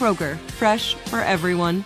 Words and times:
Kroger, 0.00 0.38
fresh 0.52 0.94
for 0.94 1.18
everyone. 1.18 1.84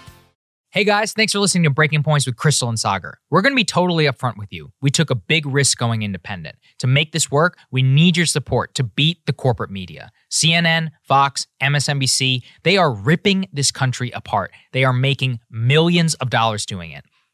Hey 0.71 0.85
guys, 0.85 1.13
thanks 1.13 1.33
for 1.33 1.41
listening 1.41 1.65
to 1.65 1.71
Breaking 1.71 2.05
Points 2.05 2.27
with 2.27 2.37
Krystal 2.37 2.69
and 2.69 2.79
Saagar. 2.79 3.15
We're 3.29 3.43
going 3.43 3.53
to 3.53 3.57
be 3.57 3.65
totally 3.65 4.05
upfront 4.05 4.37
with 4.37 4.53
you. 4.53 4.71
We 4.81 4.91
took 4.91 5.11
a 5.11 5.17
big 5.17 5.47
risk 5.47 5.79
going 5.79 6.03
independent. 6.03 6.55
To 6.79 6.87
make 6.87 7.11
this 7.11 7.29
work, 7.29 7.59
we 7.73 7.83
need 7.83 8.17
your 8.17 8.27
support 8.27 8.73
to 8.77 8.85
beat 8.85 9.19
the 9.27 9.33
corporate 9.33 9.71
media. 9.71 10.11
CNN, 10.31 10.91
Fox, 11.03 11.49
MSNBC, 11.61 12.43
they 12.63 12.77
are 12.77 12.95
ripping 12.95 13.49
this 13.53 13.73
country 13.73 14.13
apart. 14.13 14.53
They 14.73 14.85
are 14.85 14.93
making 14.93 15.41
millions 15.51 16.15
of 16.15 16.31
dollars 16.31 16.65
doing 16.67 16.93
it. 16.93 17.05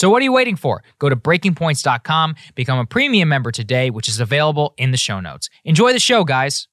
So 0.00 0.08
what 0.08 0.22
are 0.22 0.24
you 0.24 0.32
waiting 0.32 0.56
for? 0.56 0.82
Go 0.98 1.10
to 1.10 1.14
breakingpoints.com, 1.14 2.34
become 2.54 2.78
a 2.78 2.86
premium 2.86 3.28
member 3.28 3.52
today, 3.52 3.90
which 3.90 4.08
is 4.08 4.18
available 4.18 4.72
in 4.78 4.92
the 4.92 4.96
show 4.96 5.20
notes. 5.20 5.50
Enjoy 5.66 5.92
the 5.92 5.98
show, 5.98 6.24
guys. 6.24 6.68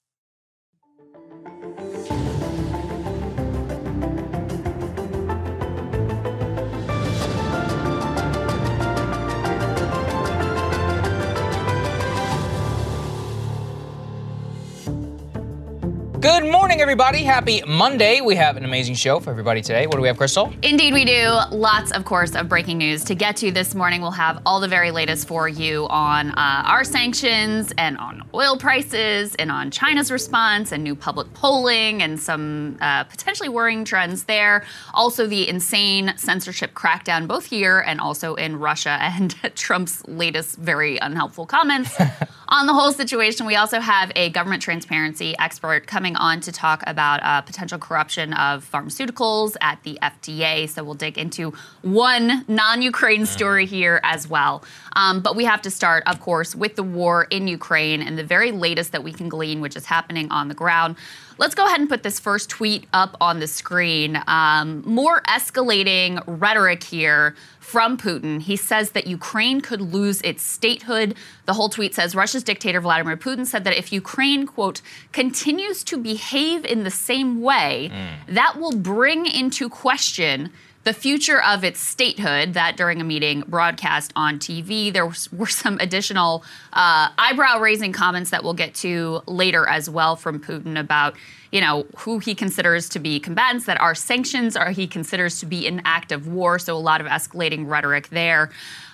Good 16.20 16.52
morning, 16.52 16.82
everybody. 16.82 17.24
Happy 17.24 17.62
Monday. 17.68 18.22
We 18.22 18.34
have 18.38 18.58
an 18.58 18.66
amazing 18.66 18.96
show 18.96 19.20
for 19.20 19.30
everybody 19.30 19.62
today. 19.62 19.86
What 19.86 19.98
do 19.98 20.02
we 20.02 20.08
have, 20.08 20.18
Krystal? 20.18 20.52
Indeed, 20.64 20.96
we 20.96 21.06
do. 21.06 21.38
Lots, 21.52 21.92
of 21.92 22.06
course, 22.06 22.34
of 22.34 22.50
breaking 22.50 22.80
news 22.80 23.04
to 23.04 23.14
get 23.14 23.36
to 23.38 23.52
this 23.52 23.76
morning. 23.76 24.02
We'll 24.02 24.10
have 24.10 24.42
all 24.44 24.60
the 24.60 24.68
very 24.68 24.90
latest 24.90 25.28
for 25.28 25.48
you 25.48 25.86
on 25.90 26.32
uh, 26.32 26.64
our 26.66 26.84
sanctions 26.84 27.72
and 27.78 28.00
on 28.00 28.24
oil 28.34 28.58
prices 28.58 29.36
and 29.36 29.52
on 29.52 29.70
China's 29.70 30.10
response 30.10 30.72
and 30.72 30.84
new 30.84 30.96
public 30.96 31.32
polling 31.36 32.02
and 32.02 32.20
some 32.20 32.80
uh, 32.82 33.04
potentially 33.04 33.50
worrying 33.50 33.86
trends 33.86 34.24
there. 34.24 34.66
Also, 34.96 35.28
the 35.28 35.48
insane 35.48 36.16
censorship 36.18 36.74
crackdown, 36.74 37.28
both 37.28 37.46
here 37.46 37.80
and 37.82 38.02
also 38.02 38.34
in 38.34 38.58
Russia, 38.58 38.98
and 39.02 39.36
Trump's 39.56 40.04
latest 40.08 40.58
very 40.58 40.98
unhelpful 40.98 41.46
comments 41.46 41.96
on 42.50 42.66
the 42.66 42.74
whole 42.74 42.92
situation. 42.92 43.46
We 43.46 43.56
also 43.56 43.80
have 43.80 44.12
a 44.16 44.30
government 44.30 44.62
transparency 44.62 45.36
expert 45.40 45.88
coming 45.88 46.16
on 46.16 46.40
to 46.42 46.52
talk 46.52 46.84
about 46.88 47.22
uh, 47.24 47.42
potential 47.42 47.78
corruption 47.78 48.34
of 48.34 48.70
pharmaceuticals 48.70 49.56
at 49.62 49.82
the 49.84 50.00
FDA. 50.02 50.70
So 50.70 50.84
we'll 50.84 50.94
dig 50.94 51.18
into 51.18 51.54
one 51.82 52.46
non 52.48 52.82
Ukraine 52.82 53.26
story 53.26 53.66
here 53.66 54.00
as 54.04 54.28
well. 54.28 54.64
Um, 54.98 55.22
but 55.22 55.36
we 55.36 55.46
have 55.46 55.62
to 55.62 55.70
start, 55.70 56.04
of 56.08 56.20
course, 56.20 56.56
with 56.56 56.76
the 56.76 56.82
war 56.82 57.28
in 57.30 57.48
Ukraine 57.48 58.02
and 58.02 58.18
the 58.18 58.24
very 58.24 58.52
latest 58.52 58.92
that 58.94 59.04
we 59.04 59.14
can 59.14 59.30
glean, 59.30 59.62
which 59.62 59.76
is 59.76 59.86
happening 59.86 60.30
on 60.32 60.48
the 60.48 60.56
ground. 60.56 60.96
Let's 61.38 61.54
go 61.54 61.68
ahead 61.68 61.80
and 61.80 61.88
put 61.88 62.02
this 62.02 62.20
first 62.20 62.50
tweet 62.50 62.88
up 62.94 63.16
on 63.22 63.40
the 63.40 63.46
screen. 63.46 64.20
Um, 64.26 64.82
more 64.88 65.22
escalating 65.22 66.24
rhetoric 66.26 66.84
here 66.84 67.36
from 67.60 67.96
Putin. 67.96 68.42
He 68.42 68.56
says 68.56 68.92
that 68.92 69.06
Ukraine 69.06 69.62
could 69.62 69.82
lose 69.82 70.20
its 70.22 70.42
statehood. 70.42 71.16
The 71.46 71.54
whole 71.54 71.70
tweet 71.70 71.94
says 71.94 72.16
Russia's 72.16 72.44
dictator 72.44 72.82
Vladimir 72.82 73.18
Putin 73.18 73.46
said 73.46 73.66
that 73.66 73.78
if 73.78 73.94
Ukraine, 73.94 74.48
quote, 74.48 74.82
continues 75.12 75.84
to 75.84 75.98
behave 75.98 76.66
in 76.66 76.84
the 76.84 76.90
same 76.90 77.42
way, 77.42 77.92
mm. 77.94 78.34
that 78.34 78.58
will 78.58 78.76
bring 78.76 79.28
into 79.28 79.70
question 79.70 80.52
the 80.88 80.94
future 80.94 81.44
of 81.44 81.66
its 81.66 81.82
statehood. 81.82 82.54
That 82.54 82.78
during 82.78 83.02
a 83.02 83.04
meeting 83.04 83.44
broadcast 83.46 84.14
on 84.16 84.40
TV, 84.40 84.94
there 84.94 85.06
were 85.06 85.48
some 85.48 85.78
additional 85.82 86.46
uh, 86.72 87.10
eyebrow 87.18 87.60
raising 87.60 87.92
comments 87.92 88.30
that 88.30 88.42
we'll 88.42 88.54
get 88.54 88.74
to 88.76 89.22
later 89.28 89.68
as 89.68 89.90
well 89.90 90.16
from 90.16 90.40
Putin 90.40 90.80
about 90.80 91.16
you 91.52 91.62
know, 91.62 91.86
who 91.98 92.20
he 92.20 92.36
considers 92.36 92.90
to 92.90 93.00
be 93.00 93.20
combatants 93.20 93.66
that 93.66 93.80
are 93.80 93.96
sanctions 93.96 94.58
or 94.58 94.72
he 94.72 94.86
considers 94.86 95.40
to 95.40 95.46
be 95.46 95.66
an 95.66 95.82
act 95.86 96.12
of 96.12 96.28
war. 96.28 96.60
So 96.60 96.76
a 96.76 96.80
lot 96.80 97.00
of 97.00 97.08
escalating 97.08 97.70
rhetoric 97.70 98.10
there. 98.10 98.52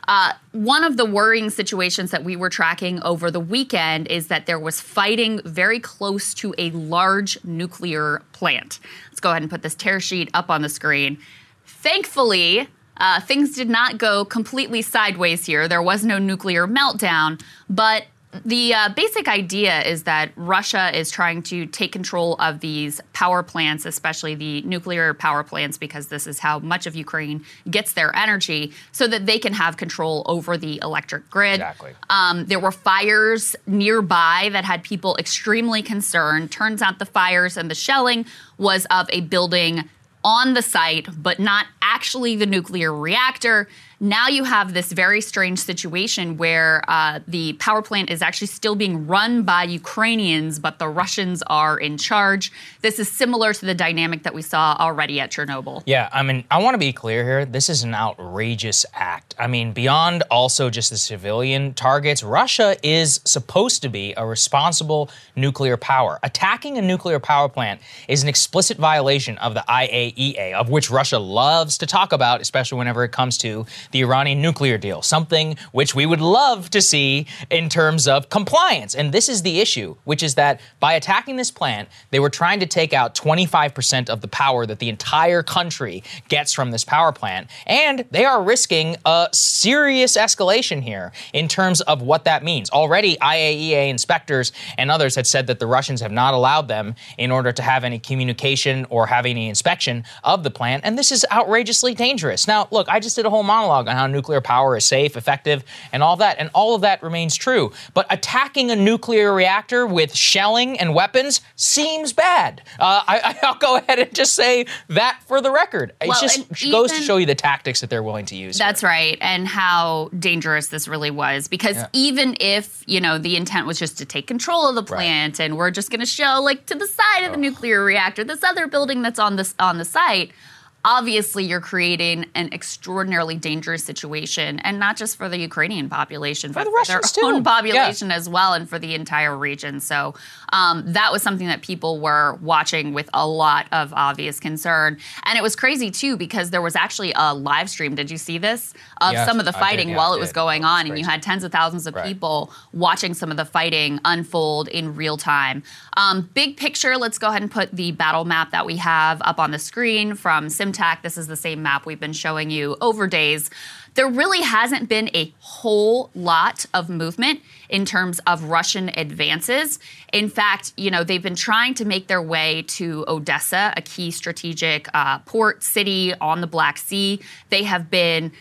Uh, 0.08 0.34
one 0.52 0.84
of 0.84 0.98
the 0.98 1.06
worrying 1.06 1.50
situations 1.50 2.12
that 2.12 2.24
we 2.24 2.36
were 2.36 2.50
tracking 2.50 3.02
over 3.04 3.32
the 3.32 3.40
weekend 3.40 4.08
is 4.08 4.28
that 4.28 4.46
there 4.46 4.60
was 4.60 4.80
fighting 4.82 5.42
very 5.46 5.80
close 5.80 6.34
to 6.36 6.54
a 6.58 6.70
large 6.72 7.44
nuclear 7.44 8.22
plant. 8.34 8.80
Let's 9.10 9.20
go 9.20 9.32
ahead 9.32 9.42
and 9.42 9.50
put 9.50 9.64
this 9.64 9.76
tear 9.76 10.00
sheet 10.00 10.30
up 10.34 10.50
on 10.50 10.62
the 10.62 10.70
screen. 10.70 11.18
Thankfully, 11.66 12.68
uh, 12.98 13.20
things 13.22 13.56
did 13.56 13.70
not 13.70 13.98
go 13.98 14.26
completely 14.26 14.82
sideways 14.82 15.46
here. 15.46 15.68
There 15.68 15.82
was 15.82 16.06
no 16.06 16.18
nuclear 16.20 16.68
meltdown, 16.68 17.42
but 17.70 18.06
the 18.46 18.74
uh, 18.74 18.90
basic 18.90 19.28
idea 19.28 19.82
is 19.82 20.04
that 20.04 20.32
Russia 20.36 20.98
is 20.98 21.12
trying 21.12 21.44
to 21.44 21.66
take 21.68 21.92
control 21.92 22.36
of 22.36 22.62
these 22.62 23.00
power 23.14 23.44
plants, 23.44 23.86
especially 23.86 24.34
the 24.34 24.62
nuclear 24.64 25.14
power 25.14 25.44
plants, 25.44 25.78
because 25.78 26.08
this 26.08 26.26
is 26.26 26.40
how 26.40 26.60
much 26.60 26.88
of 26.88 26.96
Ukraine 26.96 27.46
gets 27.70 27.94
their 27.94 28.16
energy, 28.16 28.74
so 28.92 29.08
that 29.08 29.28
they 29.28 29.38
can 29.38 29.54
have 29.54 29.78
control 29.78 30.24
over 30.26 30.58
the 30.58 30.80
electric 30.82 31.30
grid. 31.30 31.56
Exactly. 31.56 31.92
Um, 32.10 32.46
there 32.46 32.60
were 32.60 32.72
fires 32.72 33.56
nearby 33.68 34.50
that 34.52 34.66
had 34.66 34.84
people 34.84 35.16
extremely 35.18 35.84
concerned. 35.84 36.52
Turns 36.52 36.82
out 36.82 37.00
the 37.00 37.06
fires 37.06 37.56
and 37.56 37.70
the 37.70 37.76
shelling 37.76 38.26
was 38.58 38.88
of 38.90 39.08
a 39.12 39.22
building 39.22 39.88
on 40.24 40.54
the 40.54 40.62
site, 40.62 41.08
but 41.22 41.40
not 41.40 41.68
actually 41.82 42.36
the 42.36 42.46
nuclear 42.46 42.94
reactor. 42.94 43.68
Now 44.04 44.28
you 44.28 44.44
have 44.44 44.74
this 44.74 44.92
very 44.92 45.22
strange 45.22 45.60
situation 45.60 46.36
where 46.36 46.84
uh, 46.90 47.22
the 47.26 47.54
power 47.54 47.82
plant 47.82 48.10
is 48.10 48.22
actually 48.22 48.48
still 48.48 48.76
being 48.76 49.08
run 49.08 49.44
by 49.44 49.64
Ukrainians, 49.64 50.60
but 50.60 50.78
the 50.78 50.90
Russians 50.90 51.42
are 51.44 51.80
in 51.80 51.98
charge. 51.98 52.52
This 52.82 53.00
is 53.00 53.10
similar 53.10 53.54
to 53.54 53.66
the 53.66 53.74
dynamic 53.74 54.24
that 54.24 54.34
we 54.34 54.42
saw 54.42 54.76
already 54.78 55.22
at 55.22 55.32
Chernobyl. 55.32 55.84
Yeah, 55.86 56.10
I 56.12 56.22
mean, 56.22 56.44
I 56.52 56.62
want 56.62 56.74
to 56.74 56.80
be 56.80 56.92
clear 56.92 57.24
here. 57.24 57.46
This 57.46 57.70
is 57.70 57.84
an 57.84 57.96
outrageous 57.96 58.86
act. 58.94 59.36
I 59.40 59.48
mean, 59.48 59.72
beyond 59.72 60.24
also 60.30 60.70
just 60.70 60.90
the 60.90 60.98
civilian 60.98 61.74
targets, 61.74 62.24
Russia 62.24 62.76
is 62.84 63.22
supposed 63.24 63.84
to 63.84 63.90
be 63.90 64.14
a 64.18 64.26
responsible 64.26 65.10
nuclear 65.38 65.78
power. 65.78 66.20
Attacking 66.24 66.78
a 66.78 66.82
nuclear 66.82 67.22
power 67.22 67.48
plant 67.48 67.80
is 68.10 68.22
an 68.22 68.28
explicit 68.28 68.78
violation 68.78 69.38
of 69.38 69.54
the 69.54 69.64
IAEA, 69.70 70.52
of 70.56 70.70
which 70.70 70.92
Russia 70.92 71.20
loves 71.20 71.78
to 71.78 71.86
talk 71.86 72.12
about, 72.12 72.42
especially 72.42 72.78
whenever 72.78 73.06
it 73.06 73.14
comes 73.14 73.38
to 73.38 73.66
the 73.94 74.02
Iranian 74.02 74.42
nuclear 74.42 74.78
deal, 74.78 75.02
something 75.02 75.56
which 75.72 75.96
we 75.96 76.06
would 76.06 76.20
love 76.20 76.70
to 76.72 76.82
see 76.82 77.26
in 77.50 77.70
terms 77.70 78.08
of 78.08 78.30
compliance. 78.30 78.94
And 78.94 79.14
this 79.14 79.30
is 79.30 79.44
the 79.44 79.62
issue, 79.62 79.96
which 80.04 80.22
is 80.22 80.36
that 80.36 80.60
by 80.82 80.94
attacking 80.94 81.38
this 81.38 81.52
plant, 81.52 81.88
they 82.12 82.20
were 82.20 82.30
trying 82.30 82.60
to 82.60 82.66
take 82.66 82.92
out 82.92 83.16
25% 83.16 84.10
of 84.10 84.20
the 84.20 84.28
power 84.28 84.66
that 84.66 84.80
the 84.80 84.90
entire 84.90 85.42
country 85.42 86.04
gets 86.28 86.52
from 86.52 86.72
this 86.72 86.84
power 86.84 87.12
plant. 87.12 87.50
And 87.66 88.06
they 88.12 88.26
are 88.26 88.44
risking 88.44 88.98
a 89.06 89.30
serious 89.32 90.18
escalation 90.18 90.82
here 90.82 91.14
in 91.32 91.48
terms 91.48 91.82
of 91.82 92.02
what 92.02 92.26
that 92.26 92.44
means. 92.44 92.70
Already, 92.72 93.16
IAEA 93.18 93.90
inspectors 93.90 94.52
and 94.78 94.92
others 94.92 95.16
had 95.16 95.28
said 95.28 95.48
that 95.48 95.60
the 95.60 95.68
Russians 95.68 96.02
have 96.02 96.12
not 96.12 96.34
allowed 96.34 96.68
them 96.68 96.96
in 97.18 97.32
order 97.32 97.52
to 97.52 97.62
have 97.62 97.84
any 97.84 98.00
communication 98.00 98.86
or 98.90 99.08
have 99.08 99.26
any 99.26 99.48
inspection 99.48 100.04
of 100.24 100.44
the 100.44 100.52
plant. 100.52 100.84
And 100.84 100.98
this 100.98 101.12
is 101.12 101.26
outrageously 101.32 101.94
dangerous. 101.94 102.48
Now, 102.48 102.68
look, 102.72 102.90
I 102.90 103.00
just 103.00 103.16
did 103.16 103.26
a 103.26 103.30
whole 103.30 103.44
monologue 103.44 103.83
on 103.88 103.96
how 103.96 104.08
nuclear 104.08 104.42
power 104.42 104.78
is 104.78 104.86
safe, 104.86 105.18
effective, 105.18 105.64
and 105.92 106.04
all 106.04 106.18
that. 106.18 106.38
And 106.40 106.50
all 106.54 106.76
of 106.76 106.82
that 106.82 107.02
remains 107.04 107.36
true. 107.36 107.72
But 107.94 108.06
attacking 108.10 108.72
a 108.72 108.76
nuclear 108.76 109.34
reactor 109.34 109.86
with 109.86 110.16
shelling 110.16 110.80
and 110.80 110.94
weapons 110.94 111.42
seems 111.56 112.14
bad. 112.14 112.62
Uh, 112.80 113.04
I, 113.08 113.38
will 113.44 113.56
go 113.56 113.78
ahead 113.78 114.00
and 114.00 114.14
just 114.14 114.34
say 114.34 114.66
that 114.90 115.20
for 115.26 115.42
the 115.42 115.52
record. 115.52 115.94
It 116.02 116.14
just 116.22 116.72
goes 116.72 116.92
to 116.92 117.02
show 117.02 117.18
you 117.18 117.26
the 117.26 117.36
tactics 117.36 117.82
that 117.82 117.90
they're 117.90 118.04
willing 118.04 118.26
to 118.28 118.36
use. 118.36 118.58
That's 118.58 118.82
here. 118.82 118.90
right. 118.90 119.18
And 119.22 119.48
how 119.48 120.10
dangerous 120.18 120.68
this 120.68 120.88
really 120.88 121.12
was. 121.12 121.48
Because 121.48 121.78
yeah. 121.78 121.88
even 121.94 122.38
if, 122.40 122.84
you 122.88 123.02
know, 123.02 123.18
the 123.18 123.36
intent 123.36 123.68
was 123.68 123.80
just 123.80 123.98
to 124.00 124.06
take 124.06 124.28
control 124.28 124.68
of 124.68 124.76
the 124.76 124.84
plant 124.84 125.40
right. 125.40 125.46
and 125.46 125.58
we're 125.58 125.72
just 125.72 125.90
going 125.90 126.00
to 126.00 126.06
show, 126.06 126.42
like, 126.42 126.66
to 126.68 126.76
the 126.76 126.88
side 126.88 127.24
of 127.26 127.32
the 127.32 127.38
nuclear 127.38 127.84
reactor, 127.84 128.24
this 128.24 128.44
other 128.44 128.68
building 128.68 129.02
that's 129.02 129.20
on, 129.20 129.36
this, 129.36 129.56
on 129.60 129.78
the 129.78 129.86
site– 129.86 130.32
obviously 130.86 131.44
you're 131.46 131.62
creating 131.62 132.26
an 132.36 132.52
extraordinarily 132.54 133.38
dangerous 133.38 133.84
situation 133.84 134.60
and 134.60 134.80
not 134.80 134.98
just 134.98 135.16
for 135.16 135.30
the 135.30 135.38
ukrainian 135.38 135.90
population 135.90 136.52
for 136.52 136.60
but 136.60 136.66
the 136.66 136.72
for 136.72 136.86
their 136.86 137.02
too. 137.14 137.22
own 137.24 137.44
population 137.44 138.10
yeah. 138.10 138.16
as 138.16 138.28
well 138.28 138.54
and 138.54 138.70
for 138.70 138.80
the 138.80 138.94
entire 138.94 139.38
region. 139.38 139.80
So 139.80 140.14
um, 140.52 140.84
that 140.94 141.12
was 141.12 141.22
something 141.22 141.48
that 141.48 141.62
people 141.62 142.00
were 142.00 142.36
watching 142.42 142.94
with 142.94 143.10
a 143.14 143.28
lot 143.28 143.68
of 143.72 143.94
obvious 143.94 144.40
concern. 144.40 144.98
And 145.24 145.38
it 145.38 145.42
was 145.42 145.56
crazy 145.56 145.90
too 145.90 146.18
because 146.18 146.50
there 146.50 146.62
was 146.62 146.76
actually 146.76 147.14
a 147.16 147.34
live 147.34 147.70
stream. 147.70 147.96
Did 147.96 148.12
you 148.12 148.18
see 148.18 148.38
this? 148.38 148.74
Of 149.02 149.14
yes, 149.14 149.28
some 149.28 149.40
of 149.40 149.46
the 149.46 149.54
fighting 149.54 149.88
did, 149.88 149.94
yeah, 149.94 149.98
while 149.98 150.14
it 150.14 150.20
was 150.20 150.32
going 150.32 150.66
on 150.66 150.88
and 150.88 150.98
you 150.98 151.06
had 151.06 151.22
tens 151.22 151.44
of 151.44 151.52
thousands 151.52 151.88
of 151.88 151.96
right. 151.96 152.06
people 152.06 152.52
watching 152.74 153.14
some 153.14 153.32
of 153.32 153.38
the 153.38 153.46
fighting 153.46 154.00
unfold 154.04 154.68
in 154.68 154.96
real 154.96 155.18
time. 155.18 155.64
Um, 155.98 156.30
big 156.34 156.58
picture 156.58 156.98
let's 156.98 157.18
go 157.18 157.30
ahead 157.30 157.42
and 157.42 157.52
put 157.52 157.72
the 157.72 157.92
battle 157.92 158.26
map 158.26 158.52
that 158.52 158.66
we 158.66 158.78
have 158.78 159.22
up 159.24 159.40
on 159.40 159.52
the 159.52 159.60
screen 159.60 160.16
from 160.16 160.50
sim 160.50 160.73
this 161.02 161.18
is 161.18 161.28
the 161.28 161.36
same 161.36 161.62
map 161.62 161.86
we've 161.86 162.00
been 162.00 162.14
showing 162.14 162.50
you 162.50 162.76
over 162.82 163.08
days. 163.08 163.50
There 163.96 164.10
really 164.10 164.42
hasn't 164.42 164.90
been 164.90 165.10
a 165.16 165.34
whole 165.40 166.10
lot 166.16 166.66
of 166.74 166.90
movement 166.90 167.42
in 167.70 167.86
terms 167.86 168.20
of 168.26 168.46
Russian 168.46 168.90
advances. 168.98 169.80
In 170.12 170.30
fact, 170.30 170.74
you 170.78 170.90
know, 170.90 171.04
they've 171.04 171.22
been 171.22 171.36
trying 171.36 171.76
to 171.76 171.86
make 171.86 172.08
their 172.08 172.22
way 172.22 172.64
to 172.70 173.06
Odessa, 173.08 173.74
a 173.78 173.82
key 173.82 174.12
strategic 174.12 174.88
uh, 174.94 175.20
port 175.20 175.64
city 175.64 176.14
on 176.20 176.42
the 176.42 176.48
Black 176.48 176.78
Sea. 176.78 177.20
They 177.50 177.64
have 177.64 177.90
been 177.90 178.32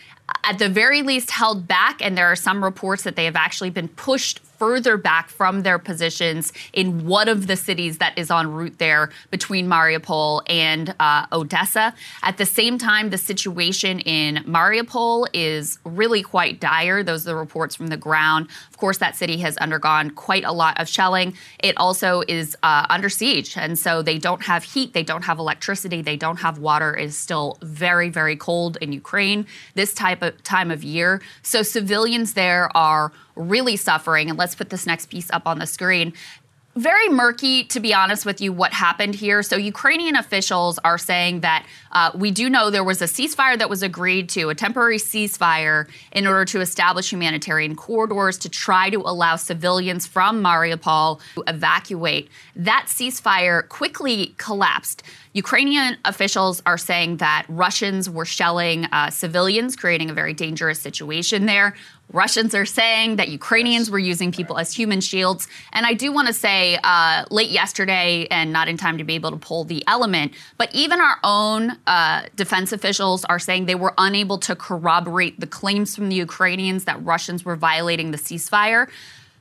at 0.43 0.57
the 0.57 0.69
very 0.69 1.01
least 1.01 1.29
held 1.31 1.67
back, 1.67 2.01
and 2.01 2.17
there 2.17 2.27
are 2.27 2.35
some 2.35 2.63
reports 2.63 3.03
that 3.03 3.15
they 3.15 3.25
have 3.25 3.35
actually 3.35 3.69
been 3.69 3.87
pushed 3.87 4.39
further 4.63 4.95
back 4.95 5.27
from 5.27 5.63
their 5.63 5.77
positions 5.77 6.53
in 6.71 7.05
one 7.05 7.27
of 7.27 7.47
the 7.47 7.57
cities 7.57 7.97
that 7.97 8.17
is 8.17 8.31
en 8.31 8.49
route 8.49 8.77
there 8.77 9.09
between 9.29 9.67
Mariupol 9.67 10.41
and 10.47 10.95
uh, 11.01 11.25
Odessa. 11.33 11.93
At 12.21 12.37
the 12.37 12.45
same 12.45 12.77
time, 12.77 13.09
the 13.09 13.17
situation 13.17 13.99
in 13.99 14.41
Mariupol 14.45 15.27
is 15.33 15.79
really 15.83 16.23
quite 16.23 16.61
dire. 16.61 17.03
Those 17.03 17.27
are 17.27 17.31
the 17.31 17.35
reports 17.35 17.75
from 17.75 17.87
the 17.87 17.97
ground. 17.97 18.47
Of 18.69 18.77
course, 18.77 18.99
that 18.99 19.17
city 19.17 19.37
has 19.39 19.57
undergone 19.57 20.11
quite 20.11 20.45
a 20.45 20.53
lot 20.53 20.79
of 20.79 20.87
shelling. 20.87 21.35
It 21.59 21.75
also 21.75 22.23
is 22.29 22.55
uh, 22.63 22.85
under 22.89 23.09
siege, 23.09 23.57
and 23.57 23.77
so 23.77 24.01
they 24.01 24.17
don't 24.17 24.43
have 24.43 24.63
heat, 24.63 24.93
they 24.93 25.03
don't 25.03 25.25
have 25.25 25.39
electricity, 25.39 26.01
they 26.01 26.15
don't 26.15 26.37
have 26.37 26.57
water. 26.57 26.95
It 26.95 27.07
is 27.07 27.17
still 27.17 27.57
very, 27.61 28.07
very 28.07 28.37
cold 28.37 28.77
in 28.79 28.93
Ukraine 28.93 29.45
this 29.75 29.93
type 29.93 30.21
of 30.21 30.41
time 30.43 30.71
of 30.71 30.85
year. 30.85 31.21
So 31.41 31.63
civilians 31.63 32.33
there 32.33 32.69
are 32.77 33.11
really 33.35 33.75
suffering. 33.75 34.29
And 34.29 34.37
let's 34.37 34.55
put 34.55 34.69
this 34.69 34.85
next 34.85 35.07
piece 35.07 35.29
up 35.31 35.47
on 35.47 35.59
the 35.59 35.67
screen 35.67 36.13
very 36.75 37.07
murky, 37.09 37.65
to 37.65 37.79
be 37.79 37.93
honest 37.93 38.25
with 38.25 38.41
you, 38.41 38.51
what 38.51 38.73
happened 38.73 39.13
here. 39.13 39.43
So, 39.43 39.55
Ukrainian 39.57 40.15
officials 40.15 40.79
are 40.83 40.97
saying 40.97 41.41
that 41.41 41.65
uh, 41.91 42.11
we 42.15 42.31
do 42.31 42.49
know 42.49 42.71
there 42.71 42.83
was 42.83 43.01
a 43.01 43.05
ceasefire 43.05 43.57
that 43.59 43.69
was 43.69 43.83
agreed 43.83 44.27
to, 44.29 44.49
a 44.49 44.55
temporary 44.55 44.97
ceasefire, 44.97 45.87
in 46.11 46.25
order 46.25 46.45
to 46.45 46.61
establish 46.61 47.11
humanitarian 47.11 47.75
corridors 47.75 48.39
to 48.39 48.49
try 48.49 48.89
to 48.89 48.97
allow 49.01 49.35
civilians 49.35 50.07
from 50.07 50.43
Mariupol 50.43 51.19
to 51.35 51.43
evacuate. 51.47 52.29
That 52.55 52.85
ceasefire 52.87 53.67
quickly 53.69 54.33
collapsed. 54.37 55.03
Ukrainian 55.33 55.97
officials 56.05 56.61
are 56.65 56.77
saying 56.77 57.17
that 57.17 57.45
Russians 57.49 58.09
were 58.09 58.25
shelling 58.25 58.85
uh, 58.85 59.09
civilians, 59.09 59.75
creating 59.75 60.09
a 60.09 60.13
very 60.13 60.33
dangerous 60.33 60.79
situation 60.79 61.45
there. 61.45 61.75
Russians 62.11 62.53
are 62.53 62.65
saying 62.65 63.15
that 63.15 63.29
Ukrainians 63.29 63.89
were 63.89 63.99
using 63.99 64.31
people 64.31 64.59
as 64.59 64.71
human 64.71 65.01
shields. 65.01 65.47
And 65.71 65.85
I 65.85 65.93
do 65.93 66.11
want 66.11 66.27
to 66.27 66.33
say, 66.33 66.77
uh, 66.83 67.25
late 67.31 67.49
yesterday, 67.49 68.27
and 68.29 68.53
not 68.53 68.67
in 68.67 68.77
time 68.77 68.97
to 68.99 69.03
be 69.03 69.15
able 69.15 69.31
to 69.31 69.37
pull 69.37 69.63
the 69.63 69.83
element, 69.87 70.33
but 70.57 70.73
even 70.75 71.01
our 71.01 71.17
own 71.23 71.77
uh, 71.87 72.23
defense 72.35 72.71
officials 72.71 73.25
are 73.25 73.39
saying 73.39 73.65
they 73.65 73.75
were 73.75 73.93
unable 73.97 74.37
to 74.39 74.55
corroborate 74.55 75.39
the 75.39 75.47
claims 75.47 75.95
from 75.95 76.09
the 76.09 76.15
Ukrainians 76.15 76.85
that 76.85 77.03
Russians 77.03 77.43
were 77.45 77.55
violating 77.55 78.11
the 78.11 78.17
ceasefire. 78.17 78.89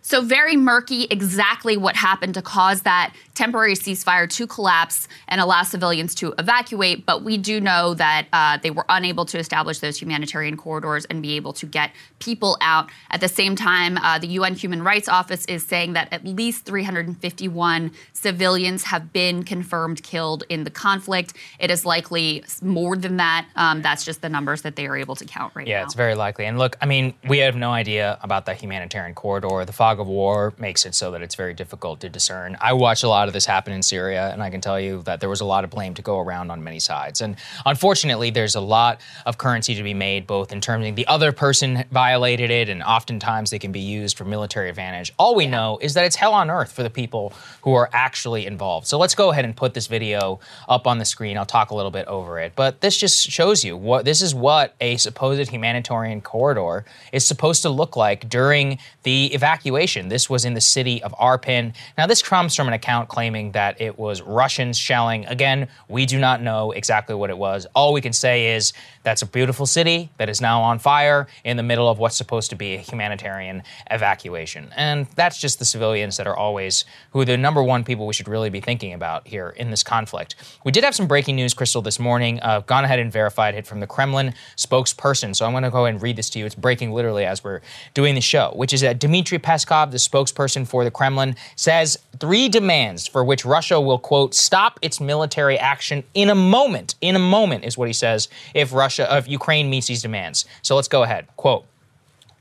So, 0.04 0.20
very 0.20 0.56
murky 0.56 1.06
exactly 1.10 1.76
what 1.76 1.94
happened 1.94 2.34
to 2.34 2.42
cause 2.42 2.82
that 2.82 3.14
temporary 3.34 3.74
ceasefire 3.74 4.28
to 4.28 4.46
collapse 4.46 5.08
and 5.28 5.40
allow 5.40 5.62
civilians 5.62 6.14
to 6.16 6.34
evacuate. 6.38 7.06
But 7.06 7.22
we 7.22 7.38
do 7.38 7.60
know 7.60 7.94
that 7.94 8.26
uh, 8.32 8.58
they 8.62 8.70
were 8.70 8.84
unable 8.88 9.24
to 9.26 9.38
establish 9.38 9.78
those 9.78 10.00
humanitarian 10.00 10.56
corridors 10.56 11.04
and 11.06 11.22
be 11.22 11.36
able 11.36 11.52
to 11.54 11.66
get 11.66 11.92
people 12.18 12.58
out. 12.60 12.90
At 13.10 13.20
the 13.20 13.28
same 13.28 13.56
time, 13.56 13.96
uh, 13.98 14.18
the 14.18 14.26
UN 14.28 14.54
Human 14.54 14.82
Rights 14.82 15.08
Office 15.08 15.44
is 15.46 15.64
saying 15.64 15.92
that 15.92 16.12
at 16.12 16.24
least 16.24 16.64
351 16.64 17.92
civilians 18.12 18.84
have 18.84 19.12
been 19.12 19.44
confirmed 19.44 20.02
killed 20.02 20.44
in 20.48 20.64
the 20.64 20.70
conflict. 20.70 21.34
It 21.58 21.70
is 21.70 21.86
likely 21.86 22.44
more 22.60 22.96
than 22.96 23.18
that. 23.18 23.46
Um, 23.56 23.82
that's 23.82 24.04
just 24.04 24.20
the 24.20 24.28
numbers 24.28 24.62
that 24.62 24.76
they 24.76 24.86
are 24.86 24.96
able 24.96 25.14
to 25.16 25.24
count 25.24 25.54
right 25.54 25.66
yeah, 25.66 25.74
now. 25.74 25.80
Yeah, 25.80 25.84
it's 25.84 25.94
very 25.94 26.14
likely. 26.14 26.46
And 26.46 26.58
look, 26.58 26.76
I 26.80 26.86
mean, 26.86 27.14
we 27.28 27.38
have 27.38 27.56
no 27.56 27.70
idea 27.70 28.18
about 28.22 28.46
the 28.46 28.54
humanitarian 28.54 29.14
corridor. 29.14 29.64
The 29.64 29.72
fog 29.72 29.91
of 29.98 30.06
war 30.06 30.52
makes 30.58 30.86
it 30.86 30.94
so 30.94 31.10
that 31.10 31.22
it's 31.22 31.34
very 31.34 31.54
difficult 31.54 32.00
to 32.00 32.08
discern. 32.08 32.56
I 32.60 32.72
watch 32.72 33.02
a 33.02 33.08
lot 33.08 33.28
of 33.28 33.34
this 33.34 33.46
happen 33.46 33.72
in 33.72 33.82
Syria, 33.82 34.30
and 34.32 34.42
I 34.42 34.50
can 34.50 34.60
tell 34.60 34.80
you 34.80 35.02
that 35.02 35.20
there 35.20 35.28
was 35.28 35.40
a 35.40 35.44
lot 35.44 35.64
of 35.64 35.70
blame 35.70 35.94
to 35.94 36.02
go 36.02 36.18
around 36.18 36.50
on 36.50 36.64
many 36.64 36.78
sides. 36.78 37.20
And 37.20 37.36
unfortunately, 37.66 38.30
there's 38.30 38.54
a 38.54 38.60
lot 38.60 39.00
of 39.26 39.38
currency 39.38 39.74
to 39.74 39.82
be 39.82 39.94
made, 39.94 40.26
both 40.26 40.52
in 40.52 40.60
terms 40.60 40.86
of 40.86 40.96
the 40.96 41.06
other 41.06 41.32
person 41.32 41.84
violated 41.90 42.50
it, 42.50 42.68
and 42.68 42.82
oftentimes 42.82 43.50
they 43.50 43.58
can 43.58 43.72
be 43.72 43.80
used 43.80 44.16
for 44.16 44.24
military 44.24 44.68
advantage. 44.68 45.12
All 45.18 45.34
we 45.34 45.46
know 45.46 45.78
is 45.80 45.94
that 45.94 46.04
it's 46.04 46.16
hell 46.16 46.32
on 46.32 46.50
earth 46.50 46.72
for 46.72 46.82
the 46.82 46.90
people 46.90 47.32
who 47.62 47.74
are 47.74 47.90
actually 47.92 48.46
involved. 48.46 48.86
So 48.86 48.98
let's 48.98 49.14
go 49.14 49.30
ahead 49.30 49.44
and 49.44 49.56
put 49.56 49.74
this 49.74 49.86
video 49.86 50.40
up 50.68 50.86
on 50.86 50.98
the 50.98 51.04
screen. 51.04 51.36
I'll 51.36 51.46
talk 51.46 51.70
a 51.70 51.74
little 51.74 51.90
bit 51.90 52.06
over 52.06 52.38
it. 52.38 52.52
But 52.56 52.80
this 52.80 52.96
just 52.96 53.30
shows 53.30 53.64
you 53.64 53.76
what 53.76 54.04
this 54.04 54.22
is 54.22 54.34
what 54.34 54.74
a 54.80 54.96
supposed 54.96 55.50
humanitarian 55.50 56.20
corridor 56.20 56.84
is 57.12 57.26
supposed 57.26 57.62
to 57.62 57.70
look 57.70 57.96
like 57.96 58.28
during 58.28 58.78
the 59.02 59.26
evacuation 59.34 59.81
evacuation. 59.82 60.08
This 60.08 60.30
was 60.30 60.44
in 60.44 60.54
the 60.54 60.60
city 60.60 61.02
of 61.02 61.12
Irpin. 61.20 61.74
Now, 61.98 62.06
this 62.06 62.22
comes 62.22 62.54
from 62.54 62.68
an 62.68 62.74
account 62.74 63.08
claiming 63.08 63.52
that 63.52 63.80
it 63.80 63.98
was 63.98 64.22
Russians 64.22 64.78
shelling. 64.78 65.26
Again, 65.26 65.68
we 65.88 66.06
do 66.06 66.18
not 66.18 66.40
know 66.40 66.70
exactly 66.72 67.14
what 67.14 67.30
it 67.30 67.38
was. 67.38 67.66
All 67.74 67.92
we 67.92 68.00
can 68.00 68.12
say 68.12 68.54
is 68.54 68.72
that's 69.02 69.22
a 69.22 69.26
beautiful 69.26 69.66
city 69.66 70.10
that 70.18 70.28
is 70.28 70.40
now 70.40 70.62
on 70.62 70.78
fire 70.78 71.26
in 71.44 71.56
the 71.56 71.62
middle 71.62 71.88
of 71.88 71.98
what's 71.98 72.16
supposed 72.16 72.50
to 72.50 72.56
be 72.56 72.74
a 72.74 72.78
humanitarian 72.78 73.62
evacuation. 73.90 74.72
And 74.76 75.06
that's 75.16 75.38
just 75.38 75.58
the 75.58 75.64
civilians 75.64 76.16
that 76.16 76.26
are 76.26 76.36
always 76.36 76.84
who 77.10 77.20
are 77.20 77.24
the 77.24 77.36
number 77.36 77.62
one 77.62 77.84
people 77.84 78.06
we 78.06 78.14
should 78.14 78.28
really 78.28 78.50
be 78.50 78.60
thinking 78.60 78.92
about 78.92 79.26
here 79.26 79.50
in 79.50 79.70
this 79.70 79.82
conflict. 79.82 80.36
We 80.64 80.72
did 80.72 80.84
have 80.84 80.94
some 80.94 81.06
breaking 81.06 81.36
news, 81.36 81.54
Krystal, 81.54 81.82
this 81.82 81.98
morning. 81.98 82.40
Uh, 82.40 82.60
gone 82.60 82.84
ahead 82.84 82.98
and 82.98 83.10
verified 83.10 83.54
it 83.54 83.66
from 83.66 83.80
the 83.80 83.86
Kremlin 83.86 84.34
spokesperson. 84.56 85.34
So 85.34 85.46
I'm 85.46 85.52
going 85.52 85.64
to 85.64 85.70
go 85.70 85.84
ahead 85.84 85.94
and 85.94 86.02
read 86.02 86.16
this 86.16 86.30
to 86.30 86.38
you. 86.38 86.46
It's 86.46 86.54
breaking 86.54 86.92
literally 86.92 87.24
as 87.24 87.42
we're 87.42 87.60
doing 87.94 88.14
the 88.14 88.20
show, 88.20 88.52
which 88.54 88.72
is 88.72 88.82
that 88.82 89.00
Dmitry 89.00 89.38
Peskov, 89.38 89.90
the 89.90 89.96
spokesperson 89.96 90.66
for 90.66 90.84
the 90.84 90.90
Kremlin, 90.90 91.34
says 91.56 91.98
three 92.20 92.48
demands 92.48 93.08
for 93.08 93.24
which 93.24 93.44
Russia 93.44 93.80
will, 93.80 93.98
quote, 93.98 94.34
stop 94.34 94.78
its 94.82 95.00
military 95.00 95.58
action 95.58 96.04
in 96.14 96.30
a 96.30 96.34
moment. 96.34 96.94
In 97.00 97.16
a 97.16 97.18
moment 97.18 97.64
is 97.64 97.76
what 97.76 97.88
he 97.88 97.92
says 97.92 98.28
if 98.54 98.72
Russia, 98.72 98.91
if 98.98 99.28
Ukraine 99.28 99.70
meets 99.70 99.86
these 99.86 100.02
demands. 100.02 100.44
So 100.62 100.76
let's 100.76 100.88
go 100.88 101.02
ahead. 101.02 101.26
Quote, 101.36 101.66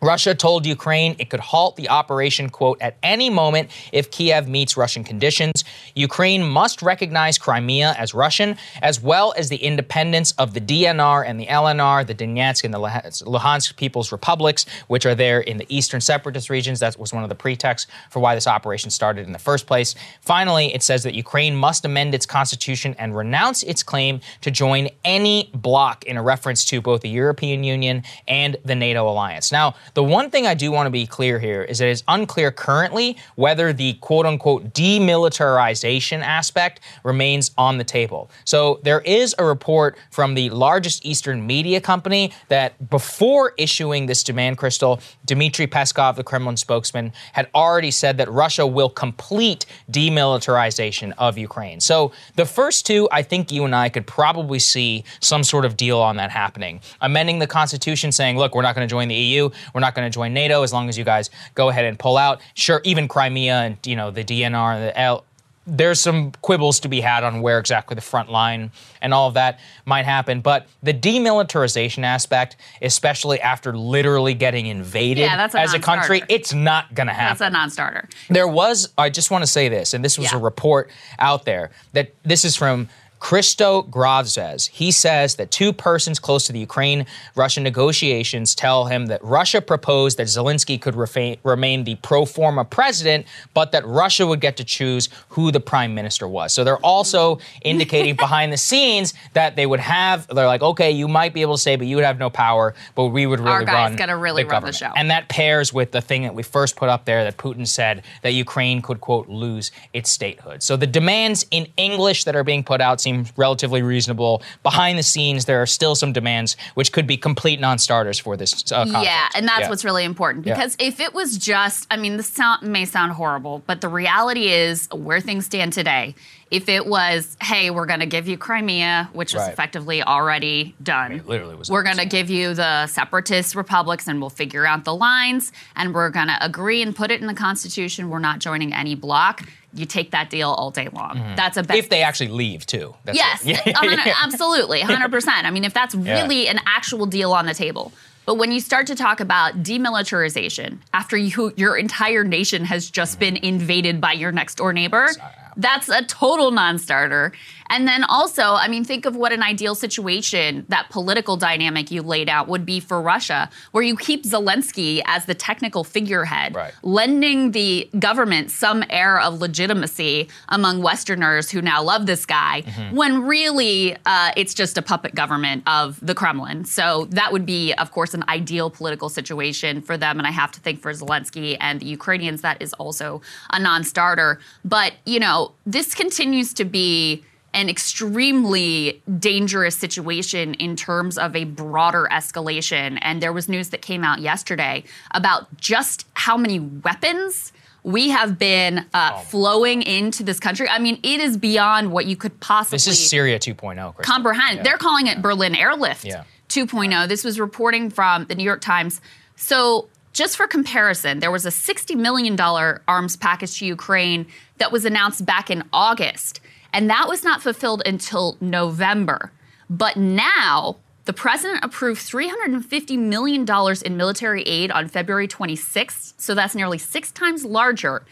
Russia 0.04 0.34
told 0.34 0.66
Ukraine 0.66 1.16
it 1.20 1.30
could 1.30 1.40
halt 1.40 1.76
the 1.76 1.88
operation, 1.90 2.50
quote, 2.50 2.82
at 2.82 2.98
any 3.04 3.30
moment 3.30 3.70
if 3.92 4.10
Kiev 4.10 4.48
meets 4.48 4.76
Russian 4.76 5.04
conditions. 5.04 5.64
Ukraine 5.94 6.44
must 6.44 6.82
recognize 6.82 7.38
Crimea 7.38 7.94
as 8.00 8.16
Russian, 8.16 8.58
as 8.82 9.00
well 9.00 9.32
as 9.38 9.50
the 9.50 9.58
independence 9.58 10.32
of 10.40 10.56
the 10.56 10.60
DNR 10.60 11.24
and 11.28 11.40
the 11.40 11.46
LNR, 11.46 12.08
the 12.08 12.16
Donetsk 12.16 12.64
and 12.64 12.74
the 12.74 12.80
Luhansk 12.80 13.76
People's 13.76 14.12
Republics, 14.12 14.66
which 14.88 15.06
are 15.06 15.14
there 15.14 15.42
in 15.42 15.58
the 15.58 15.68
eastern 15.70 16.02
separatist 16.02 16.50
regions. 16.50 16.80
That 16.80 16.98
was 16.98 17.14
one 17.14 17.22
of 17.22 17.30
the 17.30 17.36
pretexts 17.36 17.92
for 18.10 18.20
why 18.20 18.34
this 18.34 18.48
operation 18.48 18.90
started 18.90 19.28
in 19.28 19.34
the 19.34 19.40
first 19.40 19.68
place. 19.68 19.94
Finally, 20.22 20.74
it 20.74 20.82
says 20.82 21.04
that 21.04 21.14
Ukraine 21.14 21.56
must 21.56 21.86
amend 21.86 22.16
its 22.16 22.26
constitution 22.26 22.96
and 22.98 23.16
renounce 23.16 23.62
its 23.62 23.84
claim 23.84 24.20
to 24.42 24.50
join 24.50 24.90
any 25.06 25.52
bloc 25.54 26.06
in 26.06 26.18
a 26.18 26.24
reference 26.24 26.66
to 26.66 26.82
both 26.82 27.02
the 27.02 27.10
European 27.10 27.64
Union 27.64 28.02
and 28.28 28.58
the 28.66 28.74
NATO 28.74 29.08
alliance. 29.08 29.52
Now, 29.52 29.76
the 29.94 30.04
one 30.04 30.30
thing 30.30 30.48
I 30.48 30.54
do 30.54 30.72
want 30.72 30.88
to 30.88 30.92
be 30.92 31.06
clear 31.06 31.40
here 31.40 31.64
is 31.64 31.80
that 31.80 31.88
it's 31.88 32.04
unclear 32.08 32.52
currently 32.52 33.18
whether 33.36 33.74
the 33.74 33.94
quote 33.94 34.26
unquote 34.26 34.74
demilitarization 34.74 36.22
aspect 36.22 36.80
remains 37.04 37.52
on 37.58 37.78
the 37.78 37.84
table. 37.84 38.30
So 38.46 38.80
there 38.84 39.02
is 39.02 39.36
a 39.38 39.46
report 39.46 39.98
from 40.10 40.36
the 40.36 40.50
largest 40.50 41.06
Eastern 41.06 41.46
media 41.46 41.82
company 41.82 42.32
that 42.48 42.90
before 42.90 43.54
issuing 43.58 44.06
this 44.06 44.24
demand, 44.24 44.58
Krystal, 44.58 45.02
Dmitry 45.26 45.68
Peskov, 45.68 46.16
the 46.16 46.24
Kremlin 46.24 46.58
spokesman, 46.58 47.14
had 47.34 47.50
already 47.54 47.92
said 47.92 48.18
that 48.18 48.30
Russia 48.32 48.66
will 48.66 48.90
complete 48.90 49.66
demilitarization 49.92 51.14
of 51.18 51.38
Ukraine. 51.38 51.80
So 51.80 52.12
the 52.36 52.46
first 52.46 52.86
two, 52.86 53.08
I 53.12 53.24
think 53.24 53.52
you 53.52 53.66
and 53.66 53.76
I 53.76 53.90
could 53.90 54.08
probably 54.08 54.60
see 54.60 55.04
some 55.20 55.44
sort 55.44 55.66
of 55.66 55.76
deal 55.78 56.00
on 56.00 56.16
that 56.18 56.32
happening. 56.32 56.80
Amending 57.02 57.40
the 57.40 57.48
Constitution 57.48 58.12
saying, 58.12 58.38
look, 58.38 58.56
we're 58.56 58.62
not 58.62 58.76
going 58.76 58.88
to 58.88 58.92
join 58.92 59.08
the 59.08 59.16
EU. 59.16 59.50
We're 59.74 59.81
we're 59.82 59.88
not 59.88 59.96
going 59.96 60.10
to 60.10 60.14
join 60.14 60.34
NATO 60.34 60.62
as 60.62 60.72
long 60.72 60.90
as 60.90 60.98
you 60.98 61.04
guys 61.04 61.32
go 61.56 61.70
ahead 61.70 61.86
and 61.86 61.98
pull 61.98 62.18
out. 62.18 62.40
Sure, 62.54 62.82
even 62.84 63.08
Crimea 63.08 63.56
and 63.56 63.78
you 63.86 63.96
know 63.96 64.12
the 64.12 64.24
DNR 64.24 64.76
and 64.76 64.84
the 64.84 65.00
L. 65.00 65.26
There's 65.68 66.02
some 66.02 66.32
quibbles 66.42 66.80
to 66.82 66.88
be 66.88 67.02
had 67.02 67.24
on 67.24 67.42
where 67.42 67.60
exactly 67.60 67.94
the 67.94 68.02
front 68.02 68.32
line 68.32 68.72
and 69.00 69.14
all 69.14 69.28
of 69.28 69.36
that 69.36 69.60
might 69.86 70.06
happen, 70.06 70.42
but 70.42 70.68
the 70.82 70.94
demilitarization 70.94 72.04
aspect, 72.04 72.58
especially 72.82 73.40
after 73.40 73.78
literally 73.78 74.34
getting 74.34 74.66
invaded 74.66 75.22
yeah, 75.22 75.48
a 75.54 75.58
as 75.58 75.76
a 75.76 75.80
country, 75.80 76.24
it's 76.30 76.52
not 76.52 76.94
going 76.96 77.06
to 77.06 77.14
happen. 77.14 77.38
That's 77.38 77.50
a 77.50 77.54
non-starter. 77.54 78.10
There 78.30 78.48
was, 78.48 78.92
I 78.98 79.12
just 79.12 79.30
want 79.30 79.44
to 79.44 79.48
say 79.48 79.70
this, 79.70 79.94
and 79.94 80.04
this 80.04 80.18
was 80.18 80.32
yeah. 80.32 80.40
a 80.40 80.42
report 80.42 80.90
out 81.20 81.46
there 81.46 81.70
that 81.94 82.12
this 82.24 82.44
is 82.44 82.56
from 82.56 82.90
Christo 83.22 83.88
says 84.26 84.68
He 84.74 84.92
says 84.92 85.36
that 85.36 85.52
two 85.52 85.72
persons 85.72 86.20
close 86.20 86.48
to 86.48 86.52
the 86.52 86.60
Ukraine 86.60 87.06
Russian 87.36 87.64
negotiations 87.64 88.56
tell 88.56 88.86
him 88.86 89.06
that 89.06 89.24
Russia 89.24 89.62
proposed 89.62 90.18
that 90.18 90.26
Zelensky 90.26 90.82
could 90.82 90.96
refa- 90.96 91.38
remain 91.44 91.84
the 91.84 91.96
pro 91.96 92.26
forma 92.26 92.66
president, 92.66 93.28
but 93.54 93.72
that 93.72 93.86
Russia 93.86 94.26
would 94.26 94.42
get 94.42 94.58
to 94.58 94.64
choose 94.64 95.08
who 95.30 95.52
the 95.52 95.60
prime 95.60 95.94
minister 95.94 96.28
was. 96.28 96.52
So 96.52 96.64
they're 96.64 96.78
also 96.78 97.38
indicating 97.62 98.16
behind 98.16 98.52
the 98.52 98.58
scenes 98.58 99.14
that 99.34 99.56
they 99.56 99.68
would 99.68 99.80
have, 99.80 100.28
they're 100.28 100.48
like, 100.48 100.64
okay, 100.64 100.90
you 100.92 101.08
might 101.08 101.34
be 101.34 101.44
able 101.44 101.56
to 101.56 101.62
say, 101.62 101.76
but 101.76 101.86
you 101.86 101.96
would 101.98 102.06
have 102.06 102.18
no 102.18 102.30
power, 102.32 102.74
but 102.96 103.06
we 103.06 103.28
would 103.28 103.40
really 103.40 103.52
Our 103.52 103.64
guy's 103.64 103.92
run. 103.92 103.96
gonna 103.98 104.18
really 104.18 104.44
the 104.44 104.48
run 104.50 104.56
government. 104.56 104.80
the 104.80 104.86
show. 104.86 104.94
And 104.96 105.12
that 105.12 105.30
pairs 105.30 105.72
with 105.72 105.92
the 105.92 106.02
thing 106.02 106.24
that 106.24 106.34
we 106.34 106.42
first 106.42 106.76
put 106.76 106.90
up 106.90 107.06
there 107.06 107.24
that 107.24 107.38
Putin 107.38 107.68
said 107.68 108.04
that 108.24 108.32
Ukraine 108.32 108.82
could, 108.82 109.00
quote, 109.00 109.30
lose 109.30 109.72
its 109.94 110.10
statehood. 110.10 110.64
So 110.64 110.76
the 110.76 110.88
demands 110.88 111.46
in 111.52 111.68
English 111.78 112.24
that 112.24 112.36
are 112.36 112.44
being 112.44 112.64
put 112.64 112.82
out 112.82 113.00
seem 113.00 113.11
seem 113.12 113.26
relatively 113.38 113.82
reasonable. 113.82 114.42
Behind 114.64 114.98
the 114.98 115.04
scenes, 115.04 115.46
there 115.46 115.62
are 115.62 115.66
still 115.66 115.96
some 115.96 116.14
demands 116.14 116.56
which 116.76 116.92
could 116.92 117.08
be 117.08 117.18
complete 117.18 117.60
non-starters 117.60 118.20
for 118.20 118.38
this 118.38 118.72
uh. 118.72 118.86
Yeah, 118.88 119.28
and 119.36 119.48
that's 119.48 119.62
Yeah. 119.62 119.70
what's 119.70 119.86
really 119.86 120.04
important 120.04 120.46
Yeah. 120.46 120.56
because 120.56 120.76
if 120.80 121.00
it 121.00 121.14
was 121.14 121.38
just, 121.38 121.88
I 121.92 121.98
mean, 121.98 122.18
this 122.18 122.30
sound, 122.30 122.64
may 122.64 122.86
sound 122.86 123.14
horrible, 123.14 123.64
but 123.68 123.82
the 123.82 123.88
reality 123.90 124.48
is 124.50 124.88
where 124.92 125.20
things 125.20 125.46
stand 125.46 125.74
today. 125.74 126.16
If 126.50 126.68
it 126.68 126.86
was, 126.86 127.38
hey, 127.42 127.70
we're 127.70 127.86
going 127.86 128.02
to 128.02 128.06
give 128.06 128.28
you 128.28 128.38
Crimea, 128.38 129.10
which 129.14 129.34
is 129.34 129.40
Right. 129.40 129.54
effectively 129.54 130.04
already 130.04 130.76
done. 130.84 131.14
It 131.14 131.26
literally 131.28 131.56
was 131.56 131.70
We're 131.70 131.84
going 131.84 131.98
to 131.98 132.06
give 132.06 132.30
you 132.30 132.54
the 132.54 132.88
separatist 132.88 133.56
republics 133.56 134.06
and 134.08 134.20
we'll 134.20 134.30
figure 134.30 134.66
out 134.66 134.84
the 134.84 134.94
lines 134.94 135.54
and 135.78 135.94
we're 135.94 136.10
going 136.10 136.28
to 136.28 136.38
agree 136.44 136.82
and 136.82 136.94
put 136.94 137.10
it 137.10 137.22
in 137.22 137.28
the 137.28 137.34
Constitution. 137.34 138.10
We're 138.10 138.20
not 138.20 138.40
joining 138.40 138.74
any 138.74 138.96
bloc. 138.96 139.44
You 139.74 139.86
take 139.86 140.12
that 140.12 140.30
deal 140.30 140.50
all 140.50 140.72
day 140.72 140.90
long. 140.92 141.18
Mm-hmm. 141.18 141.36
That's 141.36 141.58
a 141.58 141.64
best 141.64 141.80
If 141.80 141.90
they 141.90 142.04
actually 142.04 142.30
leave 142.30 142.66
too. 142.66 142.94
That's 143.06 143.18
Yes, 143.18 143.46
it. 143.46 143.66
a 143.68 143.78
hundred- 143.78 144.00
absolutely, 144.24 144.82
100%. 144.82 145.28
I 145.28 145.52
mean, 145.52 145.64
if 145.64 145.74
that's 145.74 145.96
really 145.96 146.48
an 146.48 146.60
actual 146.66 147.06
deal 147.06 147.34
on 147.34 147.46
the 147.46 147.54
table. 147.54 147.92
But 148.26 148.36
when 148.36 148.52
you 148.52 148.60
start 148.60 148.88
to 148.88 148.96
talk 148.96 149.20
about 149.20 149.64
demilitarization 149.64 150.78
after 150.94 151.18
you, 151.18 151.54
your 151.56 151.76
entire 151.76 152.24
nation 152.24 152.66
has 152.66 152.90
just 152.90 153.14
mm-hmm. 153.14 153.36
been 153.36 153.38
invaded 153.38 154.00
by 154.00 154.14
your 154.14 154.32
next 154.32 154.56
door 154.56 154.74
neighbor, 154.74 155.10
that's 155.58 155.90
a 155.90 156.04
total 156.04 156.52
non 156.52 156.78
starter. 156.78 157.34
And 157.72 157.88
then 157.88 158.04
also, 158.04 158.44
I 158.44 158.68
mean, 158.68 158.84
think 158.84 159.06
of 159.06 159.16
what 159.16 159.32
an 159.32 159.42
ideal 159.42 159.76
situation 159.76 160.66
that 160.68 160.90
political 160.90 161.38
dynamic 161.38 161.90
you 161.90 162.02
laid 162.02 162.28
out 162.28 162.50
would 162.50 162.66
be 162.66 162.82
for 162.82 163.02
Russia, 163.02 163.50
where 163.72 163.84
you 163.84 163.96
keep 163.96 164.24
Zelensky 164.26 165.02
as 165.06 165.26
the 165.26 165.34
technical 165.34 165.84
figurehead, 165.86 166.54
Right. 166.54 166.74
lending 166.84 167.52
the 167.52 167.90
government 167.98 168.52
some 168.52 168.84
air 168.90 169.20
of 169.20 169.40
legitimacy 169.40 170.28
among 170.50 170.82
Westerners 170.84 171.50
who 171.50 171.62
now 171.62 171.82
love 171.82 172.06
this 172.06 172.26
guy, 172.26 172.64
when 172.92 173.24
really 173.24 173.96
uh, 174.06 174.32
it's 174.36 174.54
just 174.54 174.78
a 174.78 174.82
puppet 174.82 175.16
government 175.16 175.64
of 175.66 175.98
the 176.06 176.14
Kremlin. 176.14 176.66
So 176.66 177.08
that 177.12 177.32
would 177.32 177.46
be, 177.46 177.74
of 177.76 177.92
course, 177.92 178.14
an 178.14 178.26
ideal 178.28 178.70
political 178.70 179.08
situation 179.08 179.82
for 179.82 179.96
them. 179.98 180.18
And 180.20 180.28
I 180.28 180.32
have 180.32 180.52
to 180.52 180.60
think 180.60 180.82
for 180.82 180.92
Zelensky 180.92 181.56
and 181.62 181.80
the 181.80 181.86
Ukrainians, 181.86 182.42
that 182.42 182.62
is 182.62 182.74
also 182.74 183.22
a 183.52 183.60
non 183.60 183.86
starter. 183.86 184.40
But, 184.66 184.94
you 185.06 185.22
know, 185.22 185.54
this 185.66 185.96
continues 185.96 186.54
to 186.56 186.66
be 186.66 187.24
an 187.54 187.70
extremely 187.70 189.02
dangerous 189.20 189.76
situation 189.78 190.54
in 190.56 190.76
terms 190.76 191.18
of 191.18 191.36
a 191.36 191.44
broader 191.44 192.08
escalation. 192.12 192.98
And 193.02 193.22
there 193.22 193.34
was 193.34 193.48
news 193.50 193.70
that 193.70 193.82
came 193.82 194.04
out 194.04 194.20
yesterday 194.20 194.84
about 195.12 195.56
just 195.58 196.06
how 196.14 196.38
many 196.38 196.60
weapons 196.60 197.52
we 197.84 198.10
have 198.10 198.38
been 198.38 198.86
uh, 198.94 199.12
Oh. 199.16 199.20
flowing 199.22 199.82
into 199.82 200.24
this 200.24 200.40
country. 200.40 200.70
I 200.70 200.78
mean, 200.80 201.00
it 201.04 201.20
is 201.20 201.36
beyond 201.38 201.92
what 201.92 202.06
you 202.06 202.16
could 202.16 202.40
possibly 202.40 202.76
This 202.76 202.88
is 202.88 203.10
Syria 203.10 203.40
2.0. 203.40 203.96
Kristen. 203.96 204.14
comprehend. 204.14 204.58
Yeah. 204.58 204.64
They're 204.64 204.78
calling 204.78 205.08
it 205.08 205.22
Berlin 205.22 205.56
Airlift 205.56 206.06
Yeah. 206.06 206.24
2.0. 206.50 207.08
This 207.08 207.24
was 207.24 207.40
reporting 207.40 207.90
from 207.90 208.26
the 208.26 208.36
New 208.36 208.44
York 208.44 208.62
Times. 208.62 209.02
So, 209.36 209.88
just 210.14 210.36
for 210.36 210.46
comparison, 210.46 211.20
there 211.20 211.32
was 211.32 211.46
a 211.46 211.50
$60 211.50 211.96
million 211.96 212.38
arms 212.40 213.16
package 213.16 213.58
to 213.60 213.66
Ukraine 213.66 214.28
that 214.58 214.70
was 214.70 214.84
announced 214.84 215.26
back 215.26 215.50
in 215.50 215.64
August, 215.72 216.41
and 216.74 216.90
that 216.90 217.08
was 217.08 217.24
not 217.24 217.42
fulfilled 217.42 217.82
until 217.86 218.38
November. 218.40 219.32
But 219.70 219.98
now, 219.98 220.78
the 221.06 221.14
president 221.14 221.64
approved 221.64 222.02
$350 222.02 222.98
million 222.98 223.46
in 223.86 223.98
military 223.98 224.44
aid 224.44 224.72
on 224.72 224.88
February 224.88 225.28
26th, 225.28 226.14
so 226.18 226.36
that's 226.36 226.56
nearly 226.56 226.78
six 226.78 227.12
times 227.12 227.44
larger. 227.44 228.04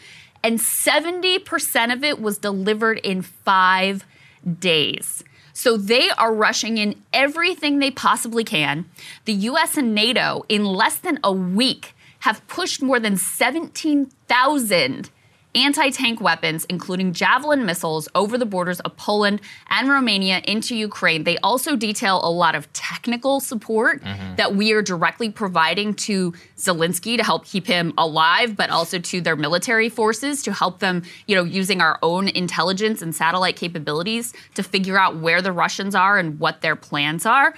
And 0.44 0.60
70% 0.60 1.94
of 1.94 2.04
it 2.04 2.22
was 2.22 2.38
delivered 2.38 3.00
in 3.00 3.22
five 3.22 4.06
days. 4.60 5.24
So 5.54 5.76
they 5.76 6.10
are 6.12 6.34
rushing 6.34 6.78
in 6.78 6.96
everything 7.12 7.80
they 7.80 7.92
possibly 7.92 8.46
can. 8.46 8.86
The 9.26 9.34
US 9.34 9.76
and 9.76 9.94
NATO, 9.94 10.46
in 10.48 10.64
less 10.64 10.98
than 10.98 11.20
a 11.24 11.34
week, 11.34 11.94
have 12.20 12.48
pushed 12.48 12.82
more 12.82 13.00
than 13.00 13.18
17,000 13.18 15.10
anti 15.56 15.90
tank 15.90 16.22
weapons, 16.22 16.66
including 16.66 17.14
Javelin 17.14 17.66
missiles, 17.66 18.08
over 18.14 18.38
the 18.38 18.46
borders 18.46 18.80
of 18.82 18.96
Poland 18.98 19.42
and 19.70 19.90
Romania 19.90 20.42
into 20.46 20.76
Ukraine. 20.76 21.24
They 21.24 21.38
also 21.40 21.76
detail 21.76 22.22
a 22.24 22.30
lot 22.30 22.56
of 22.56 22.72
technical 22.74 23.40
support 23.40 24.02
mm-hmm. 24.02 24.36
that 24.36 24.56
we 24.56 24.72
are 24.74 24.82
directly 24.82 25.30
providing 25.32 25.94
to 25.96 26.34
Zelensky 26.58 27.18
to 27.18 27.24
help 27.24 27.46
keep 27.46 27.66
him 27.66 27.94
alive, 27.98 28.56
but 28.56 28.70
also 28.70 29.00
to 29.00 29.22
their 29.22 29.36
military 29.36 29.90
forces 29.90 30.44
to 30.44 30.54
help 30.54 30.80
them, 30.80 31.04
you 31.28 31.36
know, 31.36 31.44
using 31.44 31.82
our 31.82 31.98
own 32.04 32.28
intelligence 32.30 33.02
and 33.02 33.16
satellite 33.16 33.56
capabilities 33.56 34.34
to 34.54 34.64
figure 34.64 35.00
out 35.00 35.18
where 35.18 35.42
the 35.42 35.52
Russians 35.52 35.96
are 35.96 36.18
and 36.18 36.40
what 36.40 36.62
their 36.62 36.76
plans 36.76 37.26
are. 37.26 37.54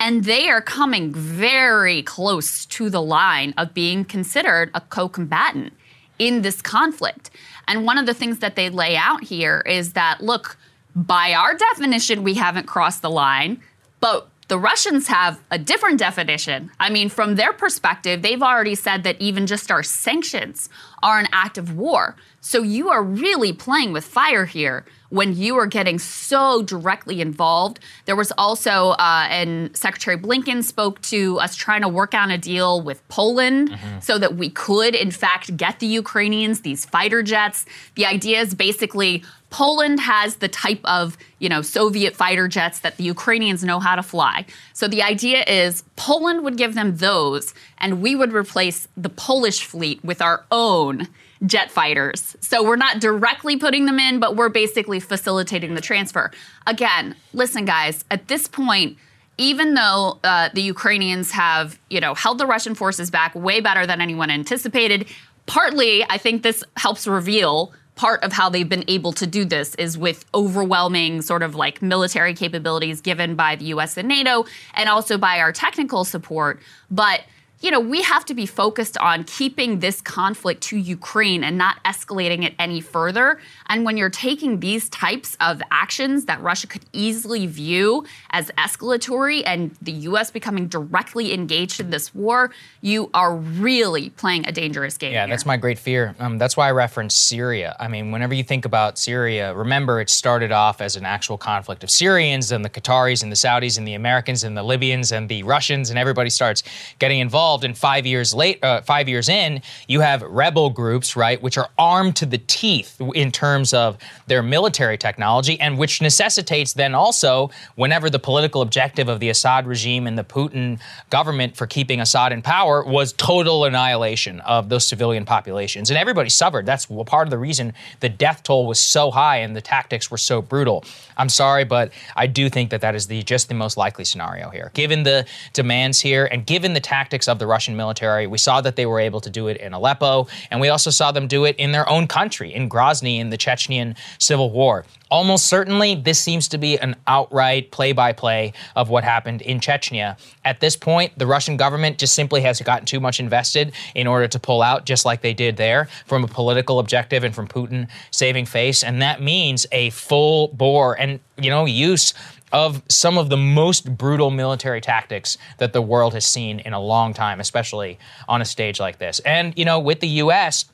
And 0.00 0.24
they 0.24 0.48
are 0.48 0.62
coming 0.62 1.12
very 1.12 2.02
close 2.02 2.64
to 2.66 2.88
the 2.88 3.02
line 3.02 3.52
of 3.56 3.74
being 3.74 4.04
considered 4.04 4.70
a 4.74 4.80
co 4.80 5.08
combatant 5.08 5.72
in 6.18 6.42
this 6.42 6.60
conflict. 6.62 7.30
And 7.66 7.84
one 7.84 7.98
of 7.98 8.06
the 8.06 8.14
things 8.14 8.38
that 8.38 8.56
they 8.56 8.70
lay 8.70 8.96
out 8.96 9.24
here 9.24 9.62
is 9.66 9.92
that, 9.92 10.20
look, 10.20 10.56
by 10.94 11.32
our 11.32 11.54
definition, 11.54 12.22
we 12.22 12.34
haven't 12.34 12.66
crossed 12.66 13.02
the 13.02 13.10
line, 13.10 13.62
but 14.00 14.28
the 14.48 14.58
Russians 14.58 15.08
have 15.08 15.38
a 15.50 15.58
different 15.58 15.98
definition. 15.98 16.70
I 16.80 16.88
mean, 16.88 17.10
from 17.10 17.36
their 17.36 17.52
perspective, 17.52 18.22
they've 18.22 18.42
already 18.42 18.74
said 18.74 19.02
that 19.02 19.20
even 19.20 19.46
just 19.46 19.70
our 19.70 19.82
sanctions 19.82 20.70
are 21.02 21.18
an 21.18 21.28
act 21.32 21.58
of 21.58 21.76
war. 21.76 22.16
So 22.40 22.62
you 22.62 22.88
are 22.88 23.02
really 23.02 23.52
playing 23.52 23.92
with 23.92 24.04
fire 24.04 24.46
here 24.46 24.86
when 25.10 25.34
you 25.34 25.56
are 25.56 25.66
getting 25.66 25.98
so 25.98 26.62
directly 26.62 27.20
involved. 27.20 27.80
There 28.04 28.16
was 28.16 28.32
also, 28.36 28.90
uh, 28.90 29.26
and 29.30 29.74
Secretary 29.76 30.18
Blinken 30.18 30.62
spoke 30.62 31.00
to 31.02 31.38
us 31.38 31.56
trying 31.56 31.82
to 31.82 31.88
work 31.88 32.14
on 32.14 32.30
a 32.30 32.38
deal 32.38 32.82
with 32.82 33.06
Poland 33.08 33.70
mm-hmm. 33.70 34.00
so 34.00 34.18
that 34.18 34.36
we 34.36 34.50
could, 34.50 34.94
in 34.94 35.10
fact, 35.10 35.56
get 35.56 35.80
the 35.80 35.86
Ukrainians 35.86 36.60
these 36.60 36.84
fighter 36.84 37.22
jets. 37.22 37.64
The 37.94 38.04
idea 38.04 38.40
is 38.40 38.54
basically 38.54 39.24
Poland 39.50 40.00
has 40.00 40.36
the 40.36 40.48
type 40.48 40.80
of, 40.84 41.16
you 41.38 41.48
know, 41.48 41.62
Soviet 41.62 42.14
fighter 42.14 42.48
jets 42.48 42.80
that 42.80 42.98
the 42.98 43.04
Ukrainians 43.04 43.64
know 43.64 43.80
how 43.80 43.96
to 43.96 44.02
fly. 44.02 44.44
So 44.74 44.88
the 44.88 45.02
idea 45.02 45.42
is 45.44 45.84
Poland 45.96 46.44
would 46.44 46.58
give 46.58 46.74
them 46.74 46.98
those 46.98 47.54
and 47.78 48.02
we 48.02 48.14
would 48.14 48.32
replace 48.32 48.88
the 48.96 49.08
Polish 49.08 49.64
fleet 49.64 50.04
with 50.04 50.20
our 50.20 50.44
own 50.50 51.08
jet 51.46 51.70
fighters. 51.70 52.36
So 52.40 52.62
we're 52.62 52.76
not 52.76 53.00
directly 53.00 53.56
putting 53.56 53.86
them 53.86 53.98
in, 53.98 54.18
but 54.18 54.36
we're 54.36 54.48
basically 54.48 55.00
facilitating 55.00 55.74
the 55.74 55.80
transfer. 55.80 56.30
Again, 56.66 57.14
listen 57.32 57.64
guys, 57.64 58.04
at 58.10 58.28
this 58.28 58.48
point 58.48 58.98
even 59.38 59.74
though 59.74 60.18
uh, 60.24 60.50
the 60.52 60.62
Ukrainians 60.62 61.30
have, 61.30 61.78
you 61.88 62.00
know, 62.00 62.14
held 62.14 62.38
the 62.38 62.46
Russian 62.46 62.74
forces 62.74 63.08
back 63.10 63.34
way 63.34 63.60
better 63.60 63.86
than 63.86 64.00
anyone 64.00 64.30
anticipated, 64.30 65.06
partly 65.46 66.04
I 66.10 66.18
think 66.18 66.42
this 66.42 66.64
helps 66.76 67.06
reveal 67.06 67.72
part 67.94 68.22
of 68.22 68.32
how 68.32 68.48
they've 68.48 68.68
been 68.68 68.84
able 68.86 69.12
to 69.12 69.26
do 69.26 69.44
this 69.44 69.74
is 69.74 69.98
with 69.98 70.24
overwhelming 70.34 71.20
sort 71.20 71.42
of 71.42 71.56
like 71.56 71.82
military 71.82 72.32
capabilities 72.32 73.00
given 73.00 73.34
by 73.34 73.56
the 73.56 73.66
US 73.66 73.96
and 73.96 74.06
NATO 74.06 74.44
and 74.74 74.88
also 74.88 75.18
by 75.18 75.40
our 75.40 75.52
technical 75.52 76.04
support. 76.04 76.60
But 76.90 77.22
you 77.60 77.70
know, 77.70 77.80
we 77.80 78.02
have 78.02 78.24
to 78.26 78.34
be 78.34 78.46
focused 78.46 78.96
on 78.98 79.24
keeping 79.24 79.80
this 79.80 80.00
conflict 80.00 80.62
to 80.64 80.76
Ukraine 80.76 81.42
and 81.42 81.58
not 81.58 81.82
escalating 81.84 82.44
it 82.44 82.54
any 82.58 82.80
further. 82.80 83.40
And 83.68 83.84
when 83.84 83.96
you're 83.96 84.10
taking 84.10 84.60
these 84.60 84.88
types 84.88 85.36
of 85.40 85.60
actions 85.70 86.26
that 86.26 86.40
Russia 86.42 86.66
could 86.66 86.84
easily 86.92 87.46
view 87.46 88.04
as 88.30 88.50
escalatory 88.58 89.42
and 89.46 89.74
the 89.82 89.92
US 89.92 90.30
becoming 90.30 90.68
directly 90.68 91.32
engaged 91.32 91.80
in 91.80 91.90
this 91.90 92.14
war, 92.14 92.50
you 92.80 93.10
are 93.14 93.36
really 93.36 94.10
playing 94.10 94.46
a 94.46 94.52
dangerous 94.52 94.96
game. 94.96 95.12
Yeah, 95.12 95.26
here. 95.26 95.30
that's 95.30 95.46
my 95.46 95.56
great 95.56 95.78
fear. 95.78 96.14
Um, 96.18 96.38
that's 96.38 96.56
why 96.56 96.68
I 96.68 96.72
reference 96.72 97.14
Syria. 97.14 97.76
I 97.80 97.88
mean, 97.88 98.10
whenever 98.10 98.34
you 98.34 98.44
think 98.44 98.64
about 98.64 98.98
Syria, 98.98 99.54
remember 99.54 100.00
it 100.00 100.10
started 100.10 100.52
off 100.52 100.80
as 100.80 100.96
an 100.96 101.04
actual 101.04 101.38
conflict 101.38 101.82
of 101.82 101.90
Syrians 101.90 102.52
and 102.52 102.64
the 102.64 102.70
Qataris 102.70 103.22
and 103.22 103.32
the 103.32 103.36
Saudis 103.36 103.78
and 103.78 103.86
the 103.86 103.94
Americans 103.94 104.44
and 104.44 104.56
the 104.56 104.62
Libyans 104.62 105.12
and 105.12 105.28
the 105.28 105.42
Russians, 105.42 105.90
and 105.90 105.98
everybody 105.98 106.30
starts 106.30 106.62
getting 106.98 107.20
involved 107.20 107.38
involved. 107.38 107.64
And 107.64 107.76
five 107.76 108.06
years 108.06 108.34
late, 108.34 108.62
uh, 108.64 108.80
five 108.82 109.08
years 109.08 109.28
in, 109.28 109.62
you 109.86 110.00
have 110.00 110.22
rebel 110.22 110.70
groups, 110.70 111.16
right, 111.16 111.40
which 111.40 111.56
are 111.56 111.70
armed 111.78 112.16
to 112.16 112.26
the 112.26 112.38
teeth 112.38 113.00
in 113.14 113.30
terms 113.30 113.57
of 113.74 113.98
their 114.26 114.42
military 114.42 114.96
technology, 114.96 115.58
and 115.60 115.78
which 115.78 116.00
necessitates 116.00 116.72
then 116.72 116.94
also, 116.94 117.50
whenever 117.74 118.08
the 118.10 118.18
political 118.18 118.62
objective 118.62 119.08
of 119.08 119.20
the 119.20 119.28
Assad 119.28 119.66
regime 119.66 120.06
and 120.06 120.16
the 120.16 120.24
Putin 120.24 120.78
government 121.10 121.56
for 121.56 121.66
keeping 121.66 122.00
Assad 122.00 122.32
in 122.32 122.42
power 122.42 122.84
was 122.84 123.12
total 123.12 123.64
annihilation 123.64 124.40
of 124.40 124.68
those 124.68 124.86
civilian 124.86 125.24
populations, 125.24 125.90
and 125.90 125.98
everybody 125.98 126.30
suffered. 126.30 126.66
That's 126.66 126.86
part 126.86 127.26
of 127.26 127.30
the 127.30 127.38
reason 127.38 127.74
the 128.00 128.08
death 128.08 128.42
toll 128.42 128.66
was 128.66 128.80
so 128.80 129.10
high 129.10 129.38
and 129.38 129.56
the 129.56 129.60
tactics 129.60 130.10
were 130.10 130.18
so 130.18 130.40
brutal. 130.40 130.84
I'm 131.16 131.28
sorry, 131.28 131.64
but 131.64 131.92
I 132.14 132.26
do 132.26 132.48
think 132.48 132.70
that 132.70 132.80
that 132.82 132.94
is 132.94 133.06
the 133.06 133.22
just 133.22 133.48
the 133.48 133.54
most 133.54 133.76
likely 133.76 134.04
scenario 134.04 134.50
here, 134.50 134.70
given 134.74 135.02
the 135.02 135.26
demands 135.52 136.00
here 136.00 136.26
and 136.26 136.46
given 136.46 136.74
the 136.74 136.80
tactics 136.80 137.28
of 137.28 137.38
the 137.38 137.46
Russian 137.46 137.76
military. 137.76 138.26
We 138.26 138.38
saw 138.38 138.60
that 138.60 138.76
they 138.76 138.86
were 138.86 139.00
able 139.00 139.20
to 139.22 139.30
do 139.30 139.48
it 139.48 139.56
in 139.56 139.72
Aleppo, 139.72 140.28
and 140.50 140.60
we 140.60 140.68
also 140.68 140.90
saw 140.90 141.10
them 141.12 141.26
do 141.26 141.44
it 141.44 141.56
in 141.56 141.72
their 141.72 141.88
own 141.88 142.06
country, 142.06 142.54
in 142.54 142.68
Grozny, 142.68 143.18
in 143.18 143.30
the 143.30 143.36
Chechnyan 143.48 143.96
civil 144.18 144.50
war. 144.50 144.84
Almost 145.10 145.46
certainly, 145.46 145.94
this 145.94 146.20
seems 146.20 146.48
to 146.48 146.58
be 146.58 146.78
an 146.78 146.94
outright 147.06 147.70
play 147.70 147.92
by 147.92 148.12
play 148.12 148.52
of 148.76 148.90
what 148.90 149.04
happened 149.04 149.40
in 149.40 149.58
Chechnya. 149.58 150.18
At 150.44 150.60
this 150.60 150.76
point, 150.76 151.18
the 151.18 151.26
Russian 151.26 151.56
government 151.56 151.96
just 151.98 152.14
simply 152.14 152.42
has 152.42 152.60
gotten 152.60 152.84
too 152.84 153.00
much 153.00 153.18
invested 153.18 153.72
in 153.94 154.06
order 154.06 154.28
to 154.28 154.38
pull 154.38 154.60
out, 154.60 154.84
just 154.84 155.06
like 155.06 155.22
they 155.22 155.32
did 155.32 155.56
there, 155.56 155.88
from 156.06 156.24
a 156.24 156.28
political 156.28 156.78
objective 156.78 157.24
and 157.24 157.34
from 157.34 157.48
Putin 157.48 157.88
saving 158.10 158.44
face. 158.44 158.84
And 158.84 159.00
that 159.00 159.22
means 159.22 159.66
a 159.72 159.88
full 159.90 160.48
bore 160.48 160.98
and, 161.00 161.20
you 161.38 161.48
know, 161.48 161.64
use 161.64 162.12
of 162.52 162.82
some 162.88 163.16
of 163.18 163.28
the 163.30 163.36
most 163.36 163.96
brutal 163.96 164.30
military 164.30 164.80
tactics 164.80 165.38
that 165.58 165.72
the 165.72 165.82
world 165.82 166.12
has 166.14 166.26
seen 166.26 166.60
in 166.60 166.72
a 166.72 166.80
long 166.80 167.14
time, 167.14 167.40
especially 167.40 167.98
on 168.28 168.42
a 168.42 168.44
stage 168.44 168.80
like 168.80 168.98
this. 168.98 169.20
And, 169.20 169.56
you 169.56 169.64
know, 169.64 169.78
with 169.78 170.00
the 170.00 170.08
U.S., 170.08 170.66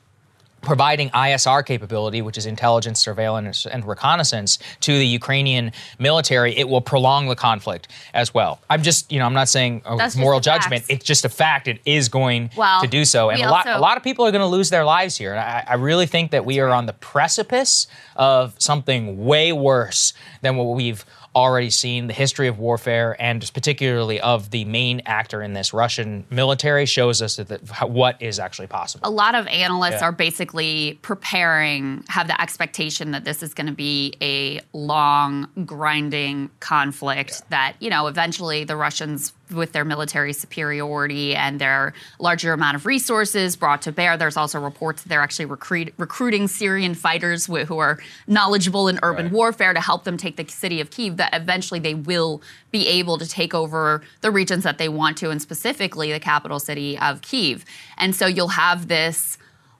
providing 0.65 1.09
ISR 1.11 1.65
capability, 1.65 2.21
which 2.21 2.37
is 2.37 2.45
intelligence, 2.45 2.99
surveillance, 2.99 3.65
and 3.65 3.85
reconnaissance, 3.85 4.59
to 4.81 4.97
the 4.97 5.07
Ukrainian 5.07 5.71
military, 5.99 6.55
it 6.57 6.67
will 6.67 6.81
prolong 6.81 7.27
the 7.27 7.35
conflict 7.35 7.87
as 8.13 8.33
well. 8.33 8.59
I'm 8.69 8.83
just, 8.83 9.11
you 9.11 9.19
know, 9.19 9.25
I'm 9.25 9.33
not 9.33 9.47
saying 9.47 9.83
a 9.85 10.11
moral 10.17 10.39
judgment. 10.39 10.83
Facts. 10.83 10.89
It's 10.93 11.05
just 11.05 11.25
a 11.25 11.29
fact. 11.29 11.67
It 11.67 11.79
is 11.85 12.09
going 12.09 12.49
well, 12.57 12.81
to 12.81 12.87
do 12.87 13.05
so, 13.05 13.29
and 13.29 13.41
a 13.41 13.49
lot, 13.49 13.67
a 13.67 13.79
lot 13.79 13.97
of 13.97 14.03
people 14.03 14.25
are 14.25 14.31
going 14.31 14.41
to 14.41 14.47
lose 14.47 14.69
their 14.69 14.83
lives 14.83 15.17
here. 15.17 15.35
I, 15.35 15.63
I 15.67 15.73
really 15.75 16.05
think 16.05 16.31
that 16.31 16.45
we 16.45 16.59
are 16.59 16.69
on 16.69 16.85
the 16.85 16.93
precipice 16.93 17.87
of 18.15 18.55
something 18.57 19.25
way 19.25 19.53
worse 19.53 20.13
than 20.41 20.57
what 20.57 20.75
we've 20.75 21.05
already 21.35 21.69
seen 21.69 22.07
the 22.07 22.13
history 22.13 22.47
of 22.47 22.57
warfare 22.57 23.15
and 23.19 23.51
particularly 23.53 24.21
of 24.21 24.51
the 24.51 24.63
main 24.65 25.01
actor 25.05 25.41
in 25.41 25.53
this 25.53 25.73
Russian 25.73 26.25
military 26.29 26.85
shows 26.85 27.21
us 27.21 27.35
that, 27.35 27.49
that 27.49 27.89
what 27.89 28.21
is 28.21 28.39
actually 28.39 28.67
possible. 28.67 29.07
A 29.07 29.11
lot 29.11 29.35
of 29.35 29.45
analysts 29.47 29.93
yeah. 29.93 30.05
are 30.05 30.11
basically 30.11 30.97
preparing, 31.01 32.03
have 32.07 32.27
the 32.27 32.41
expectation 32.41 33.11
that 33.11 33.25
this 33.25 33.43
is 33.43 33.53
going 33.53 33.67
to 33.67 33.73
be 33.73 34.13
a 34.21 34.61
long, 34.71 35.47
grinding 35.65 36.49
conflict 36.61 37.31
yeah. 37.31 37.45
that, 37.49 37.75
you 37.79 37.89
know, 37.89 38.07
eventually 38.07 38.63
the 38.63 38.77
Russians 38.77 39.33
with 39.51 39.71
their 39.71 39.85
military 39.85 40.33
superiority 40.33 41.35
and 41.35 41.59
their 41.59 41.93
larger 42.19 42.53
amount 42.53 42.75
of 42.75 42.85
resources 42.85 43.55
brought 43.55 43.81
to 43.83 43.91
bear. 43.91 44.17
There's 44.17 44.37
also 44.37 44.59
reports 44.59 45.03
that 45.03 45.09
they're 45.09 45.21
actually 45.21 45.45
recruit, 45.45 45.93
recruiting 45.97 46.47
Syrian 46.47 46.95
fighters 46.95 47.45
wh- 47.45 47.65
who 47.65 47.77
are 47.77 47.99
knowledgeable 48.27 48.87
in 48.87 48.99
urban 49.03 49.25
right. 49.25 49.33
warfare 49.33 49.73
to 49.73 49.81
help 49.81 50.03
them 50.03 50.17
take 50.17 50.35
the 50.37 50.47
city 50.47 50.81
of 50.81 50.89
Kiev. 50.89 51.17
That 51.17 51.33
eventually 51.33 51.79
they 51.79 51.93
will 51.93 52.41
be 52.71 52.87
able 52.87 53.17
to 53.17 53.27
take 53.27 53.53
over 53.53 54.01
the 54.21 54.31
regions 54.31 54.63
that 54.63 54.77
they 54.77 54.89
want 54.89 55.17
to, 55.17 55.29
and 55.29 55.41
specifically 55.41 56.11
the 56.11 56.19
capital 56.19 56.59
city 56.59 56.97
of 56.97 57.21
Kiev. 57.21 57.65
And 57.97 58.15
so 58.15 58.25
you'll 58.25 58.49
have 58.49 58.87
this 58.87 59.37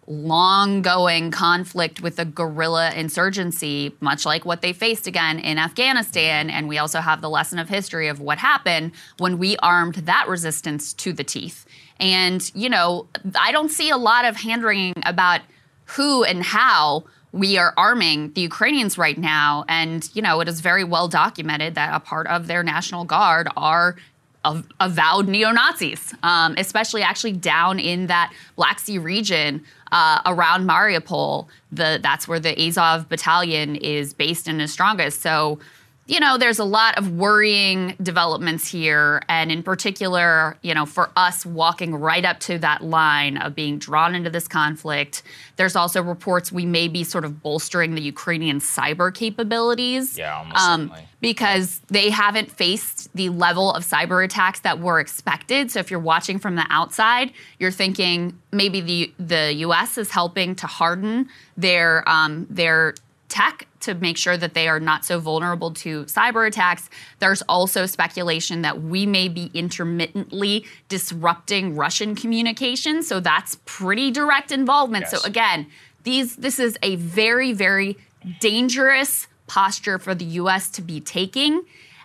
long 0.08 0.82
going 0.82 1.32
conflict 1.32 2.02
with 2.02 2.20
a 2.20 2.26
guerrilla 2.26 2.92
insurgency, 2.94 3.96
much 4.02 4.26
like 4.26 4.46
what 4.46 4.62
they 4.62 4.72
faced 4.72 5.08
again 5.08 5.40
in 5.40 5.58
Afghanistan. 5.58 6.50
And 6.50 6.68
we 6.68 6.78
also 6.78 7.00
have 7.00 7.22
the 7.22 7.30
lesson 7.30 7.58
of 7.58 7.70
history 7.70 8.08
of 8.08 8.20
what 8.20 8.38
happened 8.38 8.92
when 9.18 9.38
we 9.38 9.58
armed 9.58 9.96
that 9.96 10.28
resistance 10.28 10.94
to 10.94 11.12
the 11.12 11.24
teeth. 11.24 11.66
And, 12.00 12.52
you 12.54 12.70
know, 12.70 13.08
I 13.40 13.52
don't 13.52 13.70
see 13.70 13.90
a 13.90 13.98
lot 13.98 14.26
of 14.26 14.36
hand 14.36 14.64
wringing 14.64 14.94
about 15.06 15.42
who 15.86 16.24
and 16.24 16.44
how 16.44 17.06
we 17.32 17.58
are 17.58 17.74
arming 17.76 18.32
the 18.34 18.42
Ukrainians 18.42 18.98
right 18.98 19.18
now. 19.18 19.66
And, 19.68 20.08
you 20.14 20.22
know, 20.22 20.40
it 20.40 20.48
is 20.48 20.62
very 20.62 20.84
well 20.84 21.08
documented 21.08 21.76
that 21.76 21.94
a 21.94 22.00
part 22.00 22.28
of 22.28 22.48
their 22.48 22.64
National 22.64 23.06
Guard 23.06 23.48
are 23.58 23.96
avowed 24.80 25.28
neo 25.28 25.52
Nazis, 25.52 26.14
um, 26.22 26.54
especially 26.58 27.02
actually 27.02 27.32
down 27.32 27.80
in 27.80 28.08
that 28.08 28.32
Black 28.56 28.80
Sea 28.80 29.00
region 29.00 29.64
uh, 29.92 30.22
around 30.26 30.68
Mariupol. 30.68 31.48
The 31.72 32.00
that's 32.02 32.28
where 32.28 32.40
the 32.40 32.60
Azov 32.68 33.10
battalion 33.10 33.76
is 33.76 34.14
based 34.14 34.48
and 34.48 34.62
is 34.62 34.72
strongest. 34.72 35.22
So 35.22 35.60
you 36.08 36.20
know, 36.20 36.38
there's 36.38 36.60
a 36.60 36.64
lot 36.64 37.00
of 37.00 37.12
worrying 37.12 37.96
developments 38.02 38.68
here. 38.68 39.24
And 39.28 39.52
in 39.52 39.64
particular, 39.64 40.56
you 40.62 40.76
know, 40.76 40.86
for 40.86 41.10
us 41.16 41.48
walking 41.48 41.96
right 41.96 42.24
up 42.24 42.40
to 42.42 42.60
that 42.60 42.84
line 42.84 43.38
of 43.38 43.56
being 43.56 43.80
drawn 43.80 44.14
into 44.14 44.30
this 44.30 44.48
conflict, 44.48 45.24
there's 45.56 45.76
also 45.76 46.04
reports 46.04 46.52
we 46.52 46.66
may 46.66 46.88
be 46.88 47.04
sort 47.04 47.26
of 47.26 47.42
bolstering 47.42 47.96
the 47.96 48.02
Ukrainian 48.02 48.60
cyber 48.60 49.12
capabilities. 49.12 50.16
Yeah, 50.16 50.38
almost 50.38 50.62
um, 50.62 50.94
Because 51.22 51.82
they 51.88 52.12
haven't 52.12 52.52
faced 52.52 53.12
the 53.16 53.30
level 53.30 53.74
of 53.74 53.84
cyber 53.84 54.24
attacks 54.24 54.60
that 54.60 54.80
were 54.80 55.00
expected. 55.00 55.72
So 55.72 55.80
if 55.80 55.90
you're 55.90 56.00
watching 56.00 56.38
from 56.38 56.56
the 56.56 56.68
outside, 56.70 57.32
you're 57.58 57.72
thinking 57.72 58.40
maybe 58.52 58.80
the 58.80 59.14
the 59.18 59.54
U.S. 59.54 59.98
is 59.98 60.12
helping 60.12 60.56
to 60.58 60.68
harden 60.68 61.30
their 61.58 62.08
um, 62.08 62.46
their 62.48 62.94
tech 63.36 63.68
to 63.82 63.94
make 63.96 64.16
sure 64.16 64.38
that 64.38 64.54
they 64.54 64.70
are 64.70 64.80
not 64.80 65.04
so 65.04 65.20
vulnerable 65.20 65.70
to 65.70 66.06
cyber 66.06 66.48
attacks. 66.48 66.90
There's 67.20 67.42
also 67.44 67.86
speculation 67.86 68.62
that 68.62 68.82
we 68.82 69.06
may 69.06 69.28
be 69.28 69.52
intermittently 69.54 70.66
disrupting 70.88 71.76
Russian 71.76 72.16
communication. 72.16 73.04
So 73.04 73.20
that's 73.20 73.58
pretty 73.66 74.10
direct 74.10 74.54
involvement. 74.54 75.08
Yes. 75.12 75.22
So 75.22 75.28
again, 75.28 75.68
these 76.04 76.38
this 76.38 76.60
is 76.60 76.78
a 76.82 76.96
very, 76.96 77.52
very 77.52 77.98
dangerous 78.40 79.28
posture 79.48 80.00
for 80.00 80.16
the 80.16 80.26
US 80.26 80.70
to 80.70 80.82
be 80.82 81.02
taking. 81.02 81.62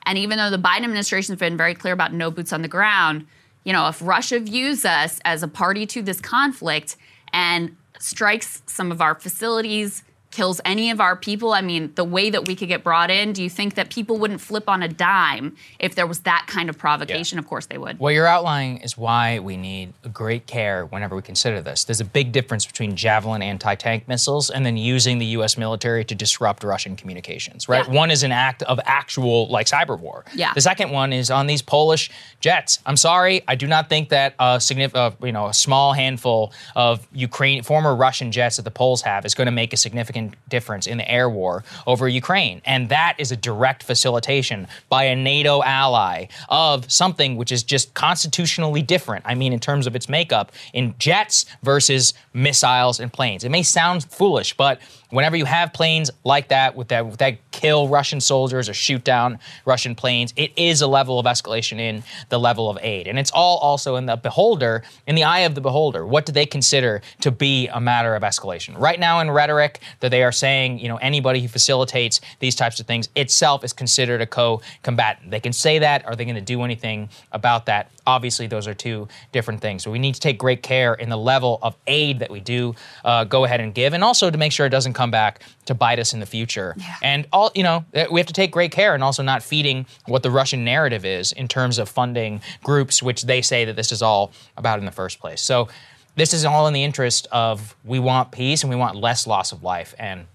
And 0.07 0.19
even 0.19 0.37
though 0.37 0.51
the 0.51 0.59
Biden 0.59 0.83
administration 0.83 1.35
has 1.35 1.39
been 1.39 1.57
very 1.57 1.75
clear 1.75 1.95
about 1.95 2.13
no 2.13 2.33
boots 2.33 2.53
on 2.53 2.63
the 2.63 2.69
ground, 2.69 3.25
you 3.63 3.73
know, 3.73 3.87
if 3.87 4.03
Russia 4.03 4.41
views 4.41 4.85
us 4.85 5.21
as 5.25 5.45
a 5.45 5.49
party 5.49 5.87
to 5.87 6.03
this 6.03 6.21
conflict 6.21 6.97
and 7.33 7.77
strikes 8.01 8.63
some 8.67 8.91
of 8.91 9.01
our 9.01 9.15
facilities, 9.15 10.03
kills 10.31 10.61
any 10.65 10.91
of 10.91 11.01
our 11.01 11.17
people? 11.17 11.53
I 11.53 11.61
mean, 11.61 11.93
the 11.95 12.05
way 12.05 12.31
that 12.31 12.47
we 12.47 12.55
could 12.55 12.69
get 12.69 12.85
brought 12.85 13.11
in, 13.11 13.33
do 13.33 13.43
you 13.43 13.51
think 13.51 13.75
that 13.75 13.91
people 13.91 14.19
wouldn't 14.19 14.41
flip 14.41 14.69
on 14.69 14.83
a 14.83 14.89
dime 14.89 15.57
if 15.79 15.95
there 15.95 16.07
was 16.07 16.21
that 16.21 16.45
kind 16.47 16.69
of 16.69 16.79
provocation? 16.79 17.37
Yeah. 17.37 17.41
Of 17.41 17.49
course 17.49 17.67
they 17.67 17.79
would. 17.79 17.99
What 17.99 18.15
you're 18.15 18.27
outlining 18.27 18.79
is 18.79 18.97
why 18.97 19.39
we 19.41 19.57
need 19.57 19.93
great 20.13 20.47
care 20.47 20.87
whenever 20.87 21.17
we 21.17 21.23
consider 21.23 21.61
this. 21.61 21.85
There's 21.85 22.01
a 22.01 22.05
big 22.05 22.33
difference 22.33 22.67
between 22.67 22.97
Javelin 22.97 23.43
anti 23.43 23.75
tank 23.75 24.07
missiles 24.09 24.51
and 24.51 24.65
then 24.65 24.77
using 24.77 25.19
the 25.19 25.27
U.S. 25.27 25.57
military 25.57 26.05
to 26.05 26.15
disrupt 26.15 26.63
Russian 26.63 26.97
communications, 26.97 27.69
right? 27.69 27.87
Yeah. 27.87 27.95
One 27.95 28.11
is 28.11 28.23
an 28.23 28.33
act 28.33 28.63
of 28.63 28.79
actual, 28.85 29.49
like, 29.49 29.67
cyber 29.67 29.99
war. 29.99 30.25
Yeah. 30.35 30.53
The 30.55 30.61
second 30.61 30.91
one 30.91 31.13
is 31.13 31.31
on 31.31 31.47
these 31.47 31.63
Polish 31.63 32.11
jets. 32.41 32.79
I'm 32.87 32.97
sorry, 32.97 33.43
I 33.49 33.55
do 33.55 33.67
not 33.67 33.89
think 33.89 34.11
that 34.11 34.35
a, 34.39 34.61
significant, 34.61 35.21
uh, 35.21 35.27
you 35.27 35.33
know, 35.33 35.47
a 35.47 35.55
small 35.55 35.93
handful 35.93 36.53
of 36.77 37.07
Ukraine, 37.13 37.63
former 37.63 37.95
Russian 37.95 38.33
jets 38.33 38.57
that 38.57 38.63
the 38.63 38.71
Poles 38.71 39.03
have 39.03 39.25
is 39.25 39.35
going 39.35 39.47
to 39.47 39.53
make 39.53 39.73
a 39.73 39.77
significant 39.77 40.20
difference 40.49 40.87
in 40.87 40.99
the 40.99 41.11
air 41.11 41.29
war 41.29 41.65
over 41.87 42.09
Ukraine. 42.09 42.61
And 42.65 42.89
that 42.89 43.15
is 43.19 43.33
a 43.33 43.37
direct 43.37 43.83
facilitation 43.83 44.67
by 44.89 45.05
a 45.05 45.17
NATO 45.17 45.63
ally 45.63 46.27
of 46.49 46.91
something 46.91 47.37
which 47.37 47.53
is 47.53 47.63
just 47.63 47.95
constitutionally 47.95 48.83
different. 48.83 49.25
I 49.27 49.35
mean, 49.35 49.53
in 49.53 49.61
terms 49.61 49.87
of 49.87 49.97
its 49.97 50.09
makeup, 50.09 50.53
in 50.73 50.95
jets 50.99 51.47
versus 51.63 52.15
missiles 52.33 53.01
and 53.01 53.13
planes. 53.13 53.45
It 53.45 53.51
may 53.51 53.63
sound 53.63 54.05
foolish, 54.05 54.57
but 54.57 54.81
whenever 55.11 55.37
you 55.37 55.45
have 55.45 55.73
planes 55.73 56.11
like 56.25 56.49
that 56.49 56.75
with 56.75 56.89
that 56.89 57.07
with 57.07 57.19
that 57.19 57.39
kill 57.51 57.89
Russian 57.89 58.21
soldiers 58.21 58.69
or 58.69 58.75
shoot 58.75 59.05
down 59.05 59.39
Russian 59.65 59.95
planes, 59.95 60.33
it 60.37 60.53
is 60.57 60.81
a 60.81 60.87
level 60.87 61.19
of 61.19 61.27
escalation 61.27 61.79
in 61.79 62.03
the 62.29 62.39
level 62.39 62.71
of 62.71 62.79
aid. 62.81 63.07
And 63.07 63.19
it's 63.19 63.31
all 63.31 63.59
also 63.59 63.97
in 63.97 64.07
the 64.07 64.17
beholder, 64.17 64.83
in 65.07 65.15
the 65.15 65.25
eye 65.25 65.41
of 65.41 65.55
the 65.55 65.61
beholder. 65.61 66.07
What 66.07 66.27
do 66.27 66.33
they 66.33 66.47
consider 66.47 67.03
to 67.21 67.31
be 67.31 67.69
a 67.69 67.81
matter 67.81 68.15
of 68.15 68.23
escalation? 68.23 68.79
Right 68.79 68.99
now 68.99 69.21
in 69.21 69.31
rhetoric 69.31 69.81
that 70.01 70.11
they 70.11 70.23
are 70.23 70.33
saying, 70.33 70.79
you 70.79 70.89
know, 70.89 70.97
anybody 70.97 71.41
who 71.41 71.49
facilitates 71.49 72.21
these 72.39 72.55
types 72.55 72.81
of 72.81 72.87
things 72.87 73.09
itself 73.15 73.65
is 73.65 73.73
considered 73.73 74.21
a 74.21 74.27
co-combatant. 74.27 75.31
They 75.31 75.41
can 75.41 75.53
say 75.53 75.79
that. 75.81 76.07
Are 76.07 76.17
they 76.17 76.25
going 76.25 76.37
to 76.37 76.41
do 76.41 76.63
anything 76.63 77.09
about 77.33 77.67
that? 77.67 77.91
Obviously, 78.07 78.47
those 78.47 78.67
are 78.67 78.75
two 78.75 79.09
different 79.33 79.61
things. 79.61 79.83
So 79.83 79.91
we 79.91 79.99
need 79.99 80.15
to 80.15 80.21
take 80.21 80.39
great 80.39 80.63
care 80.63 80.95
in 80.95 81.11
the 81.11 81.17
level 81.17 81.59
of 81.63 81.77
aid 81.87 82.21
that 82.21 82.31
we 82.31 82.41
do 82.41 82.75
uh, 83.05 83.25
go 83.25 83.45
ahead 83.45 83.61
and 83.61 83.75
give, 83.75 83.93
and 83.93 84.03
also 84.03 84.31
to 84.31 84.39
make 84.39 84.53
sure 84.53 84.67
it 84.67 84.71
doesn't 84.71 84.95
come 85.01 85.11
back 85.11 85.41
to 85.65 85.75
bite 85.75 85.99
us 85.99 86.13
in 86.13 86.21
the 86.21 86.27
future. 86.27 86.75
Yeah. 86.77 86.97
And 87.03 87.27
all 87.33 87.51
you 87.55 87.63
know, 87.63 87.87
eh, 87.95 88.07
we 88.11 88.21
have 88.21 88.27
to 88.27 88.35
take 88.35 88.51
great 88.51 88.71
care 88.71 88.95
and 88.95 89.03
also 89.03 89.23
not 89.23 89.43
feeding 89.43 89.87
what 90.07 90.23
the 90.23 90.31
Russian 90.31 90.63
narrative 90.63 91.07
is 91.07 91.33
in 91.33 91.49
terms 91.49 91.79
of 91.79 91.89
funding 91.89 92.43
groups 92.63 93.03
which 93.03 93.23
they 93.23 93.41
say 93.41 93.65
that 93.65 93.77
this 93.77 93.93
is 93.93 94.03
all 94.03 94.33
about 94.59 94.79
in 94.79 94.85
the 94.85 94.93
first 94.93 95.19
place. 95.19 95.41
So 95.41 95.69
this 96.17 96.35
is 96.35 96.45
all 96.45 96.67
in 96.67 96.75
the 96.75 96.85
interest 96.85 97.29
of 97.33 97.75
we 97.83 97.99
want 97.99 98.31
peace 98.31 98.63
and 98.63 98.69
we 98.69 98.77
want 98.77 98.95
less 98.97 99.27
loss 99.27 99.53
of 99.53 99.63
life 99.63 99.95
and 99.99 100.27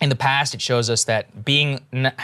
in 0.00 0.08
the 0.08 0.16
past, 0.16 0.54
it 0.54 0.62
shows 0.62 0.88
us 0.88 1.04
that 1.04 1.44
being 1.44 1.80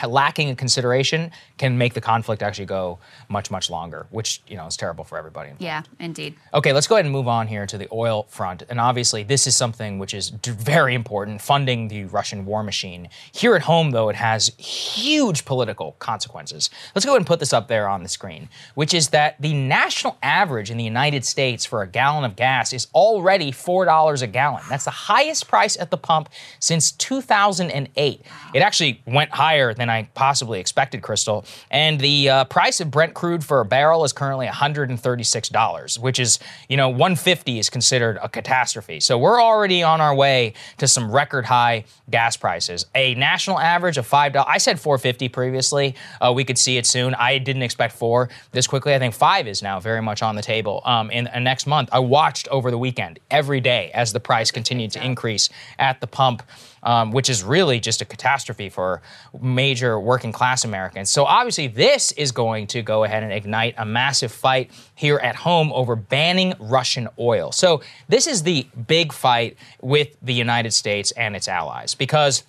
lacking 0.07 0.49
in 0.49 0.57
consideration 0.57 1.31
can 1.59 1.77
make 1.77 1.93
the 1.93 2.01
conflict 2.01 2.43
actually 2.43 2.65
go 2.65 2.99
much, 3.29 3.51
much 3.51 3.69
longer, 3.69 4.07
which 4.11 4.41
you 4.49 4.57
know 4.57 4.67
is 4.67 4.77
terrible 4.77 5.05
for 5.05 5.19
everybody. 5.19 5.51
Yeah, 5.59 5.83
indeed. 6.01 6.35
Okay, 6.55 6.73
let's 6.73 6.87
go 6.87 6.95
ahead 6.95 7.05
and 7.05 7.12
move 7.12 7.29
on 7.29 7.49
here 7.49 7.67
to 7.67 7.77
the 7.77 7.87
oil 7.93 8.25
front, 8.31 8.62
and 8.71 8.81
obviously 8.81 9.23
this 9.23 9.47
is 9.47 9.55
something 9.57 9.99
which 9.99 10.15
is 10.15 10.31
d- 10.31 10.53
very 10.53 10.95
important, 10.95 11.43
funding 11.43 11.89
the 11.89 12.05
Russian 12.07 12.47
war 12.47 12.62
machine. 12.62 13.09
Here 13.33 13.55
at 13.55 13.62
home, 13.62 13.91
though, 13.91 14.09
it 14.09 14.17
has 14.17 14.49
huge 14.57 15.45
political 15.45 15.93
consequences. 15.99 16.71
Let's 16.95 17.05
go 17.05 17.12
ahead 17.12 17.21
and 17.21 17.27
put 17.27 17.41
this 17.41 17.53
up 17.53 17.69
there 17.69 17.89
on 17.89 18.03
the 18.03 18.09
screen, 18.09 18.49
which 18.75 18.95
is 18.95 19.09
that 19.11 19.41
the 19.41 19.53
national 19.53 20.17
average 20.23 20.71
in 20.71 20.79
the 20.79 20.85
United 20.85 21.27
States 21.27 21.67
for 21.67 21.83
a 21.83 21.87
gallon 21.87 22.25
of 22.25 22.37
gas 22.37 22.73
is 22.73 22.87
already 22.95 23.53
four 23.53 23.85
dollars 23.85 24.23
a 24.23 24.27
gallon. 24.27 24.62
That's 24.71 24.85
the 24.85 24.91
highest 24.91 25.47
price 25.47 25.77
at 25.77 25.91
the 25.91 25.99
pump 25.99 26.31
since 26.59 26.91
2000. 26.93 27.66
2008. 27.69 28.23
It 28.55 28.61
actually 28.61 29.01
went 29.07 29.31
higher 29.31 29.75
than 29.75 29.91
I 29.91 30.09
possibly 30.15 30.61
expected, 30.61 31.03
Krystal. 31.03 31.45
And 31.71 32.01
the 32.01 32.29
uh, 32.29 32.45
price 32.45 32.81
of 32.81 32.91
Brent 32.91 33.15
crude 33.15 33.45
for 33.45 33.61
a 33.61 33.65
barrel 33.65 34.05
is 34.05 34.13
currently 34.13 34.47
$136, 34.47 35.99
which 35.99 36.19
is, 36.19 36.39
you 36.69 36.77
know, 36.77 36.89
150 36.89 37.59
is 37.59 37.71
considered 37.71 38.19
a 38.23 38.29
catastrophe. 38.29 39.01
So 39.01 39.19
we're 39.19 39.41
already 39.41 39.83
on 39.83 40.01
our 40.01 40.15
way 40.15 40.55
to 40.79 40.89
some 40.89 41.11
record 41.11 41.47
high 41.47 41.85
gas 42.11 42.37
prices. 42.37 42.87
A 42.95 43.15
national 43.15 43.59
average 43.59 43.99
of 43.99 44.09
$5. 44.09 44.45
I 44.47 44.59
said 44.59 44.81
450 44.81 45.29
previously. 45.29 45.95
Uh, 46.21 46.33
we 46.35 46.45
could 46.45 46.59
see 46.59 46.77
it 46.77 46.87
soon. 46.87 47.15
I 47.15 47.39
didn't 47.39 47.63
expect 47.63 47.95
four 47.95 48.29
this 48.53 48.67
quickly. 48.67 48.95
I 48.95 48.99
think 48.99 49.15
five 49.15 49.47
is 49.47 49.63
now 49.63 49.81
very 49.81 50.03
much 50.03 50.23
on 50.23 50.37
the 50.37 50.43
table. 50.43 50.83
Um, 50.85 51.11
in, 51.11 51.29
in 51.35 51.45
next 51.45 51.67
month, 51.67 51.89
I 51.93 51.99
watched 51.99 52.49
over 52.49 52.71
the 52.71 52.79
weekend 52.79 53.19
every 53.31 53.61
day 53.61 53.91
as 53.95 54.13
the 54.13 54.21
price 54.21 54.51
continued 54.51 54.93
to 54.93 55.05
increase 55.05 55.49
at 55.79 56.01
the 56.01 56.07
pump 56.07 56.43
um, 56.87 57.11
which 57.11 57.29
is 57.29 57.42
really 57.42 57.81
just 57.81 58.01
a 58.01 58.05
catastrophe 58.05 58.68
for 58.68 59.03
major 59.40 59.99
working 59.99 60.33
class 60.33 60.64
Americans. 60.64 61.11
So 61.11 61.25
obviously, 61.25 61.66
this 61.66 62.12
is 62.12 62.31
going 62.33 62.68
to 62.68 62.81
go 62.81 63.05
ahead 63.05 63.25
and 63.25 63.33
ignite 63.33 63.75
a 63.77 63.85
massive 63.85 64.31
fight 64.31 64.70
here 64.94 65.18
at 65.18 65.35
home 65.35 65.72
over 65.72 65.96
banning 65.96 66.55
Russian 66.61 67.09
oil. 67.18 67.51
So 67.51 67.83
this 68.09 68.29
is 68.29 68.44
the 68.44 68.66
big 68.87 69.12
fight 69.12 69.57
with 69.83 70.16
the 70.22 70.33
United 70.33 70.72
States 70.72 71.11
and 71.11 71.35
its 71.35 71.49
allies 71.49 71.94
because 71.94 72.44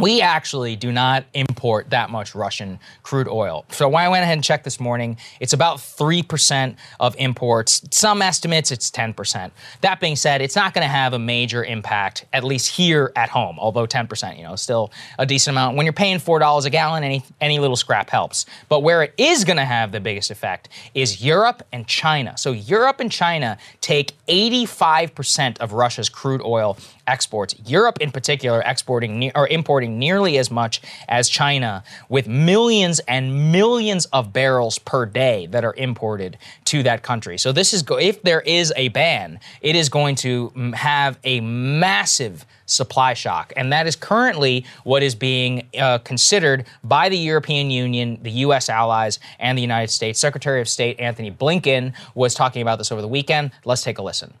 we 0.00 0.20
actually 0.20 0.76
do 0.76 0.90
not 0.90 1.24
import 1.34 1.90
that 1.90 2.10
much 2.10 2.34
Russian 2.34 2.78
crude 3.02 3.28
oil. 3.28 3.64
So 3.70 3.94
I 3.94 4.08
went 4.08 4.22
ahead 4.22 4.34
and 4.34 4.44
checked 4.44 4.64
this 4.64 4.80
morning, 4.80 5.16
it's 5.40 5.52
about 5.52 5.78
3% 5.78 6.76
of 6.98 7.14
imports. 7.18 7.82
Some 7.90 8.22
estimates 8.22 8.70
it's 8.70 8.90
10%. 8.90 9.50
That 9.82 10.00
being 10.00 10.16
said, 10.16 10.42
it's 10.42 10.56
not 10.56 10.74
going 10.74 10.84
to 10.84 10.88
have 10.88 11.12
a 11.12 11.18
major 11.18 11.64
impact, 11.64 12.24
at 12.32 12.44
least 12.44 12.68
here 12.68 13.12
at 13.16 13.28
home, 13.28 13.58
although 13.58 13.86
10%, 13.86 14.36
you 14.36 14.44
know, 14.44 14.56
still 14.56 14.90
a 15.18 15.26
decent 15.26 15.54
amount. 15.54 15.76
When 15.76 15.86
you're 15.86 15.92
paying 15.92 16.18
$4 16.18 16.64
a 16.64 16.70
gallon, 16.70 17.04
any, 17.04 17.22
any 17.40 17.58
little 17.58 17.76
scrap 17.76 18.10
helps. 18.10 18.46
But 18.68 18.80
where 18.80 19.02
it 19.02 19.14
is 19.18 19.44
going 19.44 19.58
to 19.58 19.64
have 19.64 19.92
the 19.92 20.00
biggest 20.00 20.30
effect 20.30 20.68
is 20.94 21.22
Europe 21.24 21.62
and 21.72 21.86
China. 21.86 22.36
So 22.38 22.52
Europe 22.52 23.00
and 23.00 23.10
China 23.10 23.58
take 23.80 24.12
85% 24.28 25.58
of 25.58 25.72
Russia's 25.72 26.08
crude 26.08 26.42
oil 26.42 26.76
exports. 27.10 27.54
Europe, 27.66 27.98
in 28.00 28.10
particular, 28.10 28.62
exporting 28.64 29.32
or 29.34 29.48
importing 29.48 29.98
nearly 29.98 30.38
as 30.38 30.50
much 30.50 30.80
as 31.08 31.28
China, 31.28 31.82
with 32.08 32.28
millions 32.28 33.00
and 33.00 33.52
millions 33.52 34.06
of 34.06 34.32
barrels 34.32 34.78
per 34.78 35.04
day 35.04 35.46
that 35.46 35.64
are 35.64 35.74
imported 35.76 36.38
to 36.66 36.82
that 36.84 37.02
country. 37.02 37.36
So 37.36 37.52
this 37.52 37.74
is 37.74 37.82
go- 37.82 37.98
if 37.98 38.22
there 38.22 38.40
is 38.40 38.72
a 38.76 38.88
ban, 38.88 39.40
it 39.60 39.74
is 39.76 39.88
going 39.88 40.14
to 40.16 40.52
have 40.74 41.18
a 41.24 41.40
massive 41.40 42.46
supply 42.66 43.14
shock. 43.14 43.52
And 43.56 43.72
that 43.72 43.86
is 43.86 43.96
currently 43.96 44.64
what 44.84 45.02
is 45.02 45.14
being 45.16 45.68
uh, 45.78 45.98
considered 45.98 46.64
by 46.84 47.08
the 47.08 47.18
European 47.18 47.70
Union, 47.70 48.18
the 48.22 48.30
U.S. 48.46 48.68
allies, 48.68 49.18
and 49.40 49.58
the 49.58 49.62
United 49.62 49.90
States. 49.90 50.20
Secretary 50.20 50.60
of 50.60 50.68
State 50.68 51.00
Antony 51.00 51.32
Blinken 51.32 51.92
was 52.14 52.34
talking 52.34 52.62
about 52.62 52.78
this 52.78 52.92
over 52.92 53.02
the 53.02 53.08
weekend. 53.08 53.50
Let's 53.64 53.82
take 53.82 53.98
a 53.98 54.02
listen. 54.02 54.32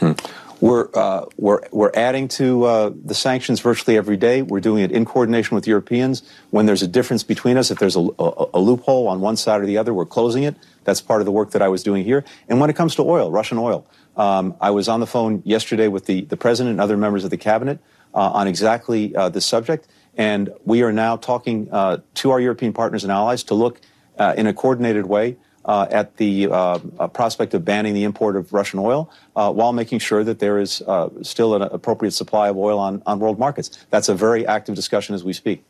Hmm. 0.00 0.12
We're, 0.60 0.88
uh, 0.94 1.26
we're, 1.36 1.60
we're 1.70 1.90
adding 1.94 2.28
to 2.28 2.64
uh, 2.64 2.90
the 3.04 3.14
sanctions 3.14 3.60
virtually 3.60 3.96
every 3.96 4.16
day. 4.16 4.40
We're 4.40 4.60
doing 4.60 4.82
it 4.82 4.90
in 4.90 5.04
coordination 5.04 5.54
with 5.54 5.66
Europeans. 5.66 6.22
When 6.50 6.64
there's 6.64 6.82
a 6.82 6.88
difference 6.88 7.22
between 7.22 7.58
us, 7.58 7.70
if 7.70 7.78
there's 7.78 7.96
a, 7.96 8.00
a, 8.18 8.46
a, 8.54 8.60
loophole 8.60 9.08
on 9.08 9.20
one 9.20 9.36
side 9.36 9.60
or 9.60 9.66
the 9.66 9.76
other, 9.76 9.92
we're 9.92 10.06
closing 10.06 10.44
it. 10.44 10.56
That's 10.84 11.00
part 11.02 11.20
of 11.20 11.26
the 11.26 11.32
work 11.32 11.50
that 11.50 11.60
I 11.60 11.68
was 11.68 11.82
doing 11.82 12.04
here. 12.04 12.24
And 12.48 12.58
when 12.58 12.70
it 12.70 12.76
comes 12.76 12.94
to 12.94 13.02
oil, 13.02 13.30
Russian 13.30 13.58
oil, 13.58 13.86
um, 14.16 14.56
I 14.60 14.70
was 14.70 14.88
on 14.88 15.00
the 15.00 15.06
phone 15.06 15.42
yesterday 15.44 15.88
with 15.88 16.06
the, 16.06 16.22
the 16.22 16.38
president 16.38 16.72
and 16.72 16.80
other 16.80 16.96
members 16.96 17.24
of 17.24 17.30
the 17.30 17.36
cabinet 17.36 17.78
uh, 18.14 18.30
on 18.30 18.48
exactly 18.48 19.14
uh, 19.14 19.28
this 19.28 19.44
subject. 19.44 19.88
And 20.16 20.50
we 20.64 20.82
are 20.82 20.92
now 20.92 21.16
talking 21.16 21.68
uh, 21.70 21.98
to 22.14 22.30
our 22.30 22.40
European 22.40 22.72
partners 22.72 23.04
and 23.04 23.12
allies 23.12 23.42
to 23.44 23.54
look 23.54 23.82
uh, 24.18 24.32
in 24.38 24.46
a 24.46 24.54
coordinated 24.54 25.04
way 25.04 25.36
uh, 25.66 25.86
at 25.90 26.16
the 26.16 26.48
uh, 26.50 26.78
prospect 27.08 27.52
of 27.54 27.64
banning 27.64 27.92
the 27.92 28.04
import 28.04 28.36
of 28.36 28.52
Russian 28.52 28.78
oil 28.78 29.10
uh, 29.34 29.52
while 29.52 29.72
making 29.72 29.98
sure 29.98 30.24
that 30.24 30.38
there 30.38 30.58
is 30.58 30.80
uh, 30.82 31.10
still 31.22 31.54
an 31.54 31.62
appropriate 31.62 32.12
supply 32.12 32.48
of 32.48 32.56
oil 32.56 32.78
on, 32.78 33.02
on 33.04 33.18
world 33.18 33.38
markets. 33.38 33.84
That's 33.90 34.08
a 34.08 34.14
very 34.14 34.46
active 34.46 34.74
discussion 34.74 35.14
as 35.14 35.24
we 35.24 35.32
speak. 35.32 35.64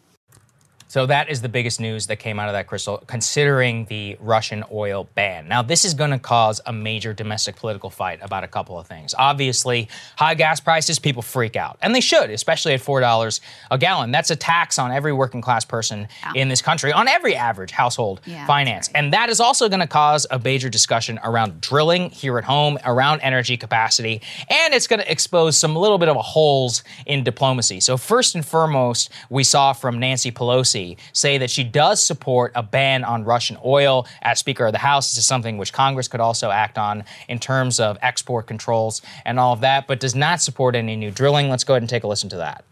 So 0.96 1.04
that 1.04 1.28
is 1.28 1.42
the 1.42 1.50
biggest 1.50 1.78
news 1.78 2.06
that 2.06 2.16
came 2.16 2.40
out 2.40 2.48
of 2.48 2.54
that 2.54 2.68
Krystal, 2.68 3.06
considering 3.06 3.84
the 3.84 4.16
Russian 4.18 4.64
oil 4.72 5.06
ban. 5.14 5.46
Now, 5.46 5.60
this 5.60 5.84
is 5.84 5.92
going 5.92 6.08
to 6.08 6.18
cause 6.18 6.58
a 6.64 6.72
major 6.72 7.12
domestic 7.12 7.56
political 7.56 7.90
fight 7.90 8.20
about 8.22 8.44
a 8.44 8.48
couple 8.48 8.78
of 8.78 8.86
things. 8.86 9.14
Obviously, 9.18 9.90
high 10.16 10.32
gas 10.32 10.58
prices, 10.58 10.98
people 10.98 11.20
freak 11.20 11.54
out, 11.54 11.76
and 11.82 11.94
they 11.94 12.00
should, 12.00 12.30
especially 12.30 12.72
at 12.72 12.80
four 12.80 13.00
dollars 13.00 13.42
a 13.70 13.76
gallon. 13.76 14.10
That's 14.10 14.30
a 14.30 14.36
tax 14.36 14.78
on 14.78 14.90
every 14.90 15.12
working 15.12 15.42
class 15.42 15.66
person 15.66 16.08
yeah. 16.22 16.32
in 16.34 16.48
this 16.48 16.62
country, 16.62 16.94
on 16.94 17.08
every 17.08 17.36
average 17.36 17.72
household 17.72 18.22
yeah, 18.24 18.46
finance, 18.46 18.88
right. 18.88 18.98
and 18.98 19.12
that 19.12 19.28
is 19.28 19.38
also 19.38 19.68
going 19.68 19.80
to 19.80 19.86
cause 19.86 20.26
a 20.30 20.38
major 20.38 20.70
discussion 20.70 21.20
around 21.22 21.60
drilling 21.60 22.08
here 22.08 22.38
at 22.38 22.44
home, 22.44 22.78
around 22.86 23.20
energy 23.20 23.58
capacity, 23.58 24.22
and 24.48 24.72
it's 24.72 24.86
going 24.86 25.00
to 25.00 25.12
expose 25.12 25.58
some 25.58 25.76
little 25.76 25.98
bit 25.98 26.08
of 26.08 26.16
holes 26.16 26.82
in 27.04 27.22
diplomacy. 27.22 27.80
So 27.80 27.98
first 27.98 28.34
and 28.34 28.46
foremost, 28.46 29.10
we 29.28 29.44
saw 29.44 29.74
from 29.74 29.98
Nancy 29.98 30.32
Pelosi 30.32 30.85
Pelosi 30.86 30.98
say 31.12 31.38
that 31.38 31.50
she 31.50 31.64
does 31.64 32.04
support 32.04 32.52
a 32.54 32.62
ban 32.62 33.04
on 33.04 33.24
Russian 33.24 33.58
oil. 33.64 34.06
As 34.22 34.38
Speaker 34.38 34.66
of 34.66 34.72
the 34.72 34.78
House, 34.78 35.10
this 35.10 35.18
is 35.18 35.26
something 35.26 35.58
which 35.58 35.72
Congress 35.72 36.08
could 36.08 36.20
also 36.20 36.50
act 36.50 36.78
on 36.78 37.04
in 37.28 37.38
terms 37.38 37.80
of 37.80 37.98
export 38.02 38.46
controls 38.46 39.02
and 39.24 39.38
all 39.38 39.52
of 39.52 39.60
that, 39.60 39.86
but 39.86 40.00
does 40.00 40.14
not 40.14 40.40
support 40.40 40.74
any 40.74 40.96
new 40.96 41.10
drilling. 41.10 41.48
Let's 41.48 41.64
go 41.64 41.74
ahead 41.74 41.82
and 41.82 41.90
take 41.90 42.04
a 42.04 42.06
listen 42.06 42.28
to 42.30 42.36
that. 42.36 42.64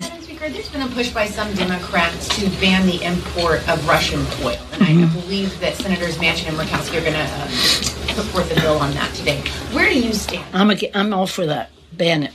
Madam 0.00 0.20
Speaker, 0.22 0.48
there's 0.48 0.68
been 0.70 0.82
a 0.82 0.88
push 0.88 1.12
by 1.12 1.26
some 1.26 1.54
Democrats 1.54 2.28
to 2.36 2.50
ban 2.60 2.84
the 2.84 3.00
import 3.04 3.66
of 3.68 3.86
Russian 3.86 4.18
oil, 4.42 4.58
and 4.72 4.82
mm-hmm. 4.82 5.18
I 5.18 5.20
believe 5.20 5.60
that 5.60 5.76
Senators 5.76 6.16
Manchin 6.16 6.48
and 6.48 6.56
Murkowski 6.56 6.98
are 6.98 7.00
going 7.00 7.12
to 7.12 7.34
um, 7.34 8.16
put 8.16 8.24
forth 8.32 8.56
a 8.56 8.60
bill 8.60 8.78
on 8.78 8.92
that 8.94 9.14
today. 9.14 9.40
Where 9.72 9.88
do 9.88 9.96
you 9.96 10.12
stand? 10.12 10.44
I'm 10.52 10.72
a, 10.72 10.90
I'm 10.94 11.14
all 11.14 11.28
for 11.28 11.46
that. 11.46 11.70
Ban 11.92 12.24
it. 12.24 12.32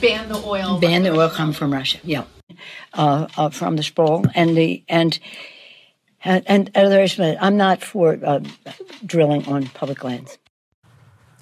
Ban 0.00 0.28
the 0.28 0.36
oil. 0.44 0.78
Ban 0.78 1.02
the 1.02 1.10
oil 1.10 1.28
come 1.28 1.52
from 1.52 1.72
Russia. 1.72 1.98
Yeah 2.04 2.22
uh, 2.94 3.26
uh, 3.36 3.50
from 3.50 3.76
the 3.76 3.82
sprawl 3.82 4.24
and 4.34 4.56
the 4.56 4.84
and 4.88 5.18
and, 6.26 6.70
others. 6.74 7.20
I'm 7.20 7.58
not 7.58 7.82
for 7.82 8.18
uh, 8.24 8.40
drilling 9.04 9.46
on 9.46 9.66
public 9.66 10.02
lands. 10.04 10.38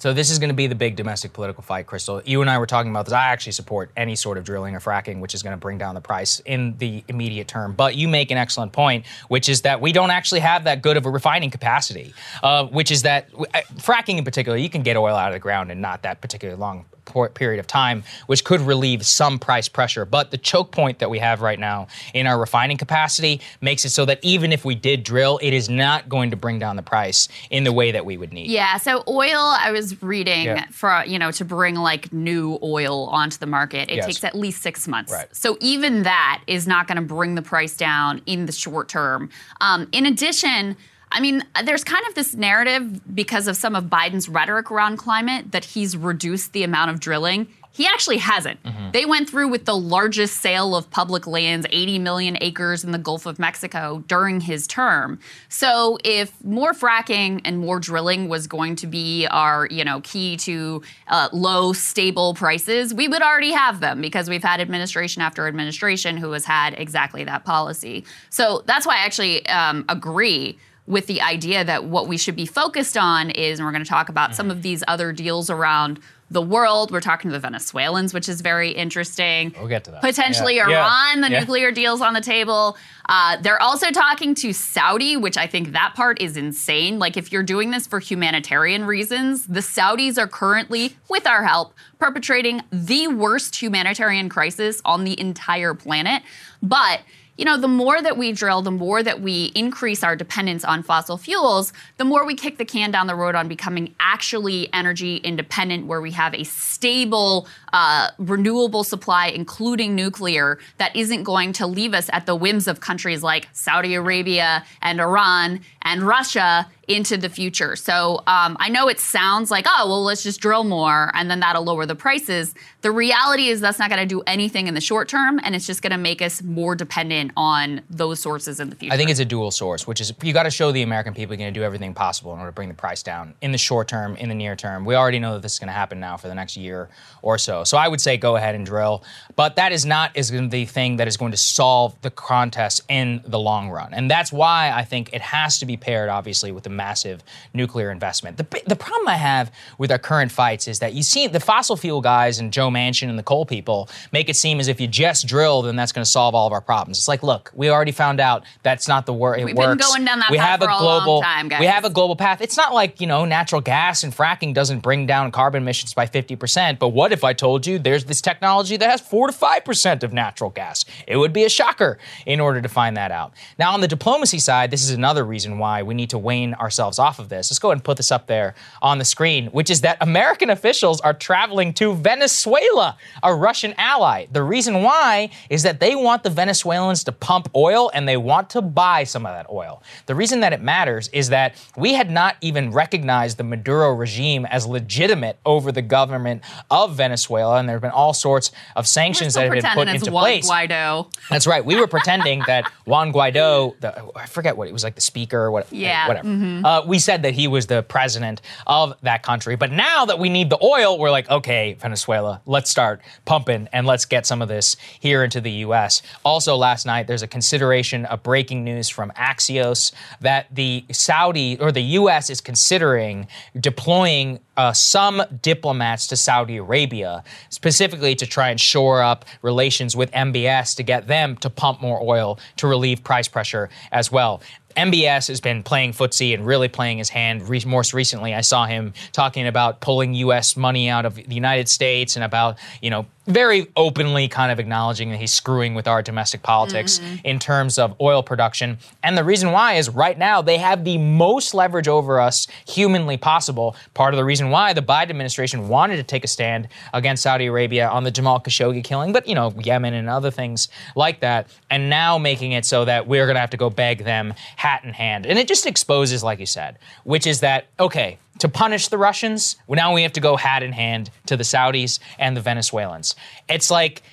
So 0.03 0.11
this 0.11 0.29
is 0.29 0.37
going 0.37 0.49
to 0.49 0.53
be 0.53 0.67
the 0.67 0.75
big 0.75 0.97
domestic 0.97 1.31
political 1.31 1.63
fight, 1.63 1.87
Krystal. 1.87 2.21
You 2.27 2.41
and 2.41 2.49
I 2.49 2.57
were 2.57 2.65
talking 2.65 2.91
about 2.91 3.05
this. 3.05 3.13
I 3.13 3.27
actually 3.27 3.53
support 3.53 3.89
any 3.95 4.17
sort 4.17 4.37
of 4.37 4.43
drilling 4.43 4.75
or 4.75 4.81
fracking, 4.81 5.21
which 5.21 5.33
is 5.33 5.41
going 5.41 5.53
to 5.53 5.57
bring 5.57 5.77
down 5.77 5.95
the 5.95 6.01
price 6.01 6.41
in 6.41 6.77
the 6.77 7.05
immediate 7.07 7.47
term. 7.47 7.71
But 7.71 7.95
you 7.95 8.09
make 8.09 8.29
an 8.29 8.37
excellent 8.37 8.73
point, 8.73 9.05
which 9.29 9.47
is 9.47 9.61
that 9.61 9.79
we 9.79 9.93
don't 9.93 10.11
actually 10.11 10.41
have 10.41 10.65
that 10.65 10.81
good 10.81 10.97
of 10.97 11.05
a 11.05 11.09
refining 11.09 11.51
capacity. 11.51 12.13
Uh, 12.41 12.65
which 12.65 12.91
is 12.91 13.03
that 13.03 13.29
uh, 13.33 13.61
fracking 13.75 14.17
in 14.17 14.25
particular, 14.25 14.57
you 14.57 14.69
can 14.69 14.83
get 14.83 14.97
oil 14.97 15.15
out 15.15 15.29
of 15.29 15.33
the 15.33 15.39
ground 15.39 15.71
in 15.71 15.79
not 15.79 16.01
that 16.01 16.19
particularly 16.19 16.59
long 16.59 16.83
period 17.05 17.59
of 17.59 17.67
time, 17.67 18.03
which 18.27 18.43
could 18.43 18.61
relieve 18.61 19.05
some 19.05 19.39
price 19.39 19.67
pressure. 19.67 20.05
But 20.05 20.31
the 20.31 20.37
choke 20.37 20.71
point 20.71 20.99
that 20.99 21.09
we 21.09 21.19
have 21.19 21.41
right 21.41 21.59
now 21.59 21.87
in 22.13 22.27
our 22.27 22.39
refining 22.39 22.77
capacity 22.77 23.41
makes 23.61 23.85
it 23.85 23.89
so 23.89 24.05
that 24.05 24.19
even 24.21 24.51
if 24.51 24.65
we 24.65 24.75
did 24.75 25.03
drill, 25.03 25.39
it 25.41 25.53
is 25.53 25.69
not 25.69 26.09
going 26.09 26.31
to 26.31 26.37
bring 26.37 26.59
down 26.59 26.75
the 26.75 26.83
price 26.83 27.27
in 27.49 27.63
the 27.63 27.71
way 27.71 27.91
that 27.91 28.05
we 28.05 28.17
would 28.17 28.33
need. 28.33 28.49
Yeah. 28.49 28.77
So 28.77 29.03
oil, 29.07 29.39
I 29.39 29.71
was 29.71 30.01
reading 30.01 30.45
yeah. 30.45 30.65
for 30.71 31.03
you 31.05 31.19
know 31.19 31.31
to 31.31 31.45
bring 31.45 31.75
like 31.75 32.11
new 32.13 32.59
oil 32.61 33.07
onto 33.07 33.37
the 33.37 33.45
market, 33.45 33.89
it 33.89 33.95
yes. 33.95 34.05
takes 34.05 34.23
at 34.23 34.35
least 34.35 34.61
six 34.61 34.87
months. 34.87 35.11
Right. 35.11 35.33
So 35.35 35.57
even 35.61 36.03
that 36.03 36.43
is 36.47 36.67
not 36.67 36.87
going 36.87 36.97
to 36.97 37.01
bring 37.01 37.35
the 37.35 37.41
price 37.41 37.75
down 37.77 38.21
in 38.25 38.45
the 38.45 38.51
short 38.51 38.89
term. 38.89 39.29
Um, 39.61 39.87
in 39.91 40.05
addition 40.05 40.75
I 41.13 41.19
mean, 41.19 41.43
there's 41.63 41.83
kind 41.83 42.03
of 42.07 42.15
this 42.15 42.33
narrative 42.33 43.15
because 43.15 43.47
of 43.47 43.55
some 43.55 43.75
of 43.75 43.85
Biden's 43.85 44.27
rhetoric 44.27 44.71
around 44.71 44.97
climate 44.97 45.51
that 45.51 45.63
he's 45.63 45.95
reduced 45.95 46.53
the 46.53 46.63
amount 46.63 46.89
of 46.89 46.99
drilling. 46.99 47.47
He 47.71 47.87
actually 47.87 48.17
hasn't. 48.17 48.61
Mm-hmm. 48.63 48.91
They 48.91 49.05
went 49.05 49.29
through 49.29 49.47
with 49.47 49.65
the 49.65 49.75
largest 49.75 50.41
sale 50.41 50.75
of 50.75 50.89
public 50.89 51.25
lands, 51.25 51.67
80 51.69 51.99
million 51.99 52.37
acres 52.41 52.83
in 52.83 52.91
the 52.91 52.97
Gulf 52.97 53.25
of 53.27 53.37
Mexico 53.39 54.03
during 54.07 54.41
his 54.41 54.67
term. 54.67 55.19
So 55.49 55.97
if 56.03 56.31
more 56.43 56.73
fracking 56.73 57.41
and 57.45 57.59
more 57.59 57.79
drilling 57.79 58.27
was 58.27 58.45
going 58.45 58.75
to 58.77 58.87
be 58.87 59.27
our, 59.27 59.67
you 59.71 59.83
know, 59.83 60.01
key 60.01 60.37
to 60.37 60.83
uh, 61.07 61.29
low, 61.31 61.73
stable 61.73 62.33
prices, 62.35 62.93
we 62.93 63.07
would 63.07 63.21
already 63.21 63.51
have 63.51 63.79
them 63.79 64.01
because 64.01 64.29
we've 64.29 64.43
had 64.43 64.61
administration 64.61 65.21
after 65.21 65.47
administration 65.47 66.17
who 66.17 66.31
has 66.31 66.45
had 66.45 66.79
exactly 66.79 67.23
that 67.23 67.43
policy. 67.43 68.03
So 68.29 68.63
that's 68.65 68.85
why 68.85 68.97
I 68.97 69.05
actually 69.05 69.45
um, 69.47 69.85
agree 69.89 70.59
with 70.85 71.07
the 71.07 71.21
idea 71.21 71.63
that 71.63 71.85
what 71.85 72.07
we 72.07 72.17
should 72.17 72.35
be 72.35 72.45
focused 72.45 72.97
on 72.97 73.29
is, 73.29 73.59
and 73.59 73.65
we're 73.65 73.71
going 73.71 73.83
to 73.83 73.89
talk 73.89 74.09
about 74.09 74.29
mm-hmm. 74.29 74.37
some 74.37 74.51
of 74.51 74.61
these 74.61 74.83
other 74.87 75.13
deals 75.13 75.49
around 75.49 75.99
the 76.29 76.41
world. 76.41 76.91
We're 76.91 76.99
talking 76.99 77.29
to 77.29 77.33
the 77.33 77.39
Venezuelans, 77.39 78.13
which 78.13 78.27
is 78.27 78.41
very 78.41 78.71
interesting. 78.71 79.53
We'll 79.57 79.67
get 79.67 79.83
to 79.85 79.91
that. 79.91 80.01
Potentially 80.01 80.55
yeah. 80.55 80.67
Iran, 80.67 81.19
yeah. 81.19 81.27
the 81.27 81.33
yeah. 81.33 81.39
nuclear 81.39 81.71
deals 81.71 82.01
on 82.01 82.13
the 82.13 82.21
table. 82.21 82.75
Uh, 83.07 83.37
they're 83.41 83.61
also 83.61 83.91
talking 83.91 84.33
to 84.35 84.51
Saudi, 84.51 85.15
which 85.15 85.37
I 85.37 85.45
think 85.45 85.73
that 85.73 85.93
part 85.95 86.21
is 86.21 86.35
insane. 86.35 86.97
Like, 86.97 87.17
if 87.17 87.31
you're 87.31 87.43
doing 87.43 87.71
this 87.71 87.85
for 87.85 87.99
humanitarian 87.99 88.85
reasons, 88.85 89.45
the 89.45 89.59
Saudis 89.59 90.17
are 90.17 90.27
currently, 90.27 90.97
with 91.07 91.27
our 91.27 91.43
help, 91.43 91.75
perpetrating 91.99 92.61
the 92.71 93.07
worst 93.07 93.61
humanitarian 93.61 94.27
crisis 94.27 94.81
on 94.83 95.03
the 95.03 95.17
entire 95.19 95.75
planet. 95.75 96.23
But 96.61 97.01
you 97.37 97.45
know, 97.45 97.57
the 97.57 97.67
more 97.67 97.99
that 97.99 98.15
we 98.17 98.31
drill, 98.31 98.61
the 98.61 98.71
more 98.71 99.01
that 99.01 99.21
we 99.21 99.51
increase 99.55 100.03
our 100.03 100.15
dependence 100.15 100.63
on 100.63 100.83
fossil 100.83 101.17
fuels, 101.17 101.73
the 101.97 102.05
more 102.05 102.25
we 102.25 102.35
kick 102.35 102.57
the 102.57 102.65
can 102.65 102.91
down 102.91 103.07
the 103.07 103.15
road 103.15 103.33
on 103.33 103.47
becoming 103.47 103.95
actually 103.99 104.71
energy 104.71 105.17
independent, 105.17 105.87
where 105.87 105.99
we 105.99 106.11
have 106.11 106.35
a 106.35 106.43
stable, 106.43 107.47
uh, 107.71 108.09
renewable 108.19 108.83
supply, 108.83 109.27
including 109.27 109.95
nuclear, 109.95 110.59
that 110.77 110.95
isn't 110.95 111.23
going 111.23 111.53
to 111.53 111.65
leave 111.65 111.93
us 111.95 112.07
at 112.13 112.27
the 112.27 112.35
whims 112.35 112.67
of 112.67 112.81
countries 112.81 113.23
like 113.23 113.49
Saudi 113.53 113.95
Arabia 113.95 114.63
and 114.81 115.01
Iran 115.01 115.61
and 115.81 116.03
Russia 116.03 116.69
into 116.87 117.17
the 117.17 117.29
future. 117.29 117.75
So 117.75 118.23
um, 118.27 118.57
I 118.59 118.69
know 118.69 118.87
it 118.89 118.99
sounds 118.99 119.49
like, 119.49 119.65
oh, 119.67 119.87
well, 119.87 120.03
let's 120.03 120.23
just 120.23 120.41
drill 120.41 120.63
more 120.63 121.11
and 121.13 121.29
then 121.29 121.39
that'll 121.39 121.63
lower 121.63 121.85
the 121.85 121.95
prices. 121.95 122.53
The 122.81 122.91
reality 122.91 123.47
is 123.47 123.61
that's 123.61 123.79
not 123.79 123.89
going 123.89 124.01
to 124.01 124.05
do 124.05 124.21
anything 124.27 124.67
in 124.67 124.73
the 124.73 124.81
short 124.81 125.07
term, 125.07 125.39
and 125.41 125.55
it's 125.55 125.65
just 125.65 125.81
going 125.81 125.91
to 125.91 125.97
make 125.97 126.21
us 126.21 126.43
more 126.43 126.75
dependent 126.75 127.31
on 127.37 127.81
those 127.89 128.19
sources 128.19 128.59
in 128.59 128.69
the 128.69 128.75
future. 128.75 128.93
I 128.93 128.97
think 128.97 129.09
it's 129.09 129.21
a 129.21 129.25
dual 129.25 129.51
source, 129.51 129.87
which 129.87 130.01
is 130.01 130.11
you 130.21 130.33
got 130.33 130.43
to 130.43 130.51
show 130.51 130.73
the 130.73 130.81
American 130.81 131.13
people 131.13 131.33
you're 131.33 131.37
going 131.37 131.53
to 131.53 131.57
do 131.57 131.63
everything 131.63 131.93
possible 131.93 132.33
in 132.33 132.39
order 132.39 132.51
to 132.51 132.55
bring 132.55 132.67
the 132.67 132.75
price 132.75 133.01
down 133.01 133.33
in 133.41 133.53
the 133.53 133.57
short 133.57 133.87
term, 133.87 134.17
in 134.17 134.27
the 134.27 134.35
near 134.35 134.57
term. 134.57 134.83
We 134.83 134.95
already 134.95 135.19
know 135.19 135.33
that 135.33 135.41
this 135.41 135.53
is 135.53 135.59
going 135.59 135.67
to 135.67 135.73
happen 135.73 136.01
now 136.01 136.17
for 136.17 136.27
the 136.27 136.35
next 136.35 136.57
year 136.57 136.89
or 137.21 137.37
so. 137.37 137.63
So 137.63 137.77
I 137.77 137.87
would 137.87 138.01
say 138.01 138.17
go 138.17 138.35
ahead 138.35 138.55
and 138.55 138.65
drill, 138.65 139.03
but 139.37 139.55
that 139.55 139.71
is 139.71 139.85
not 139.85 140.11
is 140.17 140.29
the 140.29 140.65
thing 140.65 140.97
that 140.97 141.07
is 141.07 141.15
going 141.15 141.31
to 141.31 141.37
solve 141.37 141.99
the 142.01 142.11
contest 142.11 142.81
in 142.89 143.21
the 143.25 143.39
long 143.39 143.69
run, 143.69 143.93
and 143.93 144.11
that's 144.11 144.33
why 144.33 144.73
I 144.75 144.83
think 144.83 145.13
it 145.13 145.21
has 145.21 145.59
to 145.59 145.65
be 145.65 145.77
paired, 145.77 146.09
obviously, 146.09 146.51
with 146.51 146.65
the 146.65 146.69
massive 146.73 147.23
nuclear 147.53 147.91
investment. 147.91 148.37
The, 148.37 148.61
the 148.65 148.75
problem 148.75 149.07
I 149.07 149.15
have 149.15 149.51
with 149.77 149.91
our 149.91 149.99
current 149.99 150.31
fights 150.31 150.67
is 150.67 150.79
that 150.79 150.93
you 150.93 151.03
see 151.03 151.27
the 151.27 151.39
fossil 151.39 151.75
fuel 151.77 152.01
guys 152.01 152.39
and 152.39 152.51
Joe 152.51 152.69
Manchin 152.69 153.09
and 153.09 153.17
the 153.17 153.23
coal 153.23 153.45
people 153.45 153.89
make 154.11 154.29
it 154.29 154.35
seem 154.35 154.59
as 154.59 154.67
if 154.67 154.81
you 154.81 154.87
just 154.87 155.27
drill, 155.27 155.61
then 155.61 155.75
that's 155.75 155.91
going 155.91 156.03
to 156.03 156.09
solve 156.09 156.35
all 156.35 156.47
of 156.47 156.53
our 156.53 156.61
problems. 156.61 156.97
It's 156.97 157.07
like, 157.07 157.23
look, 157.23 157.51
we 157.53 157.69
already 157.69 157.91
found 157.91 158.19
out 158.19 158.43
that's 158.63 158.87
not 158.87 159.05
the 159.05 159.13
word. 159.13 159.39
It 159.39 159.45
We've 159.45 159.55
works. 159.55 159.69
been 159.69 159.87
going 159.87 160.05
down 160.05 160.19
that 160.19 160.31
we 160.31 160.37
path 160.37 160.47
have 160.47 160.59
for 160.61 160.69
a 160.69 160.77
global, 160.79 161.21
time, 161.21 161.49
We 161.59 161.65
have 161.65 161.85
a 161.85 161.89
global 161.89 162.15
path. 162.15 162.41
It's 162.41 162.57
not 162.57 162.73
like 162.73 162.99
you 163.01 163.07
know 163.07 163.25
natural 163.25 163.61
gas 163.61 164.03
and 164.03 164.13
fracking 164.13 164.53
doesn't 164.53 164.79
bring 164.79 165.05
down 165.05 165.31
carbon 165.31 165.63
emissions 165.63 165.93
by 165.93 166.07
50%. 166.07 166.79
But 166.79 166.89
what 166.89 167.11
if 167.11 167.23
I 167.23 167.33
told 167.33 167.65
you 167.65 167.79
there's 167.79 168.05
this 168.05 168.21
technology 168.21 168.77
that 168.77 168.89
has 168.89 169.01
four 169.01 169.27
to 169.27 169.33
five 169.33 169.65
percent 169.65 170.03
of 170.03 170.13
natural 170.13 170.49
gas? 170.49 170.85
It 171.07 171.17
would 171.17 171.33
be 171.33 171.43
a 171.45 171.49
shocker 171.49 171.97
in 172.25 172.39
order 172.39 172.61
to 172.61 172.69
find 172.69 172.97
that 172.97 173.11
out. 173.11 173.33
Now 173.57 173.73
on 173.73 173.81
the 173.81 173.87
diplomacy 173.87 174.39
side, 174.39 174.71
this 174.71 174.83
is 174.83 174.91
another 174.91 175.23
reason 175.23 175.57
why 175.59 175.83
we 175.83 175.93
need 175.93 176.09
to 176.11 176.17
wane 176.17 176.55
ourselves 176.63 176.97
off 176.97 177.19
of 177.19 177.27
this. 177.27 177.51
Let's 177.51 177.59
go 177.59 177.69
ahead 177.69 177.77
and 177.77 177.83
put 177.83 177.97
this 177.97 178.11
up 178.11 178.25
there 178.27 178.55
on 178.81 178.97
the 178.97 179.05
screen, 179.05 179.47
which 179.47 179.69
is 179.69 179.81
that 179.81 179.97
American 179.99 180.49
officials 180.49 181.01
are 181.01 181.13
traveling 181.13 181.73
to 181.73 181.93
Venezuela, 181.93 182.97
a 183.21 183.35
Russian 183.35 183.73
ally. 183.77 184.27
The 184.31 184.41
reason 184.41 184.81
why 184.81 185.29
is 185.49 185.63
that 185.63 185.81
they 185.81 185.93
want 185.93 186.23
the 186.23 186.29
Venezuelans 186.29 187.03
to 187.03 187.11
pump 187.11 187.49
oil 187.53 187.91
and 187.93 188.07
they 188.07 188.15
want 188.15 188.49
to 188.51 188.61
buy 188.61 189.03
some 189.03 189.25
of 189.25 189.33
that 189.33 189.47
oil. 189.51 189.83
The 190.05 190.15
reason 190.15 190.39
that 190.39 190.53
it 190.53 190.61
matters 190.61 191.09
is 191.09 191.29
that 191.29 191.55
we 191.75 191.93
had 191.93 192.09
not 192.09 192.37
even 192.39 192.71
recognized 192.71 193.37
the 193.37 193.43
Maduro 193.43 193.91
regime 193.91 194.45
as 194.45 194.65
legitimate 194.65 195.37
over 195.45 195.71
the 195.71 195.81
government 195.81 196.43
of 196.71 196.95
Venezuela, 196.95 197.57
and 197.57 197.67
there 197.67 197.75
have 197.75 197.81
been 197.81 197.91
all 197.91 198.13
sorts 198.13 198.51
of 198.77 198.87
sanctions 198.87 199.33
that 199.33 199.43
have 199.43 199.51
been 199.51 199.71
put 199.73 199.89
into 199.89 200.11
Juan 200.11 200.23
place. 200.23 200.49
Guaido. 200.49 201.11
That's 201.29 201.45
right. 201.45 201.63
We 201.65 201.75
were 201.75 201.87
pretending 201.87 202.41
that 202.47 202.71
Juan 202.85 203.11
Guaido, 203.11 203.77
the, 203.81 203.89
I 204.15 204.27
forget 204.27 204.55
what 204.55 204.69
it 204.69 204.73
was 204.73 204.85
like, 204.85 204.95
the 204.95 205.01
speaker, 205.01 205.51
what, 205.51 205.71
yeah. 205.73 206.07
whatever. 206.07 206.27
Mm-hmm 206.27 206.52
Uh, 206.63 206.83
we 206.85 206.99
said 206.99 207.23
that 207.23 207.33
he 207.33 207.47
was 207.47 207.67
the 207.67 207.83
president 207.83 208.41
of 208.67 208.93
that 209.01 209.23
country, 209.23 209.55
but 209.55 209.71
now 209.71 210.05
that 210.05 210.19
we 210.19 210.29
need 210.29 210.49
the 210.49 210.63
oil, 210.63 210.97
we're 210.97 211.11
like, 211.11 211.29
okay, 211.29 211.73
Venezuela, 211.73 212.41
let's 212.45 212.69
start 212.69 213.01
pumping 213.25 213.67
and 213.73 213.87
let's 213.87 214.05
get 214.05 214.25
some 214.25 214.41
of 214.41 214.47
this 214.47 214.75
here 214.99 215.23
into 215.23 215.41
the 215.41 215.51
U.S. 215.51 216.01
Also, 216.23 216.55
last 216.55 216.85
night 216.85 217.07
there's 217.07 217.23
a 217.23 217.27
consideration 217.27 218.05
of 218.05 218.23
breaking 218.23 218.63
news 218.63 218.89
from 218.89 219.11
Axios 219.11 219.91
that 220.21 220.47
the 220.53 220.85
Saudi 220.91 221.57
or 221.59 221.71
the 221.71 221.81
U.S. 221.81 222.29
is 222.29 222.41
considering 222.41 223.27
deploying 223.59 224.39
uh, 224.57 224.73
some 224.73 225.23
diplomats 225.41 226.07
to 226.07 226.15
Saudi 226.15 226.57
Arabia, 226.57 227.23
specifically 227.49 228.15
to 228.15 228.25
try 228.25 228.49
and 228.49 228.59
shore 228.59 229.01
up 229.01 229.25
relations 229.41 229.95
with 229.95 230.11
MBS 230.11 230.75
to 230.75 230.83
get 230.83 231.07
them 231.07 231.35
to 231.37 231.49
pump 231.49 231.81
more 231.81 231.99
oil 232.01 232.39
to 232.57 232.67
relieve 232.67 233.03
price 233.03 233.27
pressure 233.27 233.69
as 233.91 234.11
well. 234.11 234.41
MBS 234.75 235.27
has 235.27 235.41
been 235.41 235.63
playing 235.63 235.93
footsie 235.93 236.33
and 236.33 236.45
really 236.45 236.67
playing 236.67 236.97
his 236.97 237.09
hand. 237.09 237.47
Re- 237.47 237.63
most 237.65 237.93
recently, 237.93 238.33
I 238.33 238.41
saw 238.41 238.65
him 238.65 238.93
talking 239.11 239.47
about 239.47 239.79
pulling 239.79 240.13
U.S. 240.15 240.57
money 240.57 240.89
out 240.89 241.05
of 241.05 241.15
the 241.15 241.35
United 241.35 241.69
States 241.69 242.15
and 242.15 242.23
about, 242.23 242.57
you 242.81 242.89
know, 242.89 243.05
very 243.27 243.67
openly 243.75 244.27
kind 244.27 244.51
of 244.51 244.59
acknowledging 244.59 245.11
that 245.11 245.17
he's 245.17 245.33
screwing 245.33 245.73
with 245.73 245.87
our 245.87 246.01
domestic 246.01 246.43
politics 246.43 246.99
mm-hmm. 246.99 247.15
in 247.23 247.39
terms 247.39 247.79
of 247.79 247.95
oil 248.01 248.21
production. 248.21 248.77
And 249.01 249.17
the 249.17 249.23
reason 249.23 249.51
why 249.51 249.73
is 249.73 249.89
right 249.89 250.17
now 250.17 250.41
they 250.41 250.57
have 250.57 250.83
the 250.83 250.97
most 250.97 251.53
leverage 251.53 251.87
over 251.87 252.19
us 252.19 252.47
humanly 252.67 253.17
possible. 253.17 253.75
Part 253.93 254.13
of 254.13 254.17
the 254.17 254.25
reason 254.25 254.49
why 254.49 254.73
the 254.73 254.81
Biden 254.81 255.09
administration 255.11 255.69
wanted 255.69 255.97
to 255.97 256.03
take 256.03 256.23
a 256.23 256.27
stand 256.27 256.67
against 256.93 257.23
Saudi 257.23 257.45
Arabia 257.45 257.87
on 257.87 258.03
the 258.03 258.11
Jamal 258.11 258.39
Khashoggi 258.39 258.83
killing, 258.83 259.13
but 259.13 259.27
you 259.27 259.35
know, 259.35 259.53
Yemen 259.63 259.93
and 259.93 260.09
other 260.09 260.31
things 260.31 260.67
like 260.95 261.21
that, 261.21 261.47
and 261.69 261.89
now 261.89 262.17
making 262.17 262.51
it 262.51 262.65
so 262.65 262.85
that 262.85 263.07
we're 263.07 263.25
going 263.25 263.35
to 263.35 263.41
have 263.41 263.49
to 263.51 263.57
go 263.57 263.69
beg 263.69 264.03
them 264.03 264.33
hat 264.57 264.83
in 264.83 264.93
hand. 264.93 265.25
And 265.25 265.39
it 265.39 265.47
just 265.47 265.65
exposes, 265.65 266.23
like 266.23 266.39
you 266.39 266.45
said, 266.45 266.77
which 267.03 267.25
is 267.25 267.39
that, 267.39 267.67
okay, 267.79 268.17
to 268.39 268.49
punish 268.49 268.87
the 268.87 268.97
Russians, 268.97 269.57
well, 269.67 269.77
now 269.77 269.93
we 269.93 270.03
have 270.03 270.13
to 270.13 270.21
go 270.21 270.35
hat 270.35 270.63
in 270.63 270.71
hand 270.71 271.09
to 271.27 271.37
the 271.37 271.43
Saudis 271.43 271.99
and 272.19 272.35
the 272.35 272.41
Venezuelans. 272.41 273.15
It's 273.47 273.69
like 273.69 274.03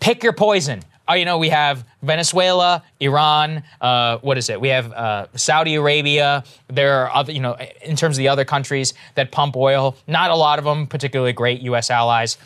pick 0.00 0.22
your 0.22 0.32
poison. 0.32 0.82
Oh, 1.08 1.14
you 1.14 1.24
know, 1.24 1.38
we 1.38 1.48
have 1.48 1.84
Venezuela, 2.02 2.84
Iran. 3.00 3.64
Uh, 3.80 4.18
what 4.18 4.38
is 4.38 4.48
it? 4.48 4.60
We 4.60 4.68
have 4.68 4.92
uh, 4.92 5.26
Saudi 5.34 5.74
Arabia. 5.74 6.44
There 6.68 7.02
are 7.02 7.10
other, 7.12 7.32
you 7.32 7.40
know, 7.40 7.56
in 7.82 7.96
terms 7.96 8.16
of 8.16 8.18
the 8.18 8.28
other 8.28 8.44
countries 8.44 8.94
that 9.16 9.32
pump 9.32 9.56
oil. 9.56 9.96
Not 10.06 10.30
a 10.30 10.36
lot 10.36 10.60
of 10.60 10.64
them 10.64 10.86
particularly 10.86 11.32
great 11.32 11.62
U.S. 11.62 11.90
allies. 11.90 12.38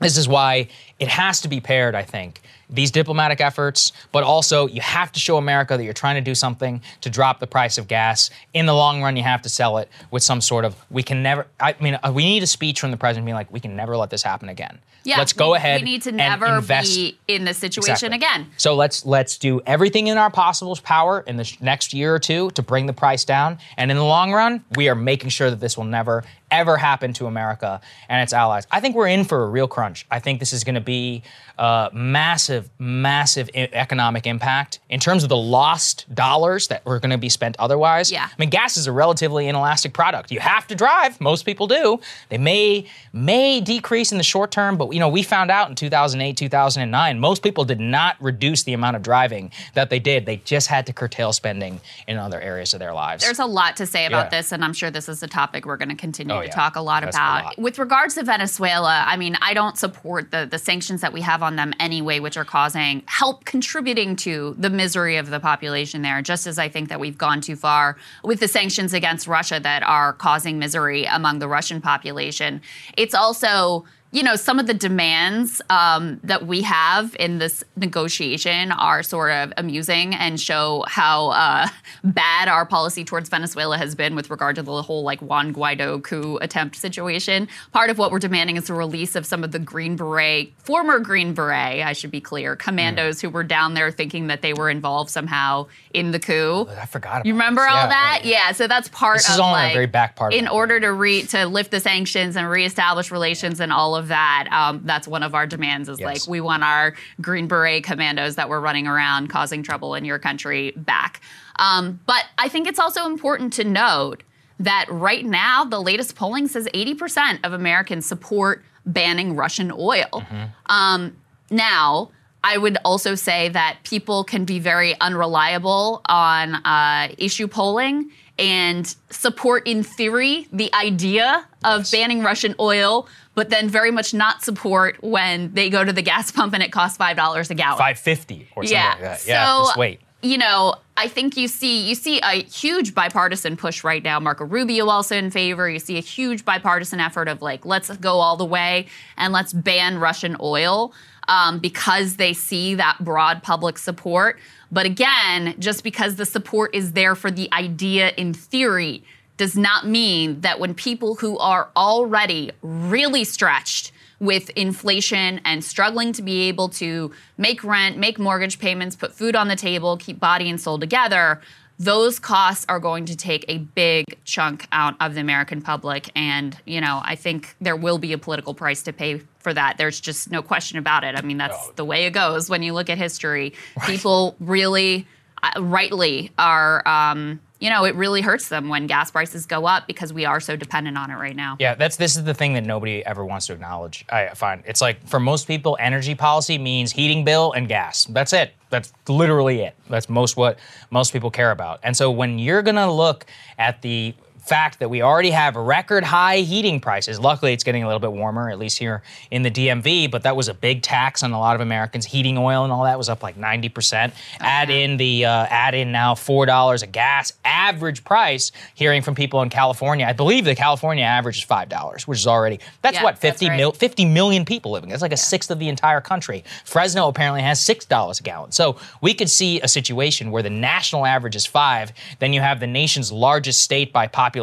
This 0.00 0.16
is 0.16 0.26
why 0.26 0.68
it 0.98 1.08
has 1.08 1.42
to 1.42 1.48
be 1.48 1.60
paired, 1.60 1.94
I 1.94 2.02
think, 2.02 2.40
these 2.70 2.90
diplomatic 2.90 3.40
efforts, 3.40 3.92
but 4.12 4.22
also 4.24 4.66
you 4.66 4.80
have 4.80 5.12
to 5.12 5.20
show 5.20 5.36
America 5.36 5.76
that 5.76 5.84
you're 5.84 5.92
trying 5.92 6.14
to 6.14 6.20
do 6.22 6.34
something 6.34 6.80
to 7.02 7.10
drop 7.10 7.38
the 7.38 7.46
price 7.46 7.76
of 7.78 7.86
gas. 7.86 8.30
In 8.54 8.64
the 8.66 8.72
long 8.74 9.02
run, 9.02 9.16
you 9.16 9.22
have 9.22 9.42
to 9.42 9.48
sell 9.50 9.76
it 9.78 9.88
with 10.10 10.22
some 10.22 10.40
sort 10.40 10.64
of, 10.64 10.74
we 10.90 11.02
can 11.02 11.22
never, 11.22 11.46
I 11.58 11.74
mean, 11.80 11.98
uh, 12.02 12.12
we 12.14 12.24
need 12.24 12.42
a 12.42 12.46
speech 12.46 12.80
from 12.80 12.92
the 12.92 12.96
president 12.96 13.26
being 13.26 13.34
like, 13.34 13.52
we 13.52 13.60
can 13.60 13.76
never 13.76 13.96
let 13.96 14.08
this 14.08 14.22
happen 14.22 14.48
again. 14.48 14.78
Yeah, 15.02 15.18
let's 15.18 15.32
go 15.32 15.52
we- 15.52 15.56
ahead. 15.56 15.80
We 15.80 15.84
need 15.84 16.02
to 16.02 16.12
never 16.12 16.46
invest. 16.46 16.94
be 16.94 17.18
in 17.26 17.44
this 17.44 17.56
situation 17.58 18.12
Exactly. 18.12 18.16
again. 18.16 18.50
So 18.58 18.74
let's 18.74 19.06
let's 19.06 19.38
do 19.38 19.62
everything 19.66 20.08
in 20.08 20.18
our 20.18 20.30
possible 20.30 20.76
power 20.82 21.24
in 21.26 21.38
the 21.38 21.44
sh- 21.44 21.56
next 21.62 21.94
year 21.94 22.14
or 22.14 22.18
two 22.18 22.50
to 22.50 22.60
bring 22.62 22.84
the 22.84 22.92
price 22.92 23.24
down. 23.24 23.58
And 23.78 23.90
in 23.90 23.96
the 23.96 24.04
long 24.04 24.30
run, 24.30 24.62
we 24.76 24.90
are 24.90 24.94
making 24.94 25.30
sure 25.30 25.48
that 25.48 25.58
this 25.58 25.78
will 25.78 25.84
never 25.86 26.22
ever 26.50 26.76
happen 26.76 27.12
to 27.14 27.26
America 27.26 27.80
and 28.08 28.22
its 28.22 28.32
allies. 28.32 28.66
I 28.70 28.80
think 28.80 28.96
we're 28.96 29.08
in 29.08 29.24
for 29.24 29.44
a 29.44 29.48
real 29.48 29.68
crunch. 29.68 30.06
I 30.10 30.18
think 30.18 30.40
this 30.40 30.52
is 30.52 30.64
going 30.64 30.74
to 30.74 30.80
be 30.80 31.22
a 31.58 31.90
massive, 31.92 32.70
massive 32.78 33.50
economic 33.54 34.26
impact 34.26 34.78
in 34.88 34.98
terms 35.00 35.22
of 35.22 35.28
the 35.28 35.36
lost 35.36 36.12
dollars 36.14 36.68
that 36.68 36.84
were 36.86 36.98
going 36.98 37.10
to 37.10 37.18
be 37.18 37.28
spent 37.28 37.56
otherwise. 37.58 38.10
Yeah. 38.10 38.26
I 38.26 38.34
mean, 38.38 38.50
gas 38.50 38.76
is 38.76 38.86
a 38.86 38.92
relatively 38.92 39.46
inelastic 39.48 39.92
product. 39.92 40.30
You 40.30 40.40
have 40.40 40.66
to 40.68 40.74
drive. 40.74 41.20
Most 41.20 41.44
people 41.44 41.66
do. 41.66 42.00
They 42.28 42.38
may 42.38 42.86
may 43.12 43.60
decrease 43.60 44.12
in 44.12 44.18
the 44.18 44.24
short 44.24 44.50
term, 44.50 44.76
but 44.76 44.92
you 44.92 45.00
know, 45.00 45.08
we 45.08 45.22
found 45.22 45.50
out 45.50 45.68
in 45.68 45.74
2008, 45.74 46.36
2009, 46.36 47.18
most 47.20 47.42
people 47.42 47.64
did 47.64 47.80
not 47.80 48.16
reduce 48.20 48.62
the 48.62 48.72
amount 48.72 48.96
of 48.96 49.02
driving 49.02 49.50
that 49.74 49.90
they 49.90 49.98
did. 49.98 50.26
They 50.26 50.36
just 50.38 50.68
had 50.68 50.86
to 50.86 50.92
curtail 50.92 51.32
spending 51.32 51.80
in 52.06 52.16
other 52.16 52.40
areas 52.40 52.72
of 52.72 52.78
their 52.80 52.94
lives. 52.94 53.22
There's 53.24 53.38
a 53.38 53.44
lot 53.46 53.76
to 53.76 53.86
say 53.86 54.06
about 54.06 54.26
Yeah. 54.32 54.38
this, 54.40 54.52
and 54.52 54.64
I'm 54.64 54.72
sure 54.72 54.90
this 54.90 55.08
is 55.08 55.22
a 55.22 55.28
topic 55.28 55.66
we're 55.66 55.76
going 55.76 55.88
to 55.90 55.94
continue 55.94 56.34
Oh, 56.34 56.39
Oh, 56.40 56.46
to 56.46 56.48
talk 56.48 56.76
a 56.76 56.80
lot 56.80 57.02
That's 57.02 57.16
a 57.16 57.20
about. 57.20 57.44
lot. 57.44 57.58
With 57.58 57.78
regards 57.78 58.14
to 58.14 58.24
Venezuela, 58.24 59.04
I 59.06 59.16
mean, 59.16 59.36
I 59.40 59.54
don't 59.54 59.76
support 59.78 60.30
the 60.30 60.46
the 60.50 60.58
sanctions 60.58 61.00
that 61.00 61.12
we 61.12 61.20
have 61.20 61.42
on 61.42 61.56
them 61.56 61.72
anyway, 61.78 62.20
which 62.20 62.36
are 62.36 62.44
causing 62.44 63.02
help 63.06 63.44
contributing 63.44 64.16
to 64.16 64.54
the 64.58 64.70
misery 64.70 65.16
of 65.16 65.30
the 65.30 65.40
population 65.40 66.02
there. 66.02 66.22
Just 66.22 66.46
as 66.46 66.58
I 66.58 66.68
think 66.68 66.88
that 66.88 67.00
we've 67.00 67.18
gone 67.18 67.40
too 67.40 67.56
far 67.56 67.96
with 68.24 68.40
the 68.40 68.48
sanctions 68.48 68.92
against 68.92 69.26
Russia 69.26 69.60
that 69.60 69.82
are 69.82 70.12
causing 70.12 70.58
misery 70.58 71.04
among 71.04 71.38
the 71.38 71.48
Russian 71.48 71.80
population. 71.80 72.60
It's 72.96 73.14
also 73.14 73.84
you 74.12 74.22
know, 74.24 74.34
some 74.34 74.58
of 74.58 74.66
the 74.66 74.74
demands 74.74 75.62
um, 75.70 76.18
that 76.24 76.46
we 76.46 76.62
have 76.62 77.14
in 77.20 77.38
this 77.38 77.62
negotiation 77.76 78.72
are 78.72 79.02
sort 79.02 79.30
of 79.30 79.52
amusing 79.56 80.14
and 80.14 80.40
show 80.40 80.84
how 80.88 81.28
uh, 81.30 81.68
bad 82.04 82.48
our 82.48 82.66
policy 82.66 83.04
towards 83.04 83.28
Venezuela 83.28 83.78
has 83.78 83.94
been 83.94 84.16
with 84.16 84.28
regard 84.30 84.56
to 84.56 84.62
the 84.62 84.82
whole 84.82 85.02
like 85.04 85.20
Juan 85.20 85.54
Guaido 85.54 86.02
coup 86.02 86.38
attempt 86.40 86.74
situation. 86.76 87.46
Part 87.72 87.90
of 87.90 87.98
what 87.98 88.10
we're 88.10 88.18
demanding 88.18 88.56
is 88.56 88.66
the 88.66 88.74
release 88.74 89.14
of 89.14 89.26
some 89.26 89.44
of 89.44 89.52
the 89.52 89.58
Green 89.60 89.94
Beret, 89.96 90.52
former 90.58 90.98
Green 90.98 91.32
Beret, 91.32 91.84
I 91.86 91.92
should 91.92 92.10
be 92.10 92.20
clear, 92.20 92.56
commandos 92.56 93.20
who 93.20 93.30
were 93.30 93.44
down 93.44 93.74
there 93.74 93.90
thinking 93.92 94.26
that 94.26 94.42
they 94.42 94.52
were 94.54 94.70
involved 94.70 95.10
somehow 95.10 95.66
in 95.94 96.10
the 96.10 96.18
coup. 96.18 96.66
I 96.68 96.86
forgot. 96.86 97.10
About 97.10 97.26
You 97.26 97.32
remember 97.34 97.62
this. 97.62 97.70
all 97.70 97.76
Yeah, 97.84 97.88
that? 97.88 98.20
yeah, 98.24 98.30
Yeah. 98.30 98.52
So 98.52 98.66
that's 98.66 98.88
part 98.88 99.18
This 99.18 99.28
of 99.28 99.34
is 99.34 99.40
all 99.40 99.54
in 99.56 99.70
a 99.70 99.72
very 99.72 99.86
back 99.86 100.16
part 100.16 100.34
In 100.34 100.48
order 100.48 100.80
to 100.80 100.92
re 100.92 101.22
to 101.22 101.46
lift 101.46 101.70
the 101.70 101.80
sanctions 101.80 102.36
and 102.36 102.48
reestablish 102.48 103.10
relations 103.10 103.60
and 103.60 103.72
all 103.72 103.94
of 103.96 103.99
that, 104.08 104.48
um, 104.50 104.82
that's 104.84 105.06
one 105.08 105.22
of 105.22 105.34
our 105.34 105.46
demands. 105.46 105.88
Is 105.88 106.00
Yes. 106.00 106.06
like 106.06 106.30
we 106.30 106.40
want 106.40 106.62
our 106.62 106.94
Green 107.20 107.46
Beret 107.46 107.84
commandos 107.84 108.36
that 108.36 108.48
were 108.48 108.60
running 108.60 108.86
around 108.86 109.28
causing 109.28 109.62
trouble 109.62 109.94
in 109.94 110.04
your 110.04 110.18
country 110.18 110.72
back. 110.76 111.20
Um, 111.56 112.00
but 112.06 112.24
I 112.38 112.48
think 112.48 112.66
it's 112.66 112.78
also 112.78 113.06
important 113.06 113.52
to 113.54 113.64
note 113.64 114.22
that 114.58 114.86
right 114.88 115.24
now 115.24 115.64
the 115.64 115.80
latest 115.80 116.16
polling 116.16 116.48
says 116.48 116.68
80% 116.74 117.40
of 117.44 117.52
Americans 117.52 118.06
support 118.06 118.64
banning 118.86 119.36
Russian 119.36 119.70
oil. 119.72 120.08
Mm-hmm. 120.12 120.44
Um, 120.66 121.16
now, 121.50 122.10
I 122.42 122.56
would 122.56 122.78
also 122.84 123.14
say 123.14 123.50
that 123.50 123.78
people 123.84 124.24
can 124.24 124.44
be 124.44 124.58
very 124.58 124.98
unreliable 125.00 126.00
on 126.06 126.54
uh, 126.54 127.12
issue 127.18 127.48
polling 127.48 128.10
and 128.38 128.94
support, 129.10 129.66
in 129.68 129.82
theory, 129.82 130.48
the 130.50 130.72
idea 130.74 131.46
of 131.62 131.90
banning 131.90 132.22
Russian 132.22 132.54
oil, 132.58 133.06
but 133.40 133.48
then 133.48 133.70
very 133.70 133.90
much 133.90 134.12
not 134.12 134.42
support 134.42 135.02
when 135.02 135.50
they 135.54 135.70
go 135.70 135.82
to 135.82 135.94
the 135.94 136.02
gas 136.02 136.30
pump 136.36 136.52
and 136.52 136.62
it 136.62 136.70
costs 136.70 136.98
$5 136.98 137.50
a 137.50 137.54
gallon. 137.54 137.78
550 137.78 138.48
or 138.54 138.64
something 138.64 138.70
Yeah. 138.76 138.88
like 138.90 139.00
that. 139.00 139.26
Yeah, 139.26 139.46
So, 139.56 139.62
just 139.64 139.76
wait. 139.78 140.00
You 140.22 140.36
know, 140.36 140.74
I 140.98 141.08
think 141.08 141.38
you 141.38 141.48
see 141.48 141.88
you 141.88 141.94
see 141.94 142.20
a 142.20 142.42
huge 142.42 142.94
bipartisan 142.94 143.56
push 143.56 143.82
right 143.82 144.04
now. 144.04 144.20
Marco 144.20 144.44
Rubio 144.44 144.86
also 144.90 145.16
in 145.16 145.30
favor. 145.30 145.70
You 145.70 145.78
see 145.78 145.96
a 145.96 146.02
huge 146.02 146.44
bipartisan 146.44 147.00
effort 147.00 147.28
of 147.28 147.40
like, 147.40 147.64
let's 147.64 147.88
go 147.96 148.18
all 148.18 148.36
the 148.36 148.44
way 148.44 148.84
and 149.16 149.32
let's 149.32 149.54
ban 149.54 149.96
Russian 149.96 150.36
oil 150.38 150.92
um, 151.28 151.60
because 151.60 152.16
they 152.16 152.34
see 152.34 152.74
that 152.74 152.98
broad 153.00 153.42
public 153.42 153.78
support. 153.78 154.38
But 154.70 154.84
again, 154.84 155.54
just 155.58 155.82
because 155.82 156.16
the 156.16 156.26
support 156.26 156.74
is 156.74 156.92
there 156.92 157.14
for 157.14 157.30
the 157.30 157.48
idea 157.54 158.10
in 158.18 158.34
theory 158.34 159.02
does 159.40 159.56
not 159.56 159.86
mean 159.86 160.42
that 160.42 160.60
when 160.60 160.74
people 160.74 161.14
who 161.14 161.38
are 161.38 161.70
already 161.74 162.52
really 162.60 163.24
stretched 163.24 163.90
with 164.18 164.50
inflation 164.50 165.40
and 165.46 165.64
struggling 165.64 166.12
to 166.12 166.20
be 166.20 166.42
able 166.42 166.68
to 166.68 167.10
make 167.38 167.64
rent, 167.64 167.96
make 167.96 168.18
mortgage 168.18 168.58
payments, 168.58 168.94
put 168.94 169.14
food 169.14 169.34
on 169.34 169.48
the 169.48 169.56
table, 169.56 169.96
keep 169.96 170.20
body 170.20 170.50
and 170.50 170.60
soul 170.60 170.78
together, 170.78 171.40
those 171.78 172.18
costs 172.18 172.66
are 172.68 172.78
going 172.78 173.06
to 173.06 173.16
take 173.16 173.46
a 173.48 173.56
big 173.56 174.04
chunk 174.26 174.68
out 174.72 174.94
of 175.00 175.14
the 175.14 175.22
American 175.22 175.62
public. 175.62 176.10
And, 176.14 176.54
you 176.66 176.82
know, 176.82 177.00
I 177.02 177.14
think 177.14 177.56
there 177.62 177.76
will 177.76 177.96
be 177.96 178.12
a 178.12 178.18
political 178.18 178.52
price 178.52 178.82
to 178.82 178.92
pay 178.92 179.22
for 179.38 179.54
that. 179.54 179.78
There's 179.78 180.00
just 180.00 180.30
no 180.30 180.42
question 180.42 180.76
about 180.76 181.02
it. 181.02 181.16
I 181.16 181.22
mean, 181.22 181.38
that's 181.38 181.70
the 181.76 181.84
way 181.86 182.04
it 182.04 182.10
goes 182.10 182.50
when 182.50 182.62
you 182.62 182.74
look 182.74 182.90
at 182.90 182.98
history. 182.98 183.54
People 183.86 184.36
really, 184.38 185.06
uh, 185.42 185.62
rightly, 185.62 186.30
are. 186.38 186.86
Um, 186.86 187.40
you 187.60 187.68
know, 187.68 187.84
it 187.84 187.94
really 187.94 188.22
hurts 188.22 188.48
them 188.48 188.68
when 188.68 188.86
gas 188.86 189.10
prices 189.10 189.44
go 189.44 189.66
up 189.66 189.86
because 189.86 190.12
we 190.12 190.24
are 190.24 190.40
so 190.40 190.56
dependent 190.56 190.96
on 190.96 191.10
it 191.10 191.16
right 191.16 191.36
now. 191.36 191.56
Yeah, 191.60 191.74
that's 191.74 191.96
this 191.96 192.16
is 192.16 192.24
the 192.24 192.32
thing 192.32 192.54
that 192.54 192.64
nobody 192.64 193.04
ever 193.04 193.24
wants 193.24 193.46
to 193.46 193.52
acknowledge. 193.52 194.04
I 194.10 194.28
find 194.28 194.62
it's 194.66 194.80
like 194.80 195.06
for 195.06 195.20
most 195.20 195.46
people, 195.46 195.76
energy 195.78 196.14
policy 196.14 196.56
means 196.56 196.90
heating 196.90 197.22
bill 197.22 197.52
and 197.52 197.68
gas. 197.68 198.06
That's 198.06 198.32
it. 198.32 198.54
That's 198.70 198.92
literally 199.08 199.60
it. 199.60 199.76
That's 199.90 200.08
most 200.08 200.38
what 200.38 200.58
most 200.90 201.12
people 201.12 201.30
care 201.30 201.50
about. 201.50 201.80
And 201.82 201.94
so 201.94 202.10
when 202.10 202.38
you're 202.38 202.62
gonna 202.62 202.92
look 202.92 203.26
at 203.58 203.82
the 203.82 204.14
fact 204.50 204.80
that 204.80 204.90
we 204.90 205.00
already 205.00 205.30
have 205.30 205.54
record 205.54 206.02
high 206.02 206.38
heating 206.38 206.80
prices. 206.80 207.20
Luckily, 207.20 207.52
it's 207.52 207.62
getting 207.62 207.84
a 207.84 207.86
little 207.86 208.00
bit 208.00 208.10
warmer, 208.10 208.50
at 208.50 208.58
least 208.58 208.78
here 208.78 209.00
in 209.30 209.42
the 209.42 209.50
DMV, 209.50 210.10
but 210.10 210.24
that 210.24 210.34
was 210.34 210.48
a 210.48 210.54
big 210.54 210.82
tax 210.82 211.22
on 211.22 211.30
a 211.30 211.38
lot 211.38 211.54
of 211.54 211.60
Americans. 211.60 212.04
Heating 212.04 212.36
oil 212.36 212.64
and 212.64 212.72
all 212.72 212.82
that 212.82 212.98
was 212.98 213.08
up 213.08 213.22
like 213.22 213.38
90%. 213.38 214.12
Add 214.40 214.68
in 214.70 214.96
the, 214.96 215.24
uh, 215.24 215.46
add 215.48 215.74
in 215.76 215.92
now 215.92 216.14
$4 216.14 216.82
a 216.82 216.86
gas 216.88 217.32
average 217.44 218.02
price, 218.02 218.50
hearing 218.74 219.02
from 219.02 219.14
people 219.14 219.40
in 219.42 219.50
California. 219.50 220.04
I 220.04 220.14
believe 220.14 220.44
the 220.44 220.56
California 220.56 221.04
average 221.04 221.38
is 221.38 221.44
$5, 221.44 222.08
which 222.08 222.18
is 222.18 222.26
already, 222.26 222.58
that's 222.82 222.96
Yeah, 222.96 223.04
what, 223.04 223.20
that's 223.20 223.40
right. 223.40 223.56
mil, 223.56 223.70
50 223.70 224.04
million 224.04 224.44
people 224.44 224.72
living. 224.72 224.90
That's 224.90 225.00
like 225.02 225.12
a 225.12 225.16
sixth 225.16 225.52
of 225.52 225.60
the 225.60 225.68
entire 225.68 226.00
country. 226.00 226.42
Fresno 226.64 227.06
apparently 227.06 227.42
has 227.42 227.60
$6 227.60 228.20
a 228.20 228.22
gallon. 228.24 228.50
So 228.50 228.78
we 229.00 229.14
could 229.14 229.30
see 229.30 229.60
a 229.60 229.68
situation 229.68 230.32
where 230.32 230.42
the 230.42 230.50
national 230.50 231.06
average 231.06 231.36
is 231.36 231.46
five, 231.46 231.92
then 232.18 232.32
you 232.32 232.40
have 232.40 232.58
the 232.58 232.66
nation's 232.66 233.12
largest 233.12 233.60
state 233.60 233.92
by 233.92 234.08
population, 234.08 234.39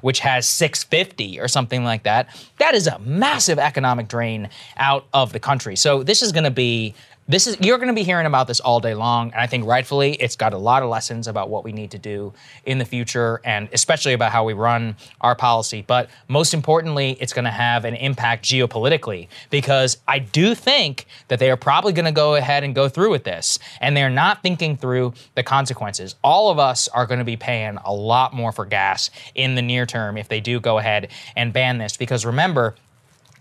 which 0.00 0.20
has 0.20 0.46
650 0.48 1.40
or 1.40 1.48
something 1.48 1.84
like 1.84 2.02
that. 2.04 2.28
That 2.58 2.74
is 2.74 2.86
a 2.86 2.98
massive 3.00 3.58
economic 3.58 4.08
drain 4.08 4.48
out 4.76 5.06
of 5.12 5.32
the 5.32 5.40
country. 5.40 5.76
So 5.76 6.02
this 6.02 6.22
is 6.22 6.32
going 6.32 6.44
to 6.44 6.50
be 6.50 6.94
this 7.28 7.46
is 7.46 7.56
you're 7.60 7.78
going 7.78 7.88
to 7.88 7.94
be 7.94 8.02
hearing 8.02 8.26
about 8.26 8.46
this 8.46 8.60
all 8.60 8.80
day 8.80 8.94
long 8.94 9.30
and 9.30 9.40
i 9.40 9.46
think 9.46 9.64
rightfully 9.66 10.14
it's 10.14 10.36
got 10.36 10.52
a 10.52 10.58
lot 10.58 10.82
of 10.82 10.88
lessons 10.88 11.28
about 11.28 11.48
what 11.48 11.64
we 11.64 11.72
need 11.72 11.90
to 11.90 11.98
do 11.98 12.32
in 12.66 12.78
the 12.78 12.84
future 12.84 13.40
and 13.44 13.68
especially 13.72 14.12
about 14.12 14.32
how 14.32 14.44
we 14.44 14.52
run 14.52 14.96
our 15.20 15.34
policy. 15.34 15.84
But 15.86 16.10
most 16.28 16.54
importantly 16.54 17.16
it's 17.20 17.32
going 17.32 17.44
to 17.44 17.50
have 17.50 17.84
an 17.84 17.94
impact 17.94 18.44
geopolitically 18.44 19.28
because 19.50 19.98
i 20.08 20.18
do 20.18 20.54
think 20.54 21.06
that 21.28 21.38
they 21.38 21.50
are 21.50 21.56
probably 21.56 21.92
going 21.92 22.04
to 22.04 22.12
go 22.12 22.34
ahead 22.34 22.64
and 22.64 22.74
go 22.74 22.88
through 22.88 23.10
with 23.10 23.24
this 23.24 23.58
and 23.80 23.96
they're 23.96 24.10
not 24.10 24.42
thinking 24.42 24.76
through 24.76 25.14
the 25.34 25.42
consequences. 25.42 26.16
All 26.22 26.50
of 26.50 26.58
us 26.58 26.88
are 26.88 27.06
going 27.06 27.18
to 27.18 27.24
be 27.24 27.36
paying 27.36 27.78
a 27.84 27.92
lot 27.92 28.34
more 28.34 28.52
for 28.52 28.64
gas 28.64 29.10
in 29.34 29.54
the 29.54 29.62
near 29.62 29.86
term 29.86 30.16
if 30.16 30.28
they 30.28 30.40
do 30.40 30.60
go 30.60 30.78
ahead 30.78 31.08
and 31.36 31.52
ban 31.52 31.78
this 31.78 31.96
because 31.96 32.24
remember 32.26 32.74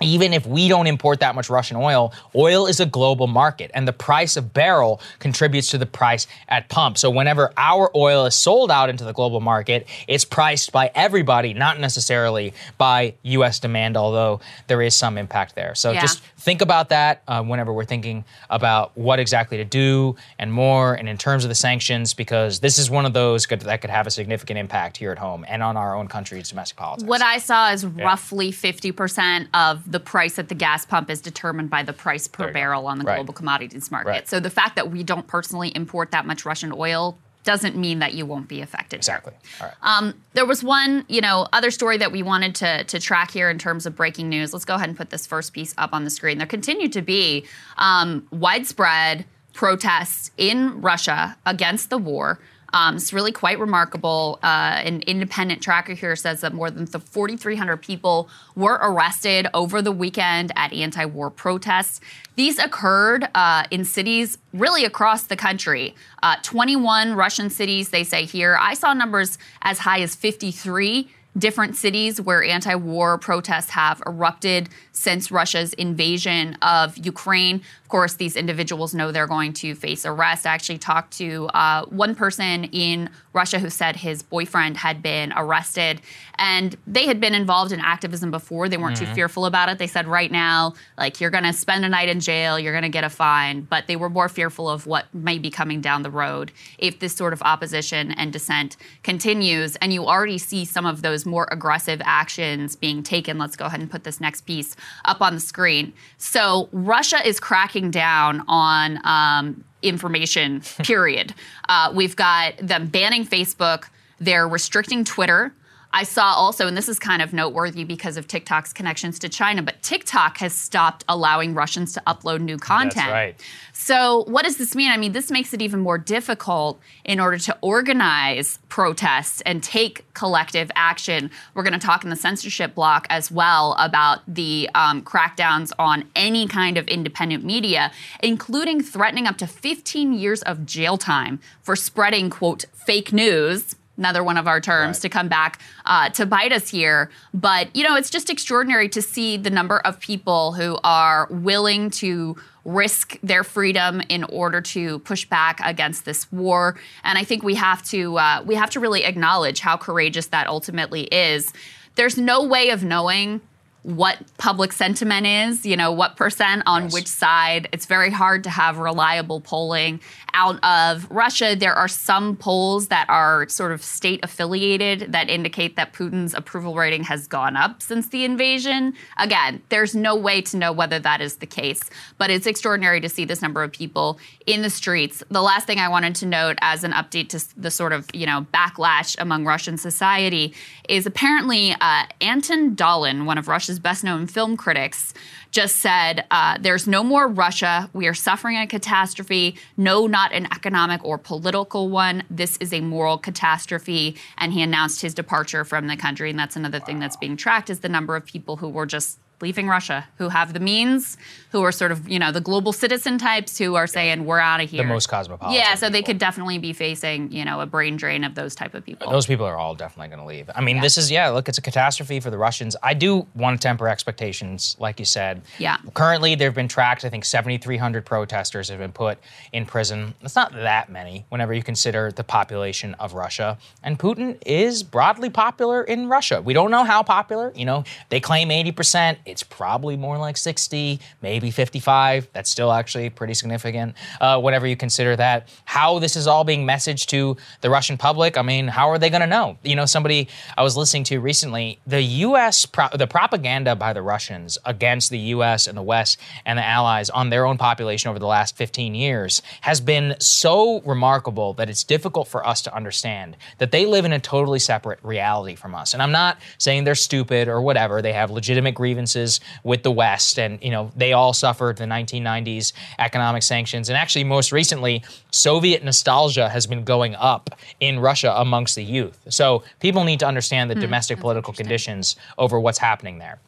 even 0.01 0.33
if 0.33 0.45
we 0.45 0.67
don't 0.67 0.87
import 0.87 1.19
that 1.19 1.35
much 1.35 1.49
Russian 1.49 1.77
oil, 1.77 2.13
oil 2.35 2.67
is 2.67 2.79
a 2.79 2.85
global 2.85 3.27
market 3.27 3.71
and 3.73 3.87
the 3.87 3.93
price 3.93 4.35
of 4.37 4.53
barrel 4.53 5.01
contributes 5.19 5.67
to 5.69 5.77
the 5.77 5.85
price 5.85 6.27
at 6.47 6.69
pump. 6.69 6.97
So 6.97 7.09
whenever 7.09 7.51
our 7.57 7.91
oil 7.95 8.25
is 8.25 8.35
sold 8.35 8.71
out 8.71 8.89
into 8.89 9.03
the 9.03 9.13
global 9.13 9.39
market, 9.41 9.87
it's 10.07 10.25
priced 10.25 10.71
by 10.71 10.91
everybody, 10.95 11.53
not 11.53 11.79
necessarily 11.79 12.53
by 12.77 13.13
US 13.23 13.59
demand, 13.59 13.97
although 13.97 14.39
there 14.67 14.81
is 14.81 14.95
some 14.95 15.17
impact 15.17 15.55
there. 15.55 15.75
So 15.75 15.91
Yeah. 15.91 16.01
just 16.01 16.21
think 16.37 16.61
about 16.61 16.89
that 16.89 17.21
uh, 17.27 17.43
whenever 17.43 17.71
we're 17.71 17.85
thinking 17.85 18.25
about 18.49 18.97
what 18.97 19.19
exactly 19.19 19.57
to 19.57 19.65
do 19.65 20.15
and 20.39 20.51
more 20.51 20.93
and 20.95 21.07
in 21.07 21.17
terms 21.17 21.43
of 21.45 21.49
the 21.49 21.55
sanctions 21.55 22.13
because 22.13 22.59
this 22.59 22.77
is 22.79 22.89
one 22.89 23.05
of 23.05 23.13
those 23.13 23.45
could, 23.45 23.61
that 23.61 23.81
could 23.81 23.89
have 23.89 24.07
a 24.07 24.11
significant 24.11 24.57
impact 24.57 24.97
here 24.97 25.11
at 25.11 25.19
home 25.19 25.45
and 25.47 25.61
on 25.61 25.77
our 25.77 25.95
own 25.95 26.07
country's 26.07 26.49
domestic 26.49 26.77
politics. 26.77 27.07
What 27.07 27.21
I 27.21 27.37
saw 27.37 27.71
is 27.71 27.85
roughly 27.85 28.51
50% 28.51 29.47
of 29.53 29.90
the 29.91 29.99
price 29.99 30.39
at 30.39 30.49
the 30.49 30.55
gas 30.55 30.85
pump 30.85 31.09
is 31.09 31.21
determined 31.21 31.69
by 31.69 31.83
the 31.83 31.93
price 31.93 32.27
per 32.27 32.47
go. 32.47 32.53
barrel 32.53 32.87
on 32.87 32.97
the 32.97 33.03
Right. 33.05 33.15
global 33.17 33.33
commodities 33.33 33.91
market. 33.91 34.09
Right. 34.09 34.27
So 34.29 34.39
the 34.39 34.49
fact 34.49 34.75
that 34.77 34.89
we 34.89 35.03
don't 35.03 35.27
personally 35.27 35.69
import 35.75 36.11
that 36.11 36.25
much 36.25 36.45
Russian 36.45 36.71
oil 36.75 37.17
doesn't 37.43 37.75
mean 37.75 37.99
that 37.99 38.13
you 38.13 38.23
won't 38.25 38.47
be 38.47 38.61
affected. 38.61 38.97
exactly. 38.97 39.33
All 39.59 39.67
right. 39.67 39.75
Um, 39.81 40.13
there 40.33 40.45
was 40.45 40.63
one, 40.63 41.05
you 41.09 41.21
know, 41.21 41.47
other 41.51 41.71
story 41.71 41.97
that 41.97 42.11
we 42.11 42.21
wanted 42.21 42.53
to 42.55 42.83
to 42.83 42.99
track 42.99 43.31
here 43.31 43.49
in 43.49 43.57
terms 43.57 43.85
of 43.87 43.95
breaking 43.95 44.29
news. 44.29 44.53
Let's 44.53 44.63
go 44.65 44.75
ahead 44.75 44.89
and 44.89 44.97
put 44.97 45.09
this 45.09 45.25
first 45.25 45.51
piece 45.51 45.73
up 45.77 45.91
on 45.91 46.03
the 46.03 46.11
screen. 46.11 46.37
There 46.37 46.45
continue 46.47 46.87
to 46.89 47.01
be 47.01 47.45
um, 47.77 48.27
widespread 48.31 49.25
protests 49.53 50.31
in 50.37 50.81
Russia 50.81 51.35
against 51.45 51.89
the 51.89 51.97
war. 51.97 52.39
Um, 52.73 52.95
it's 52.95 53.13
really 53.13 53.31
quite 53.31 53.59
remarkable. 53.59 54.39
Uh, 54.41 54.81
an 54.83 55.01
independent 55.01 55.61
tracker 55.61 55.93
here 55.93 56.15
says 56.15 56.41
that 56.41 56.53
more 56.53 56.71
than 56.71 56.85
4,300 56.85 57.77
people 57.77 58.29
were 58.55 58.79
arrested 58.81 59.47
over 59.53 59.81
the 59.81 59.91
weekend 59.91 60.51
at 60.55 60.73
anti 60.73 61.05
war 61.05 61.29
protests. 61.29 61.99
These 62.35 62.59
occurred 62.59 63.27
uh, 63.35 63.65
in 63.71 63.85
cities 63.85 64.37
really 64.53 64.85
across 64.85 65.23
the 65.23 65.35
country. 65.35 65.95
Uh, 66.23 66.37
21 66.43 67.13
Russian 67.15 67.49
cities, 67.49 67.89
they 67.89 68.03
say 68.03 68.25
here. 68.25 68.57
I 68.59 68.73
saw 68.73 68.93
numbers 68.93 69.37
as 69.61 69.79
high 69.79 70.01
as 70.01 70.15
53 70.15 71.09
different 71.37 71.75
cities 71.75 72.19
where 72.19 72.43
anti 72.43 72.75
war 72.75 73.17
protests 73.17 73.71
have 73.71 74.01
erupted 74.05 74.69
since 74.91 75.31
Russia's 75.31 75.73
invasion 75.73 76.55
of 76.61 76.97
Ukraine. 76.97 77.61
Of 77.83 77.89
course, 77.89 78.15
these 78.15 78.35
individuals 78.35 78.93
know 78.93 79.11
they're 79.11 79.27
going 79.27 79.53
to 79.53 79.75
face 79.75 80.05
arrest. 80.05 80.45
I 80.45 80.53
actually 80.53 80.77
talked 80.77 81.17
to 81.17 81.47
uh, 81.47 81.85
one 81.85 82.15
person 82.15 82.65
in 82.65 83.09
Russia 83.33 83.59
who 83.59 83.69
said 83.69 83.95
his 83.95 84.21
boyfriend 84.21 84.77
had 84.77 85.01
been 85.01 85.33
arrested 85.35 86.01
and 86.35 86.75
they 86.87 87.05
had 87.05 87.19
been 87.19 87.33
involved 87.33 87.71
in 87.71 87.79
activism 87.79 88.31
before. 88.31 88.67
They 88.67 88.77
weren't 88.77 88.97
too 88.97 89.05
fearful 89.05 89.45
about 89.45 89.69
it. 89.69 89.77
They 89.77 89.87
said, 89.87 90.07
right 90.07 90.31
now, 90.31 90.73
like, 90.97 91.21
you're 91.21 91.29
going 91.29 91.43
to 91.43 91.53
spend 91.53 91.85
a 91.85 91.89
night 91.89 92.09
in 92.09 92.19
jail, 92.19 92.57
you're 92.57 92.73
going 92.73 92.81
to 92.83 92.89
get 92.89 93.03
a 93.03 93.09
fine. 93.09 93.61
But 93.61 93.87
they 93.87 93.95
were 93.95 94.09
more 94.09 94.27
fearful 94.27 94.69
of 94.69 94.87
what 94.87 95.13
may 95.13 95.37
be 95.37 95.51
coming 95.51 95.81
down 95.81 96.01
the 96.01 96.09
road 96.09 96.51
if 96.79 96.99
this 96.99 97.13
sort 97.13 97.33
of 97.33 97.41
opposition 97.43 98.11
and 98.11 98.33
dissent 98.33 98.75
continues. 99.03 99.75
And 99.77 99.93
you 99.93 100.07
already 100.07 100.39
see 100.39 100.65
some 100.65 100.85
of 100.85 101.03
those 101.03 101.25
more 101.25 101.47
aggressive 101.51 102.01
actions 102.03 102.75
being 102.75 103.03
taken. 103.03 103.37
Let's 103.37 103.55
go 103.55 103.65
ahead 103.65 103.79
and 103.79 103.91
put 103.91 104.03
this 104.03 104.19
next 104.19 104.41
piece 104.41 104.75
up 105.05 105.21
on 105.21 105.33
the 105.33 105.39
screen. 105.39 105.93
So, 106.17 106.69
Russia 106.71 107.25
is 107.25 107.39
cracking 107.39 107.91
down 107.91 108.43
on 108.47 108.99
um, 109.05 109.63
information, 109.81 110.61
period. 110.83 111.33
uh, 111.69 111.91
we've 111.93 112.15
got 112.15 112.57
them 112.57 112.87
banning 112.87 113.25
Facebook, 113.25 113.85
they're 114.19 114.47
restricting 114.47 115.03
Twitter. 115.03 115.53
I 115.93 116.03
saw 116.03 116.33
also, 116.33 116.67
and 116.67 116.77
this 116.77 116.87
is 116.87 116.99
kind 116.99 117.21
of 117.21 117.33
noteworthy 117.33 117.83
because 117.83 118.15
of 118.15 118.27
TikTok's 118.27 118.71
connections 118.71 119.19
to 119.19 119.29
China, 119.29 119.61
but 119.61 119.81
TikTok 119.81 120.37
has 120.37 120.53
stopped 120.53 121.03
allowing 121.09 121.53
Russians 121.53 121.93
to 121.93 122.03
upload 122.07 122.39
new 122.39 122.57
content. 122.57 122.95
That's 122.95 123.11
right. 123.11 123.45
So, 123.73 124.23
what 124.27 124.45
does 124.45 124.57
this 124.57 124.75
mean? 124.75 124.91
I 124.91 124.97
mean, 124.97 125.11
this 125.11 125.31
makes 125.31 125.53
it 125.53 125.61
even 125.61 125.79
more 125.79 125.97
difficult 125.97 126.79
in 127.03 127.19
order 127.19 127.37
to 127.39 127.57
organize 127.61 128.59
protests 128.69 129.41
and 129.41 129.61
take 129.61 130.05
collective 130.13 130.71
action. 130.75 131.31
We're 131.55 131.63
going 131.63 131.73
to 131.73 131.79
talk 131.79 132.03
in 132.03 132.09
the 132.09 132.15
censorship 132.15 132.75
block 132.75 133.07
as 133.09 133.31
well 133.31 133.75
about 133.79 134.19
the 134.27 134.69
um, 134.75 135.01
crackdowns 135.01 135.71
on 135.79 136.05
any 136.15 136.47
kind 136.47 136.77
of 136.77 136.87
independent 136.87 137.43
media, 137.43 137.91
including 138.21 138.81
threatening 138.81 139.27
up 139.27 139.37
to 139.37 139.47
15 139.47 140.13
years 140.13 140.41
of 140.43 140.65
jail 140.65 140.97
time 140.97 141.39
for 141.61 141.75
spreading, 141.75 142.29
quote, 142.29 142.65
fake 142.73 143.11
news 143.11 143.75
another 144.01 144.23
one 144.23 144.35
of 144.35 144.47
our 144.47 144.59
terms 144.59 144.97
to 144.99 145.09
come 145.09 145.27
back 145.27 145.61
uh, 145.85 146.09
to 146.09 146.25
bite 146.25 146.51
us 146.51 146.67
here. 146.67 147.11
But, 147.35 147.73
you 147.75 147.83
know, 147.83 147.95
it's 147.95 148.09
just 148.09 148.31
extraordinary 148.31 148.89
to 148.89 149.01
see 149.01 149.37
the 149.37 149.51
number 149.51 149.77
of 149.79 149.99
people 149.99 150.53
who 150.53 150.79
are 150.83 151.27
willing 151.29 151.91
to 151.91 152.35
risk 152.65 153.17
their 153.21 153.43
freedom 153.43 154.01
in 154.09 154.23
order 154.23 154.59
to 154.61 154.99
push 154.99 155.25
back 155.25 155.59
against 155.63 156.05
this 156.05 156.31
war. 156.31 156.75
And 157.03 157.17
I 157.17 157.23
think 157.23 157.43
we 157.43 157.55
have 157.55 157.83
to 157.89 158.17
uh, 158.17 158.43
we 158.45 158.55
have 158.55 158.71
to 158.71 158.79
really 158.79 159.03
acknowledge 159.03 159.59
how 159.59 159.77
courageous 159.77 160.27
that 160.27 160.47
ultimately 160.47 161.03
is. 161.03 161.53
There's 161.95 162.17
no 162.17 162.43
way 162.43 162.69
of 162.69 162.83
knowing 162.83 163.41
what 163.83 164.19
public 164.37 164.71
sentiment 164.71 165.25
is, 165.25 165.65
you 165.65 165.75
know, 165.75 165.91
what 165.91 166.15
percent 166.15 166.61
on 166.65 166.89
which 166.89 167.07
side. 167.07 167.67
It's 167.71 167.87
very 167.87 168.11
hard 168.11 168.43
to 168.43 168.49
have 168.49 168.77
reliable 168.77 169.41
polling 169.41 169.99
out 170.33 170.63
of 170.63 171.09
Russia. 171.09 171.55
There 171.55 171.73
are 171.73 171.87
some 171.87 172.35
polls 172.35 172.87
that 172.87 173.05
are 173.09 173.47
sort 173.49 173.71
of 173.71 173.83
state 173.83 174.19
affiliated 174.23 175.11
that 175.11 175.29
indicate 175.29 175.75
that 175.75 175.93
Putin's 175.93 176.33
approval 176.33 176.75
rating 176.75 177.03
has 177.03 177.27
gone 177.27 177.55
up 177.55 177.81
since 177.81 178.07
the 178.07 178.23
invasion. 178.25 178.93
Again, 179.17 179.61
there's 179.69 179.95
no 179.95 180.15
way 180.15 180.41
to 180.41 180.57
know 180.57 180.71
whether 180.71 180.99
that 180.99 181.21
is 181.21 181.37
the 181.37 181.45
case, 181.45 181.81
but 182.17 182.29
it's 182.29 182.47
extraordinary 182.47 183.01
to 183.01 183.09
see 183.09 183.25
this 183.25 183.41
number 183.41 183.63
of 183.63 183.71
people 183.71 184.19
in 184.45 184.61
the 184.61 184.69
streets. 184.69 185.23
The 185.29 185.41
last 185.41 185.67
thing 185.67 185.79
I 185.79 185.89
wanted 185.89 186.15
to 186.15 186.25
note 186.25 186.57
as 186.61 186.83
an 186.83 186.91
update 186.91 187.29
to 187.29 187.59
the 187.59 187.71
sort 187.71 187.93
of, 187.93 188.07
you 188.13 188.25
know, 188.25 188.45
backlash 188.53 189.15
among 189.19 189.45
Russian 189.45 189.77
society 189.77 190.53
is 190.89 191.05
apparently 191.05 191.75
uh, 191.79 192.05
Anton 192.21 192.75
Dolin, 192.75 193.25
one 193.25 193.37
of 193.37 193.47
Russia's 193.47 193.79
best 193.79 194.03
known 194.03 194.27
film 194.27 194.57
critics, 194.57 195.13
just 195.51 195.77
said, 195.77 196.25
uh, 196.31 196.57
There's 196.59 196.87
no 196.87 197.03
more 197.03 197.27
Russia. 197.27 197.89
We 197.93 198.07
are 198.07 198.13
suffering 198.13 198.57
a 198.57 198.65
catastrophe. 198.65 199.57
No, 199.77 200.07
not 200.07 200.33
an 200.33 200.45
economic 200.45 201.03
or 201.03 201.17
political 201.17 201.89
one. 201.89 202.23
This 202.29 202.57
is 202.57 202.73
a 202.73 202.81
moral 202.81 203.17
catastrophe. 203.17 204.15
And 204.37 204.53
he 204.53 204.61
announced 204.61 205.01
his 205.01 205.13
departure 205.13 205.63
from 205.63 205.87
the 205.87 205.97
country. 205.97 206.29
And 206.29 206.39
that's 206.39 206.55
another 206.55 206.79
thing 206.79 206.99
that's 206.99 207.17
being 207.17 207.37
tracked 207.37 207.69
is 207.69 207.81
the 207.81 207.89
number 207.89 208.15
of 208.15 208.25
people 208.25 208.57
who 208.57 208.69
were 208.69 208.85
just 208.85 209.19
leaving 209.41 209.67
Russia, 209.67 210.07
who 210.17 210.29
have 210.29 210.53
the 210.53 210.59
means, 210.59 211.17
who 211.51 211.63
are 211.63 211.71
sort 211.71 211.91
of, 211.91 212.07
you 212.07 212.19
know, 212.19 212.31
the 212.31 212.41
global 212.41 212.71
citizen 212.71 213.17
types 213.17 213.57
who 213.57 213.75
are 213.75 213.87
saying, 213.87 214.25
we're 214.25 214.39
out 214.39 214.61
of 214.61 214.69
here. 214.69 214.83
The 214.83 214.87
most 214.87 215.07
cosmopolitan. 215.07 215.59
Yeah, 215.59 215.75
so 215.75 215.89
they 215.89 216.01
could 216.01 216.17
definitely 216.17 216.57
be 216.57 216.73
facing, 216.73 217.31
you 217.31 217.43
know, 217.43 217.59
a 217.59 217.65
brain 217.65 217.97
drain 217.97 218.23
of 218.23 218.35
those 218.35 218.55
type 218.55 218.73
of 218.73 218.85
people. 218.85 219.11
Those 219.11 219.25
people 219.25 219.45
are 219.45 219.57
all 219.57 219.75
definitely 219.75 220.07
going 220.07 220.19
to 220.19 220.25
leave. 220.25 220.49
I 220.55 220.61
mean, 220.61 220.79
this 220.79 220.97
is, 220.97 221.11
yeah, 221.11 221.29
look, 221.29 221.49
it's 221.49 221.57
a 221.57 221.61
catastrophe 221.61 222.19
for 222.19 222.29
the 222.29 222.37
Russians. 222.37 222.75
I 222.81 222.93
do 222.93 223.27
want 223.35 223.59
to 223.59 223.67
temper 223.67 223.87
expectations, 223.87 224.75
like 224.79 224.99
you 224.99 225.05
said. 225.05 225.41
Yeah. 225.57 225.77
Currently, 225.93 226.35
there 226.35 226.47
have 226.47 226.55
been 226.55 226.67
tracked, 226.67 227.03
I 227.05 227.09
think 227.09 227.25
7,300 227.25 228.05
protesters 228.05 228.69
have 228.69 228.79
been 228.79 228.91
put 228.91 229.19
in 229.51 229.65
prison. 229.65 230.13
That's 230.21 230.35
not 230.35 230.53
that 230.53 230.89
many 230.89 231.25
whenever 231.29 231.53
you 231.53 231.63
consider 231.63 232.11
the 232.11 232.23
population 232.23 232.93
of 232.95 233.13
Russia. 233.13 233.57
And 233.83 233.99
Putin 233.99 234.37
is 234.45 234.83
broadly 234.83 235.29
popular 235.29 235.83
in 235.83 236.07
Russia. 236.07 236.41
We 236.41 236.53
don't 236.53 236.71
know 236.71 236.83
how 236.83 237.03
popular. 237.03 237.51
You 237.55 237.65
know, 237.65 237.83
they 238.09 238.19
claim 238.19 238.49
80%. 238.49 239.17
It's 239.31 239.43
probably 239.43 239.97
more 239.97 240.17
like 240.17 240.37
60, 240.37 240.99
maybe 241.21 241.51
55. 241.51 242.27
That's 242.33 242.49
still 242.49 242.71
actually 242.71 243.09
pretty 243.09 243.33
significant 243.33 243.95
uh, 244.19 244.39
you 244.67 244.75
consider 244.75 245.15
that. 245.15 245.47
How 245.65 245.99
this 245.99 246.15
is 246.15 246.27
all 246.27 246.43
being 246.43 246.65
messaged 246.65 247.07
to 247.07 247.37
the 247.61 247.69
Russian 247.69 247.97
public, 247.97 248.37
I 248.37 248.41
mean, 248.41 248.67
how 248.67 248.89
are 248.89 248.97
they 248.97 249.09
going 249.09 249.21
to 249.21 249.27
know? 249.27 249.57
You 249.63 249.75
know, 249.75 249.85
somebody 249.85 250.27
I 250.57 250.63
was 250.63 250.77
listening 250.77 251.03
to 251.05 251.19
recently, 251.19 251.79
the 251.87 252.01
U.S., 252.01 252.65
pro- 252.65 252.89
the 252.93 253.07
propaganda 253.07 253.75
by 253.75 253.93
the 253.93 254.01
Russians 254.01 254.57
against 254.65 255.09
the 255.09 255.19
U.S. 255.35 255.67
and 255.67 255.77
the 255.77 255.81
West 255.81 256.19
and 256.45 256.59
the 256.59 256.65
Allies 256.65 257.09
on 257.09 257.29
their 257.29 257.45
own 257.45 257.57
population 257.57 258.09
over 258.09 258.19
the 258.19 258.27
last 258.27 258.57
15 258.57 258.95
years 258.95 259.41
has 259.61 259.79
been 259.81 260.15
so 260.19 260.81
remarkable 260.81 261.53
that 261.53 261.69
it's 261.69 261.83
difficult 261.83 262.27
for 262.27 262.45
us 262.45 262.61
to 262.63 262.75
understand 262.75 263.37
that 263.57 263.71
they 263.71 263.85
live 263.85 264.05
in 264.05 264.13
a 264.13 264.19
totally 264.19 264.59
separate 264.59 264.99
reality 265.03 265.55
from 265.55 265.75
us. 265.75 265.93
And 265.93 266.01
I'm 266.01 266.11
not 266.11 266.39
saying 266.57 266.83
they're 266.83 266.95
stupid 266.95 267.47
or 267.47 267.61
whatever. 267.61 268.01
They 268.01 268.13
have 268.13 268.31
legitimate 268.31 268.75
grievances 268.75 269.20
with 269.63 269.83
the 269.83 269.91
West, 269.91 270.39
and 270.39 270.61
you 270.63 270.71
know 270.71 270.91
they 270.95 271.13
all 271.13 271.33
suffered 271.33 271.77
the 271.77 271.85
1990s 271.85 272.73
economic 272.99 273.43
sanctions. 273.43 273.89
And 273.89 273.97
actually, 273.97 274.23
most 274.23 274.51
recently, 274.51 275.03
Soviet 275.31 275.83
nostalgia 275.83 276.49
has 276.49 276.67
been 276.67 276.83
going 276.83 277.15
up 277.15 277.49
in 277.79 277.99
Russia 277.99 278.33
amongst 278.37 278.75
the 278.75 278.83
youth. 278.83 279.19
So 279.29 279.63
people 279.79 280.03
need 280.03 280.19
to 280.19 280.27
understand 280.27 280.69
the 280.69 280.75
hmm, 280.75 280.81
domestic 280.81 281.19
political 281.19 281.53
conditions 281.53 282.15
over 282.37 282.59
what's 282.59 282.79
happening 282.79 283.19
there. 283.19 283.39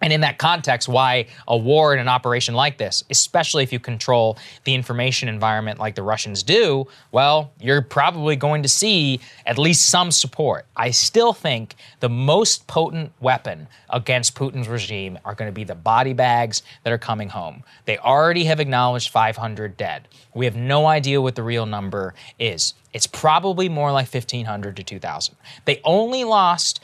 And 0.00 0.12
in 0.12 0.22
that 0.22 0.38
context, 0.38 0.88
why 0.88 1.26
a 1.46 1.56
war 1.56 1.92
in 1.92 2.00
an 2.00 2.08
operation 2.08 2.54
like 2.54 2.78
this, 2.78 3.04
especially 3.10 3.62
if 3.62 3.72
you 3.72 3.78
control 3.78 4.38
the 4.64 4.74
information 4.74 5.28
environment 5.28 5.78
like 5.78 5.94
the 5.94 6.02
Russians 6.02 6.42
do, 6.42 6.86
well, 7.12 7.52
you're 7.60 7.82
probably 7.82 8.36
going 8.36 8.62
to 8.62 8.68
see 8.68 9.20
at 9.44 9.58
least 9.58 9.86
some 9.86 10.10
support. 10.10 10.66
I 10.76 10.90
still 10.90 11.32
think 11.32 11.74
the 12.00 12.08
most 12.08 12.66
potent 12.66 13.12
weapon 13.20 13.68
against 13.90 14.34
Putin's 14.34 14.68
regime 14.68 15.18
are 15.24 15.34
going 15.34 15.48
to 15.48 15.52
be 15.54 15.64
the 15.64 15.74
body 15.74 16.12
bags 16.12 16.62
that 16.84 16.92
are 16.92 16.98
coming 16.98 17.28
home. 17.28 17.62
They 17.84 17.98
already 17.98 18.44
have 18.44 18.60
acknowledged 18.60 19.10
500 19.10 19.76
dead. 19.76 20.08
We 20.34 20.46
have 20.46 20.56
no 20.56 20.86
idea 20.86 21.20
what 21.20 21.34
the 21.34 21.42
real 21.42 21.66
number 21.66 22.14
is. 22.38 22.74
It's 22.92 23.06
probably 23.06 23.68
more 23.68 23.92
like 23.92 24.12
1,500 24.12 24.76
to 24.76 24.82
2,000. 24.82 25.36
They 25.64 25.80
only 25.84 26.24
lost, 26.24 26.80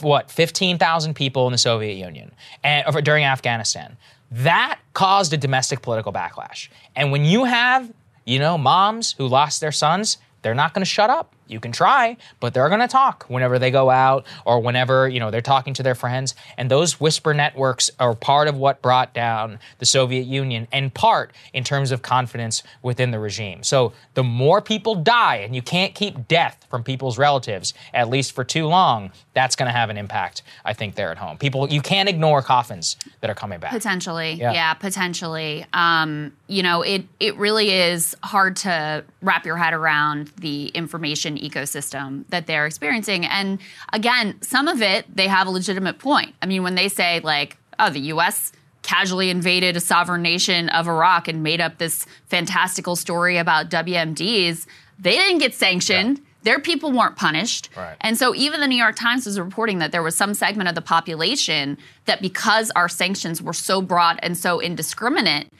what, 0.00 0.30
15,000 0.30 1.14
people 1.14 1.46
in 1.46 1.52
the 1.52 1.58
Soviet 1.58 1.94
Union 1.94 2.32
and, 2.64 3.04
during 3.04 3.24
Afghanistan. 3.24 3.96
That 4.30 4.78
caused 4.94 5.32
a 5.32 5.36
domestic 5.36 5.82
political 5.82 6.12
backlash. 6.12 6.68
And 6.96 7.12
when 7.12 7.24
you 7.24 7.44
have, 7.44 7.92
you 8.24 8.38
know, 8.38 8.56
moms 8.56 9.12
who 9.12 9.26
lost 9.26 9.60
their 9.60 9.72
sons, 9.72 10.18
they're 10.42 10.54
not 10.54 10.72
going 10.72 10.82
to 10.82 10.90
shut 10.90 11.10
up. 11.10 11.34
You 11.50 11.60
can 11.60 11.72
try, 11.72 12.16
but 12.38 12.54
they're 12.54 12.68
going 12.68 12.80
to 12.80 12.88
talk 12.88 13.24
whenever 13.28 13.58
they 13.58 13.70
go 13.70 13.90
out 13.90 14.26
or 14.44 14.60
whenever, 14.60 15.08
you 15.08 15.18
know, 15.20 15.30
they're 15.30 15.40
talking 15.40 15.74
to 15.74 15.82
their 15.82 15.94
friends. 15.94 16.34
And 16.56 16.70
those 16.70 17.00
whisper 17.00 17.34
networks 17.34 17.90
are 17.98 18.14
part 18.14 18.48
of 18.48 18.56
what 18.56 18.82
brought 18.82 19.12
down 19.14 19.58
the 19.78 19.86
Soviet 19.86 20.26
Union 20.26 20.68
and 20.72 20.92
part 20.94 21.32
in 21.52 21.64
terms 21.64 21.90
of 21.90 22.02
confidence 22.02 22.62
within 22.82 23.10
the 23.10 23.18
regime. 23.18 23.62
So 23.62 23.92
the 24.14 24.22
more 24.22 24.60
people 24.60 24.94
die 24.94 25.36
and 25.36 25.54
you 25.54 25.62
can't 25.62 25.94
keep 25.94 26.28
death 26.28 26.66
from 26.70 26.84
people's 26.84 27.18
relatives 27.18 27.74
at 27.92 28.08
least 28.08 28.32
for 28.32 28.44
too 28.44 28.66
long, 28.66 29.10
that's 29.34 29.56
going 29.56 29.66
to 29.66 29.72
have 29.72 29.90
an 29.90 29.96
impact, 29.96 30.42
I 30.64 30.72
think, 30.72 30.94
there 30.94 31.10
at 31.10 31.18
home. 31.18 31.36
People, 31.38 31.68
you 31.68 31.80
can't 31.80 32.08
ignore 32.08 32.42
coffins 32.42 32.96
that 33.20 33.30
are 33.30 33.34
coming 33.34 33.58
back. 33.58 33.70
Potentially, 33.72 34.34
Yeah. 34.34 34.52
yeah, 34.52 34.74
potentially. 34.74 35.66
Um, 35.72 36.32
you 36.46 36.62
know, 36.62 36.82
it 36.82 37.06
it 37.18 37.36
really 37.36 37.70
is 37.70 38.16
hard 38.22 38.56
to 38.56 39.04
wrap 39.22 39.46
your 39.46 39.56
head 39.56 39.72
around 39.72 40.28
the 40.36 40.66
information 40.68 41.39
ecosystem 41.40 42.24
that 42.28 42.46
they're 42.46 42.66
experiencing. 42.66 43.26
And 43.26 43.58
again, 43.92 44.40
some 44.42 44.68
of 44.68 44.82
it 44.82 45.04
they 45.14 45.28
have 45.28 45.46
a 45.46 45.50
legitimate 45.50 45.98
point. 45.98 46.34
I 46.42 46.46
mean, 46.46 46.62
when 46.62 46.74
they 46.74 46.88
say 46.88 47.20
like, 47.20 47.56
"Oh, 47.78 47.90
the 47.90 48.00
U.S." 48.00 48.52
casually 48.82 49.30
invaded 49.30 49.76
a 49.76 49.80
sovereign 49.80 50.22
nation 50.22 50.68
of 50.70 50.88
Iraq 50.88 51.28
and 51.28 51.42
made 51.42 51.60
up 51.60 51.78
this 51.78 52.06
fantastical 52.28 52.96
story 52.96 53.36
about 53.36 53.68
WMDs, 53.70 54.66
they 54.98 55.12
didn't 55.16 55.38
get 55.38 55.54
sanctioned. 55.54 56.20
Their 56.42 56.58
people 56.58 56.90
weren't 56.90 57.16
punished. 57.16 57.68
Right. 57.76 57.96
And 58.00 58.16
so 58.16 58.34
even 58.34 58.60
the 58.60 58.66
New 58.66 58.76
York 58.76 58.96
Times 58.96 59.26
was 59.26 59.38
reporting 59.38 59.78
that 59.78 59.92
there 59.92 60.02
was 60.02 60.16
some 60.16 60.32
segment 60.32 60.68
of 60.68 60.74
the 60.74 60.82
population 60.82 61.76
that 62.06 62.22
because 62.22 62.70
our 62.70 62.88
sanctions 62.88 63.42
were 63.42 63.52
so 63.52 63.82
broad 63.82 64.18
and 64.22 64.36
so 64.36 64.58
indiscriminate, 64.58 65.52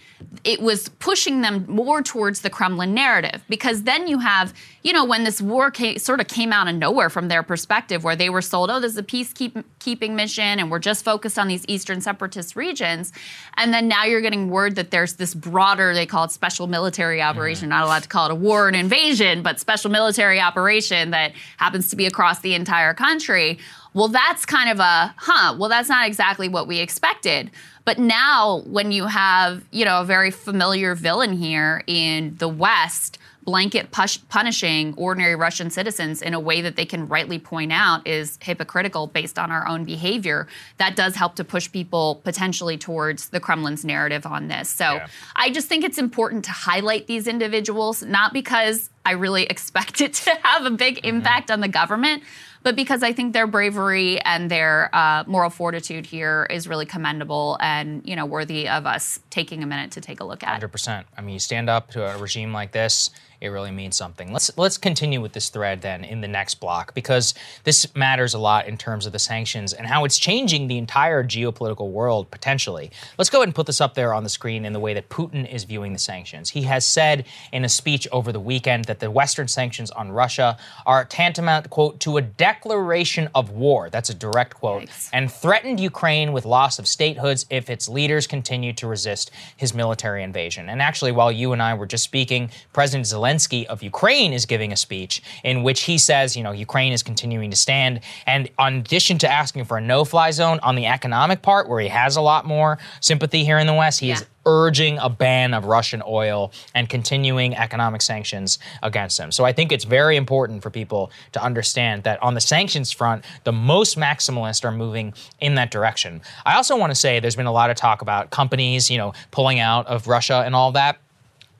it 0.44 0.60
was 0.60 0.88
pushing 0.88 1.42
them 1.42 1.64
more 1.68 2.02
towards 2.02 2.40
the 2.40 2.50
Kremlin 2.50 2.94
narrative. 2.94 3.42
Because 3.48 3.82
then 3.82 4.08
you 4.08 4.18
have, 4.18 4.54
you 4.82 4.92
know, 4.92 5.04
when 5.04 5.24
this 5.24 5.40
war 5.40 5.70
came, 5.70 5.98
sort 5.98 6.20
of 6.20 6.28
came 6.28 6.52
out 6.52 6.68
of 6.68 6.74
nowhere 6.74 7.10
from 7.10 7.28
their 7.28 7.42
perspective, 7.42 8.04
where 8.04 8.16
they 8.16 8.30
were 8.30 8.40
sold, 8.40 8.70
oh, 8.70 8.80
this 8.80 8.92
is 8.92 8.98
a 8.98 9.02
peacekeeping 9.02 10.14
mission 10.14 10.58
and 10.58 10.70
we're 10.70 10.78
just 10.78 11.04
focused 11.04 11.38
on 11.38 11.48
these 11.48 11.64
eastern 11.68 12.00
separatist 12.00 12.56
regions. 12.56 13.12
And 13.56 13.74
then 13.74 13.88
now 13.88 14.04
you're 14.04 14.20
getting 14.20 14.50
word 14.50 14.76
that 14.76 14.90
there's 14.90 15.14
this 15.14 15.34
broader, 15.34 15.92
they 15.92 16.06
call 16.06 16.24
it 16.24 16.30
special 16.30 16.66
military 16.66 17.20
operation, 17.20 17.64
mm-hmm. 17.64 17.78
not 17.78 17.84
allowed 17.84 18.02
to 18.04 18.08
call 18.08 18.26
it 18.26 18.32
a 18.32 18.36
war 18.36 18.64
or 18.64 18.68
an 18.68 18.74
invasion, 18.74 19.42
but 19.42 19.60
special 19.60 19.90
military 19.90 20.40
operation 20.40 21.10
that 21.10 21.32
happens 21.58 21.90
to 21.90 21.96
be 21.96 22.06
across 22.06 22.40
the 22.40 22.54
entire 22.54 22.94
country. 22.94 23.58
Well, 23.92 24.08
that's 24.08 24.46
kind 24.46 24.70
of 24.70 24.78
a, 24.78 25.14
huh, 25.18 25.56
well, 25.58 25.68
that's 25.68 25.88
not 25.88 26.06
exactly 26.06 26.48
what 26.48 26.68
we 26.68 26.78
expected. 26.78 27.50
But 27.90 27.98
now, 27.98 28.62
when 28.66 28.92
you 28.92 29.06
have, 29.06 29.64
you 29.72 29.84
know, 29.84 30.02
a 30.02 30.04
very 30.04 30.30
familiar 30.30 30.94
villain 30.94 31.32
here 31.32 31.82
in 31.88 32.36
the 32.36 32.46
West, 32.46 33.18
blanket 33.42 33.90
push- 33.90 34.20
punishing 34.28 34.94
ordinary 34.96 35.34
Russian 35.34 35.70
citizens 35.70 36.22
in 36.22 36.32
a 36.32 36.38
way 36.38 36.60
that 36.60 36.76
they 36.76 36.84
can 36.84 37.08
rightly 37.08 37.40
point 37.40 37.72
out 37.72 38.06
is 38.06 38.38
hypocritical 38.42 39.08
based 39.08 39.40
on 39.40 39.50
our 39.50 39.66
own 39.66 39.84
behavior, 39.84 40.46
that 40.76 40.94
does 40.94 41.16
help 41.16 41.34
to 41.34 41.42
push 41.42 41.72
people 41.72 42.20
potentially 42.22 42.78
towards 42.78 43.30
the 43.30 43.40
Kremlin's 43.40 43.84
narrative 43.84 44.24
on 44.24 44.46
this. 44.46 44.68
So 44.68 44.84
Yeah. 44.84 45.08
I 45.34 45.50
just 45.50 45.66
think 45.66 45.82
it's 45.82 45.98
important 45.98 46.44
to 46.44 46.52
highlight 46.52 47.08
these 47.08 47.26
individuals, 47.26 48.04
not 48.04 48.32
because 48.32 48.88
I 49.04 49.14
really 49.14 49.42
expect 49.54 50.00
it 50.00 50.14
to 50.14 50.30
have 50.44 50.64
a 50.64 50.70
big 50.70 50.98
mm-hmm. 50.98 51.16
impact 51.16 51.50
on 51.50 51.58
the 51.58 51.66
government, 51.66 52.22
but 52.62 52.76
because 52.76 53.02
I 53.02 53.12
think 53.12 53.32
their 53.32 53.46
bravery 53.46 54.20
and 54.20 54.50
their 54.50 54.94
uh, 54.94 55.24
moral 55.26 55.50
fortitude 55.50 56.06
here 56.06 56.46
is 56.50 56.68
really 56.68 56.86
commendable 56.86 57.56
and 57.60 58.02
you 58.06 58.16
know 58.16 58.26
worthy 58.26 58.68
of 58.68 58.86
us 58.86 59.20
taking 59.30 59.62
a 59.62 59.66
minute 59.66 59.92
to 59.92 60.00
take 60.00 60.20
a 60.20 60.24
look 60.24 60.42
at. 60.42 60.50
Hundred 60.50 60.72
percent. 60.72 61.06
I 61.16 61.22
mean, 61.22 61.34
you 61.34 61.38
stand 61.38 61.70
up 61.70 61.90
to 61.92 62.04
a 62.04 62.18
regime 62.18 62.52
like 62.52 62.72
this, 62.72 63.10
it 63.40 63.48
really 63.48 63.70
means 63.70 63.96
something. 63.96 64.32
Let's 64.32 64.50
let's 64.58 64.76
continue 64.76 65.20
with 65.20 65.32
this 65.32 65.48
thread 65.48 65.80
then 65.80 66.04
in 66.04 66.20
the 66.20 66.28
next 66.28 66.56
block 66.56 66.94
because 66.94 67.34
this 67.64 67.94
matters 67.96 68.34
a 68.34 68.38
lot 68.38 68.66
in 68.66 68.76
terms 68.76 69.06
of 69.06 69.12
the 69.12 69.18
sanctions 69.18 69.72
and 69.72 69.86
how 69.86 70.04
it's 70.04 70.18
changing 70.18 70.68
the 70.68 70.76
entire 70.76 71.24
geopolitical 71.24 71.90
world 71.90 72.30
potentially. 72.30 72.90
Let's 73.16 73.30
go 73.30 73.38
ahead 73.38 73.48
and 73.48 73.54
put 73.54 73.66
this 73.66 73.80
up 73.80 73.94
there 73.94 74.12
on 74.12 74.24
the 74.24 74.28
screen 74.28 74.66
in 74.66 74.74
the 74.74 74.80
way 74.80 74.92
that 74.92 75.08
Putin 75.08 75.50
is 75.50 75.64
viewing 75.64 75.94
the 75.94 75.98
sanctions. 75.98 76.50
He 76.50 76.62
has 76.62 76.84
said 76.84 77.24
in 77.52 77.64
a 77.64 77.68
speech 77.68 78.06
over 78.12 78.30
the 78.30 78.40
weekend 78.40 78.84
that 78.84 79.00
the 79.00 79.10
Western 79.10 79.48
sanctions 79.48 79.90
on 79.90 80.12
Russia 80.12 80.58
are 80.84 81.04
tantamount, 81.06 81.70
quote, 81.70 81.98
to 82.00 82.18
a 82.18 82.22
declaration 82.22 83.28
of 83.34 83.50
war. 83.50 83.88
That's 83.88 84.10
a 84.10 84.14
direct 84.14 84.54
quote. 84.54 84.88
And 85.12 85.32
threatened 85.32 85.80
Ukraine 85.80 86.32
with 86.32 86.44
loss 86.44 86.78
of 86.78 86.84
statehoods 86.84 87.46
if 87.48 87.70
its 87.70 87.88
leaders 87.88 88.26
continue 88.26 88.74
to 88.74 88.86
resist 88.86 89.30
his 89.56 89.72
military 89.72 90.22
invasion. 90.22 90.68
And 90.68 90.82
actually, 90.82 91.12
while 91.12 91.32
you 91.32 91.52
and 91.52 91.62
I 91.62 91.72
were 91.74 91.86
just 91.86 92.04
speaking, 92.04 92.50
President 92.72 93.06
Zelensky 93.06 93.29
of 93.68 93.82
Ukraine 93.82 94.32
is 94.32 94.46
giving 94.46 94.72
a 94.72 94.76
speech 94.76 95.22
in 95.44 95.62
which 95.62 95.82
he 95.82 95.98
says, 95.98 96.36
you 96.36 96.42
know, 96.42 96.52
Ukraine 96.52 96.92
is 96.92 97.02
continuing 97.02 97.50
to 97.50 97.56
stand. 97.56 98.00
And 98.26 98.50
in 98.58 98.74
addition 98.76 99.18
to 99.18 99.28
asking 99.30 99.64
for 99.66 99.78
a 99.78 99.80
no 99.80 100.04
fly 100.04 100.30
zone 100.30 100.58
on 100.62 100.74
the 100.74 100.86
economic 100.86 101.42
part, 101.42 101.68
where 101.68 101.80
he 101.80 101.88
has 101.88 102.16
a 102.16 102.20
lot 102.20 102.44
more 102.44 102.78
sympathy 103.00 103.44
here 103.44 103.58
in 103.58 103.66
the 103.66 103.74
West, 103.74 104.00
he 104.00 104.10
is 104.10 104.24
urging 104.46 104.98
a 104.98 105.08
ban 105.08 105.54
of 105.54 105.66
Russian 105.66 106.02
oil 106.06 106.52
and 106.74 106.88
continuing 106.88 107.54
economic 107.54 108.02
sanctions 108.02 108.58
against 108.82 109.18
them. 109.18 109.30
So 109.30 109.44
I 109.44 109.52
think 109.52 109.70
it's 109.70 109.84
very 109.84 110.16
important 110.16 110.62
for 110.62 110.70
people 110.70 111.10
to 111.32 111.42
understand 111.42 112.04
that 112.04 112.22
on 112.22 112.34
the 112.34 112.40
sanctions 112.40 112.90
front, 112.90 113.24
the 113.44 113.52
most 113.52 113.98
maximalists 113.98 114.64
are 114.64 114.72
moving 114.72 115.12
in 115.40 115.54
that 115.56 115.70
direction. 115.70 116.22
I 116.44 116.56
also 116.56 116.76
want 116.76 116.90
to 116.90 116.94
say 116.94 117.20
there's 117.20 117.36
been 117.36 117.46
a 117.46 117.52
lot 117.52 117.70
of 117.70 117.76
talk 117.76 118.02
about 118.02 118.30
companies, 118.30 118.90
you 118.90 118.98
know, 118.98 119.12
pulling 119.30 119.60
out 119.60 119.86
of 119.86 120.08
Russia 120.08 120.42
and 120.44 120.54
all 120.54 120.72
that. 120.72 120.98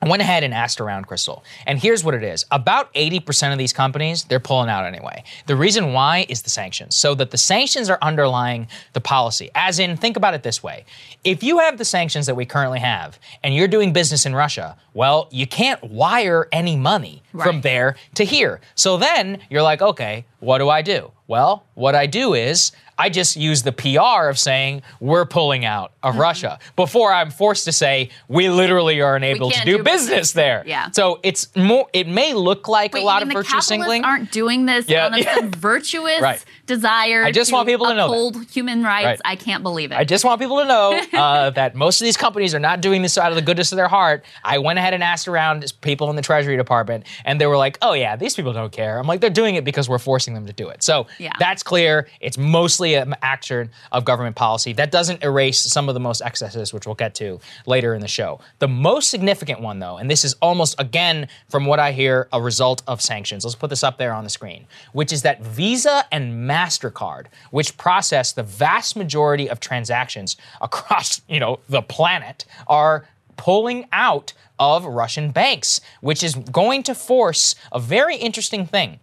I 0.03 0.09
went 0.09 0.23
ahead 0.23 0.45
and 0.45 0.55
asked 0.55 0.81
around 0.81 1.07
Krystal, 1.07 1.43
and 1.67 1.79
here's 1.79 2.03
what 2.03 2.15
it 2.15 2.23
is. 2.23 2.47
About 2.51 2.93
80% 2.95 3.53
of 3.53 3.59
these 3.59 3.73
companies, 3.73 4.25
they're 4.25 4.41
pulling 4.41 4.71
out 4.71 4.87
anyway. 4.87 5.25
The 5.47 5.57
reason 5.57 5.93
why 5.93 6.27
is 6.29 6.43
the 6.43 6.51
sanctions. 6.51 6.97
So 6.97 7.15
that 7.17 7.31
the 7.31 7.39
sanctions 7.39 7.91
are 7.91 7.99
underlying 8.01 8.69
the 8.95 9.01
policy. 9.01 9.51
As 9.55 9.79
in, 9.79 9.97
think 9.97 10.17
about 10.17 10.35
it 10.35 10.43
this 10.43 10.63
way. 10.63 10.85
If 11.23 11.43
you 11.43 11.59
have 11.59 11.77
the 11.77 11.85
sanctions 11.85 12.27
that 12.27 12.35
we 12.35 12.47
currently 12.47 12.81
have 12.81 13.19
and 13.43 13.55
you're 13.55 13.69
doing 13.69 13.93
business 13.93 14.25
in 14.25 14.35
Russia, 14.35 14.77
well, 14.95 15.29
you 15.31 15.47
can't 15.47 15.83
wire 15.85 16.49
any 16.51 16.77
money 16.77 17.23
from 17.33 17.61
there 17.61 17.97
to 18.15 18.25
here. 18.25 18.61
So 18.75 18.97
then 18.97 19.41
you're 19.51 19.63
like, 19.63 19.83
okay, 19.83 20.25
what 20.41 20.59
do 20.59 20.69
I 20.69 20.83
do? 20.83 21.13
Well, 21.31 21.65
what 21.75 21.95
I 21.95 22.07
do 22.07 22.35
is 22.35 22.73
I 22.99 23.09
just 23.09 23.35
use 23.37 23.63
the 23.63 23.73
PR 23.73 24.29
of 24.29 24.39
saying 24.39 24.83
we're 24.99 25.25
pulling 25.25 25.65
out 25.65 25.93
of 26.03 26.11
Mm-hmm. 26.11 26.21
Russia 26.21 26.59
before 26.77 27.13
I'm 27.13 27.31
forced 27.31 27.67
to 27.67 27.73
say 27.73 28.09
we 28.27 28.49
literally 28.49 29.03
are 29.03 29.17
unable 29.17 29.51
to 29.51 29.61
do, 29.67 29.77
do 29.77 29.83
business, 29.85 30.09
business. 30.09 30.33
there. 30.33 30.63
Yeah. 30.67 30.91
So 30.93 31.21
it's 31.23 31.55
more. 31.55 31.89
It 31.93 32.09
may 32.09 32.33
look 32.33 32.69
like 32.69 32.95
Wait, 32.95 33.03
a 33.03 33.05
lot 33.05 33.23
of 33.23 33.31
virtue 33.31 33.61
singling. 33.61 34.03
aren't 34.03 34.33
doing 34.33 34.65
this 34.65 34.89
Yeah, 34.89 35.15
yeah. 35.15 35.35
some 35.37 35.51
virtuous 35.71 36.21
Right. 36.23 36.43
desire 36.67 37.23
I 37.23 37.33
just 37.33 37.53
want 37.53 37.69
people 37.69 37.87
to 37.87 37.95
know 37.95 38.07
uphold 38.07 38.45
human 38.51 38.83
rights. 38.83 39.05
Right. 39.07 39.21
I 39.25 39.37
can't 39.37 39.63
believe 39.63 39.93
it. 39.93 39.97
I 39.97 40.05
just 40.05 40.25
want 40.25 40.41
people 40.41 40.59
to 40.61 40.65
know 40.65 41.01
uh, 41.13 41.51
that 41.51 41.75
most 41.75 42.01
of 42.01 42.07
these 42.07 42.17
companies 42.17 42.55
are 42.55 42.59
not 42.61 42.81
doing 42.81 43.03
this 43.03 43.19
out 43.19 43.31
of 43.31 43.37
the 43.37 43.43
goodness 43.43 43.73
of 43.73 43.77
their 43.77 43.89
heart. 43.89 44.25
I 44.43 44.57
went 44.59 44.79
ahead 44.79 44.95
and 44.95 45.03
asked 45.05 45.29
around 45.29 45.71
people 45.83 46.09
in 46.09 46.17
the 46.17 46.23
Treasury 46.23 46.57
Department, 46.57 47.05
and 47.27 47.39
they 47.39 47.47
were 47.47 47.59
like, 47.59 47.77
"Oh 47.83 47.93
yeah, 47.93 48.17
these 48.17 48.35
people 48.35 48.55
don't 48.55 48.73
care." 48.73 48.99
I'm 48.99 49.07
like, 49.07 49.21
"They're 49.21 49.29
doing 49.29 49.55
it 49.57 49.65
because 49.65 49.87
we're 49.87 49.99
forcing 49.99 50.33
them 50.33 50.47
to 50.47 50.53
do 50.55 50.71
it." 50.71 50.83
So 50.83 51.07
Yeah. 51.21 51.33
that's 51.39 51.63
clear. 51.63 52.09
It's 52.21 52.39
mostly 52.39 52.95
an 52.95 53.15
action 53.23 53.71
of 53.93 54.05
government 54.05 54.37
policy. 54.37 54.73
That 54.73 54.91
doesn't 54.91 55.23
erase 55.23 55.61
some 55.61 55.89
of 55.89 55.95
the 55.95 56.01
most 56.01 56.23
excesses, 56.23 56.73
which 56.73 56.87
we'll 56.87 56.95
get 56.95 57.15
to 57.17 57.41
later 57.67 57.95
in 57.95 58.01
the 58.01 58.09
show. 58.09 58.41
The 58.59 58.69
most 58.69 59.11
significant 59.11 59.61
one, 59.61 59.79
though, 59.79 59.99
and 59.99 60.11
this 60.11 60.25
is 60.25 60.35
almost 60.41 60.81
again 60.81 61.29
from 61.49 61.67
what 61.67 61.79
I 61.79 61.93
hear, 61.93 62.29
a 62.33 62.41
result 62.41 62.83
of 62.87 63.01
sanctions. 63.01 63.45
Let's 63.45 63.55
put 63.55 63.71
this 63.71 63.85
up 63.85 63.99
there 63.99 64.13
on 64.13 64.25
the 64.25 64.31
screen, 64.31 64.67
which 64.93 65.13
is 65.13 65.23
that 65.23 65.43
Visa 65.43 66.05
and 66.11 66.49
Mastercard, 66.49 67.27
which 67.51 67.77
process 67.77 68.33
the 68.33 68.43
vast 68.43 68.97
majority 68.97 69.49
of 69.49 69.61
transactions 69.61 70.37
across, 70.61 71.21
you 71.29 71.41
know, 71.41 71.61
the 71.69 71.83
planet, 71.83 72.45
are 72.67 73.07
pulling 73.37 73.87
out 73.93 74.33
of 74.59 74.85
Russian 74.85 75.31
banks, 75.31 75.81
which 76.01 76.23
is 76.23 76.35
going 76.35 76.83
to 76.85 76.95
force 76.95 77.55
a 77.73 77.81
very 77.81 78.17
interesting 78.17 78.67
thing. 78.67 79.01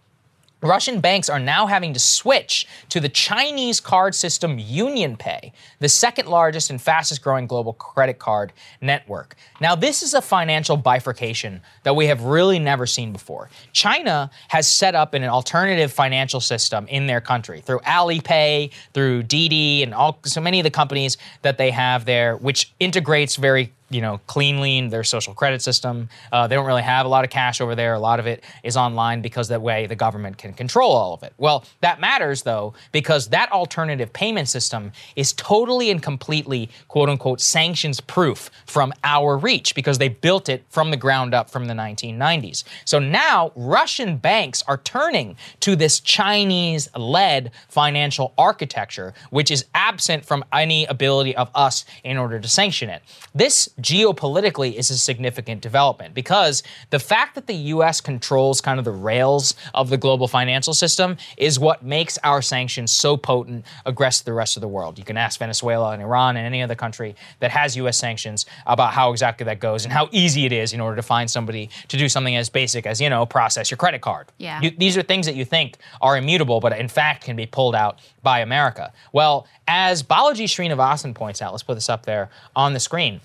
Russian 0.60 1.00
banks 1.00 1.28
are 1.28 1.38
now 1.38 1.66
having 1.66 1.94
to 1.94 2.00
switch 2.00 2.66
to 2.88 2.98
the 2.98 3.08
Chinese 3.08 3.78
card 3.78 4.14
system 4.14 4.58
UnionPay, 4.58 5.52
the 5.78 5.88
second 5.88 6.26
largest 6.28 6.70
and 6.70 6.82
fastest 6.82 7.22
growing 7.22 7.46
global 7.46 7.74
credit 7.74 8.18
card 8.18 8.52
network. 8.80 9.36
Now, 9.60 9.76
this 9.76 10.02
is 10.02 10.14
a 10.14 10.20
financial 10.20 10.76
bifurcation 10.76 11.60
that 11.84 11.94
we 11.94 12.06
have 12.06 12.24
really 12.24 12.58
never 12.58 12.86
seen 12.86 13.12
before. 13.12 13.50
China 13.72 14.30
has 14.48 14.66
set 14.66 14.96
up 14.96 15.14
an 15.14 15.22
alternative 15.22 15.92
financial 15.92 16.40
system 16.40 16.88
in 16.88 17.06
their 17.06 17.20
country 17.20 17.60
through 17.60 17.78
Alipay, 17.80 18.72
through 18.94 19.22
Didi, 19.22 19.84
and 19.84 19.94
all 19.94 20.18
so 20.24 20.40
many 20.40 20.58
of 20.58 20.64
the 20.64 20.70
companies 20.70 21.18
that 21.42 21.56
they 21.56 21.70
have 21.70 22.04
there, 22.04 22.36
which 22.36 22.72
integrates 22.80 23.36
very 23.36 23.72
you 23.90 24.00
know, 24.00 24.20
cleanly 24.26 24.78
in 24.78 24.88
their 24.88 25.04
social 25.04 25.34
credit 25.34 25.62
system. 25.62 26.08
Uh, 26.32 26.46
they 26.46 26.54
don't 26.54 26.66
really 26.66 26.82
have 26.82 27.06
a 27.06 27.08
lot 27.08 27.24
of 27.24 27.30
cash 27.30 27.60
over 27.60 27.74
there. 27.74 27.94
A 27.94 27.98
lot 27.98 28.20
of 28.20 28.26
it 28.26 28.44
is 28.62 28.76
online 28.76 29.22
because 29.22 29.48
that 29.48 29.62
way 29.62 29.86
the 29.86 29.96
government 29.96 30.36
can 30.36 30.52
control 30.52 30.92
all 30.92 31.14
of 31.14 31.22
it. 31.22 31.32
Well, 31.38 31.64
that 31.80 32.00
matters 32.00 32.42
though, 32.42 32.74
because 32.92 33.28
that 33.28 33.50
alternative 33.50 34.12
payment 34.12 34.48
system 34.48 34.92
is 35.16 35.32
totally 35.32 35.90
and 35.90 36.02
completely, 36.02 36.68
quote 36.88 37.08
unquote, 37.08 37.40
sanctions 37.40 38.00
proof 38.00 38.50
from 38.66 38.92
our 39.04 39.38
reach 39.38 39.74
because 39.74 39.98
they 39.98 40.08
built 40.08 40.48
it 40.48 40.64
from 40.68 40.90
the 40.90 40.96
ground 40.96 41.34
up 41.34 41.48
from 41.48 41.66
the 41.66 41.74
1990s. 41.74 42.64
So 42.84 42.98
now 42.98 43.52
Russian 43.56 44.16
banks 44.18 44.62
are 44.66 44.78
turning 44.78 45.36
to 45.60 45.76
this 45.76 46.00
Chinese 46.00 46.88
led 46.96 47.52
financial 47.68 48.34
architecture, 48.36 49.14
which 49.30 49.50
is 49.50 49.64
absent 49.74 50.24
from 50.24 50.44
any 50.52 50.84
ability 50.86 51.34
of 51.36 51.50
us 51.54 51.84
in 52.04 52.18
order 52.18 52.38
to 52.38 52.48
sanction 52.48 52.90
it. 52.90 53.02
This 53.34 53.68
geopolitically 53.80 54.74
is 54.74 54.90
a 54.90 54.98
significant 54.98 55.60
development 55.60 56.14
because 56.14 56.62
the 56.90 56.98
fact 56.98 57.34
that 57.34 57.46
the 57.46 57.54
US 57.54 58.00
controls 58.00 58.60
kind 58.60 58.78
of 58.78 58.84
the 58.84 58.90
rails 58.92 59.54
of 59.74 59.88
the 59.90 59.96
global 59.96 60.28
financial 60.28 60.74
system 60.74 61.16
is 61.36 61.58
what 61.58 61.82
makes 61.82 62.18
our 62.24 62.42
sanctions 62.42 62.90
so 62.90 63.16
potent 63.16 63.64
against 63.86 64.24
the 64.24 64.32
rest 64.32 64.56
of 64.56 64.60
the 64.60 64.68
world. 64.68 64.98
You 64.98 65.04
can 65.04 65.16
ask 65.16 65.38
Venezuela 65.38 65.90
and 65.92 66.02
Iran 66.02 66.36
and 66.36 66.46
any 66.46 66.62
other 66.62 66.74
country 66.74 67.14
that 67.40 67.50
has 67.50 67.76
US 67.76 67.96
sanctions 67.96 68.46
about 68.66 68.92
how 68.92 69.12
exactly 69.12 69.44
that 69.44 69.60
goes 69.60 69.84
and 69.84 69.92
how 69.92 70.08
easy 70.12 70.44
it 70.46 70.52
is 70.52 70.72
in 70.72 70.80
order 70.80 70.96
to 70.96 71.02
find 71.02 71.30
somebody 71.30 71.70
to 71.88 71.96
do 71.96 72.08
something 72.08 72.36
as 72.36 72.48
basic 72.48 72.86
as, 72.86 73.00
you 73.00 73.08
know, 73.10 73.26
process 73.26 73.70
your 73.70 73.78
credit 73.78 74.00
card. 74.00 74.26
Yeah. 74.38 74.60
You- 74.60 74.72
these 74.76 74.96
are 74.96 75.02
things 75.02 75.26
that 75.26 75.34
you 75.34 75.44
think 75.44 75.76
are 76.00 76.16
immutable, 76.16 76.60
but 76.60 76.76
in 76.78 76.88
fact 76.88 77.24
can 77.24 77.36
be 77.36 77.46
pulled 77.46 77.74
out 77.74 77.98
by 78.22 78.40
America. 78.40 78.92
Well, 79.12 79.46
as 79.66 80.02
Balaji 80.02 80.44
Srinivasan 80.44 81.14
points 81.14 81.40
out, 81.42 81.52
let's 81.52 81.62
put 81.62 81.74
this 81.74 81.88
up 81.88 82.04
there 82.06 82.30
on 82.56 82.72
the 82.72 82.80
screen. 82.80 83.20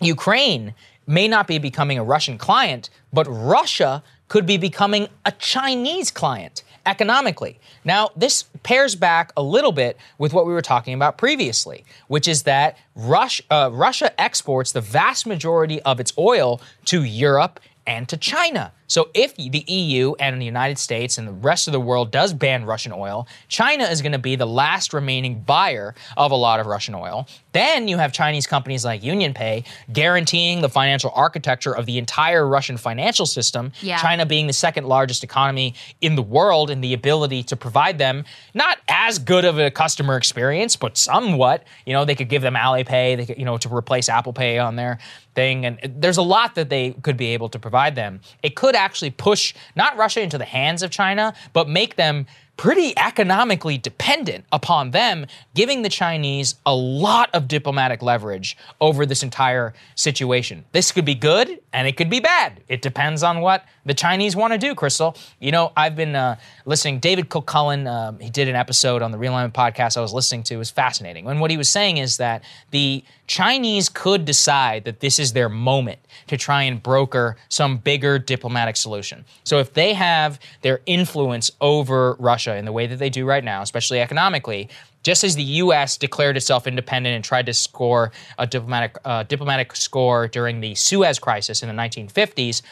Ukraine 0.00 0.74
may 1.06 1.28
not 1.28 1.46
be 1.46 1.58
becoming 1.58 1.98
a 1.98 2.04
Russian 2.04 2.38
client, 2.38 2.90
but 3.12 3.26
Russia 3.28 4.02
could 4.28 4.46
be 4.46 4.56
becoming 4.56 5.08
a 5.24 5.32
Chinese 5.32 6.10
client 6.10 6.62
economically. 6.86 7.58
Now, 7.84 8.10
this 8.16 8.44
pairs 8.62 8.94
back 8.94 9.32
a 9.36 9.42
little 9.42 9.72
bit 9.72 9.96
with 10.18 10.32
what 10.32 10.46
we 10.46 10.52
were 10.52 10.62
talking 10.62 10.94
about 10.94 11.18
previously, 11.18 11.84
which 12.08 12.28
is 12.28 12.42
that 12.44 12.76
uh, 12.96 13.70
Russia 13.72 14.20
exports 14.20 14.72
the 14.72 14.80
vast 14.80 15.26
majority 15.26 15.80
of 15.82 16.00
its 16.00 16.12
oil 16.18 16.60
to 16.86 17.02
Europe 17.02 17.60
and 17.86 18.08
to 18.08 18.16
China. 18.16 18.72
So 18.86 19.08
if 19.14 19.34
the 19.36 19.64
EU 19.66 20.14
and 20.18 20.40
the 20.40 20.46
United 20.46 20.78
States 20.78 21.18
and 21.18 21.26
the 21.26 21.32
rest 21.32 21.68
of 21.68 21.72
the 21.72 21.80
world 21.80 22.10
does 22.10 22.32
ban 22.32 22.64
Russian 22.64 22.92
oil, 22.92 23.26
China 23.48 23.84
is 23.84 24.02
going 24.02 24.12
to 24.12 24.18
be 24.18 24.36
the 24.36 24.46
last 24.46 24.92
remaining 24.92 25.40
buyer 25.40 25.94
of 26.16 26.30
a 26.30 26.36
lot 26.36 26.60
of 26.60 26.66
Russian 26.66 26.94
oil. 26.94 27.26
Then 27.52 27.88
you 27.88 27.98
have 27.98 28.12
Chinese 28.12 28.46
companies 28.46 28.84
like 28.84 29.02
UnionPay 29.02 29.64
guaranteeing 29.92 30.60
the 30.60 30.68
financial 30.68 31.12
architecture 31.14 31.74
of 31.74 31.86
the 31.86 31.98
entire 31.98 32.46
Russian 32.46 32.76
financial 32.76 33.26
system. 33.26 33.72
Yeah. 33.80 33.98
China 33.98 34.26
being 34.26 34.46
the 34.46 34.52
second 34.52 34.86
largest 34.86 35.22
economy 35.24 35.74
in 36.00 36.16
the 36.16 36.22
world 36.22 36.70
and 36.70 36.82
the 36.82 36.94
ability 36.94 37.44
to 37.44 37.56
provide 37.56 37.98
them 37.98 38.24
not 38.54 38.78
as 38.88 39.18
good 39.18 39.44
of 39.44 39.58
a 39.58 39.70
customer 39.70 40.16
experience, 40.16 40.76
but 40.76 40.98
somewhat. 40.98 41.64
You 41.86 41.92
know, 41.92 42.04
they 42.04 42.14
could 42.14 42.28
give 42.28 42.42
them 42.42 42.54
Alipay, 42.54 43.16
they 43.16 43.26
could, 43.26 43.38
you 43.38 43.44
know, 43.44 43.56
to 43.58 43.74
replace 43.74 44.08
Apple 44.08 44.32
Pay 44.32 44.58
on 44.58 44.76
their 44.76 44.98
thing. 45.34 45.64
And 45.66 45.78
there's 45.96 46.16
a 46.16 46.22
lot 46.22 46.54
that 46.56 46.68
they 46.68 46.90
could 47.02 47.16
be 47.16 47.28
able 47.28 47.48
to 47.50 47.58
provide 47.58 47.94
them. 47.94 48.20
It 48.42 48.56
could 48.56 48.73
actually 48.74 49.10
push 49.10 49.54
not 49.76 49.96
Russia 49.96 50.20
into 50.20 50.38
the 50.38 50.44
hands 50.44 50.82
of 50.82 50.90
China, 50.90 51.34
but 51.52 51.68
make 51.68 51.96
them 51.96 52.26
pretty 52.56 52.96
economically 52.96 53.76
dependent 53.78 54.44
upon 54.52 54.92
them, 54.92 55.26
giving 55.54 55.82
the 55.82 55.88
Chinese 55.88 56.54
a 56.64 56.74
lot 56.74 57.30
of 57.34 57.48
diplomatic 57.48 58.02
leverage 58.02 58.56
over 58.80 59.04
this 59.04 59.22
entire 59.22 59.74
situation. 59.94 60.64
This 60.72 60.92
could 60.92 61.04
be 61.04 61.14
good 61.14 61.60
and 61.72 61.88
it 61.88 61.96
could 61.96 62.10
be 62.10 62.20
bad. 62.20 62.62
It 62.68 62.82
depends 62.82 63.22
on 63.22 63.40
what 63.40 63.64
the 63.84 63.94
Chinese 63.94 64.36
want 64.36 64.52
to 64.52 64.58
do, 64.58 64.74
Krystal. 64.74 65.16
You 65.40 65.50
know, 65.50 65.72
I've 65.76 65.96
been 65.96 66.14
uh, 66.14 66.36
listening. 66.64 67.00
David 67.00 67.28
Kilcullen, 67.28 67.86
um, 67.86 68.18
he 68.18 68.30
did 68.30 68.48
an 68.48 68.56
episode 68.56 69.02
on 69.02 69.10
the 69.10 69.18
Realignment 69.18 69.52
podcast 69.52 69.96
I 69.96 70.00
was 70.00 70.14
listening 70.14 70.44
to. 70.44 70.54
It 70.54 70.58
was 70.58 70.70
fascinating. 70.70 71.26
And 71.26 71.40
what 71.40 71.50
he 71.50 71.56
was 71.56 71.68
saying 71.68 71.96
is 71.96 72.18
that 72.18 72.44
the 72.70 73.04
Chinese 73.26 73.88
could 73.88 74.24
decide 74.24 74.84
that 74.84 75.00
this 75.00 75.18
is 75.18 75.32
their 75.32 75.48
moment 75.48 75.98
to 76.28 76.36
try 76.36 76.62
and 76.62 76.82
broker 76.82 77.36
some 77.48 77.78
bigger 77.78 78.18
diplomatic 78.18 78.76
solution. 78.76 79.24
So 79.44 79.58
if 79.58 79.72
they 79.74 79.94
have 79.94 80.38
their 80.62 80.80
influence 80.86 81.50
over 81.60 82.14
Russia 82.18 82.43
in 82.52 82.64
the 82.64 82.72
way 82.72 82.86
that 82.86 82.98
they 82.98 83.10
do 83.10 83.24
right 83.24 83.44
now, 83.44 83.62
especially 83.62 84.00
economically, 84.00 84.68
just 85.02 85.24
as 85.24 85.36
the 85.36 85.42
U.S. 85.42 85.96
declared 85.96 86.36
itself 86.36 86.66
independent 86.66 87.14
and 87.14 87.24
tried 87.24 87.46
to 87.46 87.54
score 87.54 88.12
a 88.38 88.46
diplomatic 88.46 88.96
uh, 89.04 89.22
diplomatic 89.22 89.76
score 89.76 90.28
during 90.28 90.60
the 90.60 90.74
Suez 90.74 91.18
Crisis 91.18 91.62
in 91.62 91.68
the 91.68 91.74
1950s, 91.74 92.62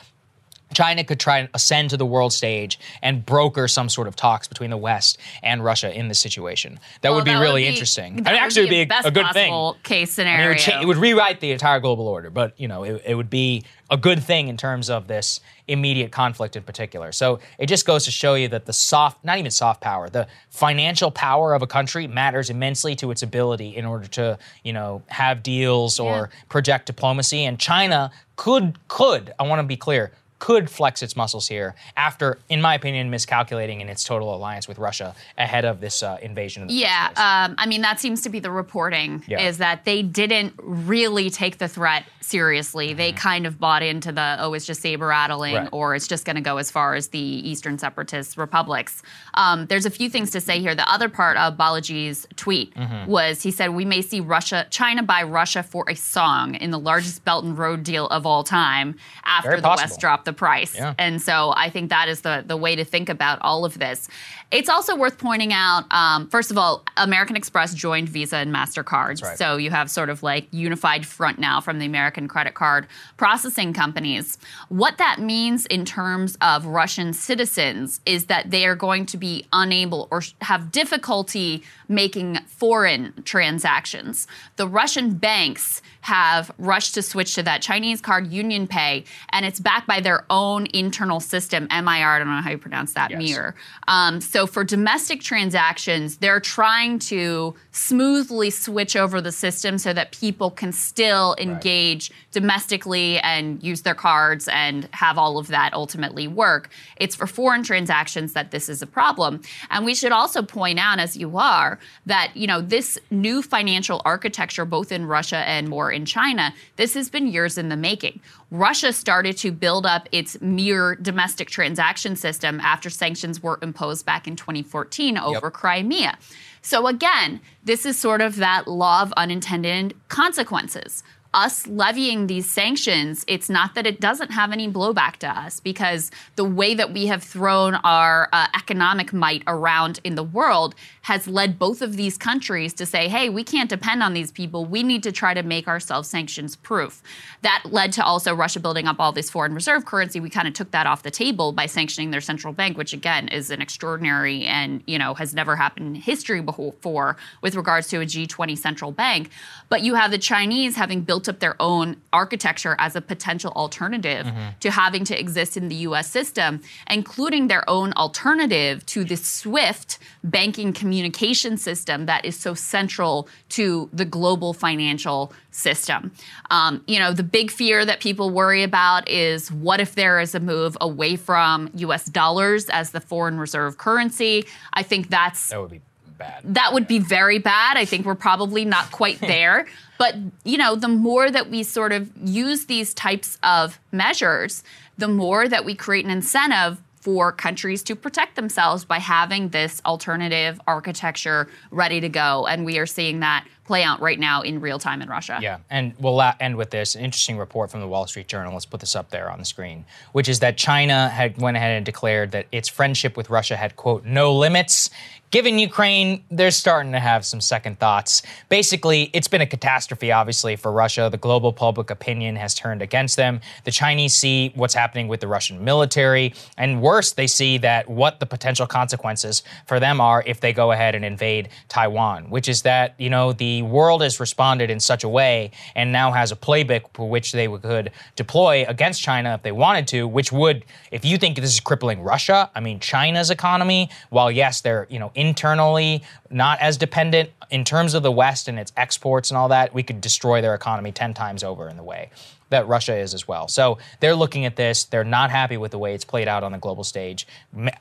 China 0.75 1.05
could 1.05 1.21
try 1.21 1.39
and 1.39 1.49
ascend 1.55 1.91
to 1.91 1.97
the 1.97 2.07
world 2.07 2.33
stage 2.33 2.79
and 3.03 3.25
broker 3.25 3.69
some 3.69 3.89
sort 3.89 4.09
of 4.09 4.17
talks 4.17 4.49
between 4.49 4.71
the 4.71 4.77
West 4.77 5.19
and 5.43 5.63
Russia 5.65 5.93
in 5.97 6.09
this 6.09 6.19
situation. 6.21 6.79
That 7.01 7.11
Well, 7.11 7.17
would 7.17 7.25
be 7.25 7.33
that 7.33 7.41
really 7.41 7.63
be- 7.63 7.69
interesting. 7.69 8.17
that 8.23 8.29
I 8.29 8.33
mean, 8.33 8.41
would 8.43 8.47
actually, 8.47 8.63
it 8.63 8.65
would 8.65 8.89
be 8.89 8.95
a, 8.95 9.09
a 9.09 9.11
good 9.11 9.33
thing. 9.33 9.73
case 9.83 10.19
I 10.19 10.25
mean, 10.25 10.33
scenario. 10.35 10.45
it, 10.45 10.49
would 10.49 10.59
cha- 10.59 10.81
it 10.81 10.87
would 10.87 10.97
rewrite 10.97 11.41
the 11.41 11.53
entire 11.53 11.81
global 11.81 12.09
order, 12.09 12.31
but 12.31 12.59
you 12.59 12.69
know, 12.69 12.85
it, 12.85 13.03
it 13.07 13.15
would 13.15 13.31
be 13.31 13.65
a 13.91 13.97
good 13.97 14.23
thing 14.23 14.49
in 14.49 14.57
terms 14.57 14.89
of 14.89 15.07
this 15.07 15.41
immediate 15.69 16.11
conflict 16.11 16.57
in 16.57 16.63
particular. 16.63 17.13
So 17.13 17.41
it 17.59 17.67
just 17.67 17.87
goes 17.87 18.05
to 18.07 18.11
show 18.11 18.35
you 18.35 18.49
that 18.49 18.65
the 18.67 18.73
soft, 18.73 19.23
not 19.25 19.39
even 19.39 19.51
soft 19.51 19.81
power, 19.83 20.09
the 20.09 20.27
financial 20.51 21.11
power 21.11 21.55
of 21.55 21.61
a 21.63 21.67
country 21.67 22.07
matters 22.07 22.49
immensely 22.51 22.95
to 22.97 23.11
its 23.11 23.23
ability 23.23 23.77
in 23.77 23.85
order 23.85 24.07
to, 24.09 24.39
you 24.65 24.73
know, 24.73 25.03
have 25.09 25.43
deals 25.43 26.01
or 26.01 26.31
project 26.49 26.87
diplomacy. 26.87 27.45
And 27.45 27.59
China 27.59 28.11
could, 28.37 28.79
could, 28.89 29.33
I 29.39 29.43
want 29.45 29.61
to 29.61 29.67
be 29.67 29.77
clear, 29.77 30.11
could 30.43 30.69
flex 30.69 31.05
its 31.05 31.15
muscles 31.15 31.47
here 31.47 31.73
after, 31.97 32.37
in 32.49 32.61
my 32.61 32.75
opinion, 32.75 33.09
miscalculating 33.11 33.81
in 33.81 33.89
its 33.89 34.03
total 34.03 34.35
alliance 34.35 34.67
with 34.67 34.77
Russia 34.77 35.15
ahead 35.39 35.65
of 35.65 35.81
this 35.81 36.03
uh, 36.03 36.19
invasion. 36.21 36.65
Of 36.65 36.69
the 36.69 36.75
Yeah, 36.75 37.11
um, 37.17 37.55
I 37.59 37.67
mean 37.67 37.83
that 37.83 38.01
seems 38.01 38.23
to 38.23 38.29
be 38.29 38.41
the 38.41 38.51
reporting 38.51 39.23
Yeah. 39.29 39.41
is 39.49 39.59
that 39.59 39.85
they 39.85 40.03
didn't 40.03 40.55
really 40.59 41.31
take 41.31 41.59
the 41.59 41.69
threat 41.69 42.03
seriously. 42.21 42.93
They 42.93 43.13
kind 43.13 43.47
of 43.47 43.61
bought 43.61 43.85
into 43.85 44.11
the 44.11 44.37
oh, 44.41 44.53
it's 44.55 44.67
just 44.67 44.81
saber 44.83 45.07
rattling, 45.07 45.55
Mm-hmm. 45.55 45.65
Right. 45.65 45.69
or 45.73 45.95
it's 45.95 46.09
just 46.09 46.25
going 46.25 46.35
to 46.37 46.43
go 46.43 46.57
as 46.57 46.71
far 46.73 46.95
as 46.95 47.09
the 47.09 47.19
Eastern 47.21 47.79
separatist 47.79 48.37
republics. 48.37 49.01
Um, 49.35 49.67
there's 49.67 49.87
a 49.87 49.91
few 49.91 50.11
things 50.11 50.31
to 50.33 50.41
say 50.41 50.59
here. 50.59 50.75
The 50.75 50.91
other 50.93 51.09
part 51.09 51.37
of 51.37 51.57
Balaji's 51.57 52.27
tweet 52.35 52.75
Mm-hmm. 52.75 53.09
was 53.09 53.43
he 53.43 53.53
said 53.53 53.69
we 53.71 53.85
may 53.85 54.03
see 54.03 54.19
Russia, 54.19 54.67
China 54.71 55.03
buy 55.05 55.23
Russia 55.23 55.63
for 55.63 55.85
a 55.89 55.95
song 55.95 56.57
in 56.57 56.71
the 56.73 56.79
largest 56.81 57.25
Belt 57.25 57.45
and 57.45 57.57
Road 57.57 57.85
deal 57.85 58.07
of 58.09 58.27
all 58.27 58.43
time 58.43 58.97
after 59.25 59.51
Very 59.51 59.61
the 59.61 59.69
possible. 59.69 59.89
West 59.91 60.01
dropped 60.01 60.25
the 60.25 60.32
price. 60.33 60.75
Yeah. 60.75 60.95
And 60.99 61.21
so 61.21 61.53
I 61.57 61.71
think 61.71 61.91
that 61.91 62.09
is 62.09 62.23
the 62.23 62.45
the 62.47 62.57
way 62.57 62.77
to 62.77 62.85
think 62.85 63.09
about 63.09 63.39
all 63.43 63.65
of 63.65 63.79
this. 63.79 64.09
It's 64.53 64.69
also 64.69 64.95
worth 64.95 65.17
pointing 65.17 65.55
out, 65.55 65.91
um, 65.91 66.29
first 66.29 66.51
of 66.51 66.59
all, 66.59 66.85
American 66.99 67.37
Express 67.37 67.73
joined 67.73 68.11
Visa 68.11 68.37
and 68.37 68.55
Mastercard, 68.55 69.23
right. 69.23 69.39
so 69.39 69.57
you 69.57 69.71
have 69.71 69.91
sort 69.91 70.11
of 70.11 70.23
like 70.23 70.47
unified 70.51 71.07
front 71.07 71.39
now 71.39 71.61
from 71.63 71.79
the 71.79 71.87
American 71.87 72.29
credit 72.29 72.53
card 72.53 72.87
processing 73.17 73.73
companies. 73.73 74.37
What 74.69 74.99
that 74.99 75.21
means 75.21 75.65
in 75.67 75.87
terms 75.87 76.37
of 76.43 76.67
Russian 76.67 77.15
citizens 77.15 78.03
is 78.05 78.27
that 78.27 78.51
they 78.51 78.67
are 78.67 78.77
going 78.77 79.07
to 79.07 79.17
be 79.17 79.47
unable 79.55 80.07
or 80.11 80.23
have 80.43 80.71
difficulty 80.71 81.63
making 81.89 82.37
foreign 82.47 83.15
transactions. 83.25 84.27
The 84.57 84.69
Russian 84.69 85.15
banks 85.15 85.81
have 86.03 86.51
rushed 86.59 86.95
to 86.95 87.03
switch 87.03 87.35
to 87.37 87.43
that 87.45 87.63
Chinese 87.63 88.01
card 88.01 88.27
Union 88.27 88.67
Pay, 88.67 89.05
and 89.31 89.47
it's 89.47 89.61
backed 89.61 89.87
by 89.87 90.01
their 90.01 90.25
own 90.29 90.67
internal 90.75 91.21
system, 91.21 91.69
MIR. 91.71 92.09
I 92.09 92.19
don't 92.19 92.29
know 92.29 92.43
how 92.43 92.51
you 92.51 92.59
pronounce 92.59 92.93
that, 92.95 93.11
Yes. 93.11 93.21
MIR. 93.21 93.55
Um, 93.89 94.21
so 94.21 94.42
for 94.47 94.65
domestic 94.65 95.21
transactions, 95.21 96.19
they're 96.19 96.41
trying 96.41 96.99
to 97.01 97.55
smoothly 97.73 98.51
switch 98.51 98.97
over 98.97 99.21
the 99.21 99.33
system 99.33 99.79
so 99.79 99.93
that 99.93 100.13
people 100.13 100.51
can 100.51 100.73
still 100.73 101.35
engage 101.39 102.11
domestically 102.33 103.19
and 103.19 103.63
use 103.63 103.83
their 103.83 103.95
cards 103.95 104.49
and 104.49 104.89
have 104.93 105.19
all 105.19 105.39
of 105.39 105.49
that 105.49 105.73
ultimately 105.75 106.29
work. 106.29 106.71
It's 106.97 107.15
for 107.15 107.27
foreign 107.27 107.63
transactions 107.63 108.33
that 108.33 108.51
this 108.51 108.69
is 108.69 108.83
a 108.83 108.87
problem. 108.87 109.43
And 109.71 109.85
we 109.85 109.95
should 109.95 110.13
also 110.13 110.43
point 110.43 110.79
out, 110.79 110.99
as 110.99 111.17
you 111.17 111.37
are, 111.37 111.79
that 112.07 112.37
you 112.37 112.47
know 112.47 112.61
this 112.61 112.99
new 113.11 113.43
financial 113.43 114.03
architecture, 114.05 114.65
both 114.65 114.93
in 114.93 115.07
Russia 115.07 115.39
and 115.39 115.69
more 115.69 115.91
in 115.91 116.05
China, 116.05 116.55
this 116.77 116.95
has 116.95 117.11
been 117.11 117.27
years 117.27 117.59
in 117.59 117.69
the 117.69 117.77
making. 117.77 118.21
Russia 118.51 118.93
started 118.93 119.37
to 119.39 119.51
build 119.51 119.87
up 119.87 120.09
its 120.13 120.39
MIR 120.43 120.97
domestic 120.97 121.49
transaction 121.49 122.17
system 122.17 122.61
after 122.61 122.91
sanctions 122.91 123.43
were 123.43 123.59
imposed 123.63 124.05
back 124.05 124.29
in 124.29 124.32
2014 124.37 125.19
over 125.19 125.51
Crimea. 125.51 126.19
So 126.63 126.87
again, 126.87 127.41
this 127.65 127.85
is 127.85 127.99
sort 127.99 128.21
of 128.21 128.37
that 128.37 128.69
law 128.69 129.03
of 129.03 129.13
unintended 129.15 129.95
consequences. 130.09 131.03
Us 131.35 131.67
levying 131.67 132.27
these 132.27 132.51
sanctions, 132.51 133.25
it's 133.27 133.49
not 133.49 133.75
that 133.75 133.87
it 133.87 134.01
doesn't 134.01 134.31
have 134.33 134.53
any 134.53 134.71
blowback 134.71 135.17
to 135.17 135.29
us 135.29 135.61
because 135.61 136.11
the 136.37 136.45
way 136.45 136.75
that 136.75 136.93
we 136.93 137.07
have 137.07 137.23
thrown 137.23 137.75
our 137.77 138.29
uh, 138.33 138.47
economic 138.55 139.13
might 139.15 139.43
around 139.47 139.99
in 140.05 140.15
the 140.15 140.23
world 140.23 140.75
has 141.03 141.27
led 141.27 141.59
both 141.59 141.83
of 141.83 141.97
these 141.97 142.17
countries 142.17 142.73
to 142.75 142.87
say, 142.87 143.09
hey, 143.09 143.29
we 143.29 143.43
can't 143.43 143.69
depend 143.69 144.03
on 144.03 144.15
these 144.15 144.31
people. 144.31 144.65
We 144.65 144.83
need 144.83 145.03
to 145.03 145.13
try 145.13 145.35
to 145.35 145.43
make 145.43 145.67
ourselves 145.67 146.09
sanctions 146.09 146.55
proof. 146.57 147.03
That 147.43 147.65
led 147.67 147.93
to 147.95 148.05
also 148.05 148.35
Russia 148.35 148.61
building 148.61 148.87
up 148.87 149.01
all 149.01 149.13
this 149.13 149.29
foreign 149.29 149.53
reserve 149.55 149.85
currency. 149.85 150.21
We 150.21 150.31
kind 150.31 150.47
of 150.47 150.55
took 150.55 150.71
that 150.71 150.87
off 150.87 151.03
the 151.03 151.11
table 151.11 151.53
by 151.53 151.67
sanctioning 151.67 152.13
their 152.13 152.21
central 152.21 152.53
bank, 152.53 152.79
which 152.79 152.93
again 152.93 153.29
is 153.29 153.51
an 153.51 153.61
extraordinary 153.61 154.45
and, 154.45 154.83
you 154.87 154.97
know, 154.97 155.15
has 155.15 155.35
never 155.35 155.57
happened 155.57 155.89
in 155.89 155.95
history 155.97 156.41
before 156.41 157.17
with 157.41 157.57
regards 157.57 157.89
to 157.89 158.01
a 158.01 158.07
G20 158.07 158.57
central 158.57 158.93
bank. 158.93 159.31
But 159.69 159.83
you 159.83 159.95
have 159.95 160.13
the 160.13 160.19
Chinese 160.19 160.77
having 160.77 161.01
built 161.01 161.29
up 161.29 161.41
their 161.41 161.61
own 161.61 161.97
architecture 162.13 162.77
as 162.79 162.95
a 162.95 163.01
potential 163.01 163.53
alternative 163.57 164.27
mm-hmm. 164.27 164.51
to 164.61 164.71
having 164.71 165.05
to 165.07 165.19
exist 165.19 165.57
in 165.57 165.69
the 165.69 165.77
US 165.77 166.09
system, 166.09 166.61
including 166.89 167.49
their 167.49 167.69
own 167.69 167.93
alternative 167.95 168.87
to 168.87 169.03
the 169.03 169.17
SWIFT 169.17 169.99
banking 170.23 170.73
communication 170.93 171.57
system 171.57 172.05
that 172.05 172.23
is 172.23 172.39
so 172.39 172.53
central 172.53 173.27
to 173.49 173.89
the 173.95 174.05
global 174.05 174.53
financial 174.53 175.33
system. 175.51 176.13
Um, 176.51 176.85
you 176.87 176.99
know, 176.99 177.15
the 177.15 177.23
big 177.23 177.51
fear 177.51 177.87
that 177.87 178.01
people 178.01 178.29
worry 178.29 178.63
about 178.63 179.09
is 179.09 179.51
what 179.51 179.81
if 179.81 179.95
there 179.95 180.21
is 180.21 180.35
a 180.35 180.41
move 180.41 180.77
away 180.83 181.17
from 181.17 181.71
US 181.77 182.05
dollars 182.05 182.69
as 182.69 182.91
the 182.91 183.01
foreign 183.01 183.39
reserve 183.39 183.79
currency? 183.79 184.45
I 184.75 184.83
think 184.83 185.09
that's 185.09 185.49
that 185.49 185.63
would 185.63 185.71
be 185.71 185.81
bad. 186.19 186.43
that 186.45 186.75
would 186.75 186.87
be 186.87 186.99
very 186.99 187.39
bad. 187.39 187.79
I 187.79 187.87
think 187.87 188.05
we're 188.05 188.15
probably 188.15 188.67
not 188.67 188.93
quite 188.93 189.19
there. 189.35 189.67
But, 189.97 190.17
you 190.45 190.59
know, 190.59 190.75
the 190.77 190.89
more 190.89 191.31
that 191.31 191.49
we 191.49 191.63
sort 191.63 191.93
of 191.93 192.11
use 192.23 192.67
these 192.67 192.93
types 192.93 193.39
of 193.43 193.81
measures, 193.93 194.63
the 194.99 195.09
more 195.09 195.49
that 195.49 195.65
we 195.65 195.75
create 195.75 196.05
an 196.05 196.11
incentive 196.11 196.83
for 197.03 197.33
countries 197.33 197.83
to 197.83 197.97
protect 197.97 198.37
themselves 198.37 198.85
by 198.85 198.99
having 198.99 199.49
this 199.49 199.83
alternative 199.85 200.61
architecture 200.69 201.49
ready 201.73 202.01
to 202.01 202.09
go. 202.09 202.47
And 202.47 202.65
we 202.65 202.79
are 202.79 202.87
seeing 202.87 203.21
that 203.21 203.45
play 203.65 203.83
out 203.83 204.01
right 204.01 204.21
now 204.21 204.43
in 204.43 204.61
real 204.61 204.79
time 204.79 205.03
in 205.03 205.09
Russia. 205.09 205.39
Yeah, 205.43 205.59
and 205.69 205.95
we'll 205.99 206.23
end 206.41 206.57
with 206.57 206.71
this 206.71 206.95
an 206.95 207.05
interesting 207.05 207.39
report 207.39 207.73
from 207.73 207.81
the 207.81 207.89
Wall 207.89 208.07
Street 208.07 208.29
Journal. 208.29 208.53
Let's 208.53 208.67
put 208.67 208.81
this 208.81 208.95
up 208.95 209.11
there 209.11 209.31
on 209.31 209.41
the 209.41 209.45
screen, 209.45 209.85
which 210.13 210.29
is 210.29 210.39
that 210.41 210.57
China 210.57 211.09
had 211.09 211.41
went 211.41 211.57
ahead 211.57 211.77
and 211.77 211.85
declared 211.85 212.31
that 212.33 212.47
its 212.53 212.69
friendship 212.69 213.17
with 213.17 213.31
Russia 213.31 213.57
had 213.57 213.75
quote 213.75 214.05
no 214.05 214.33
limits. 214.33 214.91
Given 215.33 215.59
Ukraine, 215.59 216.25
they're 216.31 216.51
starting 216.51 216.93
to 216.93 217.01
have 217.01 217.25
some 217.25 217.41
second 217.41 217.79
thoughts. 217.79 218.21
Basically, 218.51 219.05
it's 219.15 219.29
been 219.29 219.41
a 219.41 219.47
catastrophe, 219.47 220.13
obviously, 220.13 220.57
for 220.57 220.71
Russia. 220.71 221.09
The 221.11 221.17
global 221.17 221.55
public 221.55 221.89
opinion 221.89 222.37
has 222.37 222.55
turned 222.55 222.83
against 222.83 223.17
them. 223.17 223.41
The 223.65 223.71
Chinese 223.71 224.15
see 224.15 224.53
what's 224.55 224.75
happening 224.75 225.09
with 225.09 225.21
the 225.21 225.29
Russian 225.29 225.65
military, 225.65 226.35
and 226.59 226.83
worse, 226.83 227.13
they 227.13 227.27
see 227.27 227.57
that 227.59 227.89
what 227.89 228.21
the 228.21 228.27
potential 228.27 228.67
consequences 228.67 229.43
for 229.67 229.81
them 229.81 230.03
are 230.03 230.23
if 230.27 230.41
they 230.41 230.53
go 230.53 230.71
ahead 230.71 230.95
and 230.95 231.03
invade 231.03 231.49
Taiwan, 231.71 232.29
which 232.29 232.47
is 232.47 232.61
that, 232.61 232.95
you 232.99 233.09
know, 233.09 233.33
the 233.33 233.63
world 233.63 234.03
has 234.03 234.21
responded 234.21 234.69
in 234.69 234.81
such 234.81 235.03
a 235.03 235.09
way 235.09 235.51
and 235.75 235.93
now 235.93 236.13
has 236.13 236.31
a 236.31 236.37
playbook 236.37 236.83
for 236.93 237.09
which 237.09 237.33
they 237.33 237.49
could 237.49 237.91
deploy 238.17 238.67
against 238.69 239.01
China 239.01 239.33
if 239.33 239.43
they 239.43 239.53
wanted 239.53 239.89
to, 239.89 240.07
which 240.07 240.31
would, 240.31 240.63
if 240.91 241.07
you 241.07 241.17
think 241.17 241.37
this 241.37 241.55
is 241.55 241.61
crippling 241.61 242.03
Russia, 242.03 242.51
I 242.55 242.61
mean, 242.61 242.81
China's 242.81 243.31
economy, 243.31 243.89
while 244.11 244.31
yes, 244.31 244.61
they're, 244.61 244.87
you 244.91 244.99
know, 244.99 245.11
internally 245.23 246.03
not 246.31 246.61
as 246.61 246.77
dependent 246.77 247.31
in 247.51 247.65
terms 247.65 247.95
of 247.95 248.03
the 248.03 248.11
West 248.11 248.49
and 248.49 248.59
its 248.59 248.73
exports 248.77 249.31
and 249.31 249.39
all 249.39 249.49
that, 249.49 249.73
we 249.73 249.83
could 249.83 250.01
destroy 250.01 250.41
their 250.41 250.55
economy 250.55 250.91
10 250.91 251.15
times 251.15 251.45
over 251.45 251.69
in 251.69 251.77
the 251.77 251.83
way 251.83 252.11
that 252.49 252.69
Russia 252.69 252.95
is 252.95 253.15
as 253.15 253.27
well. 253.27 253.49
So 253.49 253.79
they're 254.01 254.15
looking 254.15 254.45
at 254.45 254.57
this. 254.57 254.85
They're 254.85 255.05
not 255.05 255.31
happy 255.31 255.57
with 255.57 255.71
the 255.71 255.79
way 255.79 255.95
it's 255.95 256.05
played 256.05 256.29
out 256.29 256.45
on 256.45 256.53
the 256.53 256.59
global 256.59 256.85
stage. 256.85 257.27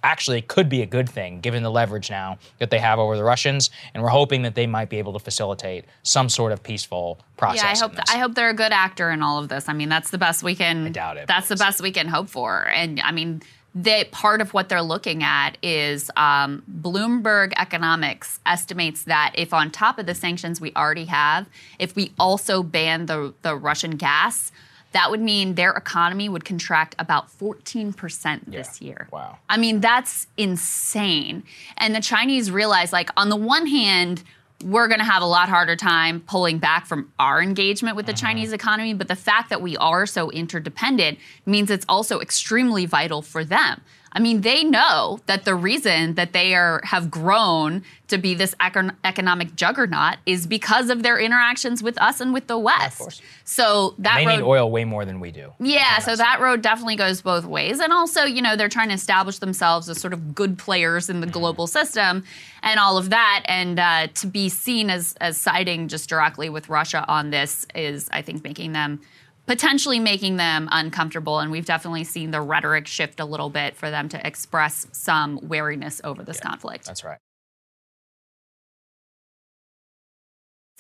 Actually, 0.01 0.37
it 0.37 0.47
could 0.47 0.69
be 0.69 0.81
a 0.81 0.85
good 0.85 1.09
thing 1.09 1.41
given 1.41 1.61
the 1.61 1.69
leverage 1.69 2.09
now 2.09 2.37
that 2.59 2.69
they 2.69 2.79
have 2.79 2.97
over 2.97 3.17
the 3.17 3.23
Russians. 3.23 3.69
And 3.93 4.01
we're 4.01 4.09
hoping 4.09 4.43
that 4.43 4.55
they 4.55 4.67
might 4.67 4.89
be 4.89 4.97
able 4.97 5.13
to 5.13 5.19
facilitate 5.19 5.85
some 6.03 6.29
sort 6.29 6.53
of 6.53 6.63
peaceful 6.63 7.19
process. 7.37 7.63
Yeah, 7.63 7.71
I 7.71 7.77
hope 7.77 7.95
this. 7.97 8.09
I 8.09 8.17
hope 8.17 8.33
they're 8.33 8.49
a 8.49 8.53
good 8.53 8.71
actor 8.71 9.11
in 9.11 9.21
all 9.21 9.39
of 9.39 9.49
this. 9.49 9.67
I 9.67 9.73
mean, 9.73 9.89
that's 9.89 10.09
the 10.09 10.17
best 10.17 10.41
we 10.41 10.55
can. 10.55 10.87
I 10.87 10.89
doubt 10.89 11.17
it, 11.17 11.27
That's 11.27 11.49
the 11.49 11.57
best 11.57 11.81
we 11.81 11.91
can 11.91 12.07
hope 12.07 12.29
for. 12.29 12.65
And 12.67 13.01
I 13.01 13.11
mean, 13.11 13.41
they 13.73 14.03
part 14.05 14.41
of 14.41 14.53
what 14.53 14.67
they're 14.69 14.81
looking 14.81 15.23
at 15.23 15.57
is 15.63 16.11
um, 16.17 16.61
Bloomberg 16.81 17.53
Economics 17.57 18.39
estimates 18.45 19.03
that 19.05 19.31
if 19.35 19.53
on 19.53 19.71
top 19.71 19.97
of 19.97 20.05
the 20.05 20.13
sanctions 20.15 20.59
we 20.59 20.73
already 20.75 21.05
have, 21.05 21.47
if 21.79 21.95
we 21.95 22.11
also 22.19 22.63
ban 22.63 23.05
the 23.05 23.33
the 23.41 23.55
Russian 23.55 23.91
gas. 23.91 24.51
That 24.93 25.09
would 25.09 25.21
mean 25.21 25.55
their 25.55 25.71
economy 25.71 26.27
would 26.27 26.43
contract 26.43 26.95
about 26.99 27.29
14% 27.31 28.41
this 28.51 28.81
Yeah. 28.81 28.85
year. 28.87 29.07
Wow. 29.09 29.37
I 29.47 29.55
mean, 29.55 29.79
that's 29.79 30.27
insane. 30.35 31.43
And 31.77 31.95
the 31.95 32.01
Chinese 32.01 32.51
realize, 32.51 32.91
like, 32.91 33.09
on 33.15 33.29
the 33.29 33.37
one 33.37 33.67
hand, 33.67 34.21
we're 34.63 34.87
going 34.87 34.99
to 34.99 35.05
have 35.05 35.21
a 35.21 35.25
lot 35.27 35.49
harder 35.49 35.75
time 35.75 36.21
pulling 36.21 36.59
back 36.59 36.85
from 36.85 37.11
our 37.19 37.41
engagement 37.41 37.95
with 37.95 38.05
the 38.05 38.13
uh-huh. 38.13 38.27
Chinese 38.27 38.53
economy. 38.53 38.93
But 38.93 39.07
the 39.07 39.15
fact 39.15 39.49
that 39.49 39.61
we 39.61 39.77
are 39.77 40.05
so 40.05 40.29
interdependent 40.31 41.19
means 41.45 41.69
it's 41.69 41.85
also 41.89 42.19
extremely 42.19 42.85
vital 42.85 43.21
for 43.21 43.43
them. 43.43 43.81
I 44.13 44.19
mean, 44.19 44.41
they 44.41 44.63
know 44.63 45.19
that 45.25 45.45
the 45.45 45.55
reason 45.55 46.15
that 46.15 46.33
they 46.33 46.53
are 46.53 46.81
have 46.83 47.09
grown 47.09 47.83
to 48.09 48.17
be 48.17 48.35
this 48.35 48.53
econ- 48.55 48.93
economic 49.05 49.55
juggernaut 49.55 50.17
is 50.25 50.45
because 50.45 50.89
of 50.89 51.01
their 51.01 51.17
interactions 51.17 51.81
with 51.81 51.99
us 52.01 52.19
and 52.19 52.33
with 52.33 52.47
the 52.47 52.57
West. 52.57 52.97
course. 52.97 53.21
So 53.45 53.95
that 53.99 54.17
they 54.17 54.25
road, 54.25 54.35
need 54.35 54.43
oil 54.43 54.69
way 54.69 54.83
more 54.83 55.05
than 55.05 55.21
we 55.21 55.31
do. 55.31 55.53
yeah, 55.59 55.99
so 55.99 56.15
that 56.17 56.41
road 56.41 56.61
definitely 56.61 56.97
goes 56.97 57.21
both 57.21 57.45
ways. 57.45 57.79
And 57.79 57.93
also, 57.93 58.23
you 58.23 58.41
know, 58.41 58.57
they're 58.57 58.67
trying 58.67 58.89
to 58.89 58.95
establish 58.95 59.39
themselves 59.39 59.87
as 59.87 59.99
sort 60.01 60.11
of 60.13 60.35
good 60.35 60.57
players 60.57 61.09
in 61.09 61.21
the 61.21 61.27
global 61.27 61.65
system 61.65 62.25
and 62.63 62.79
all 62.79 62.97
of 62.97 63.11
that. 63.11 63.43
And 63.45 63.79
uh, 63.79 64.07
to 64.15 64.27
be 64.27 64.49
seen 64.49 64.89
as, 64.89 65.15
as 65.21 65.37
siding 65.37 65.87
just 65.87 66.09
directly 66.09 66.49
with 66.49 66.67
Russia 66.67 67.05
on 67.07 67.29
this 67.29 67.65
is, 67.73 68.09
I 68.11 68.21
think, 68.21 68.43
making 68.43 68.73
them 68.73 68.99
potentially 69.47 69.99
making 69.99 70.37
them 70.37 70.69
uncomfortable. 70.71 71.39
And 71.39 71.51
we've 71.51 71.65
definitely 71.65 72.03
seen 72.03 72.31
the 72.31 72.41
rhetoric 72.41 72.87
shift 72.87 73.19
a 73.19 73.25
little 73.25 73.49
bit 73.49 73.75
for 73.75 73.89
them 73.89 74.09
to 74.09 74.27
express 74.27 74.87
some 74.91 75.39
wariness 75.41 76.01
over 76.03 76.23
this 76.23 76.39
conflict. 76.39 76.85
That's 76.85 77.03
right. 77.03 77.17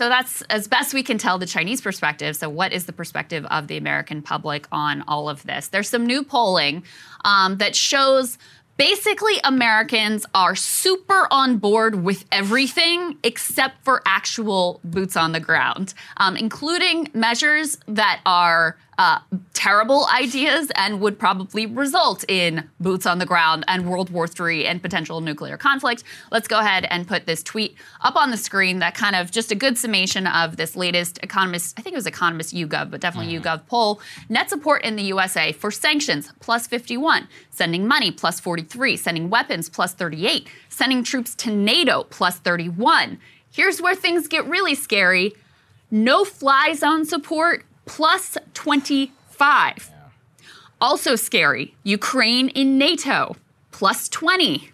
So 0.01 0.09
that's 0.09 0.41
as 0.43 0.67
best 0.67 0.95
we 0.95 1.03
can 1.03 1.19
tell 1.19 1.37
the 1.37 1.45
Chinese 1.45 1.79
perspective. 1.79 2.35
So, 2.35 2.49
what 2.49 2.73
is 2.73 2.87
the 2.87 2.91
perspective 2.91 3.45
of 3.51 3.67
the 3.67 3.77
American 3.77 4.23
public 4.23 4.65
on 4.71 5.03
all 5.07 5.29
of 5.29 5.43
this? 5.43 5.67
There's 5.67 5.89
some 5.89 6.07
new 6.07 6.23
polling 6.23 6.83
um, 7.23 7.57
that 7.57 7.75
shows 7.75 8.39
basically 8.81 9.35
Americans 9.43 10.25
are 10.33 10.55
super 10.55 11.27
on 11.29 11.57
board 11.59 12.03
with 12.03 12.25
everything 12.31 13.15
except 13.23 13.75
for 13.85 14.01
actual 14.07 14.79
boots 14.83 15.15
on 15.15 15.33
the 15.33 15.39
ground, 15.39 15.93
um, 16.17 16.35
including 16.35 17.07
measures 17.13 17.77
that 17.87 18.21
are 18.25 18.75
uh, 19.01 19.19
terrible 19.55 20.05
ideas 20.13 20.71
and 20.75 21.01
would 21.01 21.17
probably 21.17 21.65
result 21.65 22.23
in 22.27 22.69
boots 22.79 23.07
on 23.07 23.17
the 23.17 23.25
ground 23.25 23.65
and 23.67 23.89
World 23.89 24.11
War 24.11 24.27
III 24.27 24.67
and 24.67 24.79
potential 24.79 25.21
nuclear 25.21 25.57
conflict. 25.57 26.03
Let's 26.31 26.47
go 26.47 26.59
ahead 26.59 26.85
and 26.91 27.07
put 27.07 27.25
this 27.25 27.41
tweet 27.41 27.75
up 28.01 28.15
on 28.15 28.29
the 28.29 28.37
screen 28.37 28.77
that 28.77 28.93
kind 28.93 29.15
of 29.15 29.31
just 29.31 29.51
a 29.51 29.55
good 29.55 29.75
summation 29.75 30.27
of 30.27 30.57
this 30.57 30.75
latest 30.75 31.17
Economist, 31.23 31.73
I 31.79 31.81
think 31.81 31.95
it 31.95 31.97
was 31.97 32.05
Economist 32.05 32.53
YouGov, 32.53 32.91
but 32.91 33.01
definitely 33.01 33.33
mm. 33.33 33.41
YouGov 33.41 33.65
poll. 33.65 34.01
Net 34.29 34.51
support 34.51 34.83
in 34.83 34.97
the 34.97 35.03
USA 35.03 35.51
for 35.51 35.71
sanctions, 35.71 36.31
plus 36.39 36.67
51. 36.67 37.27
Sending 37.49 37.87
money, 37.87 38.11
plus 38.11 38.39
43. 38.39 38.97
Sending 38.97 39.31
weapons, 39.31 39.67
plus 39.67 39.93
38. 39.93 40.47
Sending 40.69 41.03
troops 41.03 41.33
to 41.33 41.49
NATO, 41.49 42.03
plus 42.03 42.37
31. 42.37 43.17
Here's 43.51 43.81
where 43.81 43.95
things 43.95 44.27
get 44.27 44.45
really 44.45 44.75
scary. 44.75 45.33
No 45.89 46.23
fly 46.23 46.73
zone 46.73 47.03
support, 47.03 47.65
plus 47.91 48.37
25. 48.53 49.11
Yeah. 49.91 50.45
Also 50.79 51.17
scary, 51.17 51.75
Ukraine 51.83 52.47
in 52.47 52.77
NATO, 52.77 53.35
plus 53.71 54.07
20. 54.07 54.59
Mm. 54.59 54.69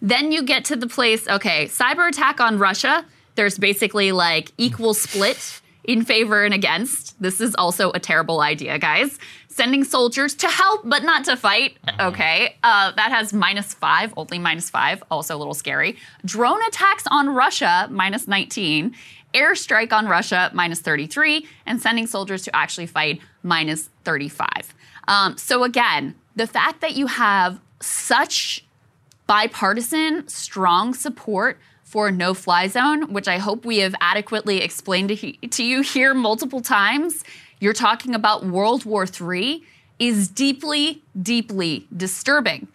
Then 0.00 0.30
you 0.30 0.44
get 0.44 0.64
to 0.66 0.76
the 0.76 0.86
place, 0.86 1.26
okay, 1.26 1.66
cyber 1.66 2.08
attack 2.08 2.40
on 2.40 2.56
Russia. 2.58 3.04
There's 3.34 3.58
basically 3.58 4.12
like 4.12 4.52
equal 4.58 4.94
split 4.94 5.60
in 5.82 6.04
favor 6.04 6.44
and 6.44 6.54
against. 6.54 7.20
This 7.20 7.40
is 7.40 7.52
also 7.56 7.90
a 7.92 7.98
terrible 7.98 8.40
idea, 8.40 8.78
guys. 8.78 9.18
Sending 9.48 9.82
soldiers 9.82 10.32
to 10.36 10.46
help 10.46 10.82
but 10.84 11.02
not 11.02 11.24
to 11.24 11.36
fight. 11.36 11.78
Mm-hmm. 11.88 12.00
Okay. 12.08 12.56
Uh, 12.62 12.92
that 12.92 13.10
has 13.10 13.32
minus 13.32 13.74
five, 13.74 14.14
only 14.16 14.38
minus 14.38 14.70
five, 14.70 15.02
also 15.10 15.34
a 15.36 15.38
little 15.38 15.54
scary. 15.54 15.96
Drone 16.24 16.62
attacks 16.68 17.04
on 17.10 17.28
Russia, 17.30 17.88
minus 17.90 18.28
19 18.28 18.94
airstrike 19.34 19.92
on 19.92 20.06
Russia, 20.06 20.50
minus 20.52 20.80
33, 20.80 21.46
and 21.66 21.80
sending 21.80 22.06
soldiers 22.06 22.42
to 22.42 22.54
actually 22.54 22.86
fight, 22.86 23.20
minus 23.42 23.90
35. 24.04 24.74
Um, 25.08 25.36
so, 25.36 25.64
again, 25.64 26.14
the 26.36 26.46
fact 26.46 26.80
that 26.80 26.94
you 26.94 27.06
have 27.06 27.60
such 27.80 28.64
bipartisan, 29.26 30.26
strong 30.28 30.94
support 30.94 31.58
for 31.84 32.10
no 32.10 32.34
fly 32.34 32.68
zone, 32.68 33.12
which 33.12 33.26
I 33.26 33.38
hope 33.38 33.64
we 33.64 33.78
have 33.78 33.94
adequately 34.00 34.60
explained 34.60 35.08
to, 35.08 35.14
he- 35.14 35.32
to 35.32 35.64
you 35.64 35.82
here 35.82 36.14
multiple 36.14 36.60
times, 36.60 37.24
you're 37.58 37.72
talking 37.72 38.14
about 38.14 38.44
World 38.44 38.84
War 38.84 39.06
III, 39.06 39.62
is 39.98 40.28
deeply, 40.28 41.02
deeply 41.20 41.86
disturbing. 41.94 42.68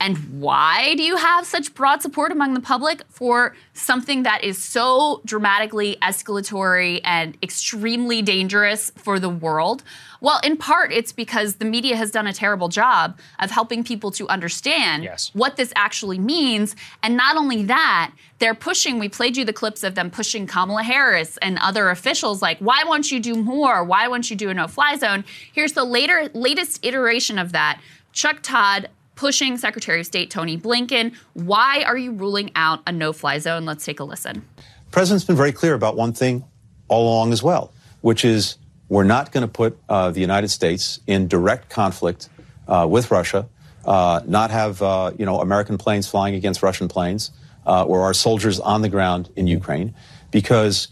And 0.00 0.40
why 0.40 0.94
do 0.94 1.02
you 1.02 1.16
have 1.16 1.44
such 1.44 1.74
broad 1.74 2.02
support 2.02 2.30
among 2.30 2.54
the 2.54 2.60
public 2.60 3.02
for 3.08 3.56
something 3.72 4.22
that 4.22 4.44
is 4.44 4.62
so 4.62 5.20
dramatically 5.24 5.96
escalatory 6.02 7.00
and 7.04 7.36
extremely 7.42 8.22
dangerous 8.22 8.92
for 8.96 9.18
the 9.18 9.28
world? 9.28 9.82
Well, 10.20 10.40
in 10.44 10.56
part, 10.56 10.92
it's 10.92 11.12
because 11.12 11.56
the 11.56 11.64
media 11.64 11.96
has 11.96 12.10
done 12.10 12.26
a 12.26 12.32
terrible 12.32 12.68
job 12.68 13.18
of 13.40 13.50
helping 13.50 13.82
people 13.82 14.10
to 14.12 14.28
understand 14.28 15.04
yes. 15.04 15.30
what 15.32 15.56
this 15.56 15.72
actually 15.76 16.18
means. 16.18 16.76
And 17.02 17.16
not 17.16 17.36
only 17.36 17.64
that, 17.64 18.12
they're 18.38 18.54
pushing, 18.54 18.98
we 18.98 19.08
played 19.08 19.36
you 19.36 19.44
the 19.44 19.52
clips 19.52 19.82
of 19.82 19.94
them 19.96 20.10
pushing 20.10 20.46
Kamala 20.46 20.82
Harris 20.82 21.38
and 21.38 21.58
other 21.58 21.90
officials 21.90 22.40
like, 22.40 22.58
why 22.58 22.84
won't 22.84 23.10
you 23.10 23.20
do 23.20 23.34
more? 23.34 23.82
Why 23.82 24.06
won't 24.06 24.30
you 24.30 24.36
do 24.36 24.48
a 24.48 24.54
no 24.54 24.68
fly 24.68 24.96
zone? 24.96 25.24
Here's 25.52 25.72
the 25.72 25.84
later, 25.84 26.30
latest 26.34 26.84
iteration 26.84 27.38
of 27.38 27.52
that. 27.52 27.80
Chuck 28.12 28.40
Todd 28.42 28.88
pushing 29.18 29.56
Secretary 29.56 29.98
of 29.98 30.06
State 30.06 30.30
Tony 30.30 30.56
Blinken. 30.56 31.12
Why 31.34 31.82
are 31.82 31.96
you 31.96 32.12
ruling 32.12 32.52
out 32.54 32.82
a 32.86 32.92
no 32.92 33.12
fly 33.12 33.40
zone? 33.40 33.64
Let's 33.64 33.84
take 33.84 33.98
a 33.98 34.04
listen. 34.04 34.44
The 34.56 34.90
President's 34.92 35.24
been 35.24 35.36
very 35.36 35.50
clear 35.50 35.74
about 35.74 35.96
one 35.96 36.12
thing 36.12 36.44
all 36.86 37.08
along 37.08 37.32
as 37.32 37.42
well, 37.42 37.72
which 38.00 38.24
is 38.24 38.58
we're 38.88 39.02
not 39.02 39.32
going 39.32 39.42
to 39.42 39.52
put 39.52 39.76
uh, 39.88 40.12
the 40.12 40.20
United 40.20 40.48
States 40.48 41.00
in 41.08 41.26
direct 41.26 41.68
conflict 41.68 42.28
uh, 42.68 42.86
with 42.88 43.10
Russia, 43.10 43.48
uh, 43.84 44.20
not 44.24 44.52
have 44.52 44.80
uh, 44.82 45.10
you 45.18 45.26
know 45.26 45.40
American 45.40 45.78
planes 45.78 46.06
flying 46.06 46.36
against 46.36 46.62
Russian 46.62 46.86
planes, 46.86 47.32
uh, 47.66 47.84
or 47.84 48.02
our 48.02 48.14
soldiers 48.14 48.60
on 48.60 48.82
the 48.82 48.88
ground 48.88 49.30
in 49.34 49.48
Ukraine, 49.48 49.94
because 50.30 50.88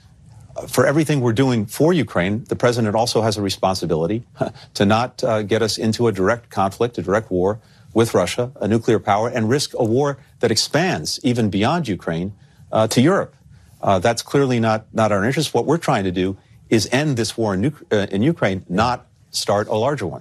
for 0.69 0.85
everything 0.85 1.21
we're 1.21 1.33
doing 1.33 1.65
for 1.65 1.93
Ukraine, 1.93 2.43
the 2.45 2.57
president 2.57 2.97
also 2.97 3.23
has 3.23 3.37
a 3.37 3.43
responsibility 3.43 4.25
to 4.75 4.85
not 4.85 5.23
uh, 5.23 5.43
get 5.43 5.63
us 5.63 5.79
into 5.79 6.09
a 6.09 6.13
direct 6.13 6.51
conflict, 6.51 6.99
a 6.99 7.03
direct 7.03 7.31
war 7.31 7.61
with 7.97 8.13
Russia, 8.13 8.53
a 8.61 8.69
nuclear 8.69 9.01
power, 9.13 9.27
and 9.37 9.49
risk 9.49 9.73
a 9.73 9.83
war 9.83 10.19
that 10.41 10.51
expands 10.51 11.19
even 11.23 11.49
beyond 11.49 11.89
Ukraine 11.89 12.29
uh, 12.71 12.87
to 12.89 13.01
Europe. 13.01 13.35
Uh, 13.81 13.99
that's 14.07 14.23
clearly 14.31 14.61
not, 14.61 14.81
not 14.93 15.09
our 15.13 15.25
interest. 15.25 15.55
What 15.55 15.65
we're 15.65 15.85
trying 15.91 16.05
to 16.05 16.13
do 16.13 16.37
is 16.69 16.87
end 16.93 17.17
this 17.17 17.39
war 17.39 17.55
in, 17.55 17.75
uh, 17.91 18.07
in 18.11 18.21
Ukraine, 18.35 18.67
not 18.69 19.07
start 19.31 19.67
a 19.69 19.77
larger 19.87 20.07
one. 20.07 20.21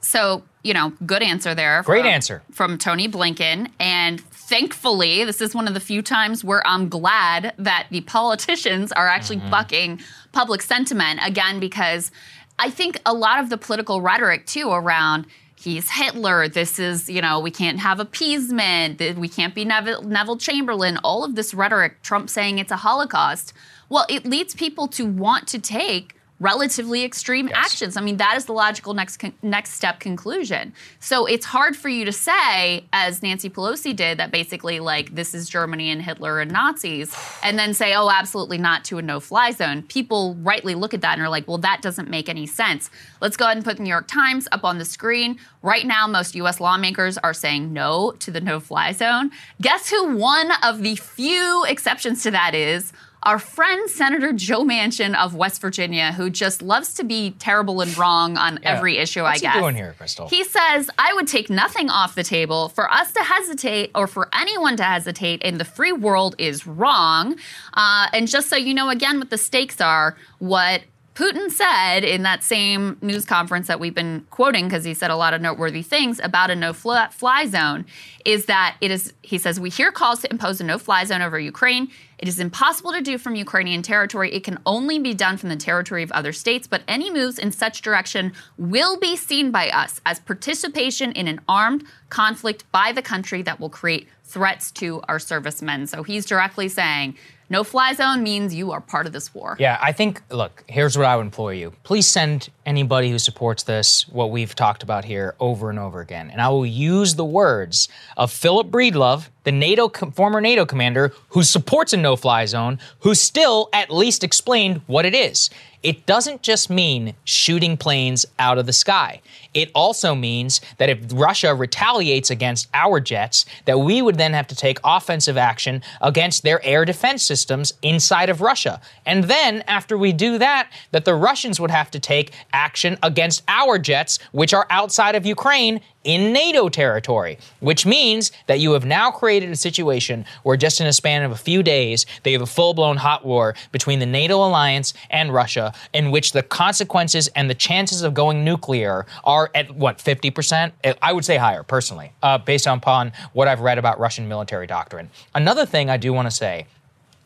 So, 0.00 0.42
you 0.62 0.72
know, 0.72 0.94
good 1.04 1.22
answer 1.22 1.54
there. 1.54 1.82
Great 1.82 2.00
from, 2.00 2.06
answer. 2.18 2.42
From 2.50 2.78
Tony 2.78 3.08
Blinken. 3.08 3.70
And 3.78 4.18
thankfully, 4.18 5.26
this 5.26 5.42
is 5.42 5.54
one 5.54 5.68
of 5.68 5.74
the 5.74 5.80
few 5.80 6.00
times 6.00 6.42
where 6.42 6.66
I'm 6.66 6.88
glad 6.88 7.52
that 7.58 7.88
the 7.90 8.00
politicians 8.00 8.90
are 8.90 9.06
actually 9.06 9.36
mm-hmm. 9.36 9.50
bucking 9.50 10.00
public 10.32 10.62
sentiment 10.62 11.20
again, 11.22 11.60
because 11.60 12.10
I 12.58 12.70
think 12.70 12.92
a 13.04 13.12
lot 13.12 13.38
of 13.38 13.50
the 13.50 13.58
political 13.58 14.00
rhetoric, 14.00 14.46
too, 14.46 14.70
around 14.70 15.26
he's 15.62 15.90
Hitler. 15.90 16.48
This 16.48 16.78
is, 16.78 17.08
you 17.08 17.22
know, 17.22 17.38
we 17.40 17.50
can't 17.50 17.78
have 17.78 18.00
appeasement. 18.00 19.00
We 19.16 19.28
can't 19.28 19.54
be 19.54 19.64
Neville, 19.64 20.02
Neville 20.02 20.36
Chamberlain. 20.36 20.98
All 21.04 21.24
of 21.24 21.34
this 21.34 21.54
rhetoric, 21.54 22.02
Trump 22.02 22.28
saying 22.28 22.58
it's 22.58 22.72
a 22.72 22.76
Holocaust. 22.76 23.52
Well, 23.88 24.06
it 24.08 24.24
leads 24.24 24.54
people 24.54 24.88
to 24.88 25.06
want 25.06 25.46
to 25.48 25.58
take 25.58 26.16
relatively 26.42 27.04
extreme 27.04 27.46
yes. 27.46 27.56
actions. 27.56 27.96
I 27.96 28.00
mean, 28.00 28.16
that 28.16 28.36
is 28.36 28.46
the 28.46 28.52
logical 28.52 28.94
next 28.94 29.18
con- 29.18 29.32
next 29.42 29.74
step 29.74 30.00
conclusion. 30.00 30.74
So 30.98 31.24
it's 31.24 31.46
hard 31.46 31.76
for 31.76 31.88
you 31.88 32.04
to 32.04 32.12
say, 32.12 32.84
as 32.92 33.22
Nancy 33.22 33.48
Pelosi 33.48 33.94
did, 33.94 34.18
that 34.18 34.32
basically 34.32 34.80
like 34.80 35.14
this 35.14 35.34
is 35.34 35.48
Germany 35.48 35.90
and 35.90 36.02
Hitler 36.02 36.40
and 36.40 36.50
Nazis, 36.50 37.16
and 37.42 37.58
then 37.58 37.72
say, 37.72 37.94
oh, 37.94 38.10
absolutely 38.10 38.58
not 38.58 38.84
to 38.86 38.98
a 38.98 39.02
no-fly 39.02 39.52
zone. 39.52 39.82
People 39.84 40.34
rightly 40.40 40.74
look 40.74 40.92
at 40.92 41.00
that 41.00 41.14
and 41.14 41.22
are 41.22 41.28
like, 41.28 41.46
well, 41.46 41.58
that 41.58 41.80
doesn't 41.80 42.10
make 42.10 42.28
any 42.28 42.46
sense. 42.46 42.90
Let's 43.20 43.36
go 43.36 43.44
ahead 43.44 43.56
and 43.56 43.64
put 43.64 43.76
the 43.76 43.84
New 43.84 43.90
York 43.90 44.08
Times 44.08 44.48
up 44.50 44.64
on 44.64 44.78
the 44.78 44.84
screen. 44.84 45.38
Right 45.62 45.86
now, 45.86 46.08
most 46.08 46.34
U.S. 46.34 46.58
lawmakers 46.58 47.16
are 47.18 47.32
saying 47.32 47.72
no 47.72 48.12
to 48.18 48.32
the 48.32 48.40
no-fly 48.40 48.92
zone. 48.92 49.30
Guess 49.60 49.90
who 49.90 50.16
one 50.16 50.50
of 50.64 50.82
the 50.82 50.96
few 50.96 51.64
exceptions 51.68 52.24
to 52.24 52.32
that 52.32 52.54
is? 52.54 52.92
Our 53.24 53.38
friend 53.38 53.88
Senator 53.88 54.32
Joe 54.32 54.64
Manchin 54.64 55.14
of 55.16 55.34
West 55.34 55.60
Virginia, 55.60 56.12
who 56.12 56.30
just 56.30 56.62
loves 56.62 56.94
to 56.94 57.04
be 57.04 57.32
terrible 57.38 57.80
and 57.80 57.96
wrong 57.96 58.36
on 58.36 58.58
yeah. 58.62 58.76
every 58.76 58.98
issue, 58.98 59.22
What's 59.22 59.40
I 59.40 59.42
guess. 59.42 59.54
He 59.54 59.60
doing 59.60 59.74
here, 59.74 59.94
Krystal? 59.98 60.28
He 60.28 60.44
says, 60.44 60.90
I 60.98 61.12
would 61.14 61.28
take 61.28 61.48
nothing 61.48 61.88
off 61.88 62.14
the 62.14 62.24
table. 62.24 62.68
For 62.70 62.90
us 62.90 63.12
to 63.12 63.20
hesitate 63.20 63.90
or 63.94 64.06
for 64.06 64.28
anyone 64.34 64.76
to 64.76 64.84
hesitate 64.84 65.42
in 65.42 65.58
the 65.58 65.64
free 65.64 65.92
world 65.92 66.34
is 66.38 66.66
wrong. 66.66 67.36
Uh, 67.74 68.08
and 68.12 68.28
just 68.28 68.48
so 68.48 68.56
you 68.56 68.74
know, 68.74 68.88
again, 68.88 69.18
what 69.18 69.30
the 69.30 69.38
stakes 69.38 69.80
are, 69.80 70.16
what 70.38 70.82
Putin 71.14 71.50
said 71.50 72.04
in 72.04 72.22
that 72.22 72.42
same 72.42 72.96
news 73.02 73.26
conference 73.26 73.66
that 73.66 73.78
we've 73.78 73.94
been 73.94 74.26
quoting 74.30 74.66
because 74.66 74.82
he 74.82 74.94
said 74.94 75.10
a 75.10 75.16
lot 75.16 75.34
of 75.34 75.42
noteworthy 75.42 75.82
things 75.82 76.18
about 76.22 76.50
a 76.50 76.56
no 76.56 76.72
fly 76.72 77.46
zone 77.46 77.84
is 78.24 78.46
that 78.46 78.76
it 78.80 78.90
is, 78.90 79.12
he 79.20 79.36
says, 79.36 79.60
we 79.60 79.68
hear 79.68 79.92
calls 79.92 80.20
to 80.20 80.30
impose 80.30 80.58
a 80.60 80.64
no 80.64 80.78
fly 80.78 81.04
zone 81.04 81.20
over 81.20 81.38
Ukraine. 81.38 81.88
It 82.18 82.28
is 82.28 82.38
impossible 82.38 82.92
to 82.92 83.02
do 83.02 83.18
from 83.18 83.34
Ukrainian 83.34 83.82
territory. 83.82 84.32
It 84.32 84.44
can 84.44 84.58
only 84.64 84.98
be 84.98 85.12
done 85.12 85.36
from 85.36 85.50
the 85.50 85.56
territory 85.56 86.02
of 86.02 86.12
other 86.12 86.32
states, 86.32 86.66
but 86.66 86.82
any 86.88 87.10
moves 87.10 87.38
in 87.38 87.52
such 87.52 87.82
direction 87.82 88.32
will 88.56 88.98
be 88.98 89.14
seen 89.16 89.50
by 89.50 89.68
us 89.68 90.00
as 90.06 90.20
participation 90.20 91.12
in 91.12 91.28
an 91.28 91.40
armed 91.46 91.84
conflict 92.08 92.64
by 92.72 92.92
the 92.92 93.02
country 93.02 93.42
that 93.42 93.60
will 93.60 93.70
create 93.70 94.08
threats 94.24 94.70
to 94.70 95.02
our 95.08 95.18
servicemen. 95.18 95.86
So 95.86 96.04
he's 96.04 96.24
directly 96.24 96.68
saying, 96.68 97.18
no 97.52 97.62
fly 97.62 97.92
zone 97.92 98.22
means 98.22 98.54
you 98.54 98.72
are 98.72 98.80
part 98.80 99.06
of 99.06 99.12
this 99.12 99.32
war. 99.34 99.56
Yeah, 99.60 99.78
I 99.80 99.92
think, 99.92 100.22
look, 100.30 100.64
here's 100.68 100.96
what 100.96 101.06
I 101.06 101.14
would 101.16 101.26
implore 101.26 101.52
you. 101.52 101.72
Please 101.84 102.08
send 102.08 102.48
anybody 102.66 103.10
who 103.10 103.18
supports 103.18 103.62
this 103.62 104.08
what 104.08 104.30
we've 104.30 104.54
talked 104.54 104.82
about 104.82 105.04
here 105.04 105.34
over 105.40 105.70
and 105.70 105.78
over 105.78 106.00
again. 106.00 106.30
And 106.30 106.40
I 106.40 106.48
will 106.48 106.66
use 106.66 107.14
the 107.14 107.24
words 107.24 107.88
of 108.16 108.30
Philip 108.30 108.68
Breedlove 108.68 109.28
the 109.44 109.52
NATO 109.52 109.88
former 109.88 110.40
NATO 110.40 110.64
commander 110.64 111.12
who 111.30 111.42
supports 111.42 111.92
a 111.92 111.96
no-fly 111.96 112.46
zone, 112.46 112.78
who 113.00 113.14
still 113.14 113.68
at 113.72 113.90
least 113.90 114.22
explained 114.22 114.82
what 114.86 115.04
it 115.04 115.14
is. 115.14 115.50
It 115.82 116.06
doesn't 116.06 116.42
just 116.42 116.70
mean 116.70 117.14
shooting 117.24 117.76
planes 117.76 118.24
out 118.38 118.56
of 118.56 118.66
the 118.66 118.72
sky. 118.72 119.20
It 119.52 119.72
also 119.74 120.14
means 120.14 120.60
that 120.78 120.88
if 120.88 120.98
Russia 121.12 121.56
retaliates 121.56 122.30
against 122.30 122.68
our 122.72 123.00
jets, 123.00 123.44
that 123.64 123.80
we 123.80 124.00
would 124.00 124.16
then 124.16 124.32
have 124.32 124.46
to 124.46 124.54
take 124.54 124.78
offensive 124.84 125.36
action 125.36 125.82
against 126.00 126.44
their 126.44 126.64
air 126.64 126.84
defense 126.84 127.24
systems 127.24 127.74
inside 127.82 128.30
of 128.30 128.40
Russia. 128.40 128.80
And 129.04 129.24
then 129.24 129.64
after 129.66 129.98
we 129.98 130.12
do 130.12 130.38
that, 130.38 130.70
that 130.92 131.04
the 131.04 131.16
Russians 131.16 131.58
would 131.58 131.72
have 131.72 131.90
to 131.90 131.98
take 131.98 132.30
action 132.52 132.98
against 133.02 133.42
our 133.48 133.78
jets, 133.78 134.18
which 134.32 134.54
are 134.54 134.66
outside 134.70 135.14
of 135.14 135.26
Ukraine 135.26 135.80
in 136.04 136.32
NATO 136.32 136.68
territory, 136.68 137.38
which 137.60 137.86
means 137.86 138.32
that 138.46 138.58
you 138.58 138.72
have 138.72 138.84
now 138.84 139.10
created 139.10 139.50
a 139.50 139.56
situation 139.56 140.24
where 140.42 140.56
just 140.56 140.80
in 140.80 140.86
a 140.86 140.92
span 140.92 141.22
of 141.22 141.30
a 141.30 141.36
few 141.36 141.62
days, 141.62 142.06
they 142.22 142.32
have 142.32 142.42
a 142.42 142.46
full 142.46 142.74
blown 142.74 142.96
hot 142.96 143.24
war 143.24 143.54
between 143.70 143.98
the 143.98 144.06
NATO 144.06 144.36
alliance 144.36 144.94
and 145.10 145.32
Russia, 145.32 145.72
in 145.92 146.10
which 146.10 146.32
the 146.32 146.42
consequences 146.42 147.28
and 147.36 147.48
the 147.48 147.54
chances 147.54 148.02
of 148.02 148.14
going 148.14 148.44
nuclear 148.44 149.06
are 149.24 149.50
at 149.54 149.74
what, 149.74 149.98
50%? 149.98 150.72
I 151.00 151.12
would 151.12 151.24
say 151.24 151.36
higher, 151.36 151.62
personally, 151.62 152.12
uh, 152.22 152.38
based 152.38 152.66
upon 152.66 153.12
what 153.32 153.48
I've 153.48 153.60
read 153.60 153.78
about 153.78 154.00
Russian 154.00 154.28
military 154.28 154.66
doctrine. 154.66 155.10
Another 155.34 155.66
thing 155.66 155.88
I 155.90 155.96
do 155.96 156.12
want 156.12 156.26
to 156.26 156.30
say 156.30 156.66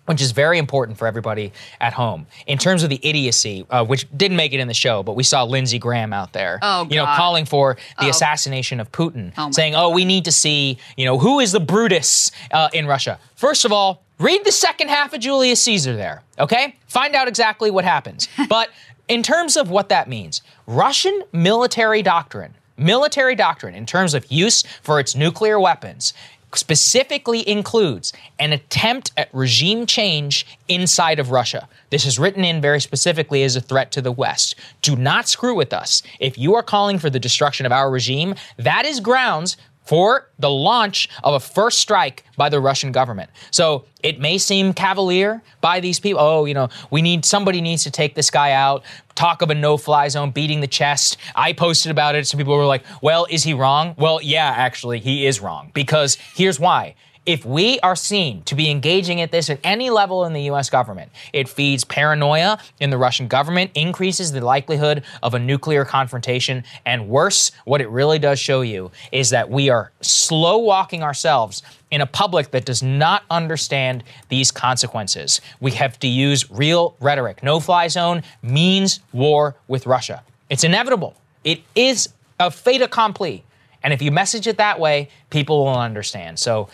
which 0.06 0.22
is 0.22 0.32
very 0.32 0.58
important 0.58 0.98
for 0.98 1.06
everybody 1.06 1.52
at 1.80 1.92
home 1.92 2.26
in 2.46 2.58
terms 2.58 2.82
of 2.82 2.90
the 2.90 3.00
idiocy, 3.02 3.66
uh, 3.70 3.84
which 3.84 4.06
didn't 4.16 4.36
make 4.36 4.52
it 4.52 4.60
in 4.60 4.68
the 4.68 4.74
show, 4.74 5.02
but 5.02 5.14
we 5.14 5.22
saw 5.22 5.44
Lindsey 5.44 5.78
Graham 5.78 6.12
out 6.12 6.32
there, 6.32 6.58
oh, 6.62 6.86
you 6.88 6.96
know, 6.96 7.04
calling 7.04 7.44
for 7.44 7.76
the 7.98 8.06
oh. 8.06 8.10
assassination 8.10 8.80
of 8.80 8.90
Putin, 8.92 9.32
oh 9.36 9.50
saying, 9.50 9.74
God. 9.74 9.84
"Oh, 9.84 9.90
we 9.90 10.04
need 10.04 10.24
to 10.24 10.32
see, 10.32 10.78
you 10.96 11.04
know, 11.04 11.18
who 11.18 11.40
is 11.40 11.52
the 11.52 11.60
Brutus 11.60 12.30
uh, 12.50 12.68
in 12.72 12.86
Russia." 12.86 13.18
First 13.34 13.64
of 13.64 13.72
all, 13.72 14.02
read 14.18 14.44
the 14.44 14.52
second 14.52 14.88
half 14.88 15.12
of 15.12 15.20
Julius 15.20 15.62
Caesar 15.62 15.96
there, 15.96 16.22
okay? 16.38 16.76
Find 16.86 17.14
out 17.14 17.28
exactly 17.28 17.70
what 17.70 17.84
happens. 17.84 18.28
but 18.48 18.70
in 19.08 19.22
terms 19.22 19.56
of 19.56 19.70
what 19.70 19.88
that 19.90 20.08
means, 20.08 20.42
Russian 20.66 21.22
military 21.32 22.02
doctrine 22.02 22.54
military 22.76 23.34
doctrine 23.34 23.74
in 23.74 23.86
terms 23.86 24.14
of 24.14 24.30
use 24.30 24.62
for 24.82 25.00
its 25.00 25.14
nuclear 25.14 25.58
weapons 25.58 26.12
specifically 26.58 27.48
includes 27.48 28.12
an 28.38 28.52
attempt 28.52 29.12
at 29.16 29.28
regime 29.32 29.86
change 29.86 30.46
inside 30.68 31.18
of 31.18 31.30
Russia. 31.30 31.68
This 31.90 32.06
is 32.06 32.18
written 32.18 32.44
in 32.44 32.60
very 32.60 32.80
specifically 32.80 33.42
as 33.42 33.56
a 33.56 33.60
threat 33.60 33.92
to 33.92 34.02
the 34.02 34.12
West. 34.12 34.54
Do 34.82 34.96
not 34.96 35.28
screw 35.28 35.54
with 35.54 35.72
us. 35.72 36.02
If 36.20 36.38
you 36.38 36.54
are 36.54 36.62
calling 36.62 36.98
for 36.98 37.10
the 37.10 37.20
destruction 37.20 37.66
of 37.66 37.72
our 37.72 37.90
regime, 37.90 38.34
that 38.56 38.84
is 38.84 39.00
grounds 39.00 39.56
for 39.86 40.28
the 40.38 40.50
launch 40.50 41.08
of 41.24 41.34
a 41.34 41.40
first 41.40 41.78
strike 41.78 42.24
by 42.36 42.48
the 42.48 42.60
Russian 42.60 42.92
government. 42.92 43.30
So 43.50 43.84
it 44.02 44.20
may 44.20 44.36
seem 44.38 44.74
cavalier 44.74 45.42
by 45.60 45.80
these 45.80 45.98
people. 45.98 46.20
Oh, 46.20 46.44
you 46.44 46.54
know, 46.54 46.68
we 46.90 47.02
need 47.02 47.24
somebody 47.24 47.60
needs 47.60 47.84
to 47.84 47.90
take 47.90 48.14
this 48.14 48.30
guy 48.30 48.52
out. 48.52 48.84
Talk 49.14 49.40
of 49.40 49.50
a 49.50 49.54
no-fly 49.54 50.08
zone, 50.08 50.30
beating 50.30 50.60
the 50.60 50.66
chest. 50.66 51.16
I 51.34 51.54
posted 51.54 51.90
about 51.90 52.14
it. 52.14 52.26
Some 52.26 52.38
people 52.38 52.54
were 52.54 52.66
like, 52.66 52.84
"Well, 53.00 53.26
is 53.30 53.44
he 53.44 53.54
wrong?" 53.54 53.94
Well, 53.96 54.20
yeah, 54.22 54.52
actually, 54.54 55.00
he 55.00 55.26
is 55.26 55.40
wrong 55.40 55.70
because 55.72 56.18
here's 56.34 56.60
why 56.60 56.96
if 57.26 57.44
we 57.44 57.80
are 57.80 57.96
seen 57.96 58.42
to 58.44 58.54
be 58.54 58.70
engaging 58.70 59.20
at 59.20 59.32
this 59.32 59.50
at 59.50 59.58
any 59.64 59.90
level 59.90 60.24
in 60.24 60.32
the 60.32 60.42
US 60.42 60.70
government, 60.70 61.10
it 61.32 61.48
feeds 61.48 61.84
paranoia 61.84 62.58
in 62.78 62.90
the 62.90 62.96
Russian 62.96 63.26
government, 63.26 63.72
increases 63.74 64.30
the 64.30 64.40
likelihood 64.40 65.02
of 65.24 65.34
a 65.34 65.38
nuclear 65.38 65.84
confrontation, 65.84 66.62
and 66.86 67.08
worse, 67.08 67.50
what 67.64 67.80
it 67.80 67.88
really 67.90 68.20
does 68.20 68.38
show 68.38 68.60
you 68.60 68.92
is 69.10 69.30
that 69.30 69.50
we 69.50 69.68
are 69.68 69.90
slow 70.00 70.58
walking 70.58 71.02
ourselves 71.02 71.62
in 71.90 72.00
a 72.00 72.06
public 72.06 72.52
that 72.52 72.64
does 72.64 72.82
not 72.82 73.24
understand 73.28 74.04
these 74.28 74.52
consequences. 74.52 75.40
We 75.60 75.72
have 75.72 75.98
to 76.00 76.08
use 76.08 76.48
real 76.50 76.96
rhetoric. 77.00 77.42
No 77.42 77.58
fly 77.58 77.88
zone 77.88 78.22
means 78.42 79.00
war 79.12 79.56
with 79.66 79.86
Russia. 79.86 80.22
It's 80.48 80.64
inevitable. 80.64 81.16
It 81.42 81.62
is 81.74 82.08
a 82.38 82.50
fait 82.50 82.82
accompli. 82.82 83.44
And 83.82 83.92
if 83.92 84.02
you 84.02 84.10
message 84.10 84.46
it 84.46 84.56
that 84.56 84.80
way, 84.80 85.08
people 85.30 85.64
will 85.64 85.78
understand. 85.78 86.38
So 86.38 86.68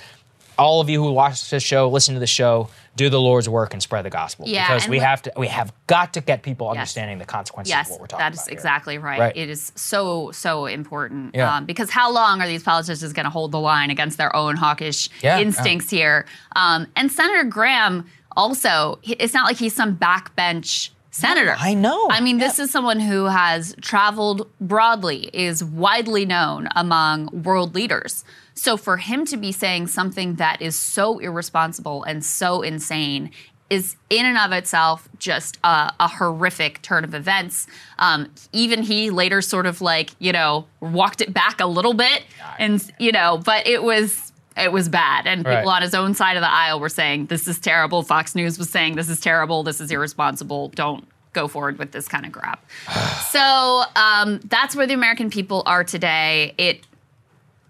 all 0.63 0.81
of 0.81 0.89
you 0.89 1.03
who 1.03 1.13
watch 1.13 1.51
this 1.51 1.63
show, 1.63 1.89
listen 1.89 2.15
to 2.15 2.21
the 2.21 2.27
show, 2.27 2.69
do 2.97 3.09
the 3.09 3.21
Lord's 3.21 3.49
work 3.49 3.73
and 3.73 3.83
spread 3.83 4.05
the 4.05 4.11
gospel. 4.11 4.47
Yeah, 4.49 4.69
because 4.69 4.89
we 4.89 4.99
have 4.99 5.23
to 5.23 5.33
we 5.37 5.49
have 5.49 5.73
got 5.87 6.15
to 6.15 6.21
get 6.21 6.43
people 6.43 6.69
yes. 6.69 6.79
understanding 6.79 7.19
the 7.19 7.25
consequences 7.25 7.71
yes, 7.71 7.87
of 7.87 7.93
what 7.93 8.01
we're 8.01 8.07
talking 8.07 8.27
about. 8.27 8.37
That 8.37 8.43
is 8.43 8.49
exactly 8.49 8.99
right. 8.99 9.19
right. 9.19 9.37
It 9.37 9.49
is 9.49 9.73
so 9.75 10.31
so 10.33 10.67
important. 10.67 11.35
Yeah. 11.35 11.57
Um, 11.57 11.67
because 11.67 11.91
how 11.91 12.11
long 12.11 12.41
are 12.41 12.47
these 12.47 12.63
politicians 12.63 13.13
going 13.13 13.25
to 13.25 13.31
hold 13.31 13.53
the 13.53 13.61
line 13.61 13.91
against 13.91 14.19
their 14.19 14.35
own 14.35 14.57
hawkish 14.57 15.09
yeah, 15.23 15.39
instincts 15.39 15.93
yeah. 15.93 15.99
here? 15.99 16.27
Um, 16.57 16.87
and 16.97 17.11
Senator 17.11 17.45
Graham 17.45 18.07
also, 18.37 18.99
it's 19.03 19.35
not 19.35 19.47
like 19.47 19.57
he's 19.57 19.75
some 19.75 19.97
backbench 19.97 20.91
senator. 21.11 21.55
I 21.59 21.75
know. 21.75 22.09
I 22.11 22.21
mean, 22.21 22.39
this 22.39 22.59
is 22.59 22.71
someone 22.71 22.99
who 22.99 23.27
has 23.27 23.75
traveled 23.81 24.51
broadly, 24.61 25.31
is 25.33 25.63
widely 25.63 26.25
known 26.25 26.69
among 26.75 27.43
world 27.43 27.75
leaders. 27.75 28.25
So 28.55 28.77
for 28.77 28.97
him 28.99 29.25
to 29.27 29.37
be 29.37 29.53
saying 29.53 29.89
something 29.89 30.37
that 30.37 30.61
is 30.61 30.79
so 30.79 31.19
irresponsible 31.19 32.05
and 32.05 32.25
so 32.25 32.63
insane 32.63 33.31
is 33.71 33.97
in 34.11 34.27
and 34.27 34.37
of 34.37 34.53
itself 34.53 35.09
just 35.19 35.59
a, 35.65 35.91
a 35.99 36.07
horrific 36.07 36.83
turn 36.83 37.05
of 37.05 37.15
events. 37.15 37.67
Um, 37.99 38.31
even 38.53 38.83
he 38.83 39.09
later 39.09 39.41
sort 39.41 39.65
of 39.65 39.81
like, 39.81 40.11
you 40.19 40.31
know, 40.31 40.67
walked 40.81 41.23
it 41.23 41.33
back 41.33 41.59
a 41.59 41.67
little 41.67 41.95
bit 41.95 42.25
and, 42.59 42.93
you 42.99 43.13
know, 43.13 43.41
but 43.43 43.67
it 43.67 43.83
was 43.83 44.33
it 44.57 44.73
was 44.73 44.91
bad. 44.91 45.27
And 45.27 45.45
people 45.47 45.55
right. 45.55 45.77
on 45.77 45.83
his 45.83 45.95
own 45.95 46.15
side 46.15 46.37
of 46.37 46.43
the 46.43 46.51
aisle 46.51 46.81
were 46.81 46.91
saying, 46.91 47.27
this 47.27 47.49
is 47.49 47.59
terrible. 47.59 48.03
Fox 48.03 48.35
News 48.35 48.59
was 48.59 48.69
saying, 48.69 48.97
this 48.97 49.09
is 49.09 49.21
terrible. 49.21 49.63
This 49.63 49.81
is 49.81 49.91
irresponsible. 49.91 50.69
Don't 50.75 51.09
go 51.33 51.49
forward 51.49 51.79
with 51.79 51.93
this 51.93 52.09
kind 52.09 52.27
of 52.27 52.33
crap. 52.33 52.63
so 53.31 53.85
um, 53.97 54.41
that's 54.45 54.77
where 54.77 54.87
the 54.87 54.95
American 54.95 55.31
people 55.31 55.63
are 55.65 55.85
today. 55.85 56.55
It 56.59 56.87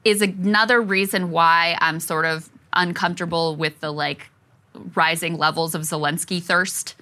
is 0.05 0.23
another 0.23 0.81
reason 0.81 1.31
why 1.31 1.77
I'm 1.81 2.01
sort 2.01 2.25
of 2.25 2.51
uncomfortable 2.73 3.57
with 3.57 3.81
the 3.81 3.93
like 3.93 4.31
rising 4.95 5.37
levels 5.37 5.75
of 5.75 5.83
Zelensky 5.83 6.43
thirst 6.43 6.95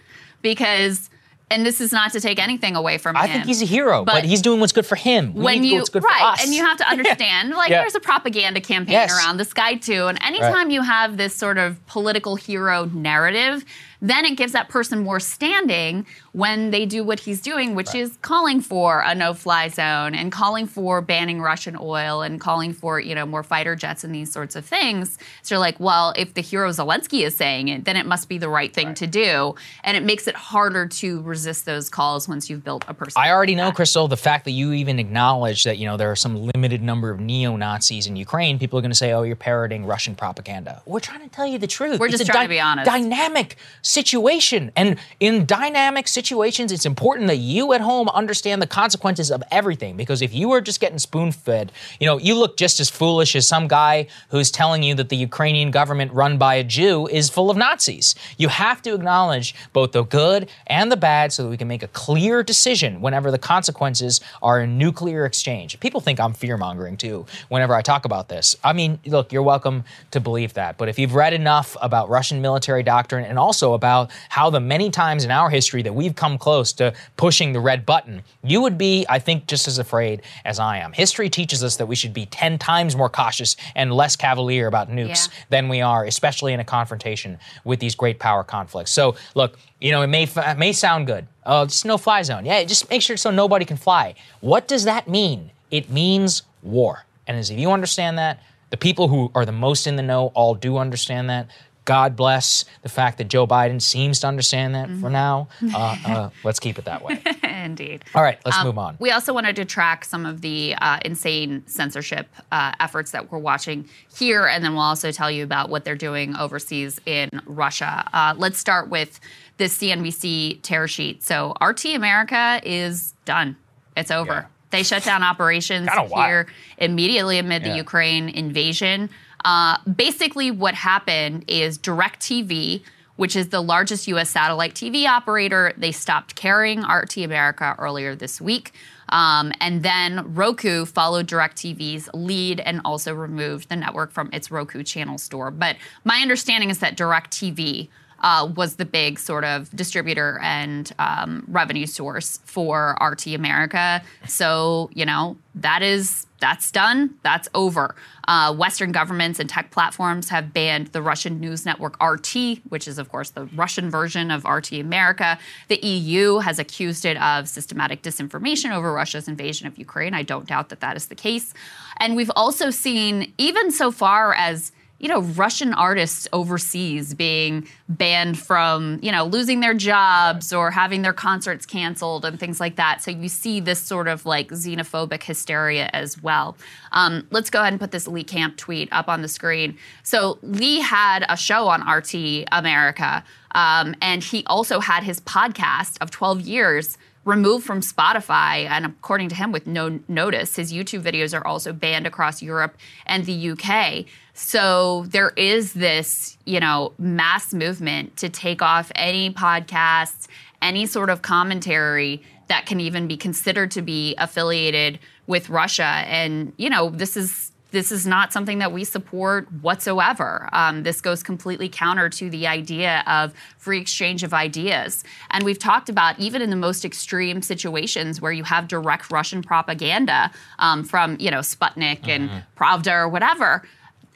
because 0.43 1.11
and 1.53 1.67
this 1.67 1.81
is 1.81 1.91
not 1.91 2.13
to 2.13 2.21
take 2.21 2.39
anything 2.39 2.77
away 2.77 2.97
from 2.97 3.17
I 3.17 3.27
him. 3.27 3.31
I 3.31 3.33
think 3.33 3.47
he's 3.47 3.61
a 3.61 3.67
hero, 3.67 4.05
but, 4.05 4.13
but, 4.13 4.25
he's 4.25 4.41
doing 4.41 4.61
what's 4.61 4.73
good 4.73 4.87
for 4.87 4.95
him. 4.95 5.35
We 5.35 5.43
when 5.43 5.65
you 5.65 5.79
what's 5.79 5.89
good 5.89 6.05
right, 6.05 6.21
for 6.21 6.27
us. 6.27 6.45
and 6.45 6.55
you 6.55 6.65
have 6.65 6.79
to 6.79 6.89
understand, 6.89 7.51
like 7.51 7.71
yeah. 7.71 7.81
there's 7.81 7.97
a 7.97 8.01
propaganda 8.01 8.61
campaign 8.61 8.93
yes. 8.93 9.13
around 9.13 9.37
this 9.39 9.53
guy 9.53 9.75
too. 9.75 10.07
And 10.07 10.23
anytime 10.23 10.53
right. 10.53 10.71
you 10.71 10.83
have 10.83 11.17
this 11.17 11.35
sort 11.35 11.59
of 11.59 11.85
political 11.87 12.37
hero 12.37 12.85
narrative, 12.87 13.65
then 14.01 14.25
it 14.25 14.37
gives 14.37 14.53
that 14.53 14.69
person 14.69 15.01
more 15.01 15.19
standing 15.19 16.07
when 16.33 16.71
they 16.71 16.87
do 16.87 17.03
what 17.03 17.21
he's 17.21 17.41
doing, 17.41 17.75
which 17.75 17.89
right. 17.89 18.03
is 18.03 18.17
calling 18.23 18.61
for 18.61 19.03
a 19.05 19.15
no-fly 19.15 19.69
zone 19.69 20.15
and 20.15 20.31
calling 20.31 20.67
for 20.67 21.01
banning 21.01 21.41
Russian 21.41 21.77
oil 21.81 22.23
and 22.23 22.41
calling 22.41 22.73
for 22.73 23.01
you 23.01 23.15
know 23.15 23.27
more 23.27 23.43
fighter 23.43 23.75
jets 23.75 24.05
and 24.05 24.15
these 24.15 24.33
sorts 24.33 24.55
of 24.55 24.65
things. 24.65 25.19
So 25.43 25.55
you're 25.55 25.61
like, 25.61 25.81
well, 25.81 26.13
if 26.17 26.35
the 26.35 26.41
hero 26.41 26.71
Zelensky 26.71 27.25
is 27.25 27.37
saying 27.37 27.69
it, 27.69 27.85
then 27.85 27.97
it 27.97 28.07
must 28.07 28.29
be 28.29 28.39
the 28.39 28.49
right 28.49 28.73
thing 28.73 28.89
right. 28.89 28.97
to 28.97 29.07
do, 29.07 29.55
and 29.83 29.97
it 29.97 30.05
makes 30.05 30.29
it 30.29 30.37
harder 30.37 30.87
to 30.87 31.23
resist 31.23 31.67
those 31.67 31.89
calls 31.89 32.29
once 32.29 32.49
you've 32.49 32.65
built 32.65 32.85
a 32.87 32.95
person. 32.95 33.21
I 33.21 33.31
already 33.31 33.55
know, 33.55 33.67
that. 33.67 33.77
Krystal, 33.77 34.09
the 34.09 34.17
fact 34.17 34.45
that 34.45 34.53
you 34.53 34.73
even 34.73 34.99
acknowledge 34.99 35.65
that 35.65 35.79
you 35.79 35.87
know 35.87 35.97
there 35.97 36.11
are 36.11 36.17
some 36.17 36.37
limited 36.55 36.83
number 36.83 37.11
of 37.11 37.19
neo 37.19 37.57
Nazis 37.57 38.07
in 38.07 38.15
Ukraine. 38.17 38.59
People 38.59 38.79
are 38.79 38.83
going 38.83 38.93
to 38.93 38.97
say, 38.97 39.13
"Oh, 39.13 39.23
you're 39.23 39.37
parroting 39.37 39.85
Russian 39.85 40.15
propaganda." 40.15 40.83
We're 40.87 41.01
trying 41.01 41.23
to 41.23 41.29
tell 41.29 41.47
you 41.47 41.59
the 41.59 41.67
truth. 41.67 41.99
We're 41.99 42.07
it's 42.07 42.19
just 42.19 42.29
a 42.29 42.33
trying 42.33 42.45
dy- 42.45 42.55
to 42.55 42.59
be 42.59 42.61
honest. 42.61 42.87
Dynamic 42.87 43.57
situation. 43.83 44.71
And 44.77 44.99
in 45.19 45.45
dynamic 45.45 46.07
situations, 46.07 46.20
it's 46.29 46.87
important 46.87 47.27
that 47.29 47.37
you 47.37 47.73
at 47.73 47.81
home 47.81 48.09
understand 48.11 48.61
the 48.61 48.67
consequences 48.67 49.31
of 49.31 49.43
everything. 49.51 49.97
Because 49.97 50.23
if 50.23 50.35
you 50.35 50.51
are 50.53 50.61
just 50.61 50.81
getting 50.81 50.99
spoon 50.99 51.33
fed, 51.33 51.73
you 51.99 52.07
know, 52.07 52.19
you 52.19 52.35
look 52.35 52.57
just 52.57 52.81
as 52.81 52.91
foolish 52.91 53.35
as 53.35 53.47
some 53.47 53.69
guy 53.69 54.07
who's 54.31 54.51
telling 54.51 54.83
you 54.83 54.95
that 54.95 55.09
the 55.09 55.17
Ukrainian 55.17 55.71
government 55.71 56.13
run 56.13 56.39
by 56.39 56.57
a 56.57 56.65
Jew 56.65 57.07
is 57.07 57.31
full 57.31 57.51
of 57.51 57.57
Nazis. 57.57 58.15
You 58.37 58.49
have 58.49 58.83
to 58.83 58.95
acknowledge 58.95 59.55
both 59.73 59.93
the 59.93 60.05
good 60.05 60.49
and 60.67 60.91
the 60.91 60.97
bad 60.97 61.33
so 61.33 61.45
that 61.45 61.49
we 61.49 61.57
can 61.57 61.69
make 61.69 61.83
a 61.83 61.89
clear 61.89 62.43
decision 62.43 63.01
whenever 63.01 63.31
the 63.31 63.39
consequences 63.39 64.21
are 64.43 64.61
a 64.61 64.67
nuclear 64.67 65.25
exchange. 65.25 65.79
People 65.81 66.01
think 66.01 66.21
I'm 66.21 66.33
fear 66.33 66.57
mongering 66.57 66.97
too 66.97 67.27
whenever 67.49 67.75
I 67.75 67.83
talk 67.83 68.05
about 68.05 68.29
this. 68.29 68.57
I 68.63 68.73
mean, 68.73 68.99
look, 69.07 69.33
you're 69.33 69.43
welcome 69.43 69.85
to 70.11 70.21
believe 70.21 70.55
that. 70.55 70.79
But 70.79 70.89
if 70.89 70.99
you've 70.99 71.15
read 71.15 71.33
enough 71.33 71.77
about 71.81 72.09
Russian 72.09 72.41
military 72.41 72.83
doctrine 72.83 73.25
and 73.25 73.39
also 73.39 73.73
about 73.75 74.11
how 74.29 74.51
the 74.51 74.61
many 74.61 74.91
times 74.91 75.25
in 75.25 75.31
our 75.31 75.51
history 75.51 75.83
that 75.83 75.95
we've 75.95 76.10
come 76.13 76.39
close 76.39 76.73
to 76.75 76.93
pushing 77.17 77.53
the 77.53 77.61
red 77.61 77.85
button, 77.87 78.23
you 78.43 78.61
would 78.63 78.77
be, 78.79 79.05
I 79.09 79.19
think, 79.19 79.47
just 79.47 79.69
as 79.69 79.79
afraid 79.79 80.23
as 80.45 80.59
I 80.59 80.79
am. 80.79 80.93
History 80.93 81.29
teaches 81.31 81.63
us 81.65 81.77
that 81.77 81.87
we 81.87 81.95
should 81.97 82.13
be 82.15 82.27
10 82.27 82.59
times 82.59 82.97
more 82.97 83.09
cautious 83.09 83.57
and 83.75 83.93
less 83.93 84.17
cavalier 84.17 84.67
about 84.67 84.91
nukes 84.91 85.29
Yeah. 85.29 85.35
than 85.51 85.69
we 85.69 85.81
are, 85.81 86.05
especially 86.05 86.53
in 86.53 86.61
a 86.61 86.65
confrontation 86.65 87.39
with 87.65 87.81
these 87.81 87.95
great 87.95 88.19
power 88.19 88.45
conflicts. 88.45 88.91
So, 88.91 89.17
look, 89.35 89.59
you 89.81 89.91
know, 89.93 90.03
it 90.03 90.09
may 90.09 90.25
it 90.25 90.59
may 90.59 90.73
sound 90.73 91.07
good. 91.07 91.27
Oh, 91.47 91.65
just 91.67 91.85
no 91.85 91.97
fly 91.99 92.23
zone. 92.23 92.45
Yeah, 92.45 92.63
just 92.65 92.91
make 92.91 93.03
sure 93.03 93.17
so 93.17 93.31
nobody 93.31 93.65
can 93.65 93.77
fly. 93.77 94.15
What 94.41 94.69
does 94.69 94.85
that 94.85 95.09
mean? 95.09 95.51
It 95.71 95.89
means 95.91 96.43
war. 96.63 97.07
And 97.27 97.37
as 97.39 97.51
if 97.51 97.59
you 97.59 97.71
understand 97.71 98.19
that, 98.19 98.41
The 98.71 98.77
people 98.77 99.09
who 99.09 99.33
are 99.35 99.45
the 99.45 99.51
most 99.51 99.89
in 99.89 99.97
the 99.97 100.03
know 100.03 100.31
all 100.33 100.55
do 100.55 100.79
understand 100.79 101.29
that. 101.29 101.49
God 101.85 102.15
bless 102.15 102.65
the 102.83 102.89
fact 102.89 103.19
that 103.19 103.29
Joe 103.29 103.47
Biden 103.47 103.81
seems 103.81 104.21
to 104.21 104.27
understand 104.27 104.75
that 104.75 104.89
for 105.01 105.11
now. 105.11 105.49
Uh, 105.75 105.97
uh, 106.07 106.31
let's 106.45 106.61
keep 106.61 106.79
it 106.79 106.85
that 106.85 107.03
way. 107.03 107.23
Indeed. 107.43 108.05
All 108.15 108.23
right, 108.23 108.39
let's 108.45 108.63
move 108.65 108.79
on. 108.79 108.97
We 108.99 109.11
also 109.11 109.33
wanted 109.33 109.57
to 109.57 109.65
track 109.65 110.05
some 110.05 110.27
of 110.27 110.41
the 110.41 110.75
uh, 110.81 110.99
insane 111.05 111.63
censorship 111.67 112.29
uh, 112.53 112.73
efforts 112.81 113.11
that 113.13 113.31
we're 113.33 113.39
watching 113.39 113.89
here, 114.17 114.47
and 114.47 114.63
then 114.65 114.73
we'll 114.75 114.83
also 114.83 115.11
tell 115.11 115.31
you 115.31 115.43
about 115.45 115.71
what 115.71 115.85
they're 115.85 115.97
doing 115.97 116.37
overseas 116.37 117.01
in 117.07 117.31
Russia. 117.47 118.09
Uh, 118.13 118.35
let's 118.37 118.59
start 118.59 118.89
with 118.89 119.19
this 119.57 119.77
CNBC 119.79 120.63
tear 120.63 120.87
sheet. 120.89 121.23
So, 121.23 121.55
RT 121.61 121.87
America 121.87 122.61
is 122.63 123.15
done, 123.25 123.57
it's 123.97 124.11
over. 124.11 124.33
Yeah. 124.33 124.45
They 124.71 124.83
shut 124.85 125.03
down 125.03 125.23
operations 125.25 125.89
here 126.15 126.47
immediately 126.79 127.39
amid 127.39 127.65
the 127.65 127.77
Ukraine 127.77 128.29
invasion. 128.29 129.11
Uh, 129.45 129.77
basically, 129.85 130.51
what 130.51 130.75
happened 130.75 131.45
is 131.49 131.79
DirecTV, 131.79 132.83
which 133.17 133.37
is 133.37 133.49
the 133.49 133.61
largest 133.61 134.09
U.S. 134.09 134.31
satellite 134.31 134.75
TV 134.75 135.07
operator, 135.07 135.73
they 135.77 135.93
stopped 135.93 136.35
carrying 136.35 136.83
RT 136.83 137.19
America 137.19 137.75
earlier 137.79 138.15
this 138.15 138.41
week. 138.41 138.73
Um, 139.11 139.53
and 139.61 139.83
then 139.83 140.35
Roku 140.35 140.85
followed 140.85 141.27
DirecTV's 141.27 142.09
lead 142.15 142.61
and 142.61 142.81
also 142.85 143.13
removed 143.13 143.69
the 143.69 143.77
network 143.77 144.13
from 144.13 144.31
its 144.33 144.51
Roku 144.51 144.83
channel 144.83 145.19
store. 145.19 145.51
But 145.51 145.77
my 146.05 146.21
understanding 146.21 146.71
is 146.71 146.79
that 146.79 146.97
DirecTV 146.97 147.89
uh, 148.23 148.51
was 148.55 148.77
the 148.77 148.85
big 148.85 149.19
sort 149.19 149.45
of 149.45 149.71
distributor 149.75 150.39
and 150.43 150.93
um, 150.99 151.45
revenue 151.49 151.87
source 151.87 152.39
for 152.45 152.97
RT 153.01 153.29
America. 153.29 154.03
So 154.27 154.91
you 154.93 155.07
know 155.07 155.37
that 155.55 155.83
is 155.83 156.27
that's 156.41 156.71
done. 156.71 157.15
That's 157.23 157.49
over. 157.55 157.95
Uh, 158.27 158.55
Western 158.55 158.93
governments 158.93 159.39
and 159.39 159.49
tech 159.49 159.71
platforms 159.71 160.29
have 160.31 160.53
banned 160.53 160.89
the 160.89 161.03
Russian 161.03 161.41
news 161.41 161.65
network 161.65 162.03
RT, 162.03 162.61
which 162.69 162.89
is 162.89 162.99
of 162.99 163.09
course 163.11 163.31
the 163.31 163.47
Russian 163.55 163.91
version 163.91 164.31
of 164.31 164.45
RT 164.45 164.73
America. 164.73 165.39
The 165.69 165.77
EU 165.85 166.39
has 166.39 166.59
accused 166.59 167.05
it 167.05 167.17
of 167.19 167.49
systematic 167.49 168.03
disinformation 168.03 168.75
over 168.75 168.93
Russia's 168.93 169.29
invasion 169.29 169.67
of 169.67 169.79
Ukraine. 169.79 170.15
I 170.15 170.23
don't 170.23 170.47
doubt 170.47 170.71
that 170.71 170.81
that 170.81 170.97
is 170.97 171.07
the 171.07 171.15
case. 171.15 171.55
And 171.99 172.17
we've 172.17 172.31
also 172.35 172.71
seen 172.71 173.33
even 173.39 173.71
so 173.71 173.91
far 173.91 174.35
as 174.35 174.73
you 175.01 175.09
know, 175.09 175.23
Russian 175.23 175.73
artists 175.73 176.29
overseas 176.33 177.15
being 177.15 177.67
banned 177.89 178.39
from, 178.39 178.99
you 179.03 179.11
know, 179.11 179.25
losing 179.25 179.61
their 179.61 179.73
jobs 179.73 180.53
or 180.53 180.71
having 180.71 181.01
their 181.01 181.15
concerts 181.15 181.65
canceled 181.65 182.27
and 182.27 182.39
things 182.39 182.61
like 182.61 182.77
that. 182.77 183.03
So 183.03 183.11
you 183.11 183.31
see 183.31 183.61
this 183.61 183.81
sort 183.81 184.09
of 184.09 184.27
like 184.27 184.49
xenophobic 184.49 185.23
hysteria 185.23 185.89
as 185.95 186.23
well. 186.23 186.57
Um, 186.93 187.27
let's 187.31 187.49
go 187.49 187.61
ahead 187.61 187.73
and 187.73 187.81
put 187.81 187.93
this 187.93 188.07
Lee 188.07 188.25
Camp 188.25 188.59
tweet 188.59 188.91
up 188.93 189.09
on 189.09 189.23
the 189.23 189.29
screen. 189.29 189.79
So 190.03 190.39
Lee 190.43 190.81
had 190.81 191.25
a 191.31 191.37
show 191.37 191.69
on 191.69 191.81
RT 191.89 192.45
America, 192.53 193.25
um, 193.53 193.97
and 194.03 194.23
he 194.23 194.45
also 194.47 194.81
had 194.81 195.03
his 195.03 195.19
podcast 195.21 195.97
of 196.03 196.11
12 196.11 196.43
years 196.43 196.99
removed 197.25 197.67
from 197.67 197.81
Spotify, 197.81 198.69
and 198.69 198.87
according 198.87 199.29
to 199.29 199.35
him, 199.35 199.53
with 199.53 199.67
no 199.67 200.01
notice, 200.09 200.57
his 200.57 200.73
YouTube 200.73 201.03
videos 201.03 201.39
are 201.39 201.47
also 201.47 201.73
banned 201.73 202.07
across 202.07 202.43
Europe 202.43 202.77
and 203.07 203.27
the 203.27 203.51
UK. 203.51 204.07
So 204.33 205.05
there 205.09 205.31
is 205.37 205.75
this, 205.75 206.39
you 206.47 206.61
know, 206.61 206.93
mass 206.99 207.53
movement 207.53 208.17
to 208.19 208.29
take 208.29 208.63
off 208.63 208.91
any 208.95 209.33
podcasts, 209.33 210.29
any 210.63 210.87
sort 210.87 211.11
of 211.11 211.21
commentary 211.23 212.23
that 212.49 212.67
can 212.67 212.81
even 212.81 213.07
be 213.07 213.17
considered 213.17 213.71
to 213.73 213.83
be 213.83 214.15
affiliated 214.17 214.99
with 215.27 215.51
Russia. 215.51 215.85
And, 215.85 216.53
you 216.57 216.71
know, 216.71 216.91
this 216.91 217.17
is 217.17 217.53
this 217.71 217.93
is 217.93 218.07
not 218.07 218.33
something 218.33 218.59
that 218.59 218.73
we 218.73 218.85
support 218.85 219.51
whatsoever. 219.63 220.49
Um, 220.53 220.83
this 220.83 221.01
goes 221.01 221.23
completely 221.23 221.69
counter 221.69 222.09
to 222.11 222.31
the 222.31 222.47
idea 222.47 223.03
of 223.07 223.33
free 223.59 223.81
exchange 223.81 224.23
of 224.23 224.35
ideas. 224.35 225.05
And 225.31 225.45
we've 225.45 225.59
talked 225.59 225.89
about 225.89 226.19
even 226.19 226.43
in 226.43 226.51
the 226.51 226.57
most 226.57 226.85
extreme 226.85 227.43
situations 227.43 228.21
where 228.21 228.33
you 228.33 228.45
have 228.45 228.69
direct 228.69 229.11
Russian 229.11 229.43
propaganda 229.43 230.31
um, 230.59 230.85
from, 230.85 231.17
you 231.21 231.31
know, 231.31 231.41
Sputnik 231.41 232.09
and 232.09 232.31
Pravda 232.57 232.93
or 232.93 233.09
whatever. 233.09 233.63